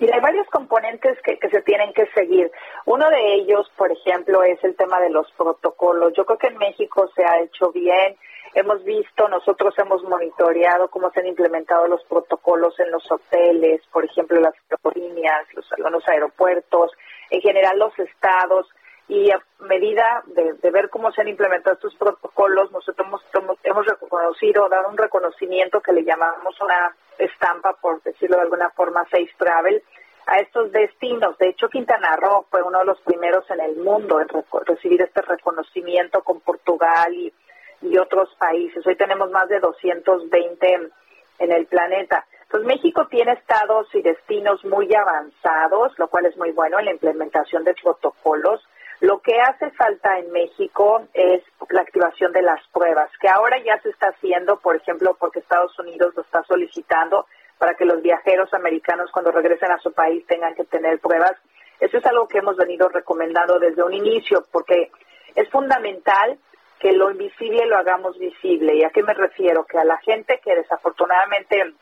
Y 0.00 0.10
hay 0.10 0.20
varios 0.20 0.46
componentes 0.48 1.20
que, 1.22 1.38
que, 1.38 1.50
se 1.50 1.60
tienen 1.60 1.92
que 1.92 2.06
seguir. 2.14 2.50
Uno 2.86 3.08
de 3.10 3.34
ellos, 3.34 3.70
por 3.76 3.92
ejemplo, 3.92 4.42
es 4.42 4.58
el 4.64 4.74
tema 4.74 4.98
de 4.98 5.10
los 5.10 5.30
protocolos. 5.32 6.14
Yo 6.16 6.24
creo 6.24 6.38
que 6.38 6.46
en 6.46 6.56
México 6.56 7.06
se 7.14 7.22
ha 7.22 7.38
hecho 7.42 7.70
bien. 7.70 8.16
Hemos 8.54 8.82
visto, 8.82 9.28
nosotros 9.28 9.74
hemos 9.78 10.02
monitoreado 10.04 10.88
cómo 10.88 11.10
se 11.10 11.20
han 11.20 11.26
implementado 11.26 11.86
los 11.86 12.02
protocolos 12.04 12.80
en 12.80 12.90
los 12.90 13.04
hoteles, 13.12 13.82
por 13.92 14.04
ejemplo, 14.04 14.40
las 14.40 14.54
aerolíneas, 14.70 15.46
los, 15.54 15.66
los 15.78 16.08
aeropuertos, 16.08 16.90
en 17.28 17.42
general 17.42 17.78
los 17.78 17.96
estados 17.98 18.66
y 19.10 19.28
a 19.32 19.42
medida 19.58 20.22
de, 20.26 20.70
ver 20.70 20.88
cómo 20.88 21.10
se 21.10 21.20
han 21.20 21.26
implementado 21.26 21.74
estos 21.74 21.96
protocolos, 21.96 22.70
nosotros 22.70 23.08
hemos, 23.08 23.58
hemos 23.64 23.84
reconocido, 23.84 24.68
dado 24.68 24.88
un 24.88 24.96
reconocimiento 24.96 25.80
que 25.80 25.92
le 25.92 26.04
llamamos 26.04 26.54
una 26.60 26.94
estampa, 27.18 27.72
por 27.72 28.00
decirlo 28.04 28.36
de 28.36 28.42
alguna 28.42 28.70
forma, 28.70 29.02
Safe 29.10 29.34
Travel, 29.36 29.82
a 30.26 30.38
estos 30.38 30.70
destinos. 30.70 31.36
De 31.38 31.48
hecho, 31.48 31.68
Quintana 31.68 32.14
Roo 32.14 32.46
fue 32.50 32.62
uno 32.62 32.78
de 32.78 32.84
los 32.84 33.00
primeros 33.00 33.50
en 33.50 33.60
el 33.60 33.78
mundo 33.78 34.20
en 34.20 34.28
recibir 34.64 35.02
este 35.02 35.22
reconocimiento 35.22 36.22
con 36.22 36.38
Portugal 36.38 37.12
y, 37.12 37.34
y 37.82 37.98
otros 37.98 38.32
países. 38.38 38.86
Hoy 38.86 38.94
tenemos 38.94 39.28
más 39.32 39.48
de 39.48 39.58
220 39.58 40.90
en 41.40 41.50
el 41.50 41.66
planeta. 41.66 42.24
Entonces, 42.42 42.68
México 42.68 43.08
tiene 43.10 43.32
estados 43.32 43.92
y 43.92 44.02
destinos 44.02 44.64
muy 44.64 44.88
avanzados, 44.94 45.98
lo 45.98 46.06
cual 46.06 46.26
es 46.26 46.36
muy 46.36 46.52
bueno 46.52 46.78
en 46.78 46.84
la 46.84 46.92
implementación 46.92 47.64
de 47.64 47.74
protocolos. 47.74 48.62
Lo 49.00 49.20
que 49.20 49.40
hace 49.40 49.70
falta 49.70 50.18
en 50.18 50.30
México 50.30 51.06
es 51.14 51.42
la 51.70 51.80
activación 51.80 52.32
de 52.32 52.42
las 52.42 52.60
pruebas, 52.68 53.10
que 53.18 53.28
ahora 53.28 53.56
ya 53.64 53.80
se 53.80 53.88
está 53.88 54.08
haciendo, 54.08 54.58
por 54.58 54.76
ejemplo, 54.76 55.16
porque 55.18 55.38
Estados 55.38 55.78
Unidos 55.78 56.14
lo 56.14 56.22
está 56.22 56.42
solicitando 56.44 57.26
para 57.56 57.74
que 57.74 57.86
los 57.86 58.02
viajeros 58.02 58.52
americanos 58.52 59.10
cuando 59.10 59.32
regresen 59.32 59.70
a 59.72 59.78
su 59.78 59.92
país 59.92 60.26
tengan 60.26 60.54
que 60.54 60.64
tener 60.64 60.98
pruebas. 60.98 61.32
Eso 61.78 61.96
es 61.96 62.06
algo 62.06 62.28
que 62.28 62.38
hemos 62.38 62.56
venido 62.56 62.88
recomendando 62.88 63.58
desde 63.58 63.82
un 63.82 63.94
inicio, 63.94 64.44
porque 64.52 64.90
es 65.34 65.48
fundamental 65.48 66.38
que 66.78 66.92
lo 66.92 67.10
invisible 67.10 67.66
lo 67.66 67.78
hagamos 67.78 68.18
visible. 68.18 68.74
¿Y 68.74 68.84
a 68.84 68.90
qué 68.90 69.02
me 69.02 69.14
refiero? 69.14 69.64
Que 69.64 69.78
a 69.78 69.84
la 69.84 69.98
gente 69.98 70.40
que 70.42 70.56
desafortunadamente 70.56 71.74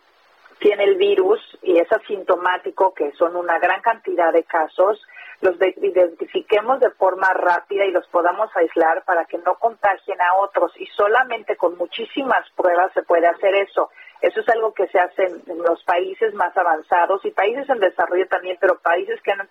tiene 0.58 0.84
el 0.84 0.96
virus 0.96 1.40
y 1.62 1.78
es 1.78 1.90
asintomático, 1.92 2.92
que 2.94 3.12
son 3.12 3.36
una 3.36 3.58
gran 3.58 3.80
cantidad 3.80 4.32
de 4.32 4.42
casos, 4.42 5.00
los 5.40 5.56
identifiquemos 5.60 6.80
de 6.80 6.90
forma 6.90 7.32
rápida 7.32 7.84
y 7.84 7.92
los 7.92 8.06
podamos 8.08 8.50
aislar 8.56 9.04
para 9.04 9.24
que 9.24 9.38
no 9.38 9.54
contagien 9.56 10.20
a 10.20 10.34
otros. 10.36 10.72
Y 10.78 10.86
solamente 10.86 11.56
con 11.56 11.76
muchísimas 11.76 12.48
pruebas 12.56 12.92
se 12.92 13.02
puede 13.02 13.26
hacer 13.26 13.54
eso. 13.54 13.90
Eso 14.20 14.40
es 14.40 14.48
algo 14.48 14.74
que 14.74 14.88
se 14.88 14.98
hace 14.98 15.24
en 15.24 15.58
los 15.58 15.82
países 15.84 16.34
más 16.34 16.56
avanzados 16.56 17.24
y 17.24 17.30
países 17.30 17.68
en 17.68 17.78
desarrollo 17.78 18.26
también, 18.26 18.56
pero 18.60 18.78
países 18.80 19.20
que 19.22 19.32
han 19.32 19.48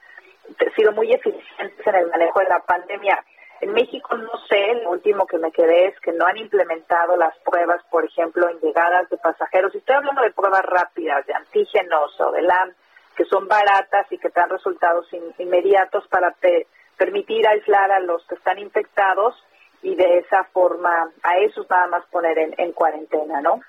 sido 0.75 0.91
muy 0.91 1.11
eficientes 1.11 1.87
en 1.87 1.95
el 1.95 2.07
manejo 2.07 2.39
de 2.39 2.49
la 2.49 2.59
pandemia. 2.59 3.23
En 3.61 3.73
México 3.73 4.15
no 4.15 4.37
sé, 4.47 4.75
lo 4.83 4.91
último 4.91 5.25
que 5.25 5.39
me 5.39 5.51
quedé 5.51 5.87
es 5.87 5.99
que 6.01 6.11
no 6.11 6.25
han 6.25 6.37
implementado 6.37 7.15
las 7.15 7.35
pruebas, 7.39 7.81
por 7.89 8.05
ejemplo, 8.05 8.47
en 8.49 8.59
llegadas 8.59 9.09
de 9.09 9.17
pasajeros. 9.17 9.73
Estoy 9.73 9.95
hablando 9.95 10.21
de 10.21 10.31
pruebas 10.31 10.63
rápidas, 10.63 11.25
de 11.25 11.33
antígenos 11.33 12.19
o 12.19 12.31
de 12.31 12.41
LAM, 12.43 12.73
que 13.17 13.25
son 13.25 13.47
baratas 13.47 14.05
y 14.11 14.17
que 14.19 14.29
dan 14.29 14.49
resultados 14.49 15.11
in, 15.11 15.23
inmediatos 15.39 16.07
para 16.07 16.31
pe 16.31 16.67
permitir 16.97 17.47
aislar 17.47 17.91
a 17.91 17.99
los 17.99 18.25
que 18.27 18.35
están 18.35 18.57
infectados 18.59 19.35
y 19.81 19.95
de 19.95 20.19
esa 20.19 20.43
forma 20.45 21.11
a 21.21 21.37
esos 21.39 21.69
nada 21.69 21.87
más 21.87 22.05
poner 22.09 22.37
en, 22.39 22.55
en 22.57 22.71
cuarentena, 22.71 23.41
¿no? 23.41 23.59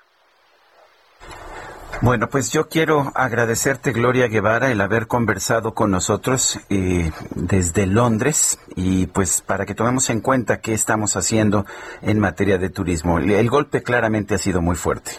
Bueno, 2.01 2.29
pues 2.29 2.51
yo 2.51 2.69
quiero 2.69 3.11
agradecerte, 3.13 3.91
Gloria 3.91 4.27
Guevara, 4.27 4.71
el 4.71 4.79
haber 4.79 5.07
conversado 5.07 5.73
con 5.73 5.91
nosotros 5.91 6.59
eh, 6.69 7.11
desde 7.35 7.87
Londres 7.87 8.57
y 8.75 9.07
pues 9.07 9.41
para 9.41 9.65
que 9.65 9.75
tomemos 9.75 10.09
en 10.09 10.21
cuenta 10.21 10.61
qué 10.61 10.73
estamos 10.73 11.17
haciendo 11.17 11.65
en 12.01 12.19
materia 12.19 12.57
de 12.57 12.69
turismo. 12.69 13.19
El 13.19 13.49
golpe 13.49 13.83
claramente 13.83 14.35
ha 14.35 14.37
sido 14.37 14.61
muy 14.61 14.77
fuerte. 14.77 15.11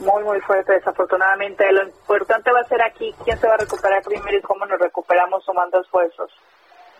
Muy, 0.00 0.24
muy 0.24 0.40
fuerte, 0.40 0.74
desafortunadamente. 0.74 1.70
Lo 1.72 1.84
importante 1.84 2.52
va 2.52 2.60
a 2.60 2.68
ser 2.68 2.82
aquí 2.82 3.14
quién 3.24 3.38
se 3.38 3.46
va 3.46 3.54
a 3.54 3.58
recuperar 3.58 4.02
primero 4.02 4.36
y 4.36 4.42
cómo 4.42 4.64
nos 4.66 4.78
recuperamos 4.78 5.44
sumando 5.44 5.80
esfuerzos. 5.80 6.30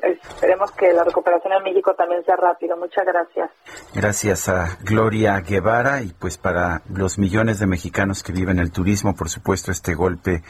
Esperemos 0.01 0.71
que 0.73 0.93
la 0.93 1.03
recuperación 1.03 1.53
en 1.55 1.63
México 1.65 1.93
también 1.95 2.25
sea 2.25 2.37
rápido. 2.37 2.77
Muchas 2.77 3.05
gracias. 3.05 3.51
Gracias 3.95 4.49
a 4.49 4.79
Gloria 4.83 5.41
Guevara 5.41 6.03
y 6.03 6.13
pues 6.13 6.39
para 6.39 6.83
los 6.93 7.19
millones 7.19 7.59
de 7.59 7.67
mexicanos 7.67 8.23
que 8.23 8.33
viven 8.33 8.61
el 8.61 8.71
turismo, 8.71 9.17
por 9.17 9.29
supuesto, 9.29 9.73
este 9.73 9.95
golpe 9.95 10.43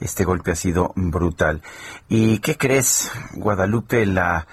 este 0.00 0.24
golpe 0.24 0.52
ha 0.52 0.56
sido 0.56 0.92
brutal. 0.94 1.62
¿Y 2.08 2.38
qué 2.40 2.56
crees, 2.56 3.10
Guadalupe? 3.34 4.04
La 4.06 4.46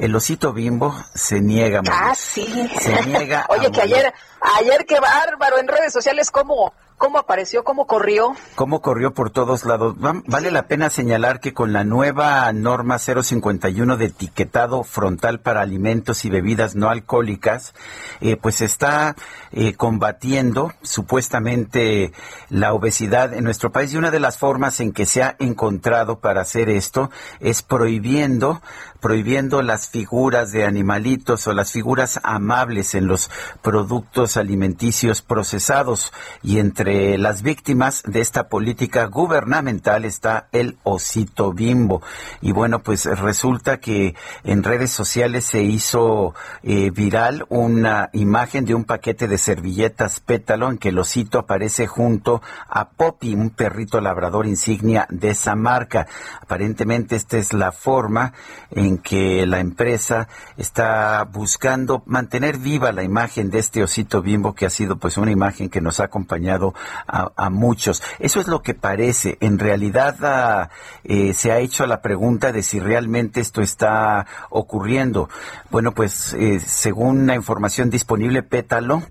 el 0.00 0.16
osito 0.16 0.52
bimbo 0.52 0.94
se 1.14 1.40
niega. 1.40 1.82
Ah, 1.90 2.14
sí. 2.16 2.70
Se 2.80 3.06
niega 3.06 3.46
Oye, 3.50 3.66
a 3.66 3.70
que 3.70 3.80
morir. 3.80 3.94
ayer, 3.94 4.14
ayer 4.58 4.86
qué 4.86 4.98
bárbaro, 4.98 5.58
en 5.58 5.68
redes 5.68 5.92
sociales 5.92 6.30
cómo, 6.30 6.72
¿Cómo 7.00 7.16
apareció? 7.16 7.64
¿Cómo 7.64 7.86
corrió? 7.86 8.36
¿Cómo 8.56 8.82
corrió 8.82 9.14
por 9.14 9.30
todos 9.30 9.64
lados? 9.64 9.94
Vale 9.98 10.50
la 10.50 10.66
pena 10.66 10.90
señalar 10.90 11.40
que 11.40 11.54
con 11.54 11.72
la 11.72 11.82
nueva 11.82 12.52
norma 12.52 12.98
051 12.98 13.96
de 13.96 14.04
etiquetado 14.04 14.84
frontal 14.84 15.40
para 15.40 15.62
alimentos 15.62 16.26
y 16.26 16.28
bebidas 16.28 16.76
no 16.76 16.90
alcohólicas, 16.90 17.72
eh, 18.20 18.36
pues 18.36 18.60
está 18.60 19.16
eh, 19.50 19.72
combatiendo 19.76 20.74
supuestamente 20.82 22.12
la 22.50 22.74
obesidad 22.74 23.32
en 23.32 23.44
nuestro 23.44 23.72
país 23.72 23.94
y 23.94 23.96
una 23.96 24.10
de 24.10 24.20
las 24.20 24.36
formas 24.36 24.78
en 24.80 24.92
que 24.92 25.06
se 25.06 25.22
ha 25.22 25.36
encontrado 25.38 26.18
para 26.18 26.42
hacer 26.42 26.68
esto 26.68 27.10
es 27.40 27.62
prohibiendo 27.62 28.60
prohibiendo 29.00 29.62
las 29.62 29.88
figuras 29.88 30.52
de 30.52 30.64
animalitos 30.64 31.46
o 31.46 31.52
las 31.52 31.72
figuras 31.72 32.20
amables 32.22 32.94
en 32.94 33.06
los 33.06 33.30
productos 33.62 34.36
alimenticios 34.36 35.22
procesados. 35.22 36.12
Y 36.42 36.58
entre 36.58 37.18
las 37.18 37.42
víctimas 37.42 38.02
de 38.06 38.20
esta 38.20 38.48
política 38.48 39.06
gubernamental 39.06 40.04
está 40.04 40.48
el 40.52 40.78
osito 40.84 41.52
bimbo. 41.52 42.02
Y 42.40 42.52
bueno 42.52 42.82
pues 42.82 43.04
resulta 43.06 43.78
que 43.78 44.14
en 44.44 44.62
redes 44.62 44.90
sociales 44.90 45.44
se 45.44 45.62
hizo 45.62 46.34
eh, 46.62 46.90
viral 46.90 47.46
una 47.48 48.10
imagen 48.12 48.64
de 48.64 48.74
un 48.74 48.84
paquete 48.84 49.28
de 49.28 49.38
servilletas 49.38 50.20
pétalo 50.20 50.70
en 50.70 50.78
que 50.78 50.90
el 50.90 50.98
osito 50.98 51.38
aparece 51.38 51.86
junto 51.86 52.42
a 52.68 52.90
Poppy 52.90 53.34
un 53.34 53.50
perrito 53.50 54.00
labrador 54.00 54.46
insignia 54.46 55.06
de 55.10 55.30
esa 55.30 55.54
marca. 55.54 56.06
Aparentemente 56.40 57.16
esta 57.16 57.38
es 57.38 57.52
la 57.52 57.72
forma 57.72 58.32
en 58.70 58.89
en 58.90 58.98
que 58.98 59.46
la 59.46 59.60
empresa 59.60 60.28
está 60.56 61.24
buscando 61.24 62.02
mantener 62.06 62.58
viva 62.58 62.92
la 62.92 63.02
imagen 63.02 63.50
de 63.50 63.60
este 63.60 63.82
osito 63.82 64.20
bimbo 64.20 64.54
que 64.54 64.66
ha 64.66 64.70
sido 64.70 64.98
pues 64.98 65.16
una 65.16 65.30
imagen 65.30 65.68
que 65.68 65.80
nos 65.80 66.00
ha 66.00 66.04
acompañado 66.04 66.74
a, 67.06 67.50
muchos. 67.50 68.02
Eso 68.18 68.40
es 68.40 68.48
lo 68.48 68.62
que 68.62 68.74
parece. 68.74 69.38
En 69.40 69.58
realidad 69.58 70.16
ah, 70.22 70.70
eh, 71.04 71.32
se 71.34 71.52
ha 71.52 71.58
hecho 71.58 71.86
la 71.86 72.00
pregunta 72.02 72.52
de 72.52 72.62
si 72.62 72.80
realmente 72.80 73.40
esto 73.40 73.62
está 73.62 74.26
ocurriendo. 74.50 75.28
Bueno, 75.70 75.92
pues 75.92 76.34
eh, 76.34 76.60
según 76.60 77.26
la 77.26 77.34
información 77.34 77.90
disponible, 77.90 78.42
Pétalo, 78.42 79.02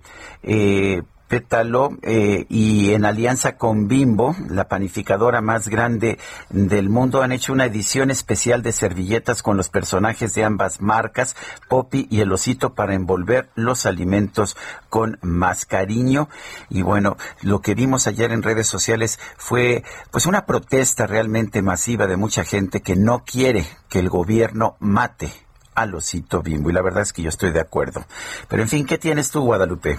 eh, 0.42 1.02
Pétalo 1.30 1.96
eh, 2.02 2.44
y 2.48 2.92
en 2.92 3.04
alianza 3.04 3.56
con 3.56 3.86
Bimbo, 3.86 4.34
la 4.48 4.66
panificadora 4.66 5.40
más 5.40 5.68
grande 5.68 6.18
del 6.48 6.88
mundo, 6.88 7.22
han 7.22 7.30
hecho 7.30 7.52
una 7.52 7.66
edición 7.66 8.10
especial 8.10 8.62
de 8.62 8.72
servilletas 8.72 9.40
con 9.44 9.56
los 9.56 9.68
personajes 9.68 10.34
de 10.34 10.42
ambas 10.42 10.80
marcas, 10.80 11.36
Poppy 11.68 12.08
y 12.10 12.20
el 12.20 12.32
osito, 12.32 12.74
para 12.74 12.94
envolver 12.94 13.48
los 13.54 13.86
alimentos 13.86 14.56
con 14.88 15.20
más 15.22 15.66
cariño. 15.66 16.28
Y 16.68 16.82
bueno, 16.82 17.16
lo 17.42 17.60
que 17.60 17.76
vimos 17.76 18.08
ayer 18.08 18.32
en 18.32 18.42
redes 18.42 18.66
sociales 18.66 19.20
fue 19.36 19.84
pues 20.10 20.26
una 20.26 20.46
protesta 20.46 21.06
realmente 21.06 21.62
masiva 21.62 22.08
de 22.08 22.16
mucha 22.16 22.42
gente 22.42 22.82
que 22.82 22.96
no 22.96 23.22
quiere 23.24 23.64
que 23.88 24.00
el 24.00 24.08
gobierno 24.08 24.74
mate 24.80 25.30
al 25.76 25.94
osito 25.94 26.42
Bimbo. 26.42 26.70
Y 26.70 26.72
la 26.72 26.82
verdad 26.82 27.02
es 27.02 27.12
que 27.12 27.22
yo 27.22 27.28
estoy 27.28 27.52
de 27.52 27.60
acuerdo. 27.60 28.04
Pero 28.48 28.62
en 28.62 28.68
fin, 28.68 28.84
¿qué 28.84 28.98
tienes 28.98 29.30
tú, 29.30 29.42
Guadalupe? 29.42 29.96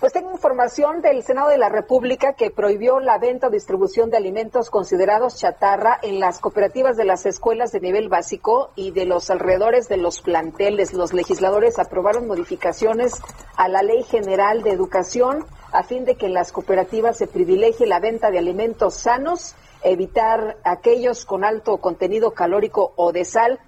Pues 0.00 0.12
tengo 0.12 0.30
información 0.30 1.02
del 1.02 1.24
Senado 1.24 1.48
de 1.48 1.58
la 1.58 1.68
República 1.68 2.34
que 2.34 2.52
prohibió 2.52 3.00
la 3.00 3.18
venta 3.18 3.48
o 3.48 3.50
distribución 3.50 4.10
de 4.10 4.16
alimentos 4.16 4.70
considerados 4.70 5.36
chatarra 5.36 5.98
en 6.02 6.20
las 6.20 6.38
cooperativas 6.38 6.96
de 6.96 7.04
las 7.04 7.26
escuelas 7.26 7.72
de 7.72 7.80
nivel 7.80 8.08
básico 8.08 8.70
y 8.76 8.92
de 8.92 9.06
los 9.06 9.28
alrededores 9.28 9.88
de 9.88 9.96
los 9.96 10.20
planteles. 10.20 10.94
Los 10.94 11.12
legisladores 11.12 11.80
aprobaron 11.80 12.28
modificaciones 12.28 13.14
a 13.56 13.66
la 13.66 13.82
Ley 13.82 14.04
General 14.04 14.62
de 14.62 14.70
Educación 14.70 15.44
a 15.72 15.82
fin 15.82 16.04
de 16.04 16.14
que 16.14 16.26
en 16.26 16.34
las 16.34 16.52
cooperativas 16.52 17.18
se 17.18 17.26
privilegie 17.26 17.88
la 17.88 17.98
venta 17.98 18.30
de 18.30 18.38
alimentos 18.38 18.94
sanos, 18.94 19.56
evitar 19.82 20.58
aquellos 20.62 21.24
con 21.24 21.42
alto 21.42 21.78
contenido 21.78 22.30
calórico 22.34 22.92
o 22.94 23.10
de 23.10 23.24
sal 23.24 23.58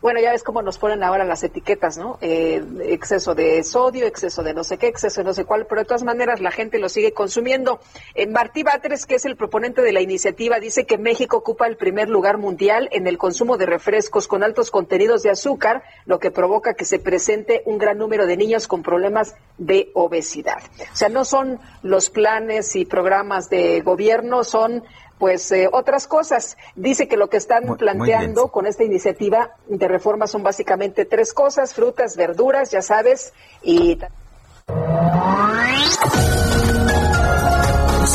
bueno, 0.00 0.20
ya 0.20 0.32
ves 0.32 0.42
cómo 0.42 0.62
nos 0.62 0.78
ponen 0.78 1.02
ahora 1.02 1.24
las 1.24 1.42
etiquetas, 1.42 1.98
¿no? 1.98 2.18
Eh, 2.20 2.62
exceso 2.84 3.34
de 3.34 3.62
sodio, 3.64 4.06
exceso 4.06 4.42
de 4.42 4.54
no 4.54 4.64
sé 4.64 4.78
qué, 4.78 4.86
exceso 4.86 5.20
de 5.20 5.24
no 5.24 5.34
sé 5.34 5.44
cuál, 5.44 5.66
pero 5.66 5.80
de 5.80 5.86
todas 5.86 6.04
maneras 6.04 6.40
la 6.40 6.50
gente 6.50 6.78
lo 6.78 6.88
sigue 6.88 7.12
consumiendo. 7.12 7.80
Martí 8.28 8.62
Batres, 8.62 9.06
que 9.06 9.16
es 9.16 9.24
el 9.24 9.36
proponente 9.36 9.82
de 9.82 9.92
la 9.92 10.00
iniciativa, 10.00 10.60
dice 10.60 10.86
que 10.86 10.98
México 10.98 11.36
ocupa 11.36 11.66
el 11.66 11.76
primer 11.76 12.08
lugar 12.08 12.38
mundial 12.38 12.88
en 12.92 13.06
el 13.06 13.18
consumo 13.18 13.56
de 13.56 13.66
refrescos 13.66 14.28
con 14.28 14.42
altos 14.42 14.70
contenidos 14.70 15.22
de 15.22 15.30
azúcar, 15.30 15.82
lo 16.06 16.18
que 16.18 16.30
provoca 16.30 16.74
que 16.74 16.84
se 16.84 16.98
presente 16.98 17.62
un 17.64 17.78
gran 17.78 17.98
número 17.98 18.26
de 18.26 18.36
niños 18.36 18.68
con 18.68 18.82
problemas 18.82 19.34
de 19.56 19.90
obesidad. 19.94 20.62
O 20.92 20.96
sea, 20.96 21.08
no 21.08 21.24
son 21.24 21.60
los 21.82 22.10
planes 22.10 22.76
y 22.76 22.84
programas 22.84 23.50
de 23.50 23.80
gobierno, 23.80 24.44
son 24.44 24.84
pues 25.18 25.50
eh, 25.52 25.68
otras 25.70 26.06
cosas. 26.06 26.56
Dice 26.74 27.08
que 27.08 27.16
lo 27.16 27.28
que 27.28 27.36
están 27.36 27.76
planteando 27.76 28.48
con 28.48 28.66
esta 28.66 28.84
iniciativa 28.84 29.50
de 29.66 29.88
reforma 29.88 30.26
son 30.26 30.42
básicamente 30.42 31.04
tres 31.04 31.32
cosas, 31.32 31.74
frutas, 31.74 32.16
verduras, 32.16 32.70
ya 32.70 32.82
sabes, 32.82 33.32
y... 33.62 33.98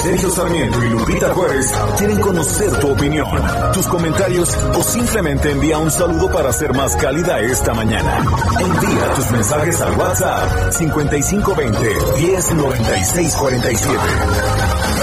Sergio 0.04 0.30
Sarmiento 0.32 0.84
y 0.84 0.90
Lupita 0.90 1.34
Juárez 1.34 1.72
quieren 1.98 2.20
conocer 2.20 2.78
tu 2.80 2.92
opinión, 2.92 3.26
tus 3.74 3.88
comentarios 3.88 4.54
o 4.78 4.84
simplemente 4.84 5.52
envía 5.52 5.78
un 5.78 5.90
saludo 5.90 6.30
para 6.30 6.52
ser 6.52 6.74
más 6.74 6.94
cálida 6.98 7.40
esta 7.40 7.74
mañana. 7.74 8.18
Envía 8.60 9.14
tus 9.16 9.32
mensajes 9.32 9.80
al 9.82 9.98
WhatsApp 9.98 10.74
5520 10.74 11.96
109647. 12.18 15.03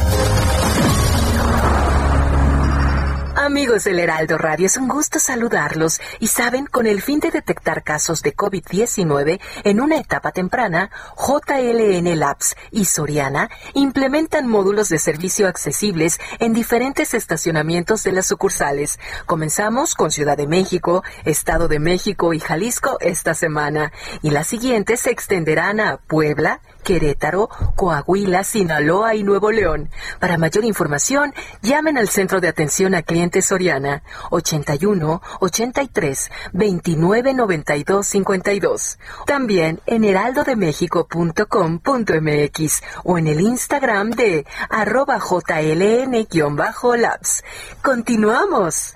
Amigos 3.41 3.85
del 3.85 3.97
Heraldo 3.97 4.37
Radio, 4.37 4.67
es 4.67 4.77
un 4.77 4.87
gusto 4.87 5.17
saludarlos 5.17 5.99
y 6.19 6.27
saben, 6.27 6.67
con 6.67 6.85
el 6.85 7.01
fin 7.01 7.19
de 7.19 7.31
detectar 7.31 7.81
casos 7.81 8.21
de 8.21 8.35
COVID-19 8.35 9.41
en 9.63 9.81
una 9.81 9.97
etapa 9.97 10.31
temprana, 10.31 10.91
JLN 11.17 12.19
Labs 12.19 12.55
y 12.69 12.85
Soriana 12.85 13.49
implementan 13.73 14.47
módulos 14.47 14.89
de 14.89 14.99
servicio 14.99 15.47
accesibles 15.47 16.19
en 16.37 16.53
diferentes 16.53 17.15
estacionamientos 17.15 18.03
de 18.03 18.11
las 18.11 18.27
sucursales. 18.27 18.99
Comenzamos 19.25 19.95
con 19.95 20.11
Ciudad 20.11 20.37
de 20.37 20.45
México, 20.45 21.03
Estado 21.25 21.67
de 21.67 21.79
México 21.79 22.35
y 22.35 22.39
Jalisco 22.39 22.97
esta 22.99 23.33
semana 23.33 23.91
y 24.21 24.29
las 24.29 24.45
siguientes 24.45 24.99
se 24.99 25.09
extenderán 25.09 25.79
a 25.79 25.97
Puebla, 25.97 26.61
Querétaro, 26.83 27.49
Coahuila, 27.75 28.43
Sinaloa 28.43 29.15
y 29.15 29.23
Nuevo 29.23 29.51
León. 29.51 29.89
Para 30.19 30.37
mayor 30.37 30.65
información, 30.65 31.33
llamen 31.61 31.97
al 31.97 32.09
Centro 32.09 32.41
de 32.41 32.47
Atención 32.47 32.95
a 32.95 33.03
Clientes 33.03 33.45
Soriana 33.45 34.03
81 34.29 35.21
83 35.39 36.31
29 36.53 37.33
92 37.33 38.07
52. 38.07 38.99
También 39.25 39.81
en 39.85 40.03
heraldodemexico.com.mx 40.03 42.81
o 43.03 43.17
en 43.17 43.27
el 43.27 43.41
Instagram 43.41 44.11
de 44.11 44.45
arroba 44.69 45.19
jln-labs. 45.19 46.23
Continuamos. 47.81 48.95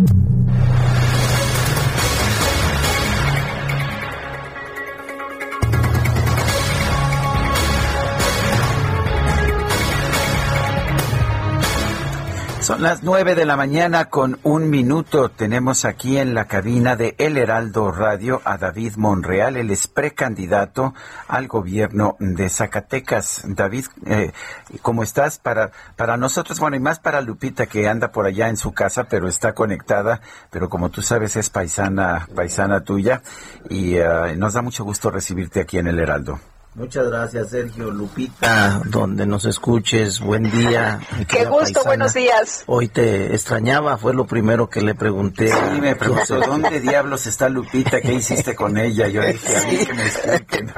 Son 12.61 12.83
las 12.83 13.01
nueve 13.01 13.33
de 13.33 13.45
la 13.45 13.57
mañana 13.57 14.05
con 14.05 14.39
un 14.43 14.69
minuto. 14.69 15.29
Tenemos 15.29 15.83
aquí 15.83 16.19
en 16.19 16.35
la 16.35 16.45
cabina 16.45 16.95
de 16.95 17.15
El 17.17 17.37
Heraldo 17.37 17.91
Radio 17.91 18.39
a 18.45 18.59
David 18.59 18.97
Monreal, 18.97 19.57
el 19.57 19.71
es 19.71 19.87
precandidato 19.87 20.93
al 21.27 21.47
gobierno 21.47 22.17
de 22.19 22.49
Zacatecas. 22.49 23.41
David, 23.47 23.85
eh, 24.05 24.31
¿cómo 24.83 25.01
estás? 25.01 25.39
Para, 25.39 25.71
para 25.95 26.17
nosotros, 26.17 26.59
bueno, 26.59 26.77
y 26.77 26.79
más 26.79 26.99
para 26.99 27.21
Lupita 27.21 27.65
que 27.65 27.89
anda 27.89 28.11
por 28.11 28.27
allá 28.27 28.47
en 28.47 28.57
su 28.57 28.73
casa, 28.73 29.05
pero 29.05 29.27
está 29.27 29.53
conectada, 29.53 30.21
pero 30.51 30.69
como 30.69 30.89
tú 30.89 31.01
sabes 31.01 31.35
es 31.37 31.49
paisana, 31.49 32.27
paisana 32.35 32.81
tuya 32.81 33.23
y 33.71 33.95
eh, 33.95 34.35
nos 34.37 34.53
da 34.53 34.61
mucho 34.61 34.83
gusto 34.83 35.09
recibirte 35.09 35.61
aquí 35.61 35.79
en 35.79 35.87
El 35.87 35.99
Heraldo. 35.99 36.39
Muchas 36.73 37.05
gracias, 37.07 37.49
Sergio 37.49 37.91
Lupita, 37.91 38.81
donde 38.85 39.25
nos 39.25 39.43
escuches. 39.43 40.21
Buen 40.21 40.49
día. 40.49 41.01
Qué 41.27 41.43
gusto, 41.43 41.81
buenos 41.83 42.13
días. 42.13 42.63
Hoy 42.65 42.87
te 42.87 43.33
extrañaba, 43.35 43.97
fue 43.97 44.13
lo 44.13 44.25
primero 44.25 44.69
que 44.69 44.79
le 44.79 44.95
pregunté. 44.95 45.49
Sí, 45.49 45.81
me 45.81 45.97
preguntó, 45.97 46.39
¿dónde 46.39 46.79
diablos 46.79 47.27
está 47.27 47.49
Lupita? 47.49 47.99
¿Qué 47.99 48.13
hiciste 48.13 48.55
con 48.55 48.77
ella? 48.77 49.09
Yo 49.09 49.21
dije, 49.21 49.57
a 49.57 49.63
mí 49.65 49.85
que 49.85 49.93
me 49.93 50.05
expliquen. 50.05 50.73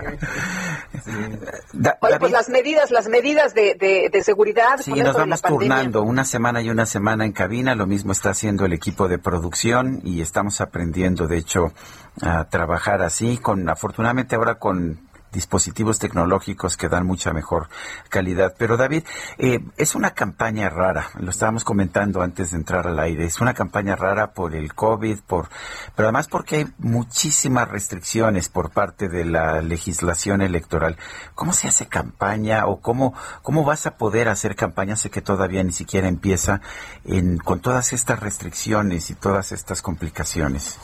Oye, 2.00 2.20
pues 2.20 2.32
las 2.32 2.50
medidas, 2.50 2.90
las 2.90 3.08
medidas 3.08 3.54
de, 3.54 3.76
de, 3.76 4.10
de 4.12 4.24
seguridad. 4.24 4.80
Sí, 4.82 4.94
nos 4.94 5.16
vamos 5.16 5.44
turnando 5.44 6.02
una 6.02 6.26
semana 6.26 6.64
y 6.64 6.72
una 6.72 6.88
semana 6.88 7.24
en 7.24 7.34
cabina. 7.34 7.76
Lo 7.76 7.86
mismo 7.86 8.14
está 8.14 8.32
haciendo 8.32 8.66
el 8.66 8.74
equipo 8.74 9.08
de 9.08 9.20
producción 9.20 10.02
y 10.04 10.22
estamos 10.22 10.60
aprendiendo, 10.60 11.28
de 11.28 11.38
hecho, 11.38 11.72
a 12.20 12.46
trabajar 12.46 13.04
así. 13.04 13.38
Con 13.38 13.70
afortunadamente 13.70 14.36
ahora 14.36 14.56
con 14.56 15.13
dispositivos 15.34 16.00
tecnológicos 16.00 16.78
que 16.78 16.88
dan 16.88 17.06
mucha 17.06 17.34
mejor 17.34 17.68
calidad. 18.08 18.56
Pero 18.58 18.78
David, 18.78 19.04
eh, 19.38 19.60
es 19.76 19.96
una 19.96 20.12
campaña 20.12 20.70
rara, 20.70 21.10
lo 21.20 21.32
estábamos 21.32 21.66
comentando 21.66 22.22
antes 22.22 22.52
de 22.52 22.58
entrar 22.58 22.88
al 22.88 23.00
aire, 23.00 23.26
es 23.26 23.42
una 23.42 23.54
campaña 23.54 23.98
rara 23.98 24.34
por 24.34 24.56
el 24.56 24.74
COVID, 24.74 25.20
por, 25.28 25.50
pero 25.96 26.08
además 26.08 26.28
porque 26.28 26.56
hay 26.58 26.68
muchísimas 26.78 27.68
restricciones 27.68 28.48
por 28.48 28.70
parte 28.72 29.10
de 29.10 29.26
la 29.26 29.62
legislación 29.62 30.42
electoral. 30.42 30.98
¿Cómo 31.36 31.52
se 31.52 31.68
hace 31.68 31.88
campaña 31.88 32.68
o 32.68 32.80
cómo, 32.80 33.14
cómo 33.42 33.66
vas 33.66 33.86
a 33.88 33.98
poder 33.98 34.30
hacer 34.30 34.56
campaña? 34.56 34.96
Sé 34.96 35.10
que 35.10 35.22
todavía 35.22 35.64
ni 35.64 35.72
siquiera 35.74 36.08
empieza 36.08 36.62
en, 37.04 37.38
con 37.38 37.60
todas 37.60 37.92
estas 37.94 38.20
restricciones 38.20 39.10
y 39.10 39.16
todas 39.16 39.52
estas 39.52 39.82
complicaciones. 39.82 40.80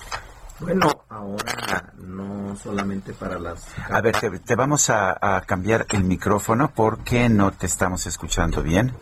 Bueno, 0.59 1.05
ahora 1.07 1.93
no 1.97 2.55
solamente 2.57 3.13
para 3.13 3.39
las... 3.39 3.65
A 3.89 4.01
ver, 4.01 4.17
te, 4.45 4.55
vamos 4.55 4.89
a, 4.89 5.41
cambiar 5.45 5.85
el 5.91 6.03
micrófono 6.03 6.71
porque 6.75 7.29
no 7.29 7.51
te 7.51 7.65
estamos 7.65 8.05
escuchando 8.05 8.61
bien. 8.61 8.93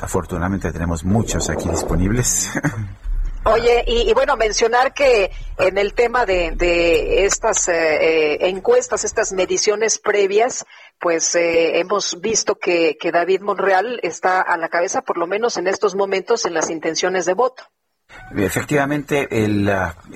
Afortunadamente 0.00 0.72
tenemos 0.72 1.04
muchos 1.04 1.48
aquí 1.50 1.68
disponibles. 1.68 2.50
Oye, 3.46 3.84
y, 3.86 4.12
bueno, 4.14 4.36
mencionar 4.36 4.94
que 4.94 5.30
en 5.58 5.76
el 5.76 5.92
tema 5.92 6.24
de, 6.24 7.24
estas 7.26 7.68
eh, 7.68 7.74
eh, 7.74 8.48
encuestas, 8.48 9.04
estas 9.04 9.32
mediciones 9.32 9.98
previas, 9.98 10.64
pues 10.98 11.34
eh, 11.34 11.78
hemos 11.78 12.20
visto 12.22 12.54
que, 12.54 12.96
que 12.98 13.12
David 13.12 13.42
Monreal 13.42 14.00
está 14.02 14.40
a 14.40 14.56
la 14.56 14.70
cabeza, 14.70 15.02
por 15.02 15.18
lo 15.18 15.26
menos 15.26 15.58
en 15.58 15.66
estos 15.66 15.94
momentos, 15.94 16.46
en 16.46 16.54
las 16.54 16.70
intenciones 16.70 17.26
de 17.26 17.34
voto. 17.34 17.64
Efectivamente, 18.36 19.28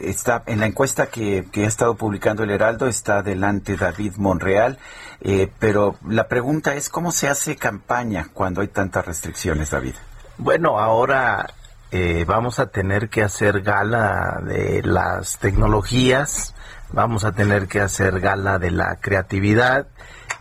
está 0.03 0.43
en 0.47 0.61
la 0.61 0.67
encuesta 0.67 1.07
que, 1.07 1.47
ha 1.55 1.61
estado 1.61 1.95
publicando 1.95 2.43
el 2.43 2.51
Heraldo 2.51 2.89
está 2.89 3.19
adelante 3.19 3.77
David 3.77 4.15
Monreal, 4.17 4.79
eh, 5.21 5.51
pero 5.59 5.97
la 6.07 6.27
pregunta 6.27 6.75
es 6.75 6.89
cómo 6.89 7.13
se 7.13 7.29
hace 7.29 7.57
campaña 7.57 8.29
cuando 8.33 8.61
hay 8.61 8.69
tantas 8.69 9.07
restricciones, 9.07 9.71
David. 9.71 9.95
Bueno, 10.37 10.79
ahora 10.79 11.47
eh, 11.91 12.25
vamos 12.27 12.59
a 12.59 12.67
tener 12.67 13.09
que 13.09 13.23
hacer 13.23 13.63
gala 13.63 14.41
de 14.45 14.83
las 14.83 15.39
tecnologías, 15.39 16.55
vamos 16.91 17.25
a 17.25 17.33
tener 17.33 17.69
que 17.69 17.81
hacer 17.81 18.21
gala 18.21 18.59
de 18.59 18.71
la 18.71 18.97
creatividad 18.97 19.87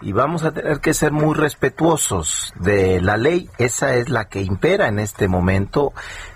y 0.01 0.11
vamos 0.11 0.43
a 0.43 0.51
tener 0.51 0.79
que 0.79 0.93
ser 0.93 1.11
muy 1.11 1.33
respetuosos 1.35 2.53
de 2.59 3.01
la 3.01 3.17
ley. 3.17 3.49
Esa 3.57 3.95
es 3.95 4.09
la 4.09 4.25
que 4.25 4.41
impera 4.41 4.87
en 4.87 4.99
este 4.99 5.27
momento 5.27 5.93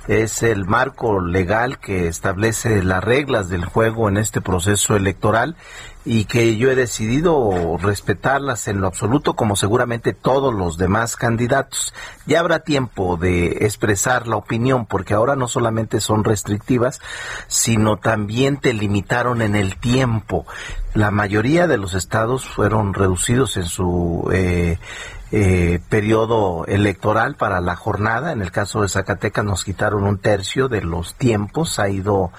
es 0.07 0.43
el 0.43 0.65
marco 0.65 1.21
legal 1.21 1.79
que 1.79 2.07
establece 2.07 2.83
las 2.83 3.03
reglas 3.03 3.49
del 3.49 3.65
juego 3.65 4.09
en 4.09 4.17
este 4.17 4.41
proceso 4.41 4.95
electoral 4.95 5.55
y 6.03 6.25
que 6.25 6.57
yo 6.57 6.71
he 6.71 6.75
decidido 6.75 7.77
respetarlas 7.79 8.67
en 8.67 8.81
lo 8.81 8.87
absoluto 8.87 9.35
como 9.35 9.55
seguramente 9.55 10.13
todos 10.13 10.53
los 10.53 10.77
demás 10.77 11.15
candidatos. 11.15 11.93
Ya 12.25 12.39
habrá 12.39 12.59
tiempo 12.59 13.17
de 13.17 13.65
expresar 13.65 14.27
la 14.27 14.37
opinión 14.37 14.87
porque 14.87 15.13
ahora 15.13 15.35
no 15.35 15.47
solamente 15.47 16.01
son 16.01 16.23
restrictivas, 16.23 16.99
sino 17.47 17.97
también 17.97 18.57
te 18.57 18.73
limitaron 18.73 19.41
en 19.43 19.55
el 19.55 19.77
tiempo. 19.77 20.47
La 20.95 21.11
mayoría 21.11 21.67
de 21.67 21.77
los 21.77 21.93
estados 21.93 22.45
fueron 22.45 22.93
reducidos 22.95 23.55
en 23.57 23.65
su 23.65 24.27
eh, 24.33 24.79
eh, 25.31 25.79
periodo 25.89 26.65
electoral 26.65 27.35
para 27.35 27.61
la 27.61 27.75
jornada. 27.75 28.31
En 28.31 28.41
el 28.41 28.51
caso 28.51 28.81
de 28.81 28.89
Zacatecas 28.89 29.45
nos 29.45 29.63
quitaron 29.63 30.03
un 30.03 30.17
tercio 30.17 30.67
de 30.67 30.81
los 30.81 31.15
tiempos, 31.15 31.79
ha 31.79 31.89
ido 31.89 32.31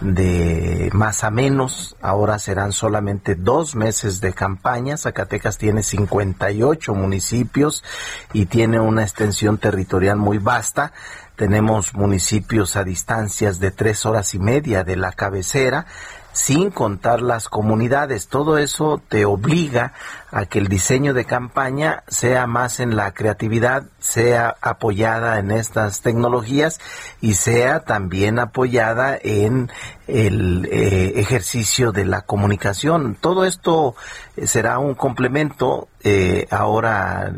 de 0.00 0.88
más 0.94 1.24
a 1.24 1.30
menos, 1.30 1.96
ahora 2.00 2.38
serán 2.38 2.72
solamente 2.72 3.34
dos 3.34 3.74
meses 3.74 4.20
de 4.20 4.32
campaña. 4.32 4.96
Zacatecas 4.96 5.58
tiene 5.58 5.82
58 5.82 6.94
municipios 6.94 7.84
y 8.32 8.46
tiene 8.46 8.80
una 8.80 9.02
extensión 9.02 9.58
territorial 9.58 10.16
muy 10.16 10.38
vasta. 10.38 10.92
Tenemos 11.36 11.94
municipios 11.94 12.76
a 12.76 12.84
distancias 12.84 13.60
de 13.60 13.70
tres 13.70 14.06
horas 14.06 14.34
y 14.34 14.38
media 14.38 14.84
de 14.84 14.96
la 14.96 15.12
cabecera 15.12 15.86
sin 16.32 16.70
contar 16.70 17.22
las 17.22 17.48
comunidades. 17.48 18.28
Todo 18.28 18.58
eso 18.58 19.02
te 19.08 19.24
obliga 19.24 19.92
a 20.30 20.46
que 20.46 20.58
el 20.58 20.68
diseño 20.68 21.12
de 21.12 21.24
campaña 21.24 22.04
sea 22.06 22.46
más 22.46 22.78
en 22.80 22.96
la 22.96 23.12
creatividad, 23.12 23.84
sea 23.98 24.56
apoyada 24.60 25.38
en 25.38 25.50
estas 25.50 26.02
tecnologías 26.02 26.80
y 27.20 27.34
sea 27.34 27.80
también 27.80 28.38
apoyada 28.38 29.18
en 29.20 29.70
el 30.06 30.68
eh, 30.70 31.14
ejercicio 31.16 31.92
de 31.92 32.04
la 32.04 32.22
comunicación. 32.22 33.16
Todo 33.20 33.44
esto 33.44 33.96
eh, 34.36 34.46
será 34.46 34.78
un 34.78 34.94
complemento. 34.94 35.88
Eh, 36.02 36.46
ahora 36.50 37.30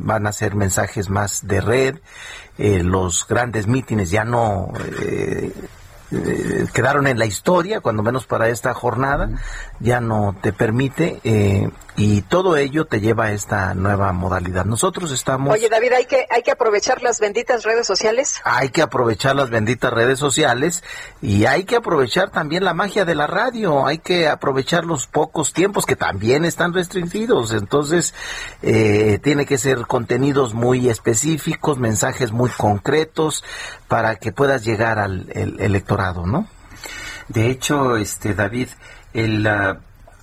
van 0.00 0.26
a 0.26 0.32
ser 0.32 0.54
mensajes 0.54 1.10
más 1.10 1.46
de 1.46 1.60
red. 1.60 1.96
los 2.56 3.26
grandes 3.28 3.66
mítines 3.66 4.10
ya 4.10 4.24
no 4.24 4.72
eh, 6.12 6.66
quedaron 6.72 7.06
en 7.06 7.18
la 7.18 7.26
historia, 7.26 7.80
cuando 7.80 8.02
menos 8.02 8.26
para 8.26 8.48
esta 8.48 8.74
jornada, 8.74 9.30
ya 9.80 10.00
no 10.00 10.36
te 10.40 10.52
permite 10.52 11.20
eh, 11.24 11.68
y 11.96 12.20
todo 12.20 12.56
ello 12.58 12.84
te 12.84 13.00
lleva 13.00 13.26
a 13.26 13.32
esta 13.32 13.72
nueva 13.74 14.12
modalidad. 14.12 14.66
Nosotros 14.66 15.10
estamos... 15.12 15.54
Oye, 15.54 15.70
David, 15.70 15.92
hay 15.92 16.04
que, 16.04 16.26
hay 16.30 16.42
que 16.42 16.50
aprovechar 16.50 17.02
las 17.02 17.20
benditas 17.20 17.64
redes 17.64 17.86
sociales. 17.86 18.40
Hay 18.44 18.68
que 18.68 18.82
aprovechar 18.82 19.34
las 19.34 19.48
benditas 19.48 19.92
redes 19.92 20.18
sociales 20.18 20.84
y 21.22 21.46
hay 21.46 21.64
que 21.64 21.76
aprovechar 21.76 22.30
también 22.30 22.64
la 22.64 22.74
magia 22.74 23.06
de 23.06 23.14
la 23.14 23.26
radio, 23.26 23.86
hay 23.86 23.98
que 23.98 24.28
aprovechar 24.28 24.84
los 24.84 25.06
pocos 25.06 25.54
tiempos 25.54 25.86
que 25.86 25.96
también 25.96 26.44
están 26.44 26.74
restringidos. 26.74 27.52
Entonces, 27.52 28.12
eh, 28.60 29.18
tiene 29.22 29.46
que 29.46 29.56
ser 29.56 29.86
contenidos 29.86 30.52
muy 30.52 30.90
específicos, 30.90 31.78
mensajes 31.78 32.30
muy 32.30 32.50
concretos 32.50 33.42
para 33.88 34.16
que 34.16 34.32
puedas 34.32 34.64
llegar 34.64 34.98
al 34.98 35.30
electorado, 35.34 36.26
¿no? 36.26 36.46
De 37.28 37.50
hecho, 37.50 37.96
este 37.96 38.34
David, 38.34 38.68
el, 39.14 39.46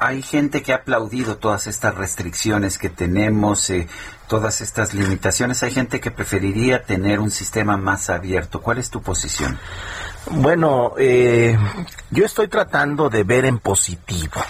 hay 0.04 0.22
gente 0.22 0.62
que 0.62 0.74
ha 0.74 0.78
aplaudido 0.78 1.38
todas 1.38 1.66
estas 1.68 1.96
restricciones 1.96 2.78
que 2.78 2.90
tenemos, 2.90 3.70
eh, 3.70 3.88
todas 4.28 4.60
estas 4.60 4.94
limitaciones. 4.94 5.64
Hay 5.64 5.72
gente 5.72 6.02
que 6.02 6.12
preferiría 6.12 6.84
tener 6.84 7.22
un 7.22 7.32
sistema 7.32 7.78
más 7.78 8.10
abierto. 8.10 8.62
¿Cuál 8.62 8.80
es 8.80 8.90
tu 8.90 9.02
posición? 9.02 9.58
Bueno, 10.30 10.94
eh, 10.98 11.58
yo 12.12 12.26
estoy 12.26 12.50
tratando 12.50 13.10
de 13.10 13.24
ver 13.24 13.46
en 13.46 13.60
positivo. 13.60 14.42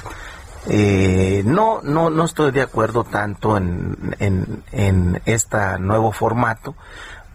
Eh, 0.68 1.44
no, 1.46 1.82
no, 1.84 2.10
no 2.10 2.26
estoy 2.26 2.52
de 2.52 2.64
acuerdo 2.64 3.04
tanto 3.04 3.56
en, 3.56 4.16
en, 4.18 4.64
en 4.72 5.22
este 5.26 5.78
nuevo 5.78 6.12
formato 6.12 6.74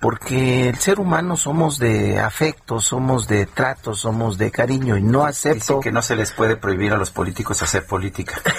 porque 0.01 0.69
el 0.69 0.79
ser 0.79 1.01
humano 1.01 1.37
somos 1.37 1.79
de 1.79 2.21
afecto, 2.21 2.81
somos 2.81 3.27
de 3.27 3.47
trato, 3.47 3.95
somos 3.95 4.39
de 4.39 4.51
cariño 4.51 4.97
y 4.97 5.03
no 5.03 5.25
acepto 5.25 5.81
que 5.81 5.91
no 5.91 6.03
se 6.03 6.15
les 6.15 6.31
puede 6.33 6.57
prohibir 6.57 6.93
a 6.93 6.97
los 6.97 7.11
políticos 7.11 7.63
hacer 7.63 7.87
política. 7.87 8.41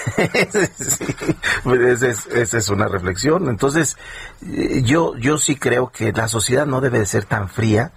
Pues 1.64 2.02
esa, 2.02 2.58
es, 2.58 2.70
una 2.70 2.88
reflexión. 2.88 3.50
Entonces, 3.50 3.98
eh, 4.46 4.82
yo 4.84 5.16
yo 5.18 5.38
sí 5.38 5.56
creo 5.56 5.92
que 5.92 6.12
la 6.12 6.28
sociedad 6.28 6.66
no 6.66 6.82
debe 6.82 7.00
de 7.00 7.06
ser 7.06 7.26
tan 7.26 7.50
fría. 7.50 7.92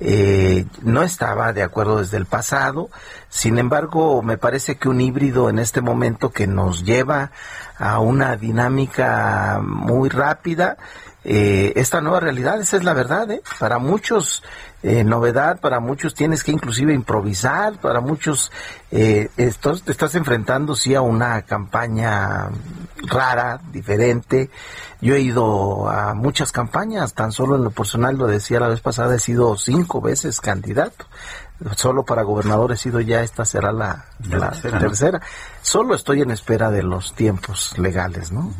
Eh, 0.00 0.66
no 0.82 1.02
estaba 1.02 1.52
de 1.52 1.62
acuerdo 1.62 1.98
desde 1.98 2.16
el 2.18 2.26
pasado. 2.26 2.90
Sin 3.28 3.58
embargo, 3.58 4.22
me 4.22 4.38
parece 4.38 4.76
que 4.76 4.88
un 4.88 5.00
híbrido 5.00 5.48
en 5.48 5.58
este 5.58 5.80
momento 5.80 6.30
que 6.30 6.46
nos 6.46 6.84
lleva 6.84 7.32
a 7.78 7.98
una 7.98 8.36
dinámica 8.36 9.60
muy 9.62 10.08
rápida 10.08 10.76
eh, 11.30 11.74
esta 11.76 12.00
nueva 12.00 12.20
realidad, 12.20 12.58
esa 12.58 12.78
es 12.78 12.84
la 12.84 12.94
verdad, 12.94 13.30
¿eh? 13.30 13.42
para 13.58 13.78
muchos 13.78 14.42
eh, 14.82 15.04
novedad, 15.04 15.60
para 15.60 15.78
muchos 15.78 16.14
tienes 16.14 16.42
que 16.42 16.52
inclusive 16.52 16.94
improvisar, 16.94 17.74
para 17.74 18.00
muchos 18.00 18.50
eh, 18.90 19.28
estás, 19.36 19.82
te 19.82 19.92
estás 19.92 20.14
enfrentando 20.14 20.74
sí 20.74 20.94
a 20.94 21.02
una 21.02 21.42
campaña 21.42 22.48
rara, 22.96 23.60
diferente. 23.70 24.48
Yo 25.02 25.16
he 25.16 25.20
ido 25.20 25.90
a 25.90 26.14
muchas 26.14 26.50
campañas, 26.50 27.12
tan 27.12 27.30
solo 27.30 27.56
en 27.56 27.64
lo 27.64 27.72
personal, 27.72 28.16
lo 28.16 28.26
decía 28.26 28.58
la 28.58 28.68
vez 28.68 28.80
pasada, 28.80 29.14
he 29.14 29.20
sido 29.20 29.54
cinco 29.58 30.00
veces 30.00 30.40
candidato 30.40 31.04
Solo 31.76 32.04
para 32.04 32.22
gobernador 32.22 32.70
he 32.70 32.76
sido 32.76 33.00
ya, 33.00 33.22
esta 33.22 33.44
será 33.44 33.72
la, 33.72 34.04
la 34.30 34.52
tercera. 34.52 35.20
Solo 35.60 35.94
estoy 35.96 36.22
en 36.22 36.30
espera 36.30 36.70
de 36.70 36.84
los 36.84 37.14
tiempos 37.14 37.76
legales, 37.76 38.30
¿no? 38.30 38.52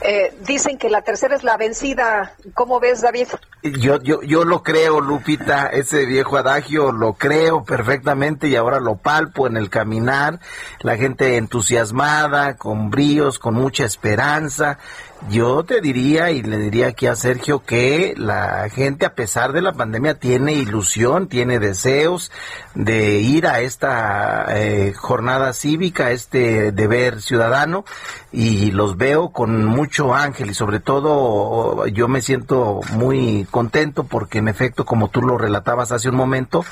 Eh, 0.00 0.36
dicen 0.46 0.78
que 0.78 0.90
la 0.90 1.02
tercera 1.02 1.34
es 1.34 1.42
la 1.42 1.56
vencida. 1.56 2.34
¿Cómo 2.54 2.78
ves, 2.78 3.00
David? 3.00 3.28
Yo, 3.62 4.00
yo, 4.00 4.22
yo 4.22 4.44
lo 4.44 4.62
creo, 4.62 5.00
Lupita, 5.00 5.66
ese 5.66 6.06
viejo 6.06 6.36
adagio 6.36 6.92
lo 6.92 7.14
creo 7.14 7.64
perfectamente 7.64 8.48
y 8.48 8.54
ahora 8.54 8.78
lo 8.78 8.96
palpo 8.96 9.48
en 9.48 9.56
el 9.56 9.68
caminar, 9.68 10.38
la 10.80 10.96
gente 10.96 11.36
entusiasmada, 11.36 12.56
con 12.56 12.90
bríos, 12.90 13.40
con 13.40 13.54
mucha 13.54 13.84
esperanza. 13.84 14.78
Yo 15.26 15.64
te 15.64 15.80
diría 15.80 16.30
y 16.30 16.42
le 16.42 16.56
diría 16.58 16.88
aquí 16.88 17.06
a 17.06 17.16
Sergio 17.16 17.62
que 17.62 18.14
la 18.16 18.68
gente 18.70 19.04
a 19.04 19.14
pesar 19.14 19.52
de 19.52 19.60
la 19.60 19.72
pandemia 19.72 20.14
tiene 20.14 20.54
ilusión, 20.54 21.28
tiene 21.28 21.58
deseos 21.58 22.30
de 22.74 23.18
ir 23.20 23.46
a 23.46 23.60
esta 23.60 24.46
eh, 24.56 24.94
jornada 24.94 25.52
cívica, 25.52 26.12
este 26.12 26.72
deber 26.72 27.20
ciudadano 27.20 27.84
y 28.32 28.70
los 28.70 28.96
veo 28.96 29.30
con 29.30 29.66
mucho 29.66 30.14
ángel 30.14 30.50
y 30.50 30.54
sobre 30.54 30.80
todo 30.80 31.86
yo 31.88 32.08
me 32.08 32.22
siento 32.22 32.80
muy 32.92 33.46
contento 33.50 34.04
porque 34.04 34.38
en 34.38 34.48
efecto, 34.48 34.86
como 34.86 35.08
tú 35.08 35.20
lo 35.20 35.36
relatabas 35.36 35.92
hace 35.92 36.08
un 36.08 36.16
momento, 36.16 36.64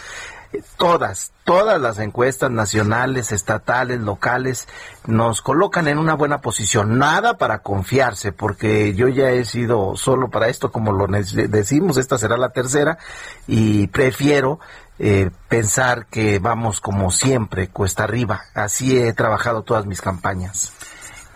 todas, 0.77 1.33
todas 1.45 1.81
las 1.81 1.99
encuestas 1.99 2.51
nacionales, 2.51 3.33
estatales, 3.33 4.01
locales, 4.01 4.69
nos 5.07 5.43
colocan 5.43 5.89
en 5.89 5.99
una 5.99 6.15
buena 6.15 6.41
posición. 6.41 6.99
Nada 6.99 7.39
para 7.39 7.61
confiarse, 7.61 8.33
porque 8.33 8.95
yo 8.95 9.09
ya 9.09 9.31
he 9.31 9.45
sido 9.45 9.97
solo 9.97 10.31
para 10.31 10.49
esto, 10.49 10.73
como 10.73 10.93
lo 10.93 11.07
decimos, 11.07 11.97
esta 11.97 12.19
será 12.19 12.37
la 12.37 12.51
tercera, 12.51 12.99
y 13.47 13.87
prefiero 13.89 14.61
eh, 14.99 15.31
pensar 15.49 16.07
que 16.07 16.39
vamos 16.39 16.81
como 16.81 17.11
siempre, 17.11 17.69
cuesta 17.69 18.05
arriba. 18.05 18.43
Así 18.55 18.99
he 18.99 19.13
trabajado 19.13 19.63
todas 19.63 19.87
mis 19.87 20.01
campañas. 20.01 20.73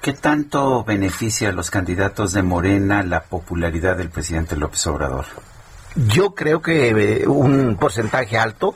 ¿Qué 0.00 0.14
tanto 0.14 0.82
beneficia 0.82 1.50
a 1.50 1.52
los 1.52 1.70
candidatos 1.70 2.32
de 2.32 2.42
Morena 2.42 3.02
la 3.02 3.22
popularidad 3.24 3.98
del 3.98 4.08
presidente 4.08 4.56
López 4.56 4.86
Obrador? 4.86 5.26
Yo 5.96 6.34
creo 6.34 6.62
que 6.62 7.22
eh, 7.22 7.26
un 7.26 7.76
porcentaje 7.76 8.38
alto 8.38 8.74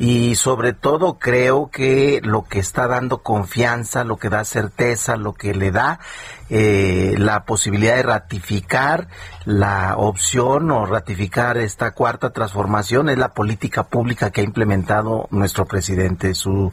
y 0.00 0.34
sobre 0.36 0.72
todo 0.72 1.18
creo 1.18 1.68
que 1.70 2.20
lo 2.22 2.44
que 2.44 2.58
está 2.58 2.86
dando 2.86 3.18
confianza, 3.18 4.02
lo 4.02 4.16
que 4.16 4.30
da 4.30 4.46
certeza, 4.46 5.16
lo 5.16 5.34
que 5.34 5.54
le 5.54 5.70
da 5.72 6.00
eh, 6.48 7.16
la 7.18 7.44
posibilidad 7.44 7.96
de 7.96 8.02
ratificar 8.02 9.08
la 9.44 9.96
opción 9.98 10.70
o 10.70 10.86
ratificar 10.86 11.58
esta 11.58 11.90
cuarta 11.90 12.30
transformación 12.30 13.10
es 13.10 13.18
la 13.18 13.34
política 13.34 13.84
pública 13.84 14.30
que 14.30 14.40
ha 14.40 14.44
implementado 14.44 15.28
nuestro 15.30 15.66
presidente. 15.66 16.34
Su 16.34 16.72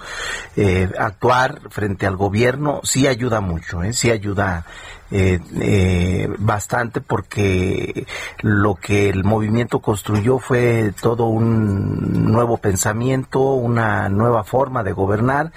eh, 0.56 0.90
actuar 0.98 1.60
frente 1.70 2.08
al 2.08 2.16
gobierno 2.16 2.80
sí 2.84 3.08
ayuda 3.08 3.42
mucho, 3.42 3.84
¿eh? 3.84 3.92
sí 3.92 4.10
ayuda 4.10 4.66
eh, 5.10 5.40
eh, 5.62 6.28
bastante 6.38 7.00
porque 7.00 8.06
lo 8.42 8.76
que 8.76 9.10
el 9.10 9.24
movimiento 9.24 9.80
construyó 9.80 10.40
fue 10.40 10.94
todo 11.02 11.28
un 11.28 12.32
nuevo 12.32 12.58
pensamiento, 12.58 13.40
una 13.40 14.10
nueva 14.10 14.44
forma 14.44 14.84
de 14.84 14.92
gobernar 14.92 15.52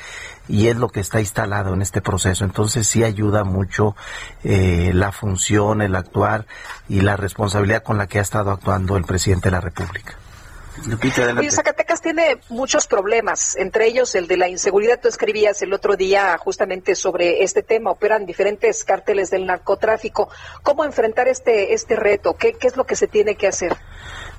y 0.46 0.68
es 0.68 0.76
lo 0.76 0.88
que 0.88 1.00
está 1.00 1.20
instalado 1.20 1.74
en 1.74 1.82
este 1.82 2.00
proceso. 2.00 2.44
Entonces 2.44 2.86
sí 2.86 3.02
ayuda 3.02 3.44
mucho 3.44 3.96
eh, 4.44 4.92
la 4.94 5.12
función, 5.12 5.82
el 5.82 5.96
actuar 5.96 6.46
y 6.88 7.00
la 7.00 7.16
responsabilidad 7.16 7.82
con 7.82 7.98
la 7.98 8.06
que 8.06 8.18
ha 8.18 8.22
estado 8.22 8.50
actuando 8.50 8.96
el 8.96 9.04
presidente 9.04 9.48
de 9.48 9.52
la 9.52 9.60
República. 9.60 10.14
Y 11.42 11.50
Zacatecas 11.50 12.00
tiene 12.00 12.40
muchos 12.48 12.86
problemas, 12.86 13.56
entre 13.56 13.86
ellos 13.86 14.14
el 14.14 14.26
de 14.26 14.36
la 14.36 14.48
inseguridad. 14.48 15.00
Tú 15.00 15.08
escribías 15.08 15.60
el 15.62 15.72
otro 15.72 15.96
día 15.96 16.38
justamente 16.38 16.94
sobre 16.94 17.42
este 17.42 17.62
tema. 17.62 17.90
Operan 17.90 18.24
diferentes 18.24 18.84
cárteles 18.84 19.30
del 19.30 19.46
narcotráfico. 19.46 20.28
¿Cómo 20.62 20.84
enfrentar 20.84 21.28
este, 21.28 21.74
este 21.74 21.96
reto? 21.96 22.34
¿Qué, 22.34 22.52
¿Qué 22.52 22.66
es 22.66 22.76
lo 22.76 22.84
que 22.84 22.96
se 22.96 23.08
tiene 23.08 23.34
que 23.34 23.48
hacer? 23.48 23.76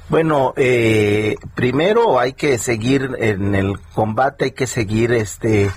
Bueno, 0.09 0.53
eh, 0.57 1.35
primero 1.55 2.19
hay 2.19 2.33
que 2.33 2.57
seguir 2.57 3.11
en 3.19 3.55
el 3.55 3.79
combate, 3.93 4.45
hay 4.45 4.51
que 4.51 4.67
seguir 4.67 5.13
este 5.13 5.71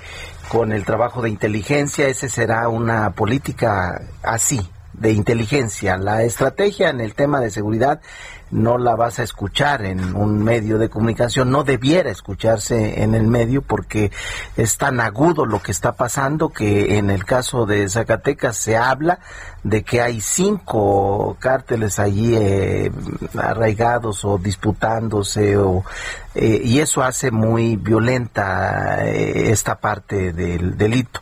con 0.48 0.72
el 0.72 0.84
trabajo 0.84 1.22
de 1.22 1.30
inteligencia. 1.30 2.08
Ese 2.08 2.28
será 2.28 2.68
una 2.68 3.12
política 3.12 4.02
así, 4.22 4.60
de 4.92 5.12
inteligencia. 5.12 5.96
La 5.96 6.22
estrategia 6.22 6.90
en 6.90 7.00
el 7.00 7.14
tema 7.14 7.40
de 7.40 7.50
seguridad 7.50 8.00
no 8.50 8.78
la 8.78 8.94
vas 8.94 9.18
a 9.18 9.22
escuchar 9.22 9.84
en 9.84 10.14
un 10.14 10.42
medio 10.42 10.78
de 10.78 10.88
comunicación, 10.88 11.50
no 11.50 11.64
debiera 11.64 12.10
escucharse 12.10 13.02
en 13.02 13.14
el 13.14 13.26
medio 13.26 13.62
porque 13.62 14.10
es 14.56 14.76
tan 14.78 15.00
agudo 15.00 15.46
lo 15.46 15.60
que 15.60 15.72
está 15.72 15.92
pasando 15.92 16.50
que 16.50 16.98
en 16.98 17.10
el 17.10 17.24
caso 17.24 17.66
de 17.66 17.88
Zacatecas 17.88 18.56
se 18.56 18.76
habla 18.76 19.18
de 19.62 19.82
que 19.82 20.02
hay 20.02 20.20
cinco 20.20 21.36
cárteles 21.40 21.98
allí 21.98 22.34
eh, 22.36 22.92
arraigados 23.36 24.24
o 24.24 24.38
disputándose 24.38 25.56
o 25.56 25.84
eh, 26.34 26.60
y 26.64 26.80
eso 26.80 27.02
hace 27.02 27.30
muy 27.30 27.76
violenta 27.76 29.04
eh, 29.04 29.50
esta 29.50 29.80
parte 29.80 30.32
del 30.32 30.76
delito. 30.76 31.20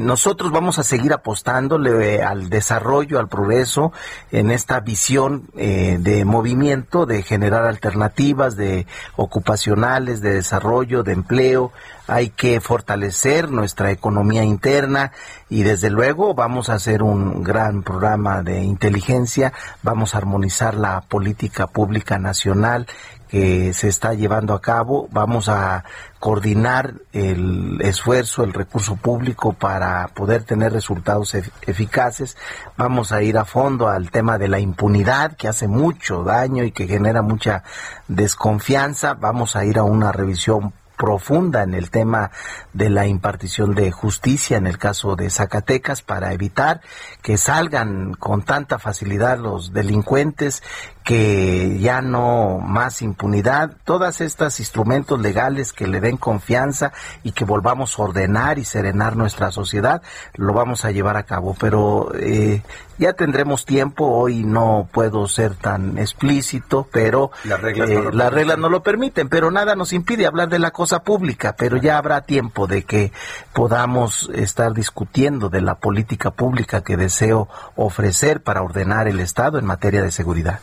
nosotros 0.00 0.50
vamos 0.50 0.78
a 0.78 0.82
seguir 0.82 1.12
apostándole 1.12 2.22
al 2.22 2.50
desarrollo, 2.50 3.18
al 3.18 3.28
progreso 3.28 3.92
en 4.30 4.50
esta 4.50 4.80
visión 4.80 5.48
de 5.54 6.24
movimiento, 6.26 7.06
de 7.06 7.22
generar 7.22 7.64
alternativas, 7.64 8.56
de 8.56 8.86
ocupacionales, 9.16 10.20
de 10.20 10.34
desarrollo, 10.34 11.02
de 11.02 11.12
empleo, 11.12 11.72
hay 12.12 12.28
que 12.28 12.60
fortalecer 12.60 13.50
nuestra 13.50 13.90
economía 13.90 14.44
interna 14.44 15.12
y 15.48 15.62
desde 15.62 15.88
luego 15.88 16.34
vamos 16.34 16.68
a 16.68 16.74
hacer 16.74 17.02
un 17.02 17.42
gran 17.42 17.82
programa 17.82 18.42
de 18.42 18.62
inteligencia, 18.62 19.54
vamos 19.82 20.14
a 20.14 20.18
armonizar 20.18 20.74
la 20.74 21.00
política 21.00 21.68
pública 21.68 22.18
nacional 22.18 22.86
que 23.28 23.72
se 23.72 23.88
está 23.88 24.12
llevando 24.12 24.52
a 24.52 24.60
cabo, 24.60 25.08
vamos 25.10 25.48
a 25.48 25.84
coordinar 26.18 26.96
el 27.14 27.80
esfuerzo, 27.80 28.44
el 28.44 28.52
recurso 28.52 28.96
público 28.96 29.54
para 29.54 30.08
poder 30.08 30.42
tener 30.42 30.70
resultados 30.70 31.34
eficaces, 31.66 32.36
vamos 32.76 33.10
a 33.10 33.22
ir 33.22 33.38
a 33.38 33.46
fondo 33.46 33.88
al 33.88 34.10
tema 34.10 34.36
de 34.36 34.48
la 34.48 34.60
impunidad 34.60 35.34
que 35.34 35.48
hace 35.48 35.66
mucho 35.66 36.24
daño 36.24 36.62
y 36.62 36.72
que 36.72 36.86
genera 36.86 37.22
mucha 37.22 37.64
desconfianza, 38.06 39.14
vamos 39.14 39.56
a 39.56 39.64
ir 39.64 39.78
a 39.78 39.84
una 39.84 40.12
revisión 40.12 40.74
profunda 41.02 41.64
en 41.64 41.74
el 41.74 41.90
tema 41.90 42.30
de 42.72 42.88
la 42.88 43.08
impartición 43.08 43.74
de 43.74 43.90
justicia 43.90 44.56
en 44.56 44.68
el 44.68 44.78
caso 44.78 45.16
de 45.16 45.30
Zacatecas 45.30 46.00
para 46.00 46.32
evitar 46.32 46.80
que 47.22 47.38
salgan 47.38 48.14
con 48.14 48.42
tanta 48.42 48.78
facilidad 48.78 49.36
los 49.40 49.72
delincuentes 49.72 50.62
que 51.02 51.80
ya 51.80 52.00
no 52.02 52.60
más 52.60 53.02
impunidad, 53.02 53.72
todas 53.84 54.20
estas 54.20 54.60
instrumentos 54.60 55.20
legales 55.20 55.72
que 55.72 55.88
le 55.88 56.00
den 56.00 56.16
confianza 56.16 56.92
y 57.24 57.32
que 57.32 57.44
volvamos 57.44 57.98
a 57.98 58.02
ordenar 58.02 58.60
y 58.60 58.64
serenar 58.64 59.16
nuestra 59.16 59.50
sociedad, 59.50 60.02
lo 60.34 60.52
vamos 60.52 60.84
a 60.84 60.92
llevar 60.92 61.16
a 61.16 61.24
cabo. 61.24 61.56
Pero 61.58 62.12
eh, 62.14 62.62
ya 62.98 63.12
tendremos 63.12 63.64
tiempo, 63.64 64.06
hoy 64.06 64.44
no 64.44 64.88
puedo 64.92 65.26
ser 65.28 65.54
tan 65.54 65.98
explícito, 65.98 66.88
pero 66.92 67.30
las 67.44 67.60
reglas, 67.60 67.88
no, 67.88 67.94
eh, 67.94 68.12
las 68.12 68.32
reglas 68.32 68.58
no 68.58 68.68
lo 68.68 68.82
permiten, 68.82 69.28
pero 69.28 69.50
nada 69.50 69.74
nos 69.74 69.92
impide 69.92 70.26
hablar 70.26 70.48
de 70.48 70.58
la 70.58 70.70
cosa 70.70 71.02
pública, 71.02 71.54
pero 71.56 71.76
ya 71.76 71.98
habrá 71.98 72.22
tiempo 72.22 72.66
de 72.66 72.84
que 72.84 73.12
podamos 73.52 74.30
estar 74.34 74.72
discutiendo 74.72 75.48
de 75.48 75.60
la 75.60 75.76
política 75.76 76.30
pública 76.30 76.82
que 76.82 76.96
deseo 76.96 77.48
ofrecer 77.76 78.42
para 78.42 78.62
ordenar 78.62 79.08
el 79.08 79.20
Estado 79.20 79.58
en 79.58 79.64
materia 79.64 80.02
de 80.02 80.10
seguridad. 80.10 80.60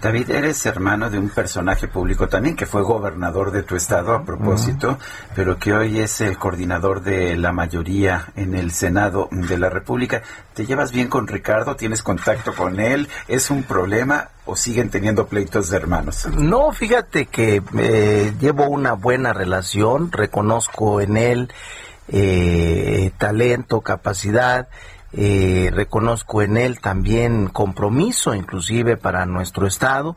David, 0.00 0.30
eres 0.30 0.64
hermano 0.66 1.08
de 1.08 1.18
un 1.18 1.30
personaje 1.30 1.88
público 1.88 2.28
también 2.28 2.54
que 2.54 2.66
fue 2.66 2.82
gobernador 2.82 3.50
de 3.50 3.62
tu 3.62 3.76
estado 3.76 4.14
a 4.14 4.24
propósito, 4.24 4.98
pero 5.34 5.58
que 5.58 5.72
hoy 5.72 6.00
es 6.00 6.20
el 6.20 6.36
coordinador 6.36 7.02
de 7.02 7.34
la 7.36 7.52
mayoría 7.52 8.26
en 8.36 8.54
el 8.54 8.72
Senado 8.72 9.28
de 9.30 9.58
la 9.58 9.70
República. 9.70 10.22
¿Te 10.54 10.66
llevas 10.66 10.92
bien 10.92 11.08
con 11.08 11.26
Ricardo? 11.26 11.76
¿Tienes 11.76 12.02
contacto 12.02 12.54
con 12.54 12.78
él? 12.78 13.08
¿Es 13.26 13.50
un 13.50 13.62
problema 13.62 14.28
o 14.44 14.54
siguen 14.54 14.90
teniendo 14.90 15.26
pleitos 15.26 15.70
de 15.70 15.78
hermanos? 15.78 16.28
No, 16.36 16.72
fíjate 16.72 17.26
que 17.26 17.62
eh, 17.78 18.34
llevo 18.38 18.68
una 18.68 18.92
buena 18.92 19.32
relación, 19.32 20.12
reconozco 20.12 21.00
en 21.00 21.16
él 21.16 21.52
eh, 22.08 23.10
talento, 23.18 23.80
capacidad. 23.80 24.68
Eh, 25.18 25.70
reconozco 25.72 26.42
en 26.42 26.58
él 26.58 26.78
también 26.78 27.48
compromiso 27.48 28.34
inclusive 28.34 28.98
para 28.98 29.24
nuestro 29.24 29.66
estado 29.66 30.14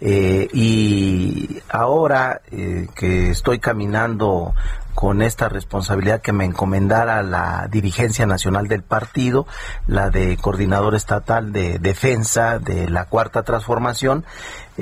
eh, 0.00 0.48
y 0.52 1.62
ahora 1.68 2.40
eh, 2.50 2.88
que 2.96 3.30
estoy 3.30 3.60
caminando 3.60 4.52
con 4.96 5.22
esta 5.22 5.48
responsabilidad 5.48 6.20
que 6.20 6.32
me 6.32 6.44
encomendara 6.44 7.22
la 7.22 7.68
dirigencia 7.70 8.26
nacional 8.26 8.66
del 8.66 8.82
partido, 8.82 9.46
la 9.86 10.10
de 10.10 10.36
coordinador 10.36 10.96
estatal 10.96 11.52
de 11.52 11.78
defensa 11.78 12.58
de 12.58 12.90
la 12.90 13.04
cuarta 13.04 13.44
transformación, 13.44 14.24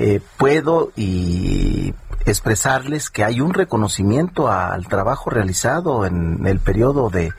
eh, 0.01 0.21
puedo 0.37 0.93
y 0.95 1.93
expresarles 2.25 3.09
que 3.09 3.25
hay 3.25 3.41
un 3.41 3.53
reconocimiento 3.53 4.49
al 4.49 4.87
trabajo 4.87 5.29
realizado 5.29 6.05
en 6.05 6.47
el 6.47 6.59
periodo 6.59 7.09
de 7.09 7.33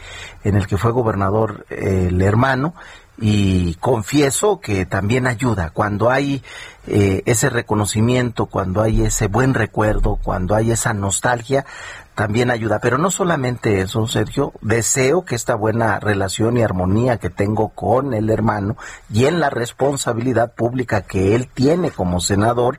en 0.44 0.56
el 0.56 0.66
que 0.66 0.76
fue 0.76 0.92
gobernador 0.92 1.64
el 1.70 2.20
hermano 2.20 2.74
y 3.20 3.74
confieso 3.76 4.60
que 4.60 4.84
también 4.84 5.26
ayuda. 5.26 5.70
Cuando 5.70 6.10
hay 6.10 6.42
eh, 6.86 7.22
ese 7.26 7.50
reconocimiento, 7.50 8.46
cuando 8.46 8.82
hay 8.82 9.02
ese 9.02 9.26
buen 9.26 9.54
recuerdo, 9.54 10.18
cuando 10.22 10.54
hay 10.54 10.70
esa 10.70 10.94
nostalgia, 10.94 11.66
también 12.14 12.50
ayuda. 12.50 12.78
Pero 12.80 12.98
no 12.98 13.10
solamente 13.10 13.80
eso, 13.80 14.06
Sergio, 14.06 14.52
deseo 14.60 15.24
que 15.24 15.34
esta 15.34 15.54
buena 15.54 15.98
relación 16.00 16.56
y 16.56 16.62
armonía 16.62 17.18
que 17.18 17.30
tengo 17.30 17.70
con 17.70 18.14
el 18.14 18.30
hermano 18.30 18.76
y 19.12 19.26
en 19.26 19.40
la 19.40 19.50
responsabilidad 19.50 20.54
pública 20.54 21.02
que 21.02 21.34
él 21.34 21.48
tiene 21.52 21.90
como 21.90 22.20
senador, 22.20 22.78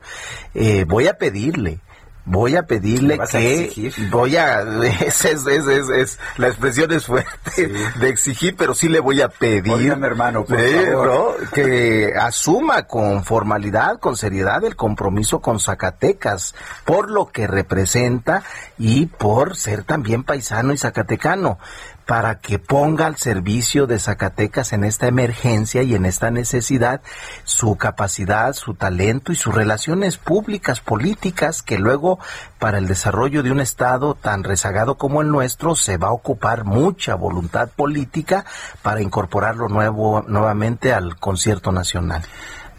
eh, 0.54 0.84
voy 0.84 1.08
a 1.08 1.18
pedirle 1.18 1.80
voy 2.24 2.56
a 2.56 2.62
pedirle 2.64 3.18
que 3.30 3.92
voy 4.10 4.36
a 4.36 4.60
es, 5.06 5.24
es, 5.24 5.46
es, 5.46 6.18
la 6.36 6.48
expresión 6.48 6.92
es 6.92 7.06
fuerte 7.06 7.72
de 7.98 8.08
exigir 8.08 8.54
pero 8.56 8.74
sí 8.74 8.88
le 8.88 9.00
voy 9.00 9.20
a 9.20 9.28
pedir 9.28 9.92
hermano 10.04 10.44
que 11.52 12.12
asuma 12.18 12.86
con 12.86 13.24
formalidad 13.24 13.98
con 13.98 14.16
seriedad 14.16 14.62
el 14.64 14.76
compromiso 14.76 15.40
con 15.40 15.58
Zacatecas 15.58 16.54
por 16.84 17.10
lo 17.10 17.26
que 17.26 17.46
representa 17.46 18.42
y 18.78 19.06
por 19.06 19.56
ser 19.56 19.82
también 19.84 20.22
paisano 20.22 20.72
y 20.72 20.78
zacatecano 20.78 21.58
para 22.06 22.40
que 22.40 22.58
ponga 22.58 23.06
al 23.06 23.16
servicio 23.16 23.86
de 23.86 23.98
Zacatecas 23.98 24.72
en 24.72 24.84
esta 24.84 25.06
emergencia 25.06 25.82
y 25.82 25.94
en 25.94 26.04
esta 26.04 26.30
necesidad 26.30 27.00
su 27.44 27.76
capacidad, 27.76 28.52
su 28.54 28.74
talento 28.74 29.32
y 29.32 29.36
sus 29.36 29.54
relaciones 29.54 30.16
públicas, 30.16 30.80
políticas, 30.80 31.62
que 31.62 31.78
luego 31.78 32.18
para 32.58 32.78
el 32.78 32.86
desarrollo 32.86 33.42
de 33.42 33.52
un 33.52 33.60
Estado 33.60 34.14
tan 34.14 34.44
rezagado 34.44 34.96
como 34.96 35.22
el 35.22 35.28
nuestro 35.28 35.74
se 35.74 35.96
va 35.96 36.08
a 36.08 36.12
ocupar 36.12 36.64
mucha 36.64 37.14
voluntad 37.14 37.68
política 37.68 38.44
para 38.82 39.02
incorporarlo 39.02 39.68
nuevo, 39.68 40.22
nuevamente 40.26 40.92
al 40.92 41.16
concierto 41.16 41.72
nacional. 41.72 42.22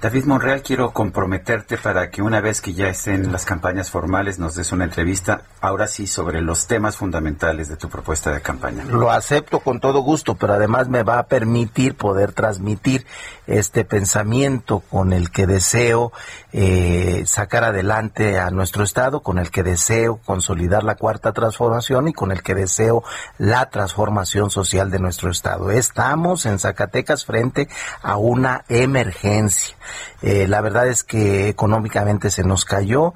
David 0.04 0.26
Monreal, 0.26 0.62
quiero 0.62 0.92
comprometerte 0.92 1.78
para 1.78 2.10
que 2.10 2.22
una 2.22 2.42
vez 2.42 2.60
que 2.60 2.74
ya 2.74 2.90
estén 2.90 3.32
las 3.32 3.46
campañas 3.46 3.90
formales 3.90 4.38
nos 4.38 4.54
des 4.54 4.74
una 4.74 4.84
entrevista, 4.84 5.44
ahora 5.62 5.88
sí, 5.88 6.08
sobre 6.08 6.42
los 6.42 6.68
temas 6.68 6.98
fundamentales 6.98 7.70
de 7.70 7.78
tu 7.78 7.88
propuesta 7.88 8.30
de 8.34 8.42
campaña. 8.42 8.84
Lo 8.84 9.12
acepto 9.12 9.62
con 9.62 9.80
todo 9.80 10.02
gusto, 10.02 10.36
pero 10.36 10.56
además 10.56 10.90
me 10.90 11.04
va 11.04 11.20
a 11.20 11.28
permitir 11.28 11.96
poder 11.96 12.34
transmitir 12.34 13.06
este 13.48 13.86
pensamiento 13.86 14.82
con 14.82 15.14
el 15.14 15.32
que 15.32 15.48
deseo 15.48 16.12
eh, 16.52 17.24
sacar 17.26 17.64
adelante 17.64 18.40
a 18.40 18.50
nuestro 18.50 18.84
Estado, 18.84 19.22
con 19.22 19.40
el 19.40 19.52
que 19.52 19.64
deseo 19.64 20.20
consolidar 20.26 20.84
la 20.84 20.96
cuarta 20.96 21.32
transformación 21.32 22.10
y 22.10 22.14
con 22.14 22.34
el 22.34 22.44
que 22.44 22.56
deseo 22.56 23.06
la 23.38 23.70
transformación 23.70 24.50
social 24.50 24.92
de 24.92 25.00
nuestro 25.00 25.32
Estado. 25.32 25.72
Estamos 25.72 26.46
en 26.46 26.60
Zacatecas 26.60 27.24
frente 27.24 27.70
a 28.02 28.18
una 28.18 28.66
emergencia. 28.68 29.78
Eh, 30.22 30.48
la 30.48 30.62
verdad 30.62 30.88
es 30.88 31.04
que 31.04 31.50
económicamente 31.50 32.30
se 32.30 32.44
nos 32.44 32.66
cayó 32.66 33.14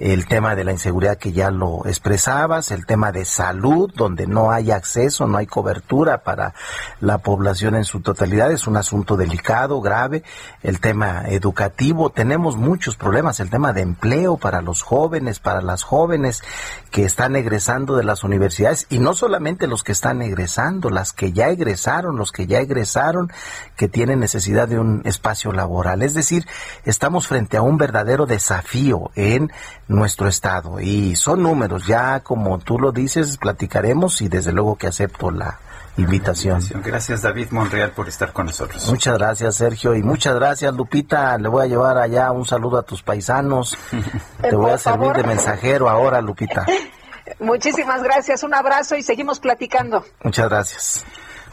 el 0.00 0.26
tema 0.26 0.56
de 0.56 0.64
la 0.64 0.72
inseguridad 0.72 1.18
que 1.18 1.32
ya 1.32 1.50
lo 1.50 1.86
expresabas, 1.86 2.70
el 2.70 2.86
tema 2.86 3.12
de 3.12 3.26
salud, 3.26 3.92
donde 3.94 4.26
no 4.26 4.50
hay 4.50 4.70
acceso, 4.70 5.26
no 5.26 5.36
hay 5.36 5.46
cobertura 5.46 6.24
para 6.24 6.54
la 7.00 7.18
población 7.18 7.74
en 7.76 7.84
su 7.84 8.00
totalidad, 8.00 8.50
es 8.50 8.66
un 8.66 8.78
asunto 8.78 9.18
delicado, 9.18 9.80
grave, 9.82 10.24
el 10.62 10.80
tema 10.80 11.24
educativo, 11.28 12.10
tenemos 12.10 12.56
muchos 12.56 12.96
problemas, 12.96 13.40
el 13.40 13.50
tema 13.50 13.74
de 13.74 13.82
empleo 13.82 14.38
para 14.38 14.62
los 14.62 14.80
jóvenes, 14.82 15.38
para 15.38 15.60
las 15.60 15.82
jóvenes 15.82 16.42
que 16.90 17.04
están 17.04 17.36
egresando 17.36 17.94
de 17.96 18.04
las 18.04 18.24
universidades 18.24 18.86
y 18.88 18.98
no 18.98 19.14
solamente 19.14 19.66
los 19.66 19.84
que 19.84 19.92
están 19.92 20.22
egresando, 20.22 20.88
las 20.88 21.12
que 21.12 21.32
ya 21.32 21.48
egresaron, 21.48 22.16
los 22.16 22.32
que 22.32 22.46
ya 22.46 22.60
egresaron, 22.60 23.30
que 23.76 23.88
tienen 23.88 24.18
necesidad 24.18 24.66
de 24.66 24.78
un 24.78 25.02
espacio 25.04 25.52
laboral. 25.52 26.02
Es 26.02 26.14
decir, 26.14 26.46
estamos 26.86 27.26
frente 27.26 27.58
a 27.58 27.62
un 27.62 27.76
verdadero 27.76 28.24
desafío 28.24 29.10
en 29.14 29.52
nuestro 29.90 30.28
estado. 30.28 30.80
Y 30.80 31.16
son 31.16 31.42
números, 31.42 31.86
ya 31.86 32.20
como 32.20 32.58
tú 32.58 32.78
lo 32.78 32.92
dices, 32.92 33.36
platicaremos 33.36 34.22
y 34.22 34.28
desde 34.28 34.52
luego 34.52 34.76
que 34.76 34.86
acepto 34.86 35.30
la 35.30 35.58
invitación. 35.96 36.62
Gracias 36.84 37.22
David 37.22 37.48
Monreal 37.50 37.90
por 37.90 38.08
estar 38.08 38.32
con 38.32 38.46
nosotros. 38.46 38.88
Muchas 38.88 39.18
gracias 39.18 39.56
Sergio 39.56 39.94
y 39.94 40.02
muchas 40.02 40.36
gracias 40.36 40.72
Lupita. 40.74 41.36
Le 41.38 41.48
voy 41.48 41.64
a 41.64 41.66
llevar 41.66 41.98
allá 41.98 42.30
un 42.30 42.46
saludo 42.46 42.78
a 42.78 42.82
tus 42.82 43.02
paisanos. 43.02 43.76
Te 44.40 44.54
voy 44.54 44.70
a 44.70 44.78
servir 44.78 45.12
de 45.12 45.24
mensajero 45.24 45.90
ahora 45.90 46.20
Lupita. 46.20 46.64
Muchísimas 47.40 48.02
gracias, 48.02 48.42
un 48.44 48.54
abrazo 48.54 48.96
y 48.96 49.02
seguimos 49.02 49.40
platicando. 49.40 50.04
Muchas 50.22 50.48
gracias. 50.48 51.04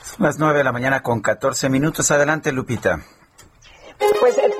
Son 0.03 0.25
las 0.25 0.37
nueve 0.37 0.59
de 0.59 0.63
la 0.63 0.71
mañana 0.71 1.01
con 1.01 1.21
14 1.21 1.69
minutos. 1.69 2.09
Adelante 2.11 2.51
Lupita. 2.51 2.99
Pues 4.19 4.37
eh, 4.37 4.51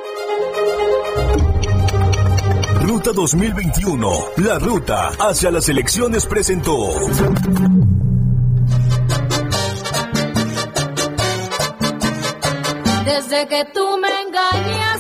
Ruta 2.98 3.14
2021, 3.14 4.12
la 4.38 4.58
ruta 4.58 5.10
hacia 5.20 5.52
las 5.52 5.70
elecciones 5.70 6.26
presentó. 6.26 6.90
Desde 13.06 13.48
que 13.50 13.66
tú 13.72 13.98
me 14.02 14.10
engañaste, 14.22 14.97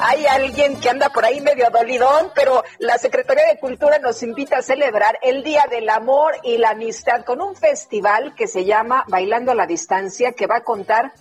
Hay 0.00 0.26
alguien 0.26 0.78
que 0.80 0.88
anda 0.88 1.08
por 1.10 1.24
ahí 1.24 1.40
medio 1.40 1.68
dolidón, 1.70 2.30
pero 2.34 2.62
la 2.78 2.98
Secretaría 2.98 3.46
de 3.46 3.58
Cultura 3.58 3.98
nos 3.98 4.22
invita 4.22 4.58
a 4.58 4.62
celebrar 4.62 5.18
el 5.22 5.42
Día 5.42 5.64
del 5.70 5.88
Amor 5.88 6.34
y 6.42 6.58
la 6.58 6.70
Amistad 6.70 7.24
con 7.24 7.40
un 7.40 7.56
festival 7.56 8.34
que 8.34 8.46
se 8.46 8.64
llama 8.64 9.04
Bailando 9.08 9.52
a 9.52 9.54
la 9.54 9.66
Distancia, 9.66 10.32
que 10.32 10.46
va 10.46 10.56
a 10.56 10.64
contar 10.64 11.12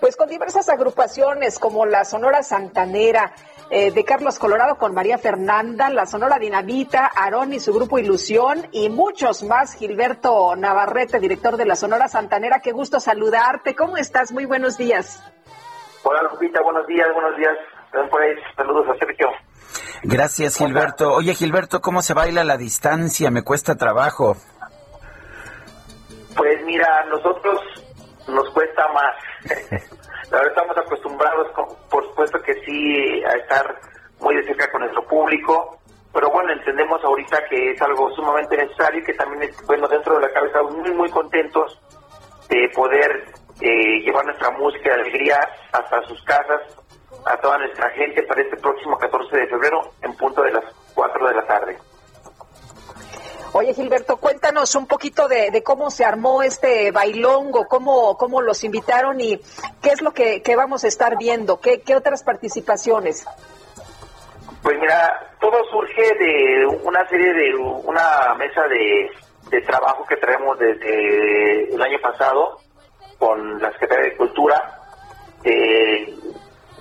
pues 0.00 0.16
con 0.16 0.28
diversas 0.28 0.68
agrupaciones 0.68 1.60
como 1.60 1.86
la 1.86 2.04
Sonora 2.04 2.42
Santanera, 2.42 3.34
eh, 3.70 3.92
de 3.92 4.04
Carlos 4.04 4.38
Colorado 4.38 4.76
con 4.76 4.92
María 4.92 5.16
Fernanda, 5.16 5.90
la 5.90 6.06
Sonora 6.06 6.40
Dinamita, 6.40 7.10
Aarón 7.14 7.52
y 7.52 7.60
su 7.60 7.72
grupo 7.72 8.00
Ilusión 8.00 8.66
y 8.72 8.88
muchos 8.88 9.44
más. 9.44 9.74
Gilberto 9.74 10.56
Navarrete, 10.56 11.20
director 11.20 11.56
de 11.56 11.66
la 11.66 11.76
Sonora 11.76 12.08
Santanera, 12.08 12.58
qué 12.58 12.72
gusto 12.72 12.98
saludarte. 12.98 13.76
¿Cómo 13.76 13.96
estás? 13.96 14.32
Muy 14.32 14.44
buenos 14.44 14.76
días. 14.76 15.22
Hola 16.02 16.22
Lupita, 16.24 16.60
buenos 16.62 16.84
días, 16.88 17.06
buenos 17.14 17.36
días. 17.36 17.56
Por 17.92 18.22
ahí, 18.22 18.34
saludos 18.56 18.86
a 18.88 18.98
Sergio. 18.98 19.28
Gracias 20.02 20.56
Gilberto. 20.56 21.12
Oye 21.12 21.34
Gilberto, 21.34 21.80
¿cómo 21.80 22.02
se 22.02 22.14
baila 22.14 22.40
a 22.40 22.44
la 22.44 22.56
distancia? 22.56 23.30
Me 23.30 23.42
cuesta 23.42 23.76
trabajo. 23.76 24.36
Pues 26.36 26.64
mira, 26.64 27.04
nosotros 27.04 27.60
nos 28.28 28.48
cuesta 28.50 28.88
más. 28.88 29.14
La 30.30 30.38
verdad 30.38 30.54
estamos 30.56 30.78
acostumbrados, 30.78 31.48
por 31.90 32.06
supuesto 32.08 32.40
que 32.40 32.54
sí, 32.64 33.22
a 33.24 33.32
estar 33.34 33.78
muy 34.18 34.34
de 34.36 34.44
cerca 34.44 34.70
con 34.70 34.80
nuestro 34.80 35.06
público, 35.06 35.78
pero 36.12 36.30
bueno, 36.30 36.52
entendemos 36.52 37.04
ahorita 37.04 37.44
que 37.50 37.72
es 37.72 37.82
algo 37.82 38.10
sumamente 38.14 38.56
necesario 38.56 39.00
y 39.00 39.04
que 39.04 39.12
también, 39.12 39.50
bueno, 39.66 39.86
dentro 39.88 40.14
de 40.14 40.22
la 40.22 40.32
cabeza 40.32 40.58
estamos 40.58 40.76
muy, 40.76 40.90
muy 40.92 41.10
contentos 41.10 41.78
de 42.48 42.66
poder 42.74 43.24
eh, 43.60 44.00
llevar 44.00 44.24
nuestra 44.24 44.50
música 44.52 44.94
de 44.94 45.02
alegría 45.02 45.38
hasta 45.72 46.02
sus 46.08 46.22
casas, 46.24 46.60
a 47.26 47.36
toda 47.38 47.58
nuestra 47.58 47.90
gente 47.90 48.22
para 48.24 48.42
este 48.42 48.56
próximo 48.56 48.98
14 48.98 49.36
de 49.36 49.46
febrero 49.48 49.80
en 50.02 50.16
punto 50.16 50.42
de 50.42 50.52
las 50.52 50.64
4 50.94 51.28
de 51.28 51.34
la 51.34 51.46
tarde. 51.46 51.78
Oye, 53.54 53.74
Gilberto, 53.74 54.16
cuéntanos 54.16 54.74
un 54.76 54.86
poquito 54.86 55.28
de, 55.28 55.62
cómo 55.62 55.90
se 55.90 56.06
armó 56.06 56.42
este 56.42 56.90
bailongo, 56.90 57.68
cómo, 57.68 58.16
cómo 58.16 58.40
los 58.40 58.64
invitaron 58.64 59.20
y 59.20 59.38
qué 59.82 59.90
es 59.90 60.00
lo 60.00 60.12
que, 60.12 60.42
vamos 60.56 60.84
a 60.84 60.88
estar 60.88 61.18
viendo, 61.18 61.60
qué, 61.60 61.82
qué 61.82 61.94
otras 61.94 62.24
participaciones. 62.24 63.26
Pues 64.62 64.78
mira, 64.80 65.34
todo 65.38 65.62
surge 65.70 66.14
de 66.14 66.66
una 66.82 67.06
serie 67.08 67.32
de 67.34 67.54
una 67.56 68.34
mesa 68.38 68.62
de, 68.68 69.10
trabajo 69.66 70.06
que 70.06 70.16
traemos 70.16 70.58
desde 70.58 71.74
el 71.74 71.82
año 71.82 71.98
pasado 72.00 72.58
con 73.18 73.60
la 73.60 73.70
Secretaría 73.72 74.04
de 74.04 74.16
Cultura, 74.16 74.80
eh, 75.44 76.14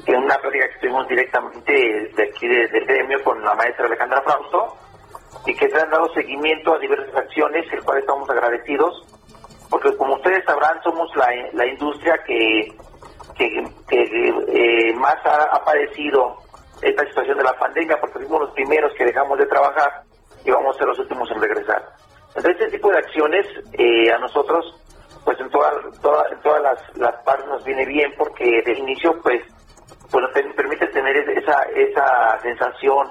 en 0.06 0.18
una 0.18 0.36
plática 0.38 0.68
que 0.69 0.80
tuvimos 0.80 1.07
directamente 1.07 1.73
de 2.15 2.23
aquí 2.23 2.48
del 2.48 2.86
gremio 2.86 3.23
con 3.23 3.44
la 3.44 3.53
maestra 3.56 3.86
Alejandra 3.86 4.22
Frausto 4.22 4.78
y 5.45 5.56
que 5.56 5.69
se 5.69 5.80
han 5.80 5.90
dado 5.90 6.11
seguimiento 6.14 6.73
a 6.73 6.80
diversas 6.80 7.15
acciones, 7.15 7.65
el 7.72 7.84
cual 7.84 7.99
estamos 7.99 8.30
agradecidos. 8.30 9.07
porque 9.69 9.95
como 9.95 10.15
ustedes 10.15 10.44
sabrán, 10.45 10.82
somos 10.84 11.10
la, 11.15 11.28
la 11.53 11.65
industria 11.65 12.18
que, 12.26 12.68
que, 13.38 13.64
eh, 13.91 14.94
más 14.95 15.15
ha, 15.26 15.64
padecido 15.64 16.38
esta 16.82 17.06
situación 17.06 17.38
de 17.38 17.44
la 17.44 17.57
pandemia, 17.57 17.98
porque 17.99 18.19
fuimos 18.19 18.41
los 18.41 18.52
primeros 18.52 18.91
que 18.98 19.06
dejamos 19.06 19.38
de 19.38 19.45
trabajar 19.45 20.03
y 20.44 20.52
vamos 20.52 20.76
a 20.76 20.80
ser 20.80 20.88
los 20.88 20.99
últimos 20.99 21.30
en 21.32 21.41
regresar. 21.41 21.82
Entonces, 22.36 22.52
este 22.60 22.78
tipo 22.78 22.91
de 22.91 22.98
acciones 22.98 23.45
eh, 23.73 24.11
a 24.11 24.18
nosotros, 24.18 24.65
pues 25.23 25.40
en, 25.40 25.49
todas 25.49 25.73
en 25.86 26.41
todas 26.41 26.61
las, 26.61 26.98
las 26.98 27.23
partes 27.23 27.48
nos 27.48 27.64
viene 27.64 27.86
bien, 27.86 28.11
porque 28.18 28.61
de 28.65 28.73
inicio, 28.73 29.19
pues, 29.22 29.41
pues 30.11 30.23
nos 30.23 30.53
permite 30.55 30.88
tener 30.88 31.15
esa, 31.17 31.63
esa 31.75 32.39
sensación 32.41 33.07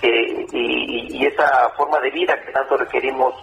que, 0.00 0.46
y, 0.52 1.18
y 1.18 1.26
esa 1.26 1.68
forma 1.76 2.00
de 2.00 2.10
vida 2.10 2.40
que 2.44 2.52
tanto 2.52 2.76
requerimos 2.76 3.34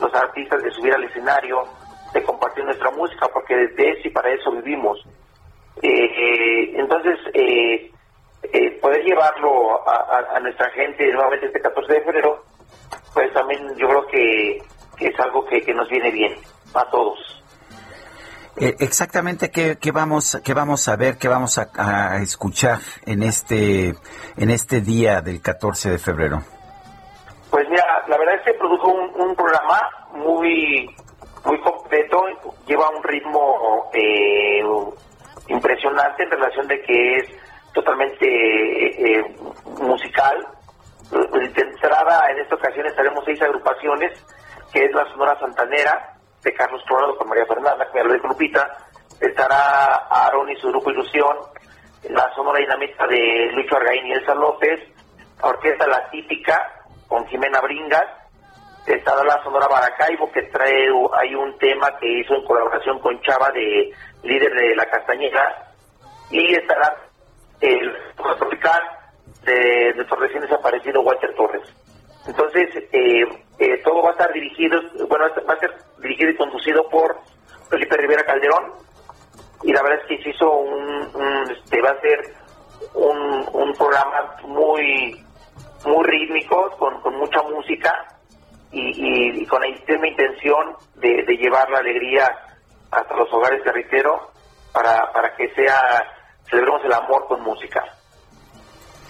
los 0.00 0.14
artistas 0.14 0.62
de 0.62 0.70
subir 0.70 0.94
al 0.94 1.04
escenario, 1.04 1.64
de 2.12 2.22
compartir 2.22 2.64
nuestra 2.64 2.90
música, 2.90 3.28
porque 3.32 3.56
desde 3.56 3.90
eso 3.90 4.08
y 4.08 4.10
para 4.10 4.32
eso 4.32 4.50
vivimos. 4.52 4.98
Eh, 5.82 5.88
eh, 5.88 6.72
entonces, 6.74 7.18
eh, 7.34 7.90
poder 8.80 9.04
llevarlo 9.04 9.88
a, 9.88 10.38
nuestra 10.40 10.70
gente 10.70 11.12
nuevamente 11.12 11.46
este 11.46 11.60
14 11.60 11.92
de 11.92 12.00
febrero, 12.02 12.42
pues 13.12 13.32
también 13.32 13.60
yo 13.76 13.88
creo 13.88 14.06
que, 14.06 14.62
es 15.00 15.20
algo 15.20 15.44
que, 15.44 15.60
nos 15.74 15.88
viene 15.88 16.10
bien 16.10 16.34
a 16.74 16.84
todos. 16.90 17.37
Exactamente 18.60 19.50
qué, 19.50 19.76
vamos 19.92 20.40
qué 20.44 20.54
vamos 20.54 20.88
a 20.88 20.96
ver, 20.96 21.18
qué 21.18 21.28
vamos 21.28 21.58
a, 21.58 22.18
escuchar 22.22 22.78
en 23.06 23.22
este 23.22 23.94
en 24.36 24.50
este 24.50 24.80
día 24.80 25.20
del 25.20 25.40
14 25.40 25.90
de 25.90 25.98
febrero. 25.98 26.42
Pues 27.50 27.68
mira, 27.70 27.84
la 28.08 28.18
verdad 28.18 28.34
es 28.36 28.42
que 28.42 28.54
produjo 28.54 28.92
un 28.92 29.34
programa 29.34 29.80
muy 30.12 30.88
muy 31.44 31.60
completo, 31.60 32.24
lleva 32.66 32.90
un 32.90 33.02
ritmo 33.02 33.90
eh, 33.94 34.62
impresionante 35.48 36.24
en 36.24 36.30
relación 36.30 36.66
de 36.68 36.80
que 36.82 37.16
es 37.16 37.28
totalmente 37.72 38.26
eh, 38.26 39.36
musical. 39.80 40.46
De 41.10 41.62
entrada, 41.62 42.30
en 42.30 42.38
esta 42.40 42.54
ocasión 42.56 42.86
estaremos 42.86 43.24
seis 43.24 43.40
agrupaciones, 43.40 44.12
que 44.72 44.84
es 44.84 44.92
la 44.92 45.08
Sonora 45.10 45.38
Santanera, 45.40 46.17
de 46.42 46.54
Carlos 46.54 46.82
Coronado 46.88 47.16
con 47.16 47.28
María 47.28 47.46
Fernanda, 47.46 47.88
que 47.92 48.02
me 48.02 48.12
de 48.12 48.18
Lupita, 48.18 48.76
estará 49.20 50.06
Aaron 50.10 50.50
y 50.50 50.56
su 50.56 50.68
grupo 50.68 50.90
Ilusión, 50.90 51.36
la 52.10 52.32
Sonora 52.34 52.60
Dinamita 52.60 53.06
de 53.06 53.50
Lucho 53.52 53.76
Argaín 53.76 54.06
y 54.06 54.12
Elsa 54.12 54.34
López, 54.34 54.80
la 55.42 55.48
Orquesta 55.48 55.86
La 55.86 56.08
Típica 56.10 56.84
con 57.08 57.26
Jimena 57.26 57.60
Bringas, 57.60 58.06
está 58.86 59.22
la 59.24 59.42
Sonora 59.42 59.68
Baracaibo, 59.68 60.30
que 60.32 60.42
trae, 60.44 60.88
hay 61.18 61.34
un 61.34 61.58
tema 61.58 61.96
que 61.98 62.20
hizo 62.20 62.34
en 62.34 62.44
colaboración 62.44 62.98
con 63.00 63.20
Chava, 63.22 63.50
de 63.50 63.92
líder 64.22 64.52
de 64.52 64.76
La 64.76 64.86
Castañeda, 64.86 65.72
y 66.30 66.54
estará 66.54 66.96
el 67.60 67.96
tropical 68.38 68.80
de 69.44 69.92
nuestro 69.94 70.16
recién 70.18 70.42
desaparecido 70.42 71.02
Walter 71.02 71.34
Torres. 71.34 71.74
Entonces, 72.28 72.68
eh, 72.92 73.24
eh, 73.58 73.80
todo 73.82 74.02
va 74.02 74.10
a 74.10 74.12
estar 74.12 74.32
dirigido, 74.32 74.80
bueno, 75.08 75.24
va 75.48 75.54
a 75.54 75.60
ser 75.60 75.74
dirigido 75.98 76.30
y 76.30 76.36
conducido 76.36 76.88
por 76.90 77.18
Felipe 77.70 77.96
Rivera 77.96 78.24
Calderón, 78.24 78.72
y 79.62 79.72
la 79.72 79.82
verdad 79.82 80.00
es 80.02 80.06
que 80.06 80.22
se 80.22 80.30
hizo 80.30 80.50
un, 80.50 81.50
este, 81.50 81.80
va 81.80 81.90
a 81.90 82.00
ser 82.00 82.34
un, 82.94 83.48
un 83.52 83.74
programa 83.74 84.36
muy 84.44 85.24
muy 85.86 86.04
rítmico, 86.04 86.70
con, 86.78 87.16
mucha 87.16 87.42
música, 87.42 87.92
y, 88.70 89.46
con 89.46 89.62
la 89.62 89.68
misma 89.68 90.08
intención 90.08 90.76
de, 90.96 91.22
llevar 91.36 91.70
la 91.70 91.78
alegría 91.78 92.30
hasta 92.90 93.16
los 93.16 93.32
hogares 93.32 93.64
de 93.64 94.04
para, 94.72 95.10
para 95.12 95.34
que 95.34 95.48
sea, 95.54 96.04
celebremos 96.50 96.84
el 96.84 96.92
amor 96.92 97.26
con 97.26 97.40
música. 97.42 97.84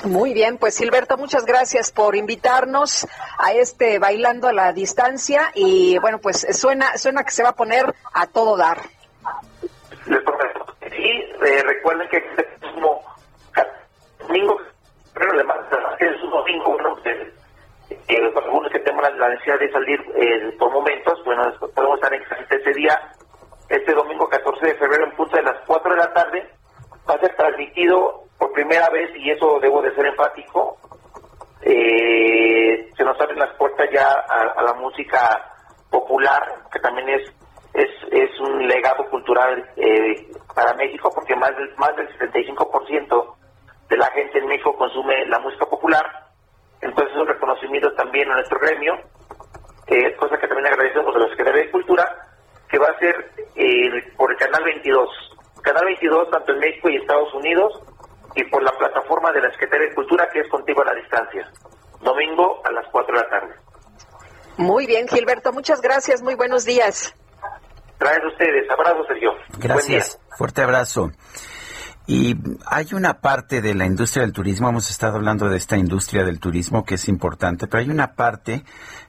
Muy 0.04 0.32
bien, 0.32 0.58
pues 0.58 0.76
Silberto, 0.76 1.16
muchas 1.16 1.44
gracias 1.44 1.90
por 1.90 2.14
invitarnos 2.14 3.06
a 3.38 3.52
este 3.52 3.98
bailando 3.98 4.46
a 4.46 4.52
la 4.52 4.72
distancia 4.72 5.50
y 5.54 5.98
bueno, 5.98 6.18
pues 6.18 6.46
suena 6.56 6.96
suena 6.96 7.24
que 7.24 7.32
se 7.32 7.42
va 7.42 7.50
a 7.50 7.56
poner 7.56 7.84
a 8.14 8.26
todo 8.28 8.56
dar. 8.56 8.78
Sí, 10.06 11.24
eh, 11.46 11.62
recuerden 11.64 12.08
que 12.10 12.18
es 12.18 12.72
como 12.74 13.02
domingo, 14.20 14.56
pero 15.14 15.32
además 15.32 15.58
es 15.98 16.22
un 16.22 16.30
domingo, 16.30 16.72
bueno, 16.72 16.96
eh, 17.04 18.32
algunos 18.36 18.70
que 18.70 18.78
tenemos 18.78 19.04
la, 19.18 19.28
necesidad 19.30 19.58
de 19.58 19.72
salir 19.72 20.00
eh, 20.14 20.56
por 20.58 20.70
momentos, 20.70 21.24
bueno, 21.24 21.42
podemos 21.74 21.96
estar 21.96 22.14
en 22.14 22.22
ese 22.50 22.72
día, 22.72 23.00
este 23.68 23.92
domingo 23.94 24.28
14 24.28 24.64
de 24.64 24.74
febrero 24.76 25.06
en 25.06 25.16
punto 25.16 25.36
de 25.36 25.42
las 25.42 25.56
4 25.66 25.90
de 25.90 25.98
la 25.98 26.12
tarde, 26.12 26.48
va 27.08 27.14
a 27.14 27.20
ser 27.20 27.34
transmitido 27.34 28.27
por 28.38 28.52
primera 28.52 28.88
vez, 28.90 29.10
y 29.16 29.30
eso 29.30 29.58
debo 29.60 29.82
de 29.82 29.94
ser 29.94 30.06
enfático, 30.06 30.78
eh, 31.62 32.90
se 32.96 33.04
nos 33.04 33.20
abren 33.20 33.38
las 33.38 33.54
puertas 33.56 33.88
ya 33.92 34.06
a, 34.06 34.62
la 34.62 34.74
música 34.74 35.18
popular, 35.90 36.42
que 36.72 36.78
también 36.80 37.08
es 37.08 37.32
es, 37.74 37.90
es 38.10 38.40
un 38.40 38.66
legado 38.66 39.08
cultural 39.08 39.64
eh, 39.76 40.26
para 40.54 40.74
México, 40.74 41.12
porque 41.14 41.36
más 41.36 41.54
del, 41.56 41.74
más 41.76 41.94
del 41.96 42.08
75% 42.18 43.34
de 43.88 43.96
la 43.96 44.06
gente 44.10 44.38
en 44.38 44.46
México 44.46 44.76
consume 44.76 45.26
la 45.26 45.38
música 45.38 45.66
popular, 45.66 46.04
entonces 46.80 47.14
es 47.14 47.20
un 47.20 47.28
reconocimiento 47.28 47.92
también 47.92 48.30
a 48.30 48.34
nuestro 48.34 48.58
gremio, 48.58 48.94
eh, 49.86 50.14
cosa 50.16 50.38
que 50.38 50.48
también 50.48 50.66
agradecemos 50.66 51.14
a 51.14 51.18
la 51.18 51.28
Secretaría 51.28 51.62
de 51.62 51.70
Cultura, 51.70 52.04
que 52.68 52.78
va 52.78 52.88
a 52.88 52.98
ser 52.98 53.32
eh, 53.56 54.12
por 54.16 54.30
el 54.30 54.36
Canal 54.36 54.62
22. 54.64 55.08
Canal 55.62 55.84
22 55.86 56.30
tanto 56.30 56.52
en 56.52 56.58
México 56.58 56.88
y 56.88 56.96
Estados 56.96 57.32
Unidos 57.34 57.82
y 58.38 58.44
por 58.44 58.62
la 58.62 58.70
plataforma 58.70 59.32
de 59.32 59.40
la 59.40 59.50
Secretaría 59.50 59.88
de 59.88 59.94
Cultura 59.94 60.28
que 60.32 60.40
es 60.40 60.48
contigo 60.48 60.82
a 60.82 60.84
la 60.84 60.94
distancia. 60.94 61.50
Domingo 62.00 62.62
a 62.64 62.70
las 62.70 62.86
4 62.92 63.12
de 63.12 63.20
la 63.20 63.28
tarde. 63.28 63.54
Muy 64.56 64.86
bien, 64.86 65.08
Gilberto, 65.08 65.52
muchas 65.52 65.80
gracias, 65.80 66.22
muy 66.22 66.36
buenos 66.36 66.64
días. 66.64 67.14
Gracias 67.98 68.24
a 68.24 68.28
ustedes, 68.28 68.70
abrazo 68.70 69.04
Sergio. 69.06 69.32
Gracias, 69.58 70.20
fuerte 70.36 70.62
abrazo. 70.62 71.10
Y 72.06 72.36
hay 72.64 72.94
una 72.94 73.20
parte 73.20 73.60
de 73.60 73.74
la 73.74 73.84
industria 73.84 74.22
del 74.22 74.32
turismo, 74.32 74.68
hemos 74.70 74.88
estado 74.88 75.16
hablando 75.16 75.48
de 75.50 75.58
esta 75.58 75.76
industria 75.76 76.24
del 76.24 76.40
turismo 76.40 76.84
que 76.84 76.94
es 76.94 77.06
importante, 77.08 77.66
pero 77.66 77.82
hay 77.82 77.90
una 77.90 78.14
parte 78.14 78.64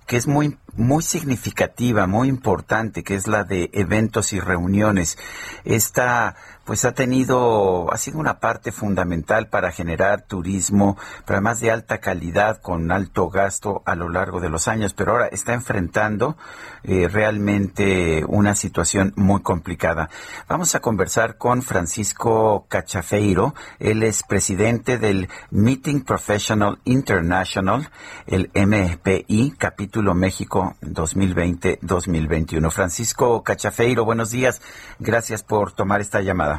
que 0.05 0.17
es 0.17 0.27
muy, 0.27 0.57
muy 0.73 1.01
significativa, 1.01 2.07
muy 2.07 2.27
importante, 2.27 3.03
que 3.03 3.15
es 3.15 3.27
la 3.27 3.45
de 3.45 3.69
eventos 3.73 4.33
y 4.33 4.39
reuniones. 4.39 5.17
Esta 5.63 6.35
pues 6.69 6.85
ha 6.85 6.91
tenido, 6.91 7.91
ha 7.91 7.97
sido 7.97 8.19
una 8.19 8.39
parte 8.39 8.71
fundamental 8.71 9.47
para 9.47 9.71
generar 9.71 10.27
turismo, 10.27 10.99
pero 11.25 11.37
además 11.37 11.59
de 11.61 11.71
alta 11.71 11.97
calidad, 11.97 12.61
con 12.61 12.91
alto 12.91 13.27
gasto 13.31 13.81
a 13.87 13.95
lo 13.95 14.07
largo 14.07 14.39
de 14.39 14.51
los 14.51 14.67
años, 14.67 14.93
pero 14.93 15.13
ahora 15.13 15.29
está 15.31 15.55
enfrentando 15.55 16.37
eh, 16.83 17.07
realmente 17.07 18.23
una 18.27 18.53
situación 18.53 19.13
muy 19.15 19.41
complicada. 19.41 20.11
Vamos 20.47 20.75
a 20.75 20.79
conversar 20.79 21.37
con 21.37 21.63
Francisco 21.63 22.67
Cachafeiro, 22.69 23.55
él 23.79 24.03
es 24.03 24.21
presidente 24.21 24.99
del 24.99 25.27
Meeting 25.49 26.01
Professional 26.01 26.77
International, 26.83 27.89
el 28.27 28.51
MPI, 28.53 29.55
capítulo 29.57 30.13
México 30.13 30.75
2020-2021. 30.83 32.69
Francisco 32.69 33.41
Cachafeiro, 33.41 34.05
buenos 34.05 34.29
días, 34.29 34.61
gracias 34.99 35.41
por 35.41 35.71
tomar 35.71 36.01
esta 36.01 36.21
llamada. 36.21 36.58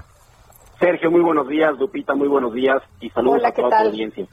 Sergio, 0.80 1.10
muy 1.10 1.20
buenos 1.20 1.46
días. 1.46 1.78
Lupita, 1.78 2.14
muy 2.14 2.26
buenos 2.26 2.54
días. 2.54 2.82
Y 3.00 3.10
saludos 3.10 3.44
a 3.44 3.52
toda 3.52 3.68
la 3.68 3.90
audiencia. 3.90 4.26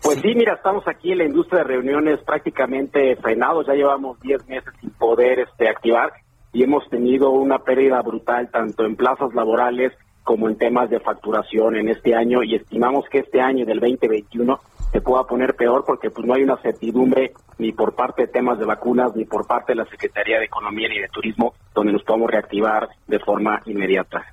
Pues 0.00 0.20
sí. 0.20 0.32
mira, 0.34 0.54
estamos 0.54 0.86
aquí 0.86 1.10
en 1.10 1.18
la 1.18 1.24
industria 1.24 1.62
de 1.62 1.68
reuniones 1.68 2.20
prácticamente 2.24 3.16
frenados. 3.16 3.66
Ya 3.66 3.74
llevamos 3.74 4.18
10 4.20 4.48
meses 4.48 4.72
sin 4.80 4.90
poder 4.90 5.40
este, 5.40 5.68
activar 5.68 6.12
y 6.52 6.62
hemos 6.62 6.88
tenido 6.88 7.30
una 7.30 7.58
pérdida 7.58 8.00
brutal 8.00 8.48
tanto 8.50 8.84
en 8.84 8.94
plazas 8.94 9.34
laborales 9.34 9.92
como 10.22 10.48
en 10.48 10.56
temas 10.56 10.88
de 10.88 11.00
facturación 11.00 11.76
en 11.76 11.88
este 11.88 12.14
año 12.14 12.42
y 12.44 12.54
estimamos 12.54 13.06
que 13.10 13.18
este 13.18 13.40
año 13.40 13.66
del 13.66 13.80
2021 13.80 14.60
se 14.92 15.00
pueda 15.00 15.24
poner 15.24 15.54
peor 15.54 15.84
porque 15.86 16.10
pues 16.10 16.26
no 16.26 16.34
hay 16.34 16.42
una 16.42 16.58
certidumbre 16.58 17.32
ni 17.58 17.72
por 17.72 17.94
parte 17.94 18.22
de 18.22 18.28
temas 18.28 18.58
de 18.58 18.66
vacunas 18.66 19.16
ni 19.16 19.24
por 19.24 19.46
parte 19.46 19.72
de 19.72 19.76
la 19.76 19.86
Secretaría 19.86 20.38
de 20.38 20.44
Economía 20.44 20.88
ni 20.88 21.00
de 21.00 21.08
Turismo 21.08 21.54
donde 21.74 21.92
nos 21.92 22.04
podamos 22.04 22.30
reactivar 22.30 22.88
de 23.06 23.18
forma 23.18 23.62
inmediata. 23.66 24.26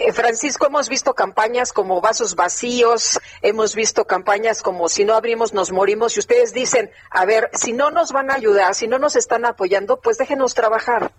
Eh, 0.00 0.12
Francisco, 0.12 0.66
hemos 0.66 0.88
visto 0.88 1.12
campañas 1.12 1.72
como 1.72 2.00
vasos 2.00 2.36
vacíos, 2.36 3.18
hemos 3.42 3.74
visto 3.74 4.04
campañas 4.04 4.62
como 4.62 4.86
si 4.86 5.04
no 5.04 5.14
abrimos 5.14 5.52
nos 5.52 5.72
morimos 5.72 6.16
y 6.16 6.20
ustedes 6.20 6.54
dicen, 6.54 6.90
a 7.10 7.24
ver, 7.24 7.50
si 7.52 7.72
no 7.72 7.90
nos 7.90 8.12
van 8.12 8.30
a 8.30 8.34
ayudar, 8.34 8.74
si 8.74 8.86
no 8.86 9.00
nos 9.00 9.16
están 9.16 9.44
apoyando, 9.44 9.98
pues 10.00 10.16
déjenos 10.16 10.54
trabajar. 10.54 11.10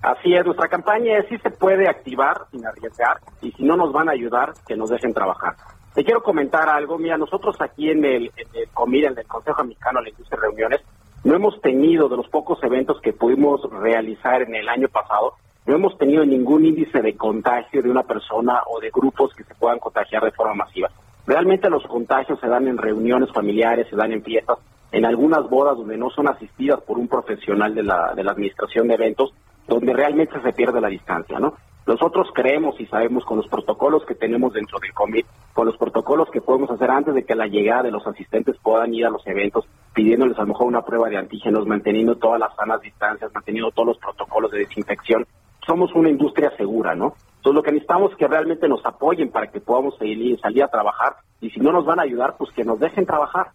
Así 0.00 0.34
es, 0.34 0.44
nuestra 0.46 0.68
campaña 0.68 1.18
es 1.18 1.28
si 1.28 1.36
se 1.38 1.50
puede 1.50 1.86
activar 1.86 2.46
sin 2.50 2.66
arriesgar 2.66 3.18
y 3.42 3.52
si 3.52 3.62
no 3.62 3.76
nos 3.76 3.92
van 3.92 4.08
a 4.08 4.12
ayudar, 4.12 4.54
que 4.66 4.74
nos 4.74 4.88
dejen 4.88 5.12
trabajar. 5.12 5.54
Te 5.92 6.02
quiero 6.02 6.22
comentar 6.22 6.70
algo, 6.70 6.96
mira, 6.96 7.18
nosotros 7.18 7.56
aquí 7.60 7.90
en 7.90 8.02
el, 8.06 8.32
en 8.36 8.48
el 8.54 9.04
en 9.04 9.18
el 9.18 9.26
Consejo 9.26 9.64
Mexicano 9.64 10.00
de 10.00 10.12
la 10.12 10.16
de 10.30 10.36
Reuniones, 10.36 10.80
no 11.24 11.34
hemos 11.34 11.60
tenido 11.60 12.08
de 12.08 12.16
los 12.16 12.28
pocos 12.30 12.58
eventos 12.62 13.00
que 13.02 13.12
pudimos 13.12 13.60
realizar 13.70 14.40
en 14.40 14.54
el 14.54 14.68
año 14.70 14.88
pasado, 14.88 15.34
no 15.66 15.76
hemos 15.76 15.96
tenido 15.96 16.24
ningún 16.24 16.64
índice 16.64 17.00
de 17.00 17.16
contagio 17.16 17.82
de 17.82 17.90
una 17.90 18.02
persona 18.02 18.62
o 18.68 18.80
de 18.80 18.90
grupos 18.90 19.32
que 19.34 19.44
se 19.44 19.54
puedan 19.54 19.78
contagiar 19.78 20.24
de 20.24 20.32
forma 20.32 20.54
masiva. 20.54 20.90
Realmente 21.26 21.70
los 21.70 21.86
contagios 21.86 22.40
se 22.40 22.48
dan 22.48 22.66
en 22.66 22.78
reuniones 22.78 23.30
familiares, 23.32 23.86
se 23.88 23.96
dan 23.96 24.12
en 24.12 24.24
fiestas, 24.24 24.58
en 24.90 25.06
algunas 25.06 25.48
bodas 25.48 25.76
donde 25.76 25.96
no 25.96 26.10
son 26.10 26.28
asistidas 26.28 26.80
por 26.80 26.98
un 26.98 27.06
profesional 27.06 27.74
de 27.74 27.84
la, 27.84 28.12
de 28.14 28.24
la 28.24 28.32
administración 28.32 28.88
de 28.88 28.94
eventos, 28.94 29.32
donde 29.68 29.92
realmente 29.92 30.40
se 30.42 30.52
pierde 30.52 30.80
la 30.80 30.88
distancia, 30.88 31.38
¿no? 31.38 31.54
Nosotros 31.86 32.28
creemos 32.32 32.80
y 32.80 32.86
sabemos 32.86 33.24
con 33.24 33.38
los 33.38 33.48
protocolos 33.48 34.04
que 34.04 34.14
tenemos 34.14 34.52
dentro 34.52 34.78
del 34.78 34.92
COVID, 34.92 35.24
con 35.52 35.66
los 35.66 35.76
protocolos 35.76 36.30
que 36.30 36.40
podemos 36.40 36.70
hacer 36.70 36.88
antes 36.90 37.14
de 37.14 37.24
que 37.24 37.34
la 37.34 37.46
llegada 37.46 37.84
de 37.84 37.90
los 37.90 38.06
asistentes 38.06 38.56
puedan 38.62 38.94
ir 38.94 39.04
a 39.04 39.10
los 39.10 39.26
eventos, 39.26 39.64
pidiéndoles 39.92 40.38
a 40.38 40.42
lo 40.42 40.48
mejor 40.48 40.66
una 40.68 40.82
prueba 40.82 41.08
de 41.08 41.16
antígenos, 41.16 41.66
manteniendo 41.66 42.16
todas 42.16 42.38
las 42.38 42.54
sanas 42.54 42.80
distancias, 42.80 43.32
manteniendo 43.34 43.72
todos 43.72 43.88
los 43.88 43.98
protocolos 43.98 44.52
de 44.52 44.60
desinfección, 44.60 45.26
somos 45.66 45.92
una 45.94 46.10
industria 46.10 46.50
segura, 46.56 46.94
¿no? 46.94 47.14
Entonces 47.36 47.54
lo 47.54 47.62
que 47.62 47.72
necesitamos 47.72 48.12
es 48.12 48.18
que 48.18 48.28
realmente 48.28 48.68
nos 48.68 48.84
apoyen 48.84 49.30
para 49.30 49.48
que 49.48 49.60
podamos 49.60 49.96
salir, 49.98 50.38
salir 50.40 50.62
a 50.62 50.68
trabajar 50.68 51.16
y 51.40 51.50
si 51.50 51.60
no 51.60 51.72
nos 51.72 51.84
van 51.84 51.98
a 51.98 52.04
ayudar, 52.04 52.36
pues 52.36 52.50
que 52.52 52.64
nos 52.64 52.78
dejen 52.78 53.04
trabajar. 53.04 53.50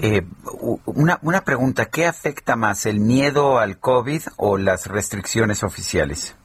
Eh, 0.00 0.22
una, 0.86 1.18
una 1.22 1.40
pregunta, 1.40 1.86
¿qué 1.86 2.06
afecta 2.06 2.54
más, 2.54 2.86
el 2.86 3.00
miedo 3.00 3.58
al 3.58 3.80
COVID 3.80 4.22
o 4.36 4.56
las 4.56 4.86
restricciones 4.86 5.64
oficiales? 5.64 6.38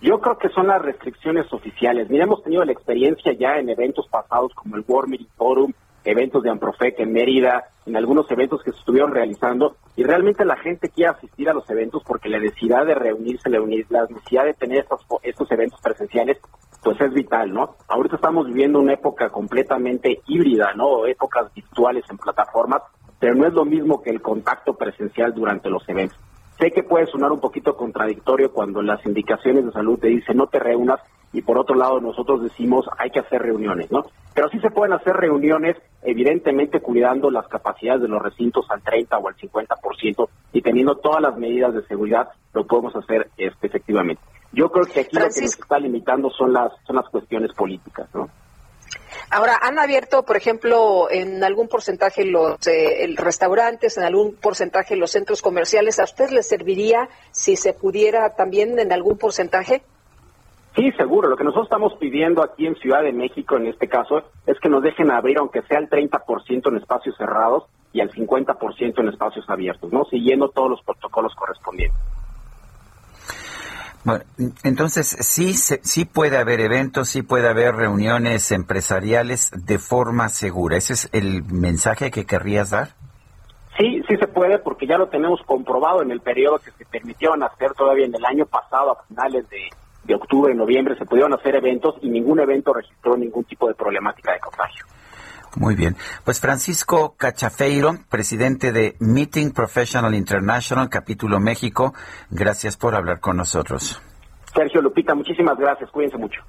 Yo 0.00 0.20
creo 0.20 0.38
que 0.38 0.48
son 0.50 0.68
las 0.68 0.80
restricciones 0.80 1.52
oficiales. 1.52 2.08
Mira, 2.08 2.24
hemos 2.24 2.42
tenido 2.44 2.64
la 2.64 2.70
experiencia 2.70 3.32
ya 3.32 3.56
en 3.58 3.68
eventos 3.68 4.06
pasados 4.08 4.52
como 4.54 4.76
el 4.76 4.84
World 4.86 5.10
Meeting 5.10 5.28
Forum, 5.36 5.72
eventos 6.04 6.42
de 6.42 6.50
Amprofec 6.50 6.98
en 7.00 7.12
Mérida, 7.12 7.64
en 7.86 7.96
algunos 7.96 8.30
eventos 8.30 8.62
que 8.62 8.72
se 8.72 8.78
estuvieron 8.78 9.12
realizando, 9.12 9.76
y 9.96 10.04
realmente 10.04 10.44
la 10.44 10.56
gente 10.56 10.88
quiere 10.90 11.10
asistir 11.10 11.48
a 11.48 11.54
los 11.54 11.68
eventos 11.70 12.02
porque 12.06 12.28
la 12.28 12.38
necesidad 12.38 12.86
de 12.86 12.94
reunirse, 12.94 13.50
la 13.50 14.06
necesidad 14.06 14.44
de 14.44 14.54
tener 14.54 14.80
estos, 14.80 15.04
estos 15.22 15.50
eventos 15.50 15.80
presenciales, 15.80 16.38
pues 16.82 17.00
es 17.00 17.12
vital, 17.12 17.52
¿no? 17.52 17.74
Ahorita 17.88 18.16
estamos 18.16 18.46
viviendo 18.46 18.78
una 18.78 18.94
época 18.94 19.28
completamente 19.30 20.20
híbrida, 20.26 20.72
¿no? 20.74 21.06
Épocas 21.06 21.52
virtuales 21.54 22.04
en 22.10 22.18
plataformas, 22.18 22.82
pero 23.18 23.34
no 23.34 23.46
es 23.46 23.52
lo 23.52 23.64
mismo 23.64 24.00
que 24.00 24.10
el 24.10 24.22
contacto 24.22 24.74
presencial 24.74 25.34
durante 25.34 25.68
los 25.68 25.86
eventos. 25.88 26.18
Sé 26.58 26.72
que 26.72 26.82
puede 26.82 27.06
sonar 27.06 27.30
un 27.30 27.40
poquito 27.40 27.76
contradictorio 27.76 28.52
cuando 28.52 28.82
las 28.82 29.04
indicaciones 29.06 29.64
de 29.64 29.72
salud 29.72 29.98
te 29.98 30.08
dicen 30.08 30.36
no 30.36 30.48
te 30.48 30.58
reúnas 30.58 31.00
y 31.32 31.42
por 31.42 31.58
otro 31.58 31.76
lado 31.76 32.00
nosotros 32.00 32.42
decimos 32.42 32.86
hay 32.98 33.10
que 33.10 33.20
hacer 33.20 33.42
reuniones, 33.42 33.92
¿no? 33.92 34.06
Pero 34.34 34.48
sí 34.48 34.58
se 34.58 34.70
pueden 34.70 34.92
hacer 34.92 35.14
reuniones, 35.14 35.76
evidentemente 36.02 36.80
cuidando 36.80 37.30
las 37.30 37.46
capacidades 37.48 38.02
de 38.02 38.08
los 38.08 38.20
recintos 38.20 38.66
al 38.70 38.82
30 38.82 39.18
o 39.18 39.28
al 39.28 39.36
50% 39.36 40.28
y 40.52 40.62
teniendo 40.62 40.96
todas 40.96 41.22
las 41.22 41.36
medidas 41.36 41.74
de 41.74 41.84
seguridad, 41.86 42.28
lo 42.52 42.66
podemos 42.66 42.94
hacer 42.96 43.28
este, 43.36 43.66
efectivamente. 43.66 44.22
Yo 44.52 44.70
creo 44.70 44.86
que 44.86 45.00
aquí 45.00 45.16
lo 45.16 45.28
que 45.28 45.42
nos 45.42 45.58
está 45.58 45.78
limitando 45.78 46.30
son 46.30 46.52
las, 46.52 46.72
son 46.86 46.96
las 46.96 47.08
cuestiones 47.08 47.52
políticas, 47.52 48.08
¿no? 48.14 48.28
Ahora, 49.30 49.58
¿han 49.60 49.78
abierto, 49.78 50.22
por 50.22 50.36
ejemplo, 50.36 51.08
en 51.10 51.44
algún 51.44 51.68
porcentaje 51.68 52.24
los 52.24 52.66
eh, 52.66 53.14
restaurantes, 53.16 53.98
en 53.98 54.04
algún 54.04 54.34
porcentaje 54.34 54.96
los 54.96 55.10
centros 55.10 55.42
comerciales? 55.42 55.98
¿A 55.98 56.04
usted 56.04 56.30
les 56.30 56.48
serviría 56.48 57.08
si 57.30 57.56
se 57.56 57.74
pudiera 57.74 58.34
también 58.34 58.78
en 58.78 58.90
algún 58.90 59.18
porcentaje? 59.18 59.82
Sí, 60.74 60.90
seguro. 60.92 61.28
Lo 61.28 61.36
que 61.36 61.44
nosotros 61.44 61.66
estamos 61.66 61.92
pidiendo 61.98 62.42
aquí 62.42 62.66
en 62.66 62.76
Ciudad 62.76 63.02
de 63.02 63.12
México, 63.12 63.56
en 63.56 63.66
este 63.66 63.86
caso, 63.86 64.22
es 64.46 64.58
que 64.60 64.70
nos 64.70 64.82
dejen 64.82 65.10
abrir, 65.10 65.38
aunque 65.38 65.60
sea 65.62 65.78
el 65.78 65.90
30% 65.90 66.68
en 66.68 66.76
espacios 66.76 67.16
cerrados 67.16 67.64
y 67.92 68.00
el 68.00 68.10
50% 68.10 69.00
en 69.00 69.08
espacios 69.08 69.44
abiertos, 69.50 69.92
¿no? 69.92 70.04
Siguiendo 70.04 70.48
todos 70.48 70.70
los 70.70 70.82
protocolos 70.82 71.34
correspondientes. 71.34 72.00
Bueno, 74.04 74.24
entonces 74.62 75.08
sí, 75.20 75.54
sí 75.54 76.04
puede 76.04 76.38
haber 76.38 76.60
eventos, 76.60 77.08
sí 77.08 77.22
puede 77.22 77.48
haber 77.48 77.74
reuniones 77.74 78.50
empresariales 78.52 79.50
de 79.54 79.78
forma 79.78 80.28
segura. 80.28 80.76
¿Ese 80.76 80.94
es 80.94 81.08
el 81.12 81.44
mensaje 81.44 82.10
que 82.10 82.24
querrías 82.24 82.70
dar? 82.70 82.88
Sí, 83.76 84.02
sí 84.08 84.16
se 84.16 84.26
puede 84.26 84.58
porque 84.58 84.86
ya 84.86 84.98
lo 84.98 85.08
tenemos 85.08 85.40
comprobado 85.42 86.02
en 86.02 86.10
el 86.10 86.20
periodo 86.20 86.58
que 86.58 86.70
se 86.72 86.84
permitieron 86.84 87.42
hacer 87.42 87.72
todavía 87.74 88.06
en 88.06 88.14
el 88.14 88.24
año 88.24 88.46
pasado, 88.46 88.92
a 88.92 89.04
finales 89.04 89.48
de, 89.50 89.68
de 90.04 90.14
octubre, 90.14 90.54
noviembre, 90.54 90.96
se 90.96 91.04
pudieron 91.04 91.34
hacer 91.34 91.54
eventos 91.54 91.94
y 92.00 92.08
ningún 92.08 92.40
evento 92.40 92.72
registró 92.72 93.16
ningún 93.16 93.44
tipo 93.44 93.68
de 93.68 93.74
problemática 93.74 94.32
de 94.32 94.40
contagio. 94.40 94.84
Muy 95.58 95.74
bien. 95.74 95.96
Pues 96.24 96.40
Francisco 96.40 97.16
Cachafeiro, 97.16 97.98
presidente 98.08 98.70
de 98.70 98.94
Meeting 99.00 99.50
Professional 99.50 100.14
International, 100.14 100.88
capítulo 100.88 101.40
México, 101.40 101.94
gracias 102.30 102.76
por 102.76 102.94
hablar 102.94 103.18
con 103.18 103.36
nosotros. 103.36 104.00
Sergio 104.54 104.80
Lupita, 104.80 105.16
muchísimas 105.16 105.58
gracias. 105.58 105.90
Cuídense 105.90 106.16
mucho. 106.16 106.40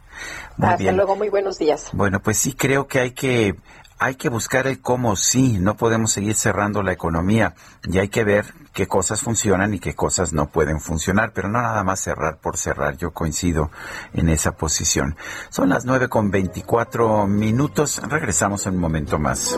Hasta 0.60 0.92
luego, 0.92 1.16
muy 1.16 1.30
buenos 1.30 1.58
días. 1.58 1.90
Bueno, 1.92 2.20
pues 2.20 2.38
sí 2.38 2.54
creo 2.54 2.88
que 2.88 3.00
hay 3.00 3.12
que 3.12 3.56
hay 4.00 4.16
que 4.16 4.30
buscar 4.30 4.66
el 4.66 4.80
cómo 4.80 5.18
sí, 5.18 5.58
no 5.60 5.76
podemos 5.76 6.14
seguir 6.14 6.36
cerrando 6.36 6.82
la 6.82 6.94
economía 6.94 7.54
y 7.84 8.00
hay 8.00 8.08
que 8.08 8.24
ver 8.24 8.46
qué 8.74 8.88
cosas 8.88 9.22
funcionan 9.22 9.74
y 9.74 9.80
qué 9.80 9.94
cosas 9.94 10.32
no 10.32 10.48
pueden 10.48 10.80
funcionar, 10.80 11.34
pero 11.34 11.50
no 11.50 11.62
nada 11.62 11.84
más 11.84 12.00
cerrar 12.00 12.38
por 12.38 12.58
cerrar, 12.58 12.96
yo 12.96 13.12
coincido 13.12 13.72
en 14.14 14.30
esa 14.30 14.54
posición. 14.54 15.18
Son 15.50 15.68
las 15.68 15.84
nueve 15.84 16.08
con 16.08 16.32
veinticuatro 16.32 17.28
minutos, 17.28 18.02
regresamos 18.08 18.66
en 18.68 18.76
un 18.76 18.80
momento 18.80 19.20
más. 19.20 19.58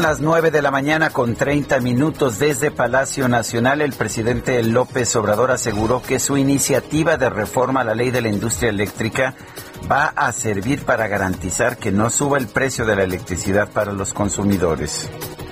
Las 0.00 0.20
9 0.20 0.50
de 0.50 0.62
la 0.62 0.70
mañana 0.70 1.10
con 1.10 1.34
30 1.34 1.80
minutos 1.80 2.38
desde 2.38 2.70
Palacio 2.70 3.28
Nacional. 3.28 3.82
El 3.82 3.92
presidente 3.92 4.62
López 4.62 5.14
Obrador 5.16 5.50
aseguró 5.50 6.00
que 6.00 6.18
su 6.18 6.36
iniciativa 6.36 7.18
de 7.18 7.28
reforma 7.28 7.82
a 7.82 7.84
la 7.84 7.94
ley 7.94 8.10
de 8.10 8.22
la 8.22 8.28
industria 8.28 8.70
eléctrica 8.70 9.34
va 9.90 10.06
a 10.06 10.32
servir 10.32 10.84
para 10.84 11.06
garantizar 11.06 11.76
que 11.76 11.92
no 11.92 12.08
suba 12.08 12.38
el 12.38 12.46
precio 12.46 12.86
de 12.86 12.96
la 12.96 13.02
electricidad 13.02 13.68
para 13.68 13.92
los 13.92 14.14
consumidores 14.14 15.10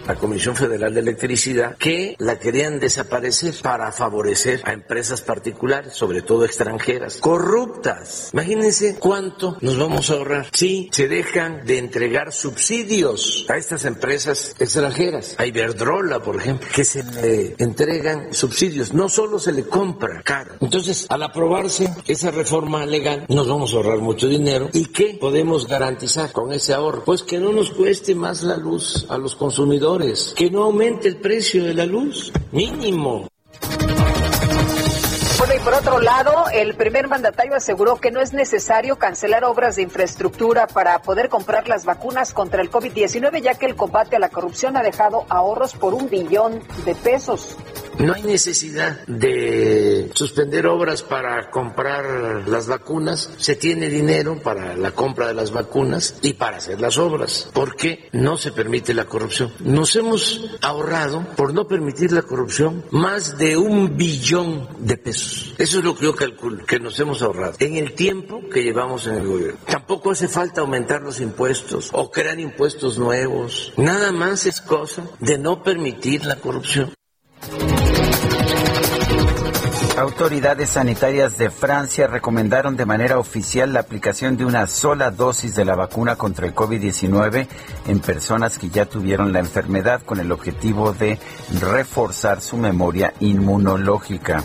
la 0.09 0.15
Comisión 0.15 0.57
Federal 0.57 0.95
de 0.95 1.01
Electricidad, 1.01 1.77
que 1.77 2.17
la 2.19 2.39
querían 2.39 2.81
desaparecer 2.81 3.55
para 3.63 3.93
favorecer 3.93 4.63
a 4.65 4.73
empresas 4.73 5.21
particulares, 5.21 5.93
sobre 5.93 6.23
todo 6.23 6.47
extranjeras, 6.47 7.19
corruptas. 7.19 8.31
Imagínense 8.33 8.97
cuánto 8.99 9.59
nos 9.61 9.77
vamos 9.77 10.09
a 10.09 10.15
ahorrar 10.15 10.47
si 10.53 10.89
se 10.93 11.09
dejan 11.09 11.67
de 11.67 11.77
entregar 11.77 12.33
subsidios 12.33 13.45
a 13.51 13.59
estas 13.59 13.85
empresas 13.85 14.57
extranjeras. 14.59 15.35
A 15.37 15.45
Iberdrola, 15.45 16.21
por 16.21 16.37
ejemplo, 16.37 16.67
que 16.75 16.85
se 16.85 17.03
le 17.05 17.55
entregan 17.59 18.33
subsidios, 18.33 18.95
no 18.95 19.11
solo 19.11 19.39
se 19.39 19.53
le 19.53 19.65
compra 19.65 20.23
caro. 20.23 20.55
Entonces, 20.63 21.05
al 21.11 21.23
aprobarse 21.23 21.93
esa 22.07 22.31
reforma 22.31 22.87
legal, 22.87 23.27
nos 23.29 23.47
vamos 23.47 23.75
a 23.75 23.77
ahorrar 23.77 23.99
mucho 23.99 24.27
dinero. 24.27 24.71
¿Y 24.73 24.87
qué 24.87 25.19
podemos 25.21 25.69
garantizar 25.69 26.33
con 26.33 26.51
ese 26.55 26.73
ahorro? 26.73 27.05
Pues 27.05 27.23
que 27.23 27.39
no 27.39 27.53
nos 27.53 27.71
cueste 27.73 28.15
más 28.15 28.43
la 28.43 28.57
luz 28.57 29.05
a 29.11 29.19
los 29.19 29.37
consumidores 29.37 29.98
que 30.37 30.49
no 30.49 30.63
aumente 30.63 31.09
el 31.09 31.17
precio 31.17 31.65
de 31.65 31.75
la 31.75 31.85
luz, 31.85 32.33
mínimo. 32.53 33.27
Bueno, 35.39 35.55
y 35.57 35.59
por 35.59 35.75
otro 35.75 36.01
lado, 36.01 36.45
el 36.53 36.75
primer 36.75 37.09
mandatario 37.09 37.57
aseguró 37.57 37.97
que 37.97 38.13
no 38.13 38.21
es 38.21 38.33
necesario 38.33 38.97
cancelar 38.97 39.43
obras 39.45 39.75
de 39.75 39.83
infraestructura 39.83 40.69
para 40.69 41.01
poder 41.03 41.29
comprar 41.29 41.69
las 41.69 41.85
vacunas 41.85 42.33
contra 42.33 42.63
el 42.63 42.71
COVID-19, 42.71 43.41
ya 43.43 43.55
que 43.55 43.67
el 43.67 43.75
combate 43.75 44.15
a 44.15 44.21
la 44.21 44.29
corrupción 44.29 44.77
ha 44.77 44.85
dejado 44.85 45.27
ahorros 45.29 45.75
por 45.75 45.95
un 45.95 46.09
billón 46.09 46.63
de 46.85 46.95
pesos. 46.95 47.57
No 47.99 48.15
hay 48.15 48.23
necesidad 48.23 49.05
de 49.09 50.11
suspender 50.15 50.69
obras 50.69 51.03
para 51.03 51.51
comprar 51.51 52.49
las 52.49 52.69
vacunas. 52.69 53.31
Se 53.39 53.57
tiene 53.57 53.89
dinero 53.89 54.39
para 54.41 54.77
la 54.77 54.93
compra 54.93 55.27
de 55.27 55.35
las 55.35 55.51
vacunas 55.51 56.15
y 56.23 56.35
para 56.35 56.59
hacer 56.59 56.81
las 56.81 56.97
obras, 56.97 57.51
porque 57.53 58.09
no 58.13 58.39
se 58.39 58.53
permite 58.53 58.95
la 58.95 59.07
corrupción. 59.07 59.53
Nos 59.59 59.97
hemos 59.97 60.49
ahorrado, 60.63 61.27
por 61.37 61.53
no 61.53 61.67
permitir 61.67 62.13
la 62.13 62.23
corrupción, 62.23 62.85
más 62.93 63.37
de 63.37 63.57
un 63.57 63.97
billón 63.97 64.69
de 64.79 64.97
pesos. 64.97 65.55
Eso 65.59 65.79
es 65.79 65.85
lo 65.85 65.97
que 65.97 66.05
yo 66.05 66.15
calculo, 66.15 66.65
que 66.67 66.79
nos 66.79 67.01
hemos 67.01 67.21
ahorrado 67.21 67.55
en 67.59 67.77
el 67.77 67.95
tiempo 67.95 68.43
que 68.49 68.63
llevamos 68.63 69.09
en 69.09 69.17
el 69.17 69.27
gobierno. 69.27 69.59
Tampoco 69.67 70.13
hace 70.13 70.29
falta 70.29 70.61
aumentar 70.61 71.03
los 71.03 71.21
impuestos 71.21 71.91
o 71.93 72.13
crear 72.13 72.39
impuestos 72.39 72.97
nuevos. 72.97 73.73
Nada 73.77 74.13
más 74.13 74.47
es 74.47 74.61
cosa 74.61 75.03
de 75.19 75.37
no 75.37 75.65
permitir 75.65 76.25
la 76.25 76.37
corrupción. 76.37 76.98
Autoridades 79.99 80.71
sanitarias 80.71 81.37
de 81.39 81.51
Francia 81.51 82.07
recomendaron 82.07 82.77
de 82.77 82.87
manera 82.87 83.19
oficial 83.19 83.73
la 83.73 83.81
aplicación 83.81 84.37
de 84.37 84.45
una 84.45 84.69
sola 84.69 85.11
dosis 85.11 85.57
de 85.57 85.65
la 85.65 85.75
vacuna 85.75 86.15
contra 86.15 86.47
el 86.47 86.55
COVID-19 86.55 87.49
en 87.89 87.99
personas 87.99 88.61
que 88.61 88.69
ya 88.69 88.87
tuvieron 88.87 89.33
la 89.33 89.41
enfermedad 89.41 90.01
con 90.03 90.21
el 90.21 90.31
objetivo 90.31 90.93
de 90.93 91.19
reforzar 91.61 92.41
su 92.41 92.57
memoria 92.59 93.13
inmunológica. 93.19 94.45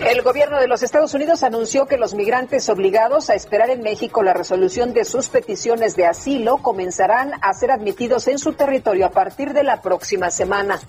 El 0.00 0.22
gobierno 0.22 0.58
de 0.58 0.66
los 0.66 0.82
Estados 0.82 1.12
Unidos 1.12 1.42
anunció 1.42 1.84
que 1.84 1.98
los 1.98 2.14
migrantes 2.14 2.70
obligados 2.70 3.28
a 3.28 3.34
esperar 3.34 3.68
en 3.68 3.82
México 3.82 4.22
la 4.22 4.32
resolución 4.32 4.94
de 4.94 5.04
sus 5.04 5.28
peticiones 5.28 5.94
de 5.94 6.06
asilo 6.06 6.56
comenzarán 6.56 7.32
a 7.42 7.52
ser 7.52 7.70
admitidos 7.70 8.28
en 8.28 8.38
su 8.38 8.54
territorio 8.54 9.04
a 9.04 9.10
partir 9.10 9.52
de 9.52 9.64
la 9.64 9.82
próxima 9.82 10.30
semana. 10.30 10.80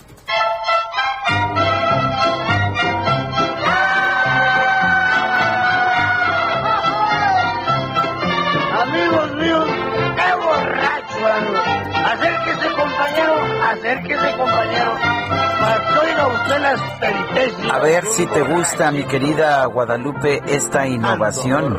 Acérquese, 13.90 14.38
compañero. 14.38 14.94
usted 16.44 16.60
las 16.62 16.82
peripecias. 17.00 17.72
A 17.72 17.80
ver 17.80 18.06
si 18.06 18.26
te 18.28 18.42
gusta, 18.42 18.92
mi 18.92 19.04
querida 19.04 19.66
Guadalupe, 19.66 20.42
esta 20.48 20.88
innovación. 20.88 21.78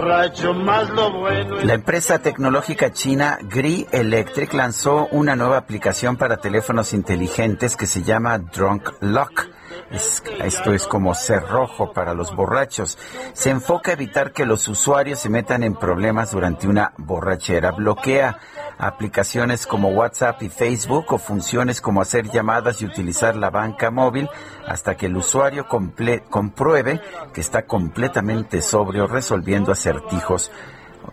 La 1.63 1.75
empresa 1.75 2.19
tecnológica 2.19 2.93
china 2.93 3.39
Gree 3.43 3.87
Electric 3.93 4.53
lanzó 4.55 5.09
una 5.13 5.37
nueva 5.37 5.59
aplicación 5.59 6.17
para 6.17 6.39
teléfonos 6.39 6.93
inteligentes 6.93 7.77
que 7.77 7.87
se 7.87 8.03
llama 8.03 8.39
Drunk 8.39 8.91
Lock. 9.01 9.47
Es- 9.91 10.23
esto 10.45 10.73
es 10.73 10.87
como 10.87 11.15
cerrojo 11.15 11.93
para 11.93 12.15
los 12.15 12.35
borrachos. 12.35 12.97
Se 13.33 13.51
enfoca 13.51 13.91
a 13.91 13.95
evitar 13.95 14.33
que 14.33 14.47
los 14.47 14.69
usuarios 14.69 15.19
se 15.19 15.29
metan 15.29 15.63
en 15.65 15.75
problemas 15.75 16.31
durante 16.31 16.69
una 16.69 16.93
borrachera. 16.97 17.73
Bloquea 17.73 18.39
aplicaciones 18.81 19.67
como 19.67 19.91
WhatsApp 19.91 20.43
y 20.43 20.49
Facebook 20.49 21.13
o 21.13 21.19
funciones 21.19 21.81
como 21.81 22.01
hacer 22.01 22.31
llamadas 22.31 22.81
y 22.81 22.87
utilizar 22.87 23.37
la 23.37 23.51
banca 23.51 23.91
móvil 23.91 24.29
hasta 24.67 24.97
que 24.97 25.07
el 25.07 25.17
usuario 25.17 25.67
comple- 25.69 26.23
compruebe 26.31 27.01
que 27.35 27.41
está 27.43 27.67
completamente 27.67 28.63
sobrio 28.63 29.07
resolviendo 29.07 29.71
acertijos 29.73 30.51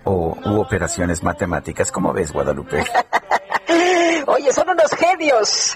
o, 0.06 0.38
u 0.46 0.60
operaciones 0.62 1.24
matemáticas. 1.24 1.92
¿Cómo 1.92 2.14
ves, 2.14 2.32
Guadalupe? 2.32 2.86
Oye, 4.28 4.52
son 4.54 4.70
unos 4.70 4.92
genios. 4.92 5.76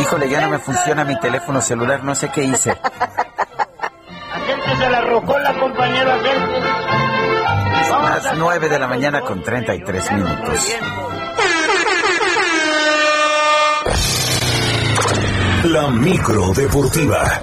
Híjole, 0.00 0.28
ya 0.28 0.40
no 0.42 0.50
me 0.50 0.58
funciona 0.58 1.04
mi 1.04 1.18
teléfono 1.18 1.60
celular, 1.62 2.04
no 2.04 2.14
sé 2.14 2.28
qué 2.30 2.44
hice. 2.44 2.70
A 4.78 4.90
la 4.90 5.00
rocola, 5.00 5.58
compañero, 5.58 6.12
acérquese. 6.12 6.68
Son 6.90 6.95
las 7.88 8.36
9 8.36 8.68
de 8.68 8.78
la 8.78 8.86
mañana 8.86 9.20
con 9.20 9.42
33 9.42 10.12
minutos. 10.12 10.76
La 15.64 15.88
micro 15.88 16.52
deportiva. 16.54 17.42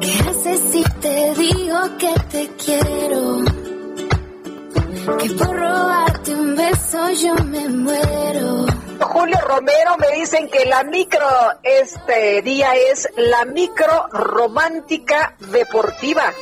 ¿Qué 0.00 0.20
haces 0.28 0.60
si 0.72 0.82
te 1.00 1.34
digo 1.34 1.78
que 1.98 2.14
te 2.30 2.50
quiero? 2.64 3.44
Que 5.18 5.30
por 5.30 5.56
robarte 5.56 6.34
un 6.34 6.56
beso 6.56 7.10
yo 7.22 7.34
me 7.44 7.68
muero. 7.68 8.67
Julio 9.00 9.38
Romero 9.40 9.96
me 9.98 10.10
dicen 10.18 10.48
que 10.50 10.64
la 10.64 10.82
micro 10.84 11.26
este 11.62 12.42
día 12.42 12.74
es 12.74 13.08
la 13.16 13.44
micro 13.44 14.08
romántica 14.12 15.34
deportiva. 15.38 16.32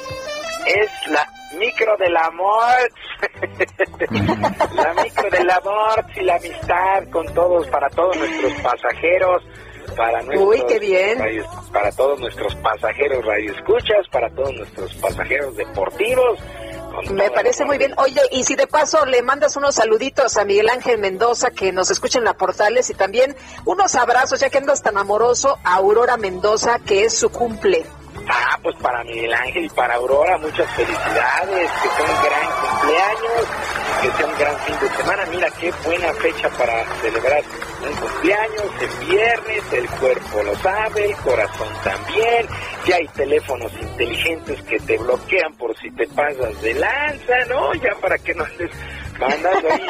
Es 0.66 0.90
la 1.08 1.26
micro 1.58 1.96
del 1.98 2.16
amor. 2.16 2.74
la 4.74 5.02
micro 5.02 5.30
del 5.30 5.50
amor 5.50 6.04
y 6.14 6.20
la 6.22 6.36
amistad 6.36 7.10
con 7.10 7.26
todos, 7.34 7.66
para 7.68 7.88
todos 7.90 8.16
nuestros 8.16 8.52
pasajeros. 8.60 9.42
Para 9.96 10.20
nuestros, 10.22 10.48
Uy, 10.48 10.62
qué 10.68 10.78
bien. 10.80 11.18
para 11.72 11.92
todos 11.92 12.18
nuestros 12.20 12.54
pasajeros 12.56 13.24
radioescuchas, 13.24 14.08
para 14.10 14.28
todos 14.30 14.52
nuestros 14.54 14.94
pasajeros 14.94 15.56
deportivos. 15.56 16.40
Me 17.10 17.30
parece 17.30 17.64
muy 17.64 17.78
bien. 17.78 17.94
Oye, 17.98 18.20
y 18.32 18.44
si 18.44 18.56
de 18.56 18.66
paso 18.66 19.04
le 19.06 19.22
mandas 19.22 19.56
unos 19.56 19.74
saluditos 19.74 20.36
a 20.36 20.44
Miguel 20.44 20.68
Ángel 20.68 20.98
Mendoza 20.98 21.50
que 21.50 21.72
nos 21.72 21.90
escucha 21.90 22.18
en 22.18 22.24
la 22.24 22.34
Portales 22.34 22.90
y 22.90 22.94
también 22.94 23.36
unos 23.64 23.94
abrazos, 23.94 24.40
ya 24.40 24.50
que 24.50 24.58
andas 24.58 24.82
tan 24.82 24.96
amoroso, 24.96 25.58
a 25.62 25.74
Aurora 25.74 26.16
Mendoza, 26.16 26.78
que 26.80 27.04
es 27.04 27.16
su 27.16 27.30
cumple. 27.30 27.86
Ah, 28.28 28.58
pues 28.62 28.74
para 28.76 29.04
Miguel 29.04 29.32
Ángel 29.32 29.64
y 29.64 29.68
para 29.70 29.94
Aurora, 29.94 30.36
muchas 30.38 30.68
felicidades, 30.74 31.70
que 31.70 31.88
sea 31.88 32.04
un 32.04 32.24
gran 32.24 32.46
cumpleaños, 32.60 33.46
que 34.02 34.10
sea 34.10 34.26
un 34.26 34.38
gran 34.38 34.58
fin 34.58 34.80
de 34.80 34.96
semana. 34.96 35.26
Mira 35.30 35.50
qué 35.60 35.72
buena 35.84 36.12
fecha 36.14 36.48
para 36.50 36.84
celebrar 37.00 37.42
un 37.86 37.96
cumpleaños, 37.96 38.64
el 38.80 39.06
viernes, 39.06 39.72
el 39.72 39.88
cuerpo 39.90 40.42
lo 40.42 40.56
sabe, 40.56 41.06
el 41.06 41.16
corazón 41.16 41.68
también. 41.84 42.46
Ya 42.86 42.96
hay 42.96 43.08
teléfonos 43.08 43.72
inteligentes 43.80 44.62
que 44.62 44.78
te 44.80 44.98
bloquean 44.98 45.52
por 45.54 45.76
si 45.78 45.90
te 45.92 46.06
pasas 46.08 46.60
de 46.62 46.74
lanza, 46.74 47.44
¿no? 47.48 47.74
Ya 47.74 47.94
para 48.00 48.18
que 48.18 48.34
no 48.34 48.44
andes 48.44 48.70
mandando 49.18 49.72
ahí 49.72 49.86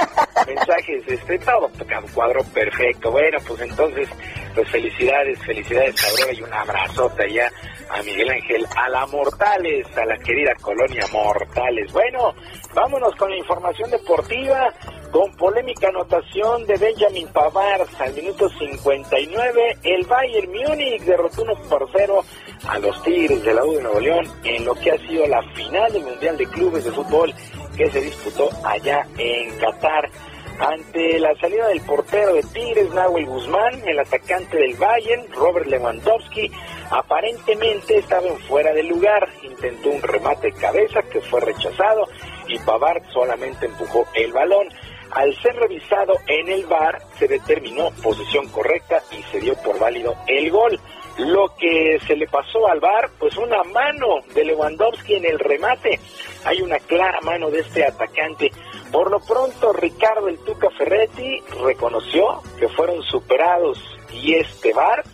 mensajes, 0.46 1.02
este, 1.08 1.38
todo 1.40 1.70
cuadro 2.16 2.42
perfecto. 2.44 3.10
Bueno, 3.10 3.38
pues 3.46 3.60
entonces, 3.60 4.08
pues 4.54 4.68
felicidades, 4.70 5.38
felicidades 5.44 6.04
a 6.04 6.08
Aurora 6.10 6.32
y 6.32 6.42
un 6.42 6.52
abrazote 6.52 7.24
allá 7.24 7.52
a 7.90 8.02
Miguel 8.02 8.30
Ángel, 8.30 8.66
a 8.74 8.88
la 8.88 9.06
Mortales, 9.06 9.86
a 9.96 10.04
la 10.04 10.18
querida 10.18 10.52
colonia 10.60 11.06
Mortales. 11.12 11.92
Bueno, 11.92 12.34
vámonos 12.74 13.14
con 13.16 13.30
la 13.30 13.36
información 13.36 13.90
deportiva, 13.90 14.72
con 15.12 15.30
polémica 15.36 15.88
anotación 15.88 16.66
de 16.66 16.76
Benjamin 16.76 17.28
Pavard 17.28 17.88
al 17.98 18.14
minuto 18.14 18.48
59, 18.48 19.78
el 19.84 20.04
Bayern 20.06 20.50
Múnich 20.50 21.02
derrotó 21.02 21.42
1 21.42 21.54
por 21.68 21.88
0 21.94 22.24
a 22.68 22.78
los 22.78 23.02
Tigres 23.02 23.44
de 23.44 23.54
la 23.54 23.64
U 23.64 23.74
de 23.74 23.82
Nuevo 23.82 24.00
León 24.00 24.26
en 24.44 24.64
lo 24.64 24.74
que 24.74 24.90
ha 24.90 24.98
sido 24.98 25.26
la 25.26 25.42
final 25.54 25.92
del 25.92 26.02
Mundial 26.02 26.36
de 26.36 26.46
Clubes 26.46 26.84
de 26.84 26.90
Fútbol 26.90 27.32
que 27.76 27.90
se 27.90 28.00
disputó 28.00 28.48
allá 28.64 29.06
en 29.18 29.56
Qatar. 29.58 30.10
Ante 30.58 31.18
la 31.18 31.34
salida 31.36 31.68
del 31.68 31.82
portero 31.82 32.32
de 32.34 32.42
Tigres, 32.42 32.90
Nahuel 32.94 33.26
Guzmán, 33.26 33.86
el 33.86 33.98
atacante 33.98 34.56
del 34.56 34.74
Bayern, 34.76 35.30
Robert 35.32 35.66
Lewandowski, 35.66 36.50
aparentemente 36.90 37.98
estaba 37.98 38.26
en 38.26 38.38
fuera 38.38 38.72
de 38.72 38.82
lugar, 38.84 39.28
intentó 39.42 39.90
un 39.90 40.00
remate 40.00 40.46
de 40.46 40.54
cabeza 40.54 41.02
que 41.02 41.20
fue 41.20 41.42
rechazado 41.42 42.08
y 42.48 42.58
Pavard 42.60 43.02
solamente 43.12 43.66
empujó 43.66 44.06
el 44.14 44.32
balón. 44.32 44.68
Al 45.10 45.34
ser 45.36 45.56
revisado 45.56 46.14
en 46.26 46.48
el 46.48 46.66
VAR, 46.66 47.00
se 47.18 47.28
determinó 47.28 47.90
posición 48.02 48.48
correcta 48.48 49.02
y 49.12 49.22
se 49.30 49.40
dio 49.40 49.54
por 49.56 49.78
válido 49.78 50.16
el 50.26 50.50
gol. 50.50 50.80
Lo 51.18 51.54
que 51.58 51.98
se 52.06 52.14
le 52.14 52.26
pasó 52.26 52.68
al 52.68 52.80
VAR, 52.80 53.10
pues 53.18 53.36
una 53.36 53.62
mano 53.64 54.20
de 54.34 54.44
Lewandowski 54.44 55.14
en 55.14 55.24
el 55.24 55.38
remate. 55.38 55.98
Hay 56.44 56.60
una 56.60 56.78
clara 56.78 57.20
mano 57.22 57.50
de 57.50 57.60
este 57.60 57.84
atacante. 57.84 58.50
Por 58.92 59.10
lo 59.10 59.20
pronto, 59.20 59.72
Ricardo 59.72 60.28
el 60.28 60.38
Tuca 60.40 60.68
Ferretti 60.76 61.40
reconoció 61.64 62.42
que 62.58 62.68
fueron 62.68 63.02
superados 63.02 63.82
y 64.12 64.34
este 64.34 64.72
VAR 64.72 65.04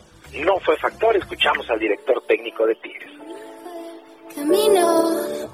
no 0.40 0.58
fue 0.60 0.76
factor. 0.76 1.16
Escuchamos 1.16 1.68
al 1.70 1.78
director 1.78 2.22
técnico 2.26 2.66
de 2.66 2.74
Tigres. 2.76 3.10
Camino. 4.34 5.52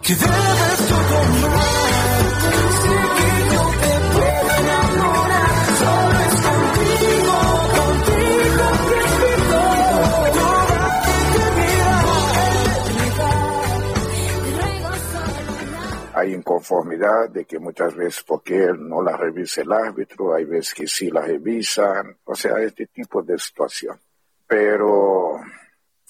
Inconformidad 16.26 17.30
de 17.30 17.44
que 17.44 17.58
muchas 17.58 17.94
veces 17.94 18.22
porque 18.22 18.72
no 18.78 19.02
la 19.02 19.16
revisa 19.16 19.62
el 19.62 19.72
árbitro, 19.72 20.34
hay 20.34 20.44
veces 20.44 20.74
que 20.74 20.86
sí 20.86 21.10
la 21.10 21.22
revisan, 21.22 22.16
o 22.24 22.34
sea, 22.34 22.58
este 22.60 22.86
tipo 22.86 23.22
de 23.22 23.38
situación. 23.38 24.00
Pero, 24.46 25.40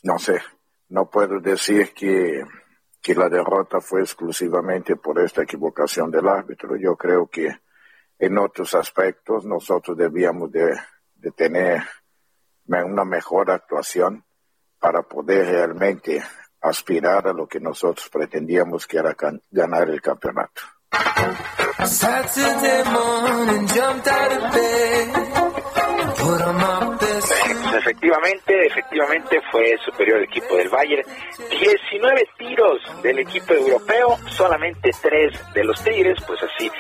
no 0.03 0.19
sé, 0.19 0.41
no 0.91 1.11
puedo 1.11 1.41
decir 1.41 1.93
que, 1.93 2.45
que 3.01 3.15
la 3.15 3.29
derrota 3.29 3.81
fue 3.81 4.01
exclusivamente 4.03 4.97
por 4.97 5.19
esta 5.21 5.43
equivocación 5.43 6.11
del 6.11 6.29
árbitro. 6.29 6.77
Yo 6.77 6.97
creo 6.97 7.27
que 7.27 7.59
en 8.19 8.39
otros 8.39 8.75
aspectos 8.75 9.45
nosotros 9.45 9.97
debíamos 9.97 10.51
de, 10.51 10.77
de 11.15 11.31
tener 11.33 11.83
una 12.67 13.05
mejor 13.05 13.51
actuación 13.51 14.25
para 14.79 15.03
poder 15.03 15.47
realmente 15.47 16.23
aspirar 16.61 17.29
a 17.29 17.33
lo 17.33 17.47
que 17.47 17.61
nosotros 17.61 18.09
pretendíamos 18.09 18.87
que 18.87 18.99
era 18.99 19.17
ganar 19.51 19.89
el 19.89 20.01
campeonato. 20.01 20.63
Efectivamente, 27.79 28.67
efectivamente 28.67 29.41
fue 29.51 29.77
superior 29.85 30.19
el 30.19 30.25
equipo 30.25 30.57
del 30.57 30.69
Bayern. 30.69 31.03
19 31.51 32.29
tiros 32.39 33.03
del 33.03 33.19
equipo 33.21 33.55
europeo, 33.55 34.19
solamente 34.29 34.91
3 35.03 35.55
de 35.55 35.65
los 35.65 35.83
Tigres, 35.83 36.19
pues 36.27 36.41
así 36.43 36.71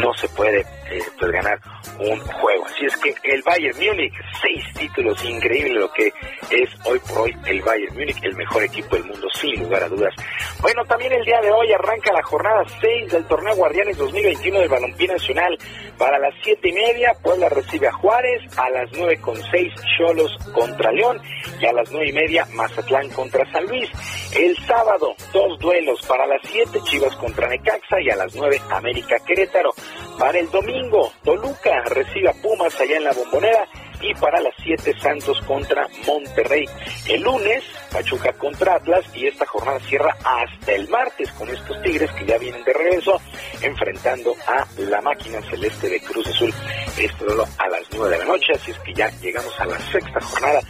no 0.00 0.12
se 0.14 0.28
puede 0.28 0.60
eh, 0.60 1.02
pues 1.18 1.32
ganar 1.32 1.58
un 1.98 2.20
juego. 2.20 2.66
Así 2.66 2.86
es 2.86 2.96
que 2.98 3.14
el 3.24 3.42
Bayern 3.42 3.76
Múnich, 3.78 4.14
6 4.40 4.64
títulos, 4.74 5.24
increíble 5.24 5.74
lo 5.74 5.92
que 5.92 6.12
es 6.50 6.70
hoy 6.84 6.98
por 7.00 7.22
hoy 7.22 7.36
el 7.46 7.62
Bayern 7.62 7.94
Múnich, 7.94 8.22
el 8.22 8.34
mejor 8.36 8.64
equipo 8.64 8.96
del 8.96 9.04
mundo, 9.04 9.28
sin 9.34 9.62
lugar 9.62 9.84
a 9.84 9.88
dudas. 9.88 10.14
Bueno, 10.60 10.84
también 10.84 11.12
el 11.12 11.24
día 11.24 11.40
de 11.40 11.50
hoy 11.50 11.72
arranca 11.72 12.12
la 12.12 12.22
jornada 12.22 12.64
6 12.80 13.12
del 13.12 13.24
torneo 13.26 13.54
Guardianes 13.56 13.96
2021 13.96 14.60
del 14.60 14.68
Balompié 14.68 15.08
Nacional. 15.08 15.58
Para 15.98 16.18
las 16.18 16.34
7 16.42 16.68
y 16.68 16.72
media, 16.72 17.14
Puebla 17.22 17.48
recibe 17.48 17.88
a 17.88 17.92
Juárez, 17.92 18.58
a 18.58 18.70
las 18.70 18.90
9 18.92 19.20
con 19.20 19.36
6 19.36 19.72
Cholos 19.98 20.36
contra 20.52 20.92
León 20.92 21.20
y 21.60 21.66
a 21.66 21.72
las 21.72 21.90
9 21.90 22.08
y 22.08 22.12
media 22.12 22.46
Mazatlán 22.52 23.08
contra 23.10 23.50
San 23.52 23.66
Luis. 23.66 23.90
El 24.34 24.56
sábado, 24.66 25.14
dos 25.32 25.58
duelos 25.58 26.00
para 26.06 26.26
las 26.26 26.40
7 26.44 26.80
Chivas 26.84 27.14
contra 27.16 27.48
Necaxa 27.48 28.00
y 28.00 28.10
a 28.10 28.16
las 28.16 28.34
9 28.34 28.60
América 28.70 29.16
Querétaro. 29.26 29.70
Para 30.18 30.38
el 30.38 30.50
domingo, 30.50 31.12
Toluca 31.22 31.82
recibe 31.86 32.30
a 32.30 32.34
Pumas 32.34 32.78
allá 32.80 32.96
en 32.96 33.04
la 33.04 33.12
Bombonera 33.12 33.68
y 34.02 34.14
para 34.14 34.40
las 34.40 34.54
7 34.62 34.94
Santos 35.00 35.40
contra 35.42 35.86
Monterrey. 36.06 36.66
El 37.08 37.22
lunes, 37.22 37.62
Pachuca 37.90 38.32
contra 38.34 38.74
Atlas 38.74 39.04
y 39.14 39.26
esta 39.26 39.46
jornada 39.46 39.78
cierra 39.80 40.16
hasta 40.24 40.72
el 40.72 40.88
martes 40.88 41.30
con 41.32 41.48
estos 41.48 41.80
Tigres 41.82 42.10
que 42.12 42.26
ya 42.26 42.38
vienen 42.38 42.64
de 42.64 42.72
regreso 42.72 43.20
enfrentando 43.60 44.34
a 44.46 44.66
la 44.78 45.00
máquina 45.00 45.40
celeste 45.42 45.88
de 45.88 46.00
Cruz 46.00 46.26
Azul. 46.26 46.52
Esto 46.98 47.46
a 47.58 47.68
las 47.68 47.82
9 47.92 48.10
de 48.10 48.18
la 48.18 48.24
noche, 48.24 48.52
así 48.54 48.70
es 48.70 48.78
que 48.80 48.94
ya 48.94 49.08
llegamos 49.20 49.58
a 49.60 49.66
la 49.66 49.78
sexta 49.78 50.20
jornada 50.20 50.60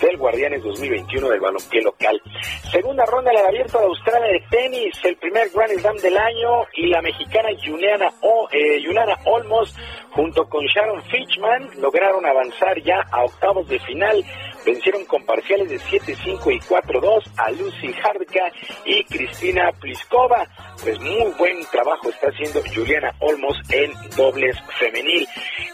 del 0.00 0.16
Guardianes 0.16 0.62
2021 0.62 1.28
del 1.28 1.40
balompié 1.40 1.82
local. 1.82 2.20
Segunda 2.70 3.04
ronda 3.06 3.30
del 3.30 3.46
Abierto 3.46 3.78
de 3.78 3.84
Australia 3.84 4.32
de 4.32 4.44
tenis, 4.50 4.94
el 5.04 5.16
primer 5.16 5.48
Grand 5.50 5.78
Slam 5.78 5.96
del 5.96 6.16
año 6.16 6.66
y 6.74 6.86
la 6.86 7.02
mexicana 7.02 7.48
Juliana, 7.64 8.10
o, 8.22 8.48
eh, 8.52 8.82
Juliana 8.84 9.16
Olmos 9.26 9.74
junto 10.10 10.48
con 10.48 10.64
Sharon 10.66 11.02
Fitchman 11.04 11.70
lograron 11.80 12.24
avanzar 12.26 12.80
ya 12.82 13.00
a 13.10 13.24
octavos 13.24 13.68
de 13.68 13.78
final 13.80 14.24
vencieron 14.64 15.04
con 15.06 15.24
parciales 15.24 15.70
de 15.70 15.78
7-5 15.78 16.54
y 16.54 16.60
4-2 16.60 17.22
a 17.36 17.50
Lucy 17.50 17.92
Hardka 17.92 18.52
y 18.84 19.04
Cristina 19.04 19.70
Pliskova. 19.80 20.46
Pues 20.82 20.98
muy 21.00 21.32
buen 21.38 21.64
trabajo 21.70 22.08
está 22.08 22.28
haciendo 22.28 22.62
Juliana 22.74 23.14
Olmos 23.20 23.56
en 23.70 23.92
dobles 24.16 24.56
femenil. 24.78 25.26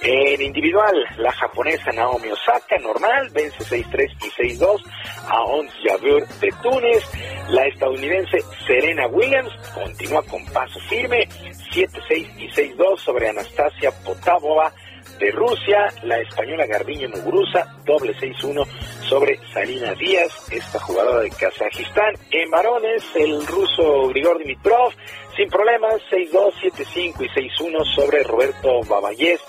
En 0.03 0.43
individual, 0.43 0.95
la 1.19 1.33
japonesa 1.33 1.91
Naomi 1.93 2.29
Osaka, 2.29 2.79
normal, 2.79 3.31
vence 3.33 3.59
6-3 3.65 4.11
y 4.25 4.59
6-2 4.59 4.83
a 5.29 5.43
Ons 5.45 5.73
Jabeur 5.85 6.27
de 6.27 6.53
Túnez. 6.63 7.05
La 7.51 7.67
estadounidense 7.67 8.39
Serena 8.67 9.07
Williams 9.07 9.53
continúa 9.75 10.23
con 10.25 10.45
paso 10.47 10.79
firme, 10.89 11.29
7-6 11.73 12.39
y 12.39 12.49
6-2 12.51 12.99
sobre 12.99 13.29
Anastasia 13.29 13.91
Potapova 14.05 14.73
de 15.19 15.31
Rusia, 15.31 15.87
la 16.03 16.19
española 16.19 16.67
Garbiñe 16.67 17.09
Muguruza, 17.09 17.67
doble 17.85 18.15
6-1 18.17 18.67
sobre 19.09 19.39
Salina 19.53 19.95
Díaz, 19.95 20.49
esta 20.53 20.79
jugadora 20.81 21.21
de 21.21 21.31
Kazajistán. 21.31 22.15
En 22.31 22.51
varones, 22.51 23.05
el 23.15 23.47
ruso 23.47 24.09
Grigor 24.09 24.39
Dimitrov, 24.39 24.93
sin 25.37 25.49
problemas, 25.49 25.95
6-2, 26.11 26.53
7-5 26.63 27.25
y 27.25 27.29
6-1 27.29 27.95
sobre 27.95 28.23
Roberto 28.23 28.81
Babayés 28.89 29.41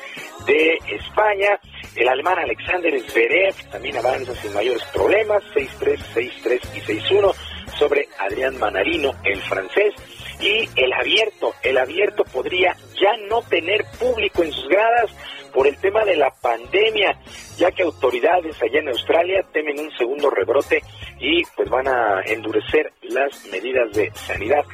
de 0.46 0.78
España. 0.90 1.60
El 1.96 2.08
alemán 2.08 2.40
Alexander 2.40 3.00
Zverev 3.02 3.56
también 3.72 3.98
avanza 3.98 4.36
sin 4.36 4.54
mayores 4.54 4.84
problemas, 4.94 5.44
6-3, 5.56 5.98
6-3 6.14 6.60
y 6.76 6.80
6-1 6.82 7.34
sobre 7.78 8.08
Adrián 8.20 8.58
Manarino, 8.60 9.14
el 9.24 9.42
francés. 9.42 9.94
Y 10.40 10.70
el 10.76 10.94
abierto, 10.94 11.54
el 11.64 11.78
abierto 11.80 12.24
podría 12.26 12.76
ya 12.94 13.18
no 13.28 13.42
tener 13.42 13.84
público 14.00 14.44
en 14.44 14.52
sus 14.52 14.68
gradas 14.68 15.12
por 15.54 15.68
el 15.68 15.78
tema 15.78 16.04
de 16.06 16.16
la 16.16 16.30
pandemia, 16.30 17.20
ya 17.58 17.72
que 17.72 17.84
autoridades 17.84 18.62
allá 18.62 18.80
en 18.80 18.90
Australia 18.90 19.46
temen 19.52 19.80
un 19.80 19.92
segundo 19.98 20.30
rebrote 20.30 20.82
y 21.20 21.44
pues 21.56 21.70
van 21.70 21.88
a 21.88 22.22
endurecer 22.26 22.94
las 23.02 23.46
medidas 23.48 23.92
de 23.94 24.12
sanidad 24.14 24.66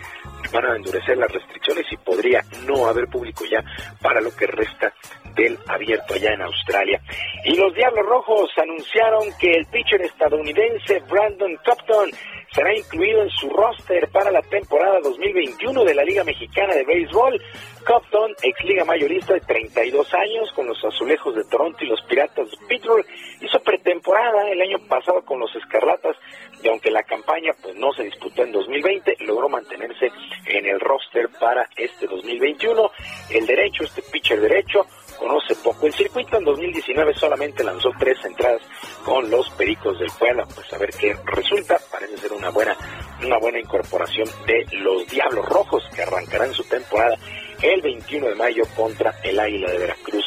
van 0.53 0.65
a 0.65 0.75
endurecer 0.75 1.17
las 1.17 1.31
restricciones 1.31 1.85
y 1.91 1.97
podría 1.97 2.41
no 2.67 2.87
haber 2.87 3.07
público 3.07 3.43
ya 3.45 3.63
para 4.01 4.21
lo 4.21 4.33
que 4.35 4.45
resta 4.47 4.93
del 5.35 5.57
abierto 5.67 6.13
allá 6.13 6.33
en 6.33 6.41
Australia. 6.43 7.01
Y 7.45 7.55
los 7.55 7.73
Diablos 7.73 8.05
Rojos 8.05 8.51
anunciaron 8.61 9.23
que 9.39 9.51
el 9.51 9.65
pitcher 9.65 10.01
estadounidense 10.01 10.99
Brandon 11.09 11.57
Copton 11.65 12.11
será 12.53 12.75
incluido 12.75 13.23
en 13.23 13.29
su 13.29 13.49
roster 13.49 14.07
para 14.09 14.31
la 14.31 14.41
temporada 14.41 14.99
2021 15.01 15.83
de 15.83 15.95
la 15.95 16.03
Liga 16.03 16.23
Mexicana 16.23 16.73
de 16.75 16.83
Béisbol. 16.83 17.41
Copton, 17.85 18.31
ex 18.41 18.63
liga 18.63 18.85
mayorista 18.85 19.33
de 19.33 19.41
32 19.41 20.13
años 20.13 20.51
con 20.55 20.67
los 20.67 20.77
Azulejos 20.85 21.35
de 21.35 21.43
Toronto 21.45 21.83
y 21.83 21.87
los 21.87 22.01
Piratas 22.03 22.49
de 22.49 22.57
Pittsburgh, 22.67 23.05
hizo 23.41 23.59
pretemporada 23.59 24.49
el 24.49 24.61
año 24.61 24.77
pasado 24.87 25.21
con 25.25 25.39
los 25.39 25.53
Escarlatas 25.55 26.15
y 26.63 26.69
aunque 26.69 26.91
la 26.91 27.03
campaña 27.03 27.51
pues 27.61 27.75
no 27.75 27.91
se 27.91 28.03
disputó 28.03 28.43
en 28.43 28.53
2020, 28.53 29.17
logró 29.25 29.49
mantenerse 29.49 30.11
en 30.45 30.65
el 30.65 30.79
roster 30.79 31.29
para 31.39 31.67
este 31.75 32.07
2021. 32.07 32.89
El 33.31 33.45
derecho, 33.45 33.83
este 33.83 34.01
pitcher 34.03 34.39
derecho, 34.39 34.85
conoce 35.23 35.55
poco 35.55 35.87
el 35.87 35.93
circuito. 35.93 36.37
En 36.37 36.43
2019 36.43 37.13
solamente 37.13 37.63
lanzó 37.63 37.89
tres 37.97 38.17
entradas 38.25 38.61
con 39.05 39.29
los 39.29 39.49
Pericos 39.51 39.97
del 39.97 40.11
Puebla. 40.19 40.45
Pues 40.53 40.71
a 40.73 40.77
ver 40.77 40.89
qué 40.99 41.15
resulta. 41.25 41.79
Parece 41.89 42.17
ser 42.17 42.33
una 42.33 42.49
buena, 42.49 42.75
una 43.23 43.37
buena 43.37 43.59
incorporación 43.59 44.27
de 44.45 44.65
los 44.79 45.07
Diablos 45.07 45.45
Rojos 45.47 45.83
que 45.95 46.01
arrancarán 46.01 46.53
su 46.53 46.63
temporada 46.65 47.15
el 47.61 47.81
21 47.81 48.27
de 48.27 48.35
mayo 48.35 48.63
contra 48.75 49.15
el 49.23 49.39
Águila 49.39 49.71
de 49.71 49.77
Veracruz. 49.77 50.25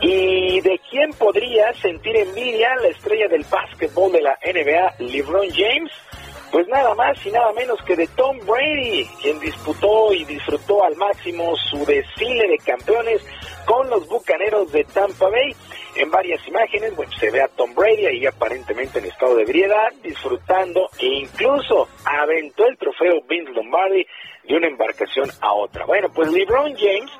¿Y 0.00 0.60
de 0.60 0.80
quién 0.88 1.10
podría 1.14 1.74
sentir 1.74 2.16
envidia 2.16 2.76
la 2.76 2.88
estrella 2.88 3.26
del 3.26 3.44
básquetbol 3.50 4.12
de 4.12 4.22
la 4.22 4.38
NBA, 4.44 4.94
LeBron 5.00 5.48
James? 5.50 5.90
Pues 6.50 6.66
nada 6.68 6.94
más 6.94 7.24
y 7.26 7.30
nada 7.30 7.52
menos 7.52 7.78
que 7.84 7.94
de 7.94 8.06
Tom 8.08 8.38
Brady, 8.46 9.06
quien 9.20 9.38
disputó 9.38 10.14
y 10.14 10.24
disfrutó 10.24 10.82
al 10.82 10.96
máximo 10.96 11.54
su 11.70 11.84
desfile 11.84 12.48
de 12.48 12.58
campeones 12.58 13.22
con 13.66 13.88
los 13.90 14.08
Bucaneros 14.08 14.72
de 14.72 14.84
Tampa 14.84 15.28
Bay. 15.28 15.54
En 15.96 16.10
varias 16.10 16.46
imágenes, 16.48 16.96
bueno, 16.96 17.12
se 17.18 17.30
ve 17.30 17.42
a 17.42 17.48
Tom 17.48 17.74
Brady 17.74 18.06
ahí 18.06 18.26
aparentemente 18.26 18.98
en 18.98 19.06
estado 19.06 19.36
de 19.36 19.42
ebriedad, 19.42 19.88
disfrutando 20.02 20.88
e 20.98 21.06
incluso 21.06 21.88
aventó 22.04 22.66
el 22.66 22.78
trofeo 22.78 23.20
Vince 23.28 23.52
Lombardi 23.52 24.06
de 24.44 24.56
una 24.56 24.68
embarcación 24.68 25.28
a 25.40 25.52
otra. 25.52 25.84
Bueno, 25.84 26.08
pues 26.14 26.32
LeBron 26.32 26.74
James 26.76 27.10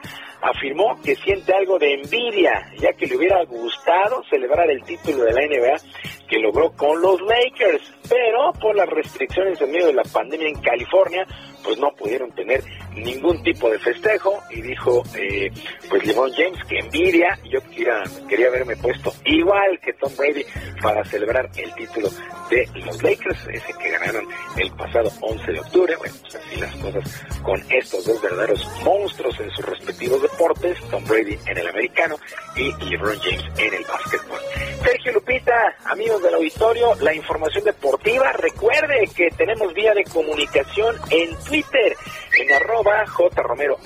afirmó 0.40 1.00
que 1.02 1.16
siente 1.16 1.52
algo 1.52 1.78
de 1.78 1.94
envidia, 1.94 2.70
ya 2.78 2.92
que 2.94 3.06
le 3.06 3.16
hubiera 3.16 3.44
gustado 3.44 4.22
celebrar 4.30 4.70
el 4.70 4.82
título 4.84 5.24
de 5.24 5.32
la 5.32 5.46
NBA 5.46 6.17
que 6.28 6.38
logró 6.38 6.70
con 6.72 7.00
los 7.00 7.20
Lakers, 7.22 7.82
pero 8.08 8.52
por 8.60 8.76
las 8.76 8.88
restricciones 8.88 9.60
en 9.60 9.70
medio 9.70 9.86
de 9.86 9.94
la 9.94 10.04
pandemia 10.04 10.48
en 10.48 10.60
California, 10.60 11.26
pues 11.68 11.78
no 11.80 11.90
pudieron 11.90 12.32
tener 12.32 12.64
ningún 12.94 13.42
tipo 13.42 13.68
de 13.68 13.78
festejo 13.78 14.42
y 14.48 14.62
dijo 14.62 15.02
eh, 15.14 15.50
pues 15.90 16.02
LeBron 16.06 16.32
James 16.32 16.58
que 16.66 16.78
envidia 16.78 17.38
yo 17.44 17.60
quería, 17.68 18.02
quería 18.26 18.46
haberme 18.48 18.74
puesto 18.76 19.12
igual 19.26 19.78
que 19.80 19.92
Tom 19.92 20.10
Brady 20.16 20.46
para 20.80 21.04
celebrar 21.04 21.50
el 21.58 21.74
título 21.74 22.08
de 22.48 22.66
los 22.86 23.02
Lakers 23.02 23.48
ese 23.52 23.74
que 23.74 23.90
ganaron 23.90 24.26
el 24.56 24.70
pasado 24.72 25.12
11 25.20 25.52
de 25.52 25.60
octubre 25.60 25.96
bueno 25.96 26.14
pues 26.22 26.36
así 26.36 26.56
las 26.56 26.74
cosas 26.76 27.26
con 27.42 27.62
estos 27.68 28.06
dos 28.06 28.22
verdaderos 28.22 28.66
monstruos 28.82 29.38
en 29.38 29.50
sus 29.50 29.66
respectivos 29.66 30.22
deportes 30.22 30.78
Tom 30.90 31.04
Brady 31.04 31.38
en 31.48 31.58
el 31.58 31.68
americano 31.68 32.16
y 32.56 32.72
LeBron 32.86 33.18
James 33.18 33.44
en 33.58 33.74
el 33.74 33.84
básquetbol. 33.84 34.40
Sergio 34.82 35.12
Lupita 35.12 35.76
amigos 35.84 36.22
del 36.22 36.34
auditorio 36.34 36.94
la 37.02 37.12
información 37.12 37.64
deportiva 37.64 38.32
recuerde 38.32 39.10
que 39.14 39.28
tenemos 39.36 39.74
vía 39.74 39.92
de 39.92 40.04
comunicación 40.04 40.96
en 41.10 41.36
Twitter 41.44 41.57
en 41.58 41.94
en 42.38 42.52
arroba 42.52 43.04
jromerohb, 43.06 43.78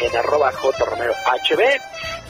en 0.00 0.16
arroba 0.16 0.52
jromerohb. 0.52 1.16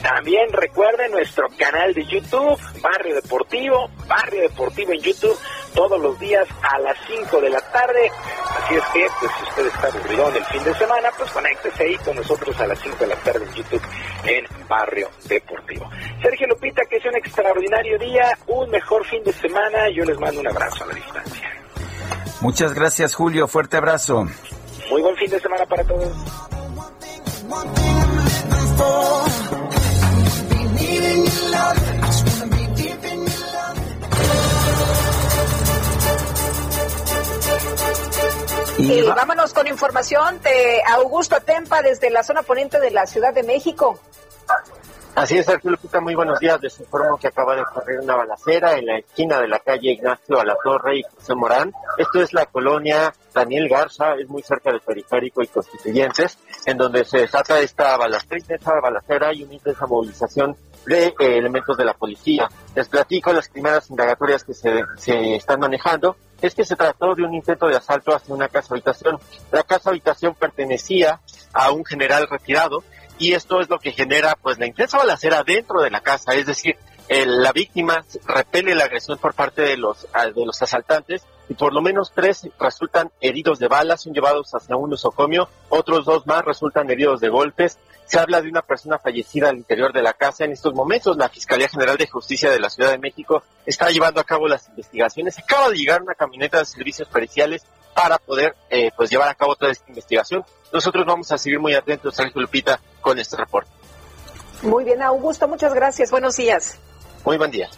También 0.01 0.51
recuerden 0.51 1.11
nuestro 1.11 1.47
canal 1.57 1.93
de 1.93 2.05
YouTube, 2.05 2.59
Barrio 2.81 3.15
Deportivo, 3.15 3.89
Barrio 4.07 4.41
Deportivo 4.41 4.91
en 4.91 5.01
YouTube, 5.01 5.37
todos 5.73 5.99
los 5.99 6.19
días 6.19 6.47
a 6.61 6.77
las 6.79 6.95
5 7.07 7.41
de 7.41 7.49
la 7.49 7.61
tarde. 7.71 8.11
Así 8.49 8.75
es 8.75 8.83
que, 8.93 9.07
pues 9.19 9.31
si 9.37 9.43
usted 9.49 9.67
está 9.67 9.87
aburrido 9.87 10.29
en 10.29 10.35
el 10.35 10.45
fin 10.45 10.63
de 10.63 10.73
semana, 10.75 11.09
pues 11.17 11.31
conéctese 11.31 11.83
ahí 11.83 11.97
con 11.97 12.15
nosotros 12.15 12.59
a 12.59 12.67
las 12.67 12.79
5 12.79 12.97
de 12.99 13.07
la 13.07 13.15
tarde 13.15 13.45
en 13.45 13.53
YouTube 13.53 13.81
en 14.25 14.67
Barrio 14.67 15.09
Deportivo. 15.23 15.89
Sergio 16.21 16.47
Lupita, 16.47 16.83
que 16.87 16.97
es 16.97 17.05
un 17.05 17.15
extraordinario 17.15 17.97
día, 17.97 18.37
un 18.47 18.69
mejor 18.69 19.05
fin 19.05 19.23
de 19.23 19.33
semana. 19.33 19.89
Yo 19.89 20.03
les 20.03 20.19
mando 20.19 20.39
un 20.41 20.47
abrazo 20.47 20.83
a 20.83 20.87
la 20.87 20.93
distancia. 20.93 21.51
Muchas 22.41 22.73
gracias, 22.73 23.15
Julio. 23.15 23.47
Fuerte 23.47 23.77
abrazo. 23.77 24.27
Muy 24.89 25.01
buen 25.01 25.15
fin 25.17 25.29
de 25.29 25.39
semana 25.39 25.65
para 25.65 25.83
todos. 25.83 26.13
Y 38.77 39.01
vámonos 39.01 39.53
con 39.53 39.67
información 39.67 40.41
de 40.41 40.81
Augusto 40.93 41.37
Tempa 41.41 41.81
desde 41.81 42.09
la 42.09 42.23
zona 42.23 42.43
poniente 42.43 42.79
de 42.79 42.91
la 42.91 43.07
Ciudad 43.07 43.33
de 43.33 43.43
México. 43.43 43.99
Así 45.15 45.37
es, 45.37 45.45
Sergio 45.45 45.71
Lupita, 45.71 46.01
muy 46.01 46.13
buenos 46.13 46.39
días. 46.41 46.61
Les 46.61 46.77
informo 46.77 47.17
que 47.17 47.29
acaba 47.29 47.55
de 47.55 47.61
ocurrir 47.61 48.01
una 48.01 48.17
balacera 48.17 48.77
en 48.77 48.85
la 48.85 48.97
esquina 48.97 49.39
de 49.39 49.47
la 49.47 49.59
calle 49.59 49.93
Ignacio 49.93 50.37
a 50.37 50.43
la 50.43 50.57
Torre 50.61 50.97
y 50.97 51.03
José 51.03 51.33
Morán. 51.35 51.71
Esto 51.97 52.21
es 52.21 52.33
la 52.33 52.45
colonia 52.47 53.13
Daniel 53.33 53.69
Garza, 53.69 54.15
es 54.15 54.27
muy 54.27 54.41
cerca 54.41 54.71
del 54.71 54.81
periférico 54.81 55.41
y 55.41 55.47
constituyentes, 55.47 56.37
en 56.65 56.77
donde 56.77 57.05
se 57.05 57.19
desata 57.19 57.61
esta 57.61 57.95
balacera, 57.95 58.43
esta 58.49 58.81
balacera 58.81 59.33
y 59.33 59.43
una 59.43 59.53
intensa 59.53 59.87
movilización 59.87 60.57
de 60.85 61.07
eh, 61.07 61.13
elementos 61.19 61.77
de 61.77 61.85
la 61.85 61.93
policía. 61.93 62.49
Les 62.75 62.89
platico 62.89 63.31
las 63.31 63.47
primeras 63.47 63.89
indagatorias 63.89 64.43
que 64.43 64.53
se, 64.53 64.83
se 64.97 65.35
están 65.35 65.61
manejando. 65.61 66.17
Es 66.41 66.53
que 66.53 66.65
se 66.65 66.75
trató 66.75 67.15
de 67.15 67.23
un 67.23 67.33
intento 67.33 67.67
de 67.67 67.77
asalto 67.77 68.13
hacia 68.13 68.35
una 68.35 68.49
casa 68.49 68.73
habitación. 68.73 69.17
La 69.49 69.63
casa 69.63 69.91
habitación 69.91 70.35
pertenecía 70.35 71.21
a 71.53 71.71
un 71.71 71.85
general 71.85 72.27
retirado 72.29 72.83
y 73.17 73.33
esto 73.33 73.61
es 73.61 73.69
lo 73.69 73.79
que 73.79 73.91
genera 73.91 74.35
pues 74.41 74.57
la 74.59 74.67
intensa 74.67 74.97
balacera 74.97 75.43
dentro 75.43 75.81
de 75.81 75.89
la 75.89 76.01
casa, 76.01 76.33
es 76.33 76.45
decir, 76.45 76.77
la 77.07 77.51
víctima 77.51 78.03
repele 78.25 78.73
la 78.73 78.85
agresión 78.85 79.17
por 79.17 79.33
parte 79.33 79.61
de 79.61 79.77
los, 79.77 80.07
de 80.35 80.45
los 80.45 80.61
asaltantes 80.61 81.23
y 81.47 81.53
por 81.53 81.73
lo 81.73 81.81
menos 81.81 82.11
tres 82.13 82.47
resultan 82.59 83.11
heridos 83.21 83.59
de 83.59 83.67
balas, 83.67 84.01
son 84.01 84.13
llevados 84.13 84.51
hacia 84.53 84.75
un 84.75 84.89
nosocomio, 84.89 85.47
otros 85.69 86.05
dos 86.05 86.25
más 86.25 86.43
resultan 86.43 86.89
heridos 86.89 87.21
de 87.21 87.29
golpes. 87.29 87.77
Se 88.07 88.19
habla 88.19 88.41
de 88.41 88.49
una 88.49 88.61
persona 88.61 88.99
fallecida 88.99 89.49
al 89.49 89.57
interior 89.57 89.91
de 89.91 90.03
la 90.03 90.13
casa. 90.13 90.45
En 90.45 90.51
estos 90.51 90.75
momentos, 90.75 91.17
la 91.17 91.27
Fiscalía 91.27 91.67
General 91.67 91.97
de 91.97 92.07
Justicia 92.07 92.51
de 92.51 92.59
la 92.59 92.69
Ciudad 92.69 92.91
de 92.91 92.99
México 92.99 93.41
está 93.65 93.89
llevando 93.89 94.21
a 94.21 94.23
cabo 94.23 94.47
las 94.47 94.69
investigaciones. 94.69 95.39
Acaba 95.39 95.69
de 95.69 95.77
llegar 95.77 96.03
una 96.03 96.13
camioneta 96.13 96.59
de 96.59 96.65
servicios 96.65 97.07
periciales 97.07 97.65
para 97.95 98.17
poder 98.19 98.55
eh, 98.69 98.91
pues 98.95 99.09
llevar 99.09 99.29
a 99.29 99.33
cabo 99.33 99.55
toda 99.55 99.71
esta 99.71 99.85
investigación. 99.87 100.43
Nosotros 100.71 101.05
vamos 101.05 101.31
a 101.31 101.37
seguir 101.37 101.59
muy 101.59 101.73
atentos, 101.73 102.13
Sergio 102.13 102.41
Lupita, 102.41 102.79
con 103.01 103.17
este 103.17 103.37
reporte. 103.37 103.71
Muy 104.61 104.83
bien, 104.83 105.01
Augusto, 105.01 105.47
muchas 105.47 105.73
gracias. 105.73 106.11
Buenos 106.11 106.35
días. 106.35 106.77
Muy 107.23 107.37
buen 107.37 107.51
día. 107.51 107.69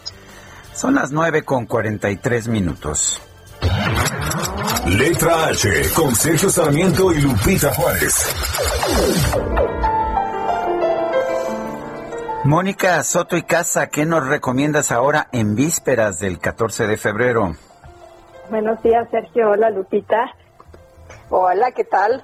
Son 0.73 0.95
las 0.95 1.11
nueve 1.11 1.43
con 1.43 1.65
cuarenta 1.65 2.09
y 2.09 2.17
tres 2.17 2.47
minutos. 2.47 3.21
Letra 4.87 5.47
H 5.47 5.69
con 5.95 6.15
Sergio 6.15 6.49
Sarmiento 6.49 7.11
y 7.11 7.21
Lupita 7.21 7.73
Juárez. 7.73 8.33
Mónica 12.43 13.03
Soto 13.03 13.35
y 13.35 13.43
Casa, 13.43 13.87
¿qué 13.87 14.05
nos 14.05 14.25
recomiendas 14.25 14.91
ahora 14.91 15.27
en 15.33 15.55
vísperas 15.55 16.19
del 16.19 16.39
14 16.39 16.87
de 16.87 16.97
febrero? 16.97 17.57
Buenos 18.49 18.81
días, 18.81 19.07
Sergio. 19.09 19.51
Hola, 19.51 19.69
Lupita. 19.69 20.33
Hola, 21.29 21.71
¿qué 21.71 21.83
tal? 21.83 22.23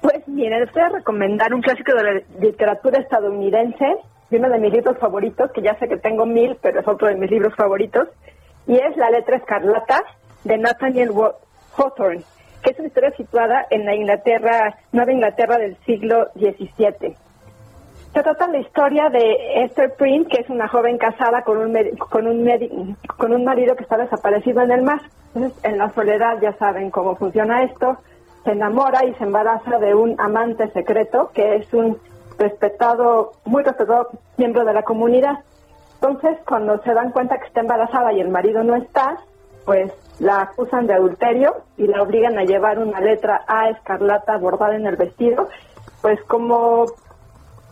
Pues 0.00 0.26
miren, 0.26 0.60
les 0.60 0.72
voy 0.72 0.82
a 0.82 0.88
recomendar 0.88 1.54
un 1.54 1.62
clásico 1.62 1.94
de 1.94 2.02
la 2.02 2.22
literatura 2.40 2.98
estadounidense 3.00 3.98
uno 4.36 4.48
de 4.48 4.58
mis 4.58 4.72
libros 4.72 4.98
favoritos, 4.98 5.50
que 5.52 5.62
ya 5.62 5.78
sé 5.78 5.88
que 5.88 5.96
tengo 5.96 6.26
mil, 6.26 6.56
pero 6.60 6.80
es 6.80 6.88
otro 6.88 7.08
de 7.08 7.14
mis 7.14 7.30
libros 7.30 7.54
favoritos, 7.54 8.08
y 8.66 8.76
es 8.76 8.96
La 8.96 9.10
letra 9.10 9.36
escarlata 9.36 10.02
de 10.44 10.58
Nathaniel 10.58 11.10
Hawthorne, 11.76 12.22
que 12.62 12.70
es 12.70 12.78
una 12.78 12.88
historia 12.88 13.10
situada 13.16 13.66
en 13.70 13.84
la 13.84 13.94
Inglaterra, 13.94 14.76
Nueva 14.92 15.12
Inglaterra 15.12 15.58
del 15.58 15.76
siglo 15.84 16.28
XVII. 16.34 17.16
Se 18.14 18.22
trata 18.22 18.46
la 18.46 18.58
historia 18.58 19.08
de 19.08 19.64
Esther 19.64 19.96
Prynne, 19.96 20.26
que 20.26 20.40
es 20.40 20.48
una 20.48 20.68
joven 20.68 20.98
casada 20.98 21.42
con 21.42 21.58
un, 21.58 21.76
con 21.98 22.28
un, 22.28 22.96
con 23.16 23.32
un 23.32 23.44
marido 23.44 23.74
que 23.74 23.82
está 23.82 23.96
desaparecido 23.96 24.62
en 24.62 24.70
el 24.70 24.82
mar. 24.82 25.00
Entonces, 25.34 25.64
en 25.64 25.78
la 25.78 25.92
soledad 25.94 26.40
ya 26.40 26.52
saben 26.52 26.92
cómo 26.92 27.16
funciona 27.16 27.64
esto. 27.64 27.96
Se 28.44 28.52
enamora 28.52 29.04
y 29.04 29.14
se 29.14 29.24
embaraza 29.24 29.78
de 29.78 29.96
un 29.96 30.14
amante 30.20 30.70
secreto, 30.70 31.32
que 31.34 31.56
es 31.56 31.74
un 31.74 31.98
respetado, 32.38 33.32
muy 33.46 33.64
respetado 33.64 34.10
miembro 34.36 34.64
de 34.64 34.74
la 34.74 34.84
comunidad. 34.84 35.40
Entonces, 35.94 36.38
cuando 36.46 36.80
se 36.84 36.94
dan 36.94 37.10
cuenta 37.10 37.38
que 37.38 37.46
está 37.48 37.62
embarazada 37.62 38.12
y 38.12 38.20
el 38.20 38.28
marido 38.28 38.62
no 38.62 38.76
está, 38.76 39.18
pues 39.64 39.90
la 40.20 40.42
acusan 40.42 40.86
de 40.86 40.94
adulterio 40.94 41.52
y 41.76 41.88
la 41.88 42.00
obligan 42.00 42.38
a 42.38 42.44
llevar 42.44 42.78
una 42.78 43.00
letra 43.00 43.42
A 43.48 43.70
escarlata 43.70 44.36
bordada 44.36 44.76
en 44.76 44.86
el 44.86 44.94
vestido, 44.94 45.48
pues 46.00 46.22
como 46.24 46.86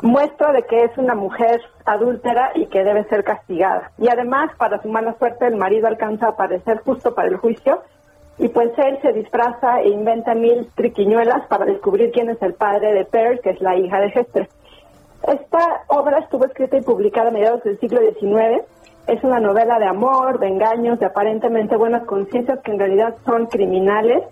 muestra 0.02 0.52
de 0.52 0.64
que 0.64 0.84
es 0.84 0.98
una 0.98 1.14
mujer 1.14 1.62
adúltera 1.86 2.50
y 2.56 2.66
que 2.66 2.84
debe 2.84 3.04
ser 3.04 3.24
castigada. 3.24 3.92
Y 3.98 4.08
además, 4.08 4.50
para 4.58 4.82
su 4.82 4.88
mala 4.88 5.16
suerte, 5.18 5.46
el 5.46 5.56
marido 5.56 5.86
alcanza 5.86 6.26
a 6.26 6.30
aparecer 6.30 6.82
justo 6.84 7.14
para 7.14 7.28
el 7.28 7.36
juicio 7.36 7.82
y 8.38 8.48
pues 8.48 8.72
él 8.76 8.98
se 9.00 9.12
disfraza 9.12 9.80
e 9.80 9.88
inventa 9.88 10.34
mil 10.34 10.68
triquiñuelas 10.74 11.46
para 11.46 11.64
descubrir 11.64 12.10
quién 12.10 12.28
es 12.30 12.42
el 12.42 12.54
padre 12.54 12.92
de 12.92 13.04
Pearl, 13.04 13.40
que 13.40 13.50
es 13.50 13.60
la 13.60 13.76
hija 13.76 14.00
de 14.00 14.06
Hester. 14.06 14.48
Esta 15.22 15.84
obra 15.86 16.18
estuvo 16.18 16.44
escrita 16.46 16.76
y 16.76 16.82
publicada 16.82 17.28
a 17.28 17.32
mediados 17.32 17.62
del 17.62 17.78
siglo 17.78 18.00
XIX. 18.00 18.64
Es 19.06 19.22
una 19.22 19.38
novela 19.38 19.78
de 19.78 19.86
amor, 19.86 20.40
de 20.40 20.48
engaños, 20.48 20.98
de 20.98 21.06
aparentemente 21.06 21.76
buenas 21.76 22.04
conciencias 22.06 22.58
que 22.64 22.72
en 22.72 22.80
realidad 22.80 23.14
son 23.24 23.46
criminales, 23.46 24.24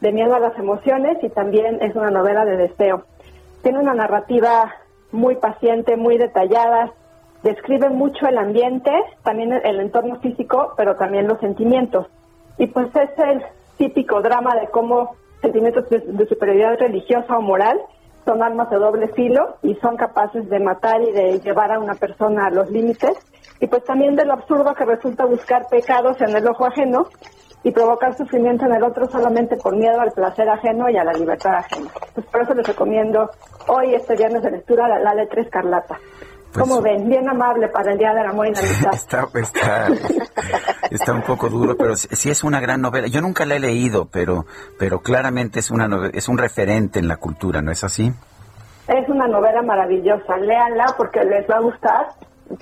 de 0.00 0.12
miedo 0.12 0.36
a 0.36 0.40
las 0.40 0.56
emociones 0.56 1.18
y 1.22 1.30
también 1.30 1.82
es 1.82 1.96
una 1.96 2.10
novela 2.10 2.44
de 2.44 2.56
deseo. 2.56 3.02
Tiene 3.62 3.80
una 3.80 3.94
narrativa 3.94 4.72
muy 5.16 5.36
paciente, 5.36 5.96
muy 5.96 6.18
detallada, 6.18 6.92
describe 7.42 7.90
mucho 7.90 8.26
el 8.26 8.38
ambiente, 8.38 8.90
también 9.24 9.52
el, 9.52 9.80
entorno 9.80 10.20
físico, 10.20 10.74
pero 10.76 10.96
también 10.96 11.26
los 11.26 11.40
sentimientos. 11.40 12.06
Y 12.58 12.68
pues 12.68 12.88
es 12.94 13.10
el 13.18 13.42
típico 13.76 14.20
drama 14.20 14.54
de 14.60 14.68
cómo 14.68 15.16
sentimientos 15.40 15.88
de, 15.90 16.26
superioridad 16.26 16.78
religiosa 16.78 17.36
o 17.36 17.42
moral 17.42 17.78
son 18.24 18.42
armas 18.42 18.68
de 18.70 18.76
doble 18.76 19.08
filo 19.08 19.56
y 19.62 19.74
son 19.76 19.96
capaces 19.96 20.48
de 20.48 20.58
matar 20.58 21.00
y 21.02 21.12
de 21.12 21.38
llevar 21.40 21.72
a 21.72 21.78
una 21.78 21.94
persona 21.94 22.46
a 22.46 22.50
los 22.50 22.70
límites. 22.70 23.16
Y 23.60 23.68
pues 23.68 23.84
también 23.84 24.16
de 24.16 24.24
lo 24.24 24.32
absurdo 24.32 24.74
que 24.74 24.84
resulta 24.84 25.24
buscar 25.24 25.68
pecados 25.68 26.20
en 26.20 26.36
el 26.36 26.46
ojo 26.48 26.66
ajeno 26.66 27.06
y 27.62 27.72
provocar 27.72 28.16
sufrimiento 28.16 28.64
en 28.66 28.74
el 28.74 28.82
otro 28.82 29.08
solamente 29.10 29.56
por 29.56 29.76
miedo 29.76 30.00
al 30.00 30.12
placer 30.12 30.48
ajeno 30.48 30.88
y 30.88 30.96
a 30.96 31.04
la 31.04 31.12
libertad 31.12 31.54
ajena. 31.56 31.90
Pues 32.14 32.26
por 32.26 32.42
eso 32.42 32.54
les 32.54 32.66
recomiendo 32.66 33.30
hoy, 33.66 33.94
este 33.94 34.14
viernes 34.14 34.42
de 34.42 34.52
lectura, 34.52 34.88
la, 35.00 35.14
letra 35.14 35.42
escarlata. 35.42 35.98
Pues 36.52 36.66
Como 36.66 36.80
ven, 36.80 37.08
bien 37.08 37.28
amable 37.28 37.68
para 37.68 37.92
el 37.92 37.98
Día 37.98 38.14
del 38.14 38.26
Amor 38.26 38.46
y 38.46 38.52
la 38.52 38.60
Amistad. 38.60 38.94
está, 38.94 39.28
está, 39.34 39.88
está 40.90 41.12
un 41.12 41.22
poco 41.22 41.48
duro, 41.48 41.76
pero 41.76 41.96
sí 41.96 42.30
es 42.30 42.44
una 42.44 42.60
gran 42.60 42.80
novela. 42.80 43.08
Yo 43.08 43.20
nunca 43.20 43.44
la 43.44 43.56
he 43.56 43.60
leído, 43.60 44.06
pero, 44.06 44.46
pero 44.78 45.00
claramente 45.00 45.58
es, 45.58 45.70
una 45.70 45.88
es 46.12 46.28
un 46.28 46.38
referente 46.38 46.98
en 46.98 47.08
la 47.08 47.16
cultura, 47.16 47.62
¿no 47.62 47.72
es 47.72 47.82
así? 47.84 48.12
Es 48.88 49.08
una 49.08 49.26
novela 49.26 49.62
maravillosa. 49.62 50.36
Léanla 50.36 50.94
porque 50.96 51.24
les 51.24 51.48
va 51.50 51.56
a 51.56 51.60
gustar. 51.60 52.06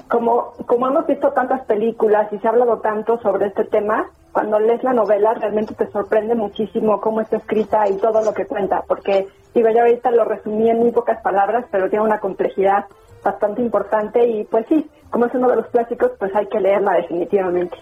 Como, 0.08 0.52
como 0.66 0.88
hemos 0.88 1.06
visto 1.06 1.32
tantas 1.32 1.64
películas 1.66 2.32
y 2.32 2.38
se 2.38 2.46
ha 2.46 2.50
hablado 2.50 2.78
tanto 2.78 3.18
sobre 3.20 3.48
este 3.48 3.64
tema, 3.64 4.06
cuando 4.32 4.58
lees 4.58 4.82
la 4.82 4.92
novela 4.92 5.34
realmente 5.34 5.74
te 5.74 5.90
sorprende 5.90 6.34
muchísimo 6.34 7.00
cómo 7.00 7.20
está 7.20 7.36
escrita 7.36 7.88
y 7.88 7.96
todo 7.98 8.22
lo 8.22 8.32
que 8.32 8.46
cuenta, 8.46 8.82
porque 8.88 9.28
digo, 9.54 9.68
yo 9.70 9.80
ahorita 9.80 10.10
lo 10.10 10.24
resumí 10.24 10.70
en 10.70 10.78
muy 10.78 10.90
pocas 10.90 11.20
palabras, 11.22 11.66
pero 11.70 11.88
tiene 11.88 12.04
una 12.04 12.18
complejidad 12.18 12.86
bastante 13.22 13.62
importante 13.62 14.26
y 14.26 14.44
pues 14.44 14.66
sí, 14.68 14.90
como 15.10 15.26
es 15.26 15.34
uno 15.34 15.48
de 15.48 15.56
los 15.56 15.66
clásicos, 15.66 16.12
pues 16.18 16.34
hay 16.34 16.46
que 16.48 16.60
leerla 16.60 16.94
definitivamente. 16.94 17.76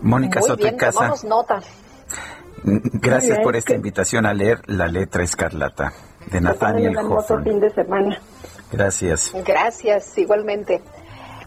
Mónica 0.00 0.40
Soto 0.40 0.66
Casa. 0.76 1.14
nota. 1.26 1.60
Gracias 2.64 3.38
por 3.40 3.56
esta 3.56 3.74
invitación 3.74 4.26
a 4.26 4.34
leer 4.34 4.60
La 4.66 4.88
letra 4.88 5.22
escarlata 5.22 5.92
de 6.30 6.40
Nathaniel 6.40 6.96
Hoffman. 6.96 7.44
fin 7.44 7.60
de 7.60 7.70
semana. 7.70 8.18
Gracias. 8.70 9.32
Gracias, 9.44 10.16
igualmente. 10.18 10.82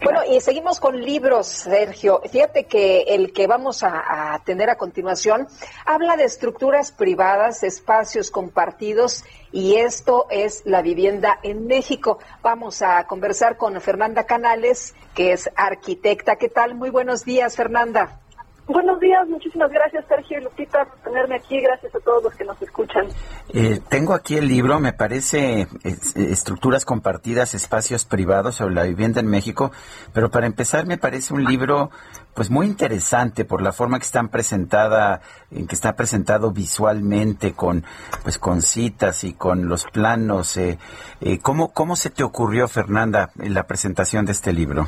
Bueno, 0.02 0.20
y 0.26 0.40
seguimos 0.40 0.80
con 0.80 0.98
libros, 0.98 1.46
Sergio. 1.46 2.22
Fíjate 2.30 2.64
que 2.64 3.02
el 3.02 3.34
que 3.34 3.46
vamos 3.46 3.82
a, 3.82 4.40
tener 4.46 4.70
a 4.70 4.76
continuación 4.76 5.46
habla 5.84 6.16
de 6.16 6.24
estructuras 6.24 6.90
privadas, 6.90 7.62
espacios 7.62 8.30
compartidos, 8.30 9.24
y 9.52 9.76
esto 9.76 10.26
es 10.30 10.62
la 10.64 10.80
vivienda 10.80 11.38
en 11.42 11.66
México. 11.66 12.18
Vamos 12.42 12.80
a 12.80 13.06
conversar 13.06 13.58
con 13.58 13.78
Fernanda 13.82 14.24
Canales, 14.24 14.94
que 15.14 15.32
es 15.32 15.50
arquitecta. 15.54 16.36
¿Qué 16.36 16.48
tal? 16.48 16.74
Muy 16.74 16.88
buenos 16.88 17.26
días, 17.26 17.54
Fernanda. 17.54 18.20
Buenos 18.72 19.00
días, 19.00 19.28
muchísimas 19.28 19.68
gracias 19.72 20.04
Sergio 20.06 20.38
y 20.38 20.44
Lupita 20.44 20.84
por 20.84 20.96
tenerme 20.98 21.34
aquí, 21.34 21.60
gracias 21.60 21.92
a 21.92 21.98
todos 21.98 22.22
los 22.22 22.34
que 22.36 22.44
nos 22.44 22.62
escuchan. 22.62 23.04
Eh, 23.52 23.80
tengo 23.88 24.14
aquí 24.14 24.36
el 24.36 24.46
libro, 24.46 24.78
me 24.78 24.92
parece 24.92 25.66
Estructuras 26.14 26.84
compartidas, 26.84 27.54
espacios 27.54 28.04
privados 28.04 28.54
sobre 28.54 28.76
la 28.76 28.84
vivienda 28.84 29.18
en 29.18 29.26
México, 29.26 29.72
pero 30.12 30.30
para 30.30 30.46
empezar 30.46 30.86
me 30.86 30.98
parece 30.98 31.34
un 31.34 31.42
libro 31.42 31.90
pues 32.32 32.48
muy 32.48 32.68
interesante 32.68 33.44
por 33.44 33.60
la 33.60 33.72
forma 33.72 33.98
que 33.98 34.06
están 34.06 34.28
presentada, 34.28 35.20
en 35.50 35.66
que 35.66 35.74
está 35.74 35.96
presentado 35.96 36.52
visualmente 36.52 37.54
con 37.54 37.84
pues 38.22 38.38
con 38.38 38.62
citas 38.62 39.24
y 39.24 39.32
con 39.32 39.68
los 39.68 39.84
planos. 39.86 40.56
Eh, 40.56 40.78
eh, 41.20 41.40
¿cómo, 41.40 41.72
¿Cómo 41.72 41.96
se 41.96 42.10
te 42.10 42.22
ocurrió, 42.22 42.68
Fernanda, 42.68 43.30
la 43.34 43.64
presentación 43.64 44.26
de 44.26 44.32
este 44.32 44.52
libro? 44.52 44.86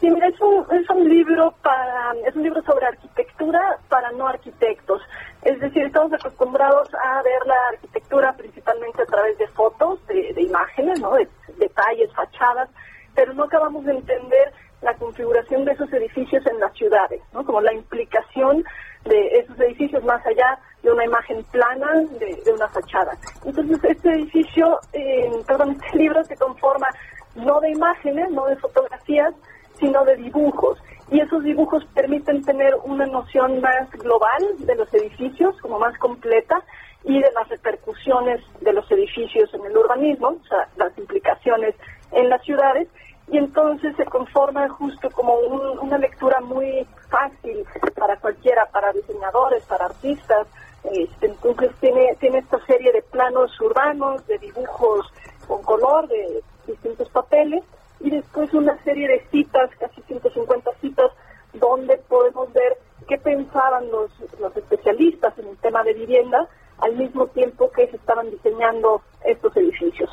Sí, 0.00 0.08
mira, 0.08 0.28
es 0.28 0.40
un, 0.40 0.64
es 0.70 0.88
un 0.88 1.06
libro 1.06 1.54
para, 1.62 2.14
es 2.26 2.34
un 2.34 2.42
libro 2.42 2.62
sobre 2.62 2.86
arquitectura 2.86 3.78
para 3.90 4.10
no 4.12 4.28
arquitectos. 4.28 5.02
Es 5.42 5.60
decir, 5.60 5.84
estamos 5.84 6.14
acostumbrados 6.14 6.88
a 6.94 7.22
ver 7.22 7.46
la 7.46 7.68
arquitectura 7.74 8.32
principalmente 8.32 9.02
a 9.02 9.06
través 9.06 9.36
de 9.36 9.46
fotos, 9.48 10.04
de, 10.06 10.40
imágenes, 10.40 10.98
¿no? 11.00 11.12
De, 11.12 11.28
detalles, 11.58 12.10
fachadas, 12.14 12.70
pero 13.14 13.34
no 13.34 13.44
acabamos 13.44 13.84
de 13.84 13.92
entender 13.92 14.52
la 14.80 14.94
configuración 14.94 15.66
de 15.66 15.72
esos 15.72 15.92
edificios 15.92 16.46
en 16.46 16.58
las 16.60 16.72
ciudades, 16.72 17.20
¿no? 17.34 17.44
Como 17.44 17.60
la 17.60 17.74
implicación 17.74 18.64
de 19.04 19.38
esos 19.38 19.60
edificios 19.60 20.02
más 20.04 20.24
allá 20.26 20.58
de 20.82 20.92
una 20.92 21.04
imagen 21.04 21.44
plana 21.50 21.92
de, 22.18 22.52
una 22.54 22.68
fachada. 22.68 23.12
Entonces, 23.44 23.78
este 23.84 24.12
edificio, 24.12 24.80
eh, 24.94 25.30
perdón, 25.46 25.72
este 25.72 25.98
libro 25.98 26.24
se 26.24 26.36
conforma 26.36 26.86
no 27.34 27.60
de 27.60 27.70
imágenes, 27.70 28.30
no 28.30 28.46
de 28.46 28.56
fotografías, 28.56 29.34
sino 29.80 30.04
de 30.04 30.16
dibujos. 30.16 30.78
Y 31.10 31.20
esos 31.20 31.42
dibujos 31.42 31.84
permiten 31.94 32.44
tener 32.44 32.76
una 32.84 33.06
noción 33.06 33.60
más 33.60 33.90
global 33.90 34.44
de 34.58 34.76
los 34.76 34.92
edificios, 34.94 35.56
como 35.60 35.78
más 35.78 35.96
completa, 35.98 36.62
y 37.02 37.14
de 37.14 37.30
las 37.32 37.48
repercusiones 37.48 38.40
de 38.60 38.72
los 38.72 38.88
edificios 38.92 39.52
en 39.54 39.64
el 39.64 39.76
urbanismo, 39.76 40.28
o 40.28 40.48
sea, 40.48 40.68
las 40.76 40.96
implicaciones 40.98 41.74
en 42.12 42.28
las 42.28 42.42
ciudades, 42.42 42.88
y 43.30 43.38
entonces 43.38 43.94
se 43.96 44.04
conforma 44.06 44.68
justo 44.68 45.08
como 45.10 45.34
una 45.34 45.98
lectura 45.98 46.40
muy 46.40 46.86
fácil 47.08 47.64
para 47.96 48.16
cualquiera, 48.16 48.66
para 48.72 48.92
diseñadores, 48.92 49.62
para 49.64 49.86
artistas. 49.86 50.48
Este, 50.82 51.26
entonces 51.26 51.70
tiene, 51.80 52.16
tiene 52.18 52.38
esta 52.38 52.58
serie 52.66 52.90
de 52.92 53.02
planos 53.02 53.58
urbanos, 53.60 54.26
de 54.26 54.38
dibujos 54.38 55.06
con 55.46 55.62
color, 55.62 56.08
de 56.08 56.42
distintos 56.66 57.08
papeles, 57.10 57.62
y 58.00 58.10
después 58.10 58.52
una 58.54 58.82
serie 58.82 59.08
de 59.08 59.24
citas, 59.30 59.70
casi 59.78 60.00
150 60.02 60.70
citas, 60.80 61.10
donde 61.52 61.98
podemos 62.08 62.52
ver 62.52 62.78
qué 63.08 63.18
pensaban 63.18 63.90
los, 63.90 64.10
los 64.38 64.56
especialistas 64.56 65.38
en 65.38 65.48
el 65.48 65.56
tema 65.58 65.82
de 65.82 65.94
vivienda 65.94 66.48
al 66.78 66.96
mismo 66.96 67.26
tiempo 67.28 67.70
que 67.70 67.88
se 67.88 67.96
estaban 67.96 68.30
diseñando 68.30 69.02
estos 69.24 69.54
edificios. 69.56 70.10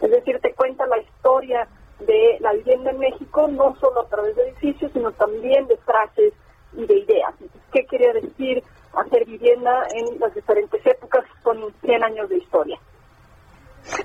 Es, 0.00 0.10
decir, 0.10 0.38
te 0.40 0.54
cuenta 0.54 0.86
la 0.86 0.98
historia 0.98 1.66
de 2.00 2.38
la 2.40 2.52
vivienda 2.52 2.90
en 2.90 2.98
México, 2.98 3.48
no 3.48 3.74
solo 3.76 4.02
a 4.02 4.08
través 4.08 4.36
de 4.36 4.48
edificios, 4.48 4.92
sino 4.92 5.10
también 5.12 5.66
de 5.66 5.76
frases 5.78 6.32
y 6.74 6.86
de 6.86 6.98
ideas. 6.98 7.34
¿Qué 7.72 7.84
quería 7.86 8.12
decir 8.12 8.62
hacer 8.94 9.24
vivienda 9.24 9.86
en 9.94 10.20
las 10.20 10.32
diferentes 10.34 10.84
épocas? 10.86 11.24
Son 11.42 11.58
100 11.80 12.04
años 12.04 12.28
de 12.28 12.36
historia. 12.36 12.78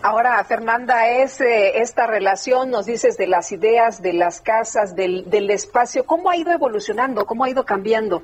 Ahora, 0.01 0.43
Fernanda, 0.43 1.07
es 1.07 1.39
eh, 1.41 1.81
esta 1.81 2.07
relación, 2.07 2.69
nos 2.69 2.85
dices, 2.85 3.17
de 3.17 3.27
las 3.27 3.51
ideas, 3.51 4.01
de 4.01 4.13
las 4.13 4.41
casas, 4.41 4.95
del, 4.95 5.29
del 5.29 5.49
espacio, 5.49 6.05
¿cómo 6.05 6.29
ha 6.29 6.37
ido 6.37 6.51
evolucionando? 6.51 7.25
¿Cómo 7.25 7.43
ha 7.43 7.49
ido 7.49 7.63
cambiando? 7.63 8.21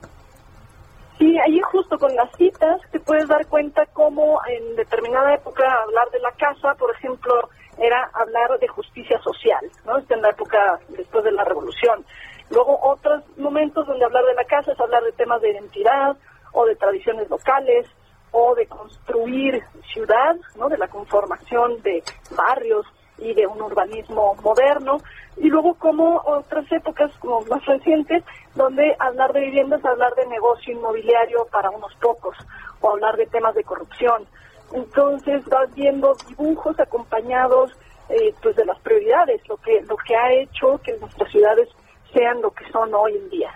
Sí, 1.17 1.37
ahí 1.37 1.59
justo 1.71 1.97
con 1.97 2.15
las 2.15 2.31
citas 2.37 2.79
te 2.91 2.99
puedes 3.01 3.27
dar 3.27 3.45
cuenta 3.47 3.85
cómo 3.87 4.39
en 4.47 4.77
determinada 4.77 5.33
época 5.33 5.63
hablar 5.83 6.09
de 6.11 6.19
la 6.19 6.31
casa, 6.31 6.75
por 6.75 6.95
ejemplo, 6.95 7.49
era 7.77 8.09
hablar 8.13 8.57
de 8.59 8.67
justicia 8.69 9.19
social, 9.21 9.59
¿no? 9.85 9.97
Está 9.97 10.15
en 10.15 10.21
la 10.21 10.29
época 10.29 10.79
después 10.89 11.23
de 11.25 11.33
la 11.33 11.43
revolución. 11.43 12.05
Luego 12.49 12.79
otros 12.81 13.23
momentos 13.37 13.85
donde 13.85 14.05
hablar 14.05 14.23
de 14.25 14.33
la 14.33 14.45
casa 14.45 14.71
es 14.71 14.79
hablar 14.79 15.03
de 15.03 15.11
temas 15.11 15.41
de 15.41 15.51
identidad 15.51 16.15
o 16.53 16.65
de 16.65 16.75
tradiciones 16.77 17.29
locales 17.29 17.87
o 18.31 18.55
de 18.55 18.67
construir 18.67 19.61
ciudad, 19.93 20.35
¿no? 20.57 20.69
de 20.69 20.77
la 20.77 20.87
conformación 20.87 21.81
de 21.81 22.03
barrios 22.35 22.85
y 23.17 23.33
de 23.33 23.47
un 23.47 23.61
urbanismo 23.61 24.35
moderno, 24.41 24.97
y 25.37 25.49
luego 25.49 25.73
como 25.75 26.21
otras 26.25 26.69
épocas 26.71 27.11
como 27.19 27.41
más 27.41 27.65
recientes, 27.65 28.23
donde 28.55 28.95
hablar 28.99 29.33
de 29.33 29.41
viviendas 29.41 29.79
es 29.79 29.85
hablar 29.85 30.13
de 30.15 30.27
negocio 30.27 30.73
inmobiliario 30.73 31.47
para 31.51 31.69
unos 31.69 31.93
pocos, 31.95 32.35
o 32.81 32.91
hablar 32.91 33.17
de 33.17 33.25
temas 33.27 33.55
de 33.55 33.63
corrupción. 33.63 34.25
Entonces 34.73 35.43
vas 35.45 35.73
viendo 35.73 36.15
dibujos 36.27 36.79
acompañados 36.79 37.71
eh, 38.09 38.33
pues 38.41 38.55
de 38.55 38.65
las 38.65 38.79
prioridades, 38.79 39.41
lo 39.47 39.57
que, 39.57 39.81
lo 39.87 39.95
que 39.97 40.15
ha 40.15 40.33
hecho 40.33 40.79
que 40.83 40.97
nuestras 40.97 41.31
ciudades 41.31 41.69
sean 42.13 42.41
lo 42.41 42.51
que 42.51 42.69
son 42.71 42.93
hoy 42.93 43.15
en 43.15 43.29
día. 43.29 43.51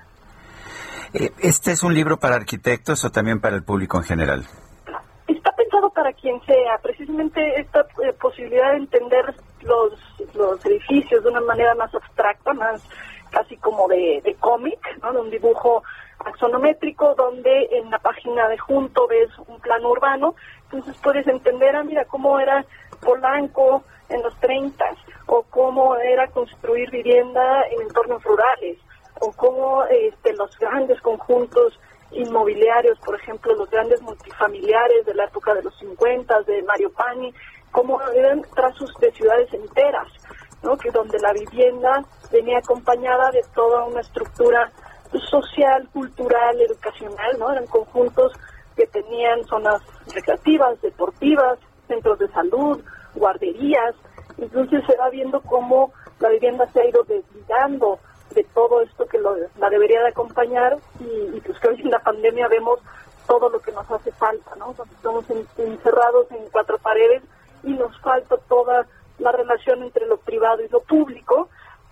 Eh, 1.14 1.32
¿Este 1.40 1.72
es 1.72 1.84
un 1.84 1.94
libro 1.94 2.18
para 2.18 2.36
arquitectos 2.36 3.04
o 3.06 3.12
también 3.12 3.40
para 3.40 3.56
el 3.56 3.64
público 3.64 3.98
en 3.98 4.04
general? 4.04 4.46
Para 5.94 6.14
quien 6.14 6.42
sea. 6.46 6.78
Precisamente 6.82 7.60
esta 7.60 7.82
eh, 8.04 8.14
posibilidad 8.20 8.72
de 8.72 8.78
entender 8.78 9.34
los, 9.62 9.94
los 10.34 10.66
edificios 10.66 11.24
de 11.24 11.30
una 11.30 11.42
manera 11.42 11.76
más 11.76 11.94
abstracta, 11.94 12.54
más 12.54 12.88
casi 13.32 13.58
como 13.58 13.88
de, 13.88 14.22
de 14.24 14.36
cómic, 14.36 14.80
¿no? 15.02 15.12
de 15.12 15.20
un 15.20 15.30
dibujo 15.30 15.84
axonométrico 16.20 17.16
donde 17.16 17.68
en 17.72 17.90
la 17.90 18.00
página 18.00 18.48
de 18.48 18.58
junto 18.58 19.08
ves 19.08 19.30
un 19.48 19.60
plano 19.60 19.90
urbano, 19.90 20.36
entonces 20.66 20.96
puedes 21.04 21.28
entender, 21.28 21.76
ah, 21.76 21.84
mira, 21.84 22.06
cómo 22.06 22.40
era 22.40 22.66
Polanco 23.02 23.84
en 24.10 24.22
los 24.22 24.36
30 24.40 24.86
o 25.28 25.44
cómo 25.50 25.96
era 25.98 26.28
construir 26.28 26.90
vivienda 26.92 27.64
en 27.72 27.82
entornos 27.82 28.24
rurales 28.24 28.78
o 29.20 29.32
cómo 29.34 29.84
este, 29.86 30.34
los 30.34 30.58
grandes 30.58 31.00
conjuntos 31.02 31.80
inmobiliarios, 32.16 33.00
por 33.00 33.16
ejemplo, 33.16 33.54
los 33.56 33.70
grandes 33.70 34.02
multifamiliares 34.02 35.06
de 35.06 35.14
la 35.14 35.26
época 35.26 35.54
de 35.54 35.64
los 35.64 35.78
50, 35.80 36.42
de 36.44 36.64
Mario 36.64 36.92
Pani, 36.92 37.34
cómo 37.72 38.00
eran 38.14 38.42
trazos 38.56 38.94
de 39.00 39.12
ciudades 39.12 39.54
enteras, 39.54 40.08
¿no? 40.62 40.78
que 40.78 40.92
donde 40.92 41.20
la 41.20 41.34
vivienda 41.34 42.04
venía 42.32 42.60
acompañada 42.60 43.32
de 43.32 43.42
toda 43.54 43.86
una 43.86 44.02
estructura 44.02 44.72
social, 45.30 45.88
cultural, 45.94 46.60
educacional, 46.62 47.38
¿no? 47.38 47.52
Eran 47.52 47.68
conjuntos 47.68 48.32
que 48.76 48.88
tenían 48.88 49.44
zonas 49.46 49.82
recreativas, 50.14 50.82
deportivas, 50.82 51.60
centros 51.88 52.20
de 52.20 52.28
salud, 52.30 52.82
guarderías. 53.16 53.96
Entonces 54.38 54.84
se 54.88 54.98
va 54.98 55.10
viendo 55.10 55.42
cómo 55.42 55.92
la 56.20 56.30
vivienda 56.30 56.68
se 56.72 56.82
ha 56.82 56.86
ido 56.88 57.04
desligando 57.04 58.00
de 58.34 58.44
todo 58.54 58.82
esto 58.82 59.06
que 59.06 59.20
la 59.20 59.70
debería 59.70 60.02
de 60.02 60.10
acompañar 60.10 60.78
y, 61.00 61.40
pues 61.42 61.60
que 61.60 61.70
hoy 61.70 61.82
en 61.82 61.92
la 61.92 62.00
pandemia 62.00 62.48
vemos 62.48 62.80
todo 63.28 63.50
lo 63.50 63.60
que 63.60 63.72
nos 63.72 63.90
hace 63.90 64.12
falta, 64.12 64.56
¿no? 64.56 64.76
Estamos 64.96 65.26
encerrados 65.58 66.30
en 66.32 66.50
cuatro 66.52 66.78
paredes 66.78 67.24
y 67.64 67.74
nos 67.74 67.98
falta 68.02 68.38
toda 68.50 68.86
la 69.20 69.32
relación 69.32 69.84
entre 69.84 70.06
lo 70.06 70.18
privado 70.18 70.62
y 70.64 70.68
lo 70.70 70.82
público 70.82 71.50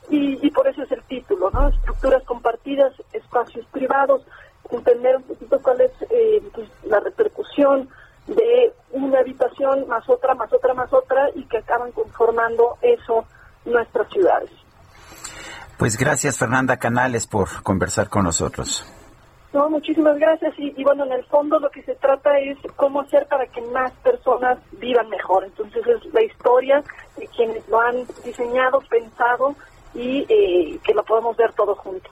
y, 0.10 0.50
por 0.52 0.68
eso 0.68 0.84
es 0.84 0.92
el 0.92 1.04
título, 1.04 1.50
¿no? 1.52 1.70
Estructuras 1.70 2.24
compartidas, 2.24 2.94
espacios 3.14 3.66
privados, 3.68 4.24
entender 4.70 5.18
un 5.18 5.24
poquito 5.24 5.62
cuál 5.62 5.82
es 5.82 5.92
eh, 6.10 6.42
pues, 6.54 6.68
la 6.84 7.00
repercusión 7.00 7.90
de 8.28 8.74
una 8.92 9.20
habitación 9.20 9.88
más 9.88 10.08
otra, 10.10 10.34
más 10.36 10.52
otra, 10.52 10.74
más 10.74 10.92
otra 10.92 11.30
y 11.36 11.44
que 11.46 11.58
acaban 11.58 11.92
conformando 11.92 12.78
eso 12.82 13.26
nuestras 13.66 14.10
ciudades. 14.10 14.52
Pues 15.82 15.98
gracias 15.98 16.38
Fernanda 16.38 16.78
Canales 16.78 17.26
por 17.26 17.64
conversar 17.64 18.08
con 18.08 18.26
nosotros. 18.26 18.86
No, 19.52 19.68
muchísimas 19.68 20.16
gracias. 20.20 20.54
Y, 20.60 20.84
bueno, 20.84 21.06
en 21.06 21.14
el 21.14 21.26
fondo 21.26 21.60
lo 21.60 21.72
que 21.72 21.82
se 21.82 21.96
trata 21.96 22.38
es 22.38 22.56
cómo 22.76 23.02
hacer 23.02 23.26
para 23.26 23.48
que 23.48 23.62
más 23.64 23.92
personas 24.04 24.60
vivan 24.74 25.10
mejor. 25.10 25.44
Entonces 25.44 25.82
es 25.88 26.14
la 26.14 26.22
historia 26.22 26.84
de 27.18 27.26
quienes 27.36 27.68
lo 27.68 27.82
han 27.82 27.96
diseñado, 28.24 28.80
pensado 28.92 29.56
y 29.96 30.24
eh, 30.30 30.80
que 30.84 30.94
lo 30.94 31.04
podemos 31.04 31.36
ver 31.36 31.52
todos 31.54 31.80
juntos. 31.80 32.12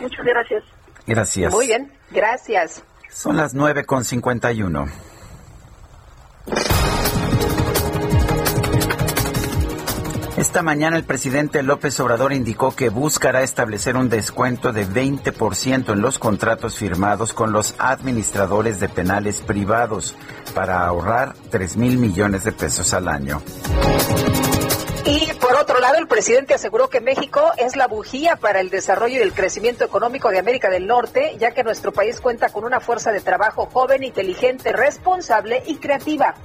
Muchas 0.00 0.26
gracias. 0.26 0.64
Gracias. 1.06 1.52
Muy 1.52 1.68
bien, 1.68 1.92
gracias. 2.10 2.82
Son 3.10 3.36
las 3.36 3.54
9 3.54 3.84
Esta 10.54 10.62
mañana 10.62 10.96
el 10.96 11.02
presidente 11.02 11.64
López 11.64 11.98
Obrador 11.98 12.32
indicó 12.32 12.76
que 12.76 12.88
buscará 12.88 13.42
establecer 13.42 13.96
un 13.96 14.08
descuento 14.08 14.72
de 14.72 14.86
20% 14.86 15.92
en 15.92 16.00
los 16.00 16.20
contratos 16.20 16.78
firmados 16.78 17.32
con 17.32 17.50
los 17.50 17.74
administradores 17.76 18.78
de 18.78 18.88
penales 18.88 19.40
privados 19.40 20.14
para 20.54 20.86
ahorrar 20.86 21.34
3 21.50 21.76
mil 21.76 21.98
millones 21.98 22.44
de 22.44 22.52
pesos 22.52 22.94
al 22.94 23.08
año. 23.08 23.42
Y 25.04 25.32
por 25.40 25.56
otro 25.56 25.80
lado, 25.80 25.96
el 25.96 26.06
presidente 26.06 26.54
aseguró 26.54 26.88
que 26.88 27.00
México 27.00 27.50
es 27.58 27.74
la 27.74 27.88
bujía 27.88 28.36
para 28.36 28.60
el 28.60 28.70
desarrollo 28.70 29.18
y 29.18 29.22
el 29.22 29.32
crecimiento 29.32 29.84
económico 29.84 30.28
de 30.28 30.38
América 30.38 30.70
del 30.70 30.86
Norte, 30.86 31.36
ya 31.36 31.50
que 31.50 31.64
nuestro 31.64 31.90
país 31.90 32.20
cuenta 32.20 32.50
con 32.50 32.62
una 32.62 32.78
fuerza 32.78 33.10
de 33.10 33.20
trabajo 33.20 33.66
joven, 33.72 34.04
inteligente, 34.04 34.70
responsable 34.72 35.64
y 35.66 35.78
creativa. 35.78 36.36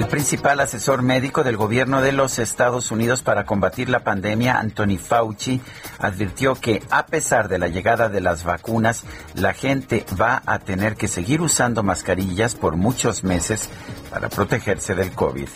El 0.00 0.06
principal 0.06 0.60
asesor 0.60 1.02
médico 1.02 1.44
del 1.44 1.58
gobierno 1.58 2.00
de 2.00 2.12
los 2.12 2.38
Estados 2.38 2.90
Unidos 2.90 3.22
para 3.22 3.44
combatir 3.44 3.90
la 3.90 4.00
pandemia, 4.00 4.58
Anthony 4.58 4.96
Fauci, 4.96 5.60
advirtió 5.98 6.54
que 6.54 6.82
a 6.88 7.04
pesar 7.04 7.50
de 7.50 7.58
la 7.58 7.68
llegada 7.68 8.08
de 8.08 8.22
las 8.22 8.42
vacunas, 8.42 9.04
la 9.34 9.52
gente 9.52 10.06
va 10.18 10.42
a 10.46 10.58
tener 10.58 10.96
que 10.96 11.06
seguir 11.06 11.42
usando 11.42 11.82
mascarillas 11.82 12.54
por 12.54 12.76
muchos 12.76 13.24
meses 13.24 13.68
para 14.10 14.30
protegerse 14.30 14.94
del 14.94 15.12
COVID. 15.12 15.48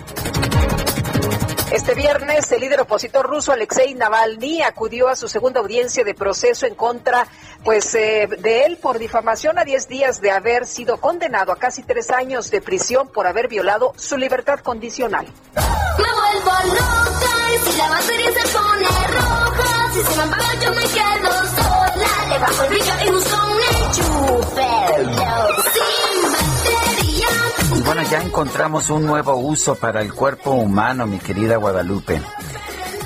Este 1.75 1.97
viernes, 1.97 2.53
el 2.53 2.61
líder 2.61 2.83
opositor 2.83 3.27
ruso 3.27 3.51
Alexei 3.51 3.94
Navalny 3.94 4.62
acudió 4.62 5.09
a 5.09 5.17
su 5.17 5.27
segunda 5.27 5.59
audiencia 5.59 6.05
de 6.05 6.15
proceso 6.15 6.67
en 6.67 6.77
contra 6.77 7.27
pues, 7.65 7.93
eh, 7.97 8.28
de 8.39 8.65
él 8.65 8.77
por 8.77 9.01
difamación 9.01 9.59
a 9.59 9.65
10 9.65 9.89
días 9.89 10.20
de 10.20 10.31
haber 10.31 10.67
sido 10.67 10.99
condenado 10.99 11.51
a 11.51 11.57
casi 11.57 11.83
tres 11.83 12.12
años 12.12 12.53
de 12.53 12.62
prisión 12.62 13.09
por 13.09 13.27
haber 13.27 13.49
violado 13.49 13.93
su 13.97 14.17
libertad 14.17 14.61
condicional. 14.61 15.27
Me 15.27 15.62
vuelvo 16.05 16.53
loca 16.75 17.55
y 17.55 17.59
si 17.69 17.77
la 17.77 17.89
batería 17.89 18.33
se 18.33 18.57
pone 18.57 18.86
roja, 19.09 19.93
si 19.94 20.01
se 20.01 20.17
me 20.17 20.23
apaga 20.23 20.55
yo 20.62 20.70
me 20.70 20.83
quedo 20.83 21.33
sola, 21.57 22.28
le 22.28 22.39
bajo 22.39 22.62
el 22.62 22.69
brillo 22.69 22.93
y 23.05 23.11
uso 23.11 23.36
un 23.51 23.61
enchufe. 23.83 24.75
Bueno, 27.85 28.03
ya 28.03 28.23
encontramos 28.23 28.89
un 28.89 29.05
nuevo 29.05 29.37
uso 29.37 29.75
para 29.75 30.01
el 30.01 30.15
cuerpo 30.15 30.53
humano, 30.53 31.07
mi 31.07 31.19
querida 31.19 31.57
Guadalupe. 31.57 32.21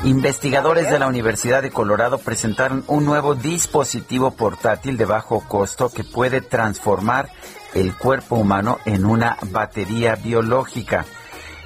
Investigadores 0.04 0.88
de 0.88 1.00
la 1.00 1.08
Universidad 1.08 1.62
de 1.62 1.72
Colorado 1.72 2.18
presentaron 2.18 2.84
un 2.86 3.04
nuevo 3.04 3.34
dispositivo 3.34 4.30
portátil 4.30 4.96
de 4.96 5.04
bajo 5.04 5.40
costo 5.40 5.90
que 5.90 6.04
puede 6.04 6.40
transformar 6.42 7.28
el 7.74 7.96
cuerpo 7.96 8.36
humano 8.36 8.78
en 8.84 9.04
una 9.04 9.36
batería 9.50 10.14
biológica. 10.14 11.04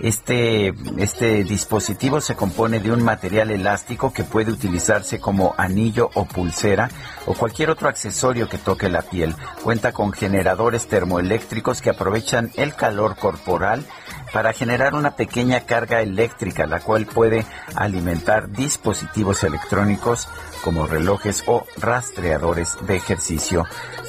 Este, 0.03 0.75
este 0.99 1.45
dispositivo 1.45 2.21
se 2.21 2.35
compone 2.35 2.81
de 2.81 2.91
un 2.91 3.05
material 3.05 3.53
elástico 3.53 4.13
que 4.13 4.25
puede 4.25 4.51
utilizarse 4.51 5.21
como 5.21 5.55
anillo 5.57 6.11
o 6.15 6.25
pulsera 6.25 6.91
o 7.27 7.35
cualquier 7.35 7.71
otro 7.71 7.89
accesorio 7.89 8.49
que 8.49 8.59
toque 8.59 8.89
la 8.89 9.03
piel. 9.03 9.37
Cuenta 9.63 9.93
con 9.93 10.13
generadores 10.13 10.89
termoeléctricos 10.89 11.81
que 11.81 11.91
aprovechan 11.91 12.51
el 12.57 12.75
calor 12.75 13.15
corporal 13.17 13.87
para 14.33 14.53
generar 14.53 14.95
una 14.95 15.15
pequeña 15.15 15.61
carga 15.61 16.01
eléctrica, 16.01 16.67
la 16.67 16.81
cual 16.81 17.07
puede 17.07 17.47
alimentar 17.77 18.51
dispositivos 18.51 19.45
electrónicos 19.45 20.29
como 20.65 20.89
relojes 20.89 21.45
o 21.47 21.65
rastreadores 21.77 22.77
de 22.87 22.97
ejercicio 22.97 23.67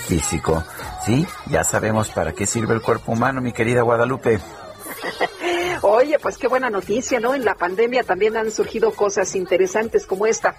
físico. 0.07 0.63
Sí, 1.05 1.27
ya 1.51 1.63
sabemos 1.63 2.09
para 2.09 2.31
qué 2.31 2.47
sirve 2.47 2.73
el 2.73 2.81
cuerpo 2.81 3.11
humano, 3.11 3.41
mi 3.41 3.51
querida 3.51 3.83
Guadalupe. 3.83 4.39
Oye, 5.81 6.19
pues 6.19 6.37
qué 6.37 6.47
buena 6.47 6.69
noticia, 6.69 7.19
¿no? 7.19 7.35
En 7.35 7.45
la 7.45 7.55
pandemia 7.55 8.03
también 8.03 8.37
han 8.37 8.51
surgido 8.51 8.91
cosas 8.91 9.35
interesantes 9.35 10.05
como 10.05 10.25
esta. 10.25 10.55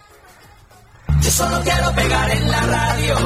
Yo 1.20 1.30
solo 1.30 1.60
quiero 1.62 1.94
pegar 1.94 2.30
en 2.30 2.50
la 2.50 2.60
radio 2.60 3.16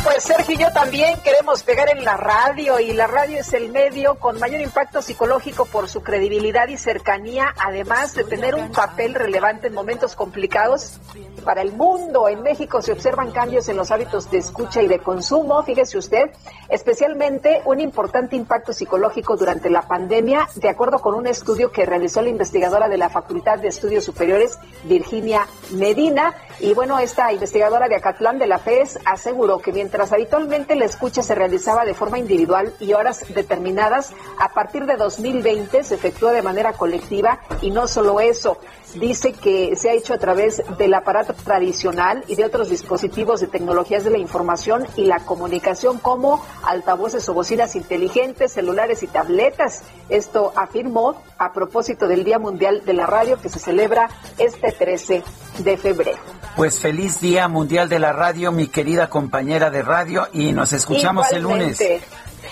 Pues 0.00 0.24
Sergio 0.24 0.54
y 0.54 0.58
yo 0.58 0.72
también 0.72 1.20
queremos 1.22 1.62
pegar 1.62 1.88
en 1.90 2.02
la 2.02 2.16
radio 2.16 2.80
y 2.80 2.92
la 2.92 3.06
radio 3.06 3.40
es 3.40 3.52
el 3.52 3.70
medio 3.70 4.14
con 4.14 4.38
mayor 4.40 4.60
impacto 4.60 5.02
psicológico 5.02 5.66
por 5.66 5.88
su 5.88 6.02
credibilidad 6.02 6.66
y 6.68 6.78
cercanía, 6.78 7.54
además 7.58 8.14
de 8.14 8.24
tener 8.24 8.54
un 8.54 8.72
papel 8.72 9.14
relevante 9.14 9.66
en 9.66 9.74
momentos 9.74 10.16
complicados 10.16 10.98
para 11.44 11.60
el 11.60 11.72
mundo. 11.72 12.28
En 12.28 12.42
México 12.42 12.80
se 12.80 12.92
observan 12.92 13.32
cambios 13.32 13.68
en 13.68 13.76
los 13.76 13.90
hábitos 13.90 14.30
de 14.30 14.38
escucha 14.38 14.82
y 14.82 14.86
de 14.86 14.98
consumo, 14.98 15.62
fíjese 15.62 15.98
usted, 15.98 16.30
especialmente 16.68 17.60
un 17.64 17.80
importante 17.80 18.34
impacto 18.34 18.72
psicológico 18.72 19.36
durante 19.36 19.68
la 19.68 19.82
pandemia, 19.82 20.48
de 20.54 20.68
acuerdo 20.68 21.00
con 21.00 21.14
un 21.14 21.26
estudio 21.26 21.70
que 21.70 21.84
realizó 21.84 22.22
la 22.22 22.30
investigadora 22.30 22.88
de 22.88 22.98
la 22.98 23.10
Facultad 23.10 23.58
de 23.58 23.68
Estudios 23.68 24.04
Superiores, 24.04 24.58
Virginia 24.84 25.46
Medina. 25.72 26.34
Y 26.60 26.74
bueno, 26.74 26.98
esta 26.98 27.32
investigadora 27.32 27.88
de 27.88 27.96
Acatlán 27.96 28.38
de 28.38 28.46
la 28.46 28.58
FES 28.58 28.98
aseguró 29.04 29.58
que 29.58 29.72
mientras 29.82 30.12
habitualmente 30.12 30.76
la 30.76 30.84
escucha 30.84 31.24
se 31.24 31.34
realizaba 31.34 31.84
de 31.84 31.92
forma 31.92 32.16
individual 32.16 32.72
y 32.78 32.92
horas 32.92 33.24
determinadas, 33.34 34.12
a 34.38 34.54
partir 34.54 34.86
de 34.86 34.94
2020 34.94 35.82
se 35.82 35.96
efectúa 35.96 36.30
de 36.30 36.40
manera 36.40 36.74
colectiva 36.74 37.40
y 37.60 37.72
no 37.72 37.88
solo 37.88 38.20
eso, 38.20 38.58
dice 38.94 39.32
que 39.32 39.76
se 39.76 39.90
ha 39.90 39.94
hecho 39.94 40.14
a 40.14 40.18
través 40.18 40.62
del 40.78 40.94
aparato 40.94 41.34
tradicional 41.34 42.24
y 42.28 42.36
de 42.36 42.44
otros 42.44 42.70
dispositivos 42.70 43.40
de 43.40 43.46
tecnologías 43.46 44.04
de 44.04 44.10
la 44.10 44.18
información 44.18 44.86
y 44.96 45.04
la 45.04 45.20
comunicación 45.20 45.98
como 45.98 46.44
altavoces 46.64 47.28
o 47.28 47.34
bocinas 47.34 47.76
inteligentes, 47.76 48.52
celulares 48.52 49.02
y 49.02 49.06
tabletas. 49.06 49.82
Esto 50.08 50.52
afirmó 50.56 51.22
a 51.38 51.52
propósito 51.52 52.06
del 52.08 52.24
Día 52.24 52.38
Mundial 52.38 52.82
de 52.84 52.92
la 52.92 53.06
Radio 53.06 53.40
que 53.40 53.48
se 53.48 53.58
celebra 53.58 54.08
este 54.38 54.72
13 54.72 55.22
de 55.58 55.76
febrero. 55.76 56.18
Pues 56.56 56.80
feliz 56.80 57.20
Día 57.20 57.48
Mundial 57.48 57.88
de 57.88 57.98
la 57.98 58.12
Radio, 58.12 58.52
mi 58.52 58.68
querida 58.68 59.08
compañera 59.08 59.70
de 59.70 59.82
radio, 59.82 60.28
y 60.32 60.52
nos 60.52 60.72
escuchamos 60.74 61.32
el 61.32 61.42
lunes. 61.42 61.78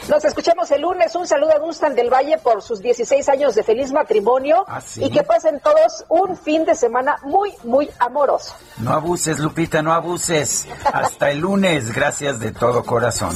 Nos 0.09 0.25
escuchamos 0.25 0.71
el 0.71 0.83
lunes. 0.83 1.15
Un 1.15 1.27
saludo 1.27 1.53
a 1.53 1.59
Gustan 1.59 1.95
del 1.95 2.11
Valle 2.13 2.39
por 2.39 2.63
sus 2.63 2.81
16 2.81 3.29
años 3.29 3.55
de 3.55 3.63
feliz 3.63 3.93
matrimonio. 3.93 4.65
¿Ah, 4.67 4.81
y 4.97 5.11
que 5.11 5.23
pasen 5.23 5.61
todos 5.61 6.05
un 6.09 6.37
fin 6.37 6.65
de 6.65 6.75
semana 6.75 7.17
muy, 7.23 7.53
muy 7.65 7.89
amoroso. 7.99 8.55
No 8.79 8.93
abuses, 8.93 9.39
Lupita, 9.39 9.83
no 9.83 9.93
abuses. 9.93 10.67
Hasta 10.85 11.31
el 11.31 11.39
lunes. 11.39 11.93
Gracias 11.93 12.41
de 12.41 12.53
todo 12.53 12.85
corazón. 12.85 13.35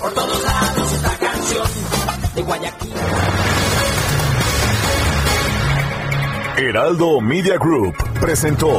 por 0.00 0.12
todos 0.14 0.42
lados 0.42 0.92
esta 0.92 1.18
canción 1.18 1.66
de 2.34 2.42
Guayaquil. 2.42 2.92
Heraldo 6.56 7.20
Media 7.20 7.56
Group 7.56 7.96
presentó 8.20 8.78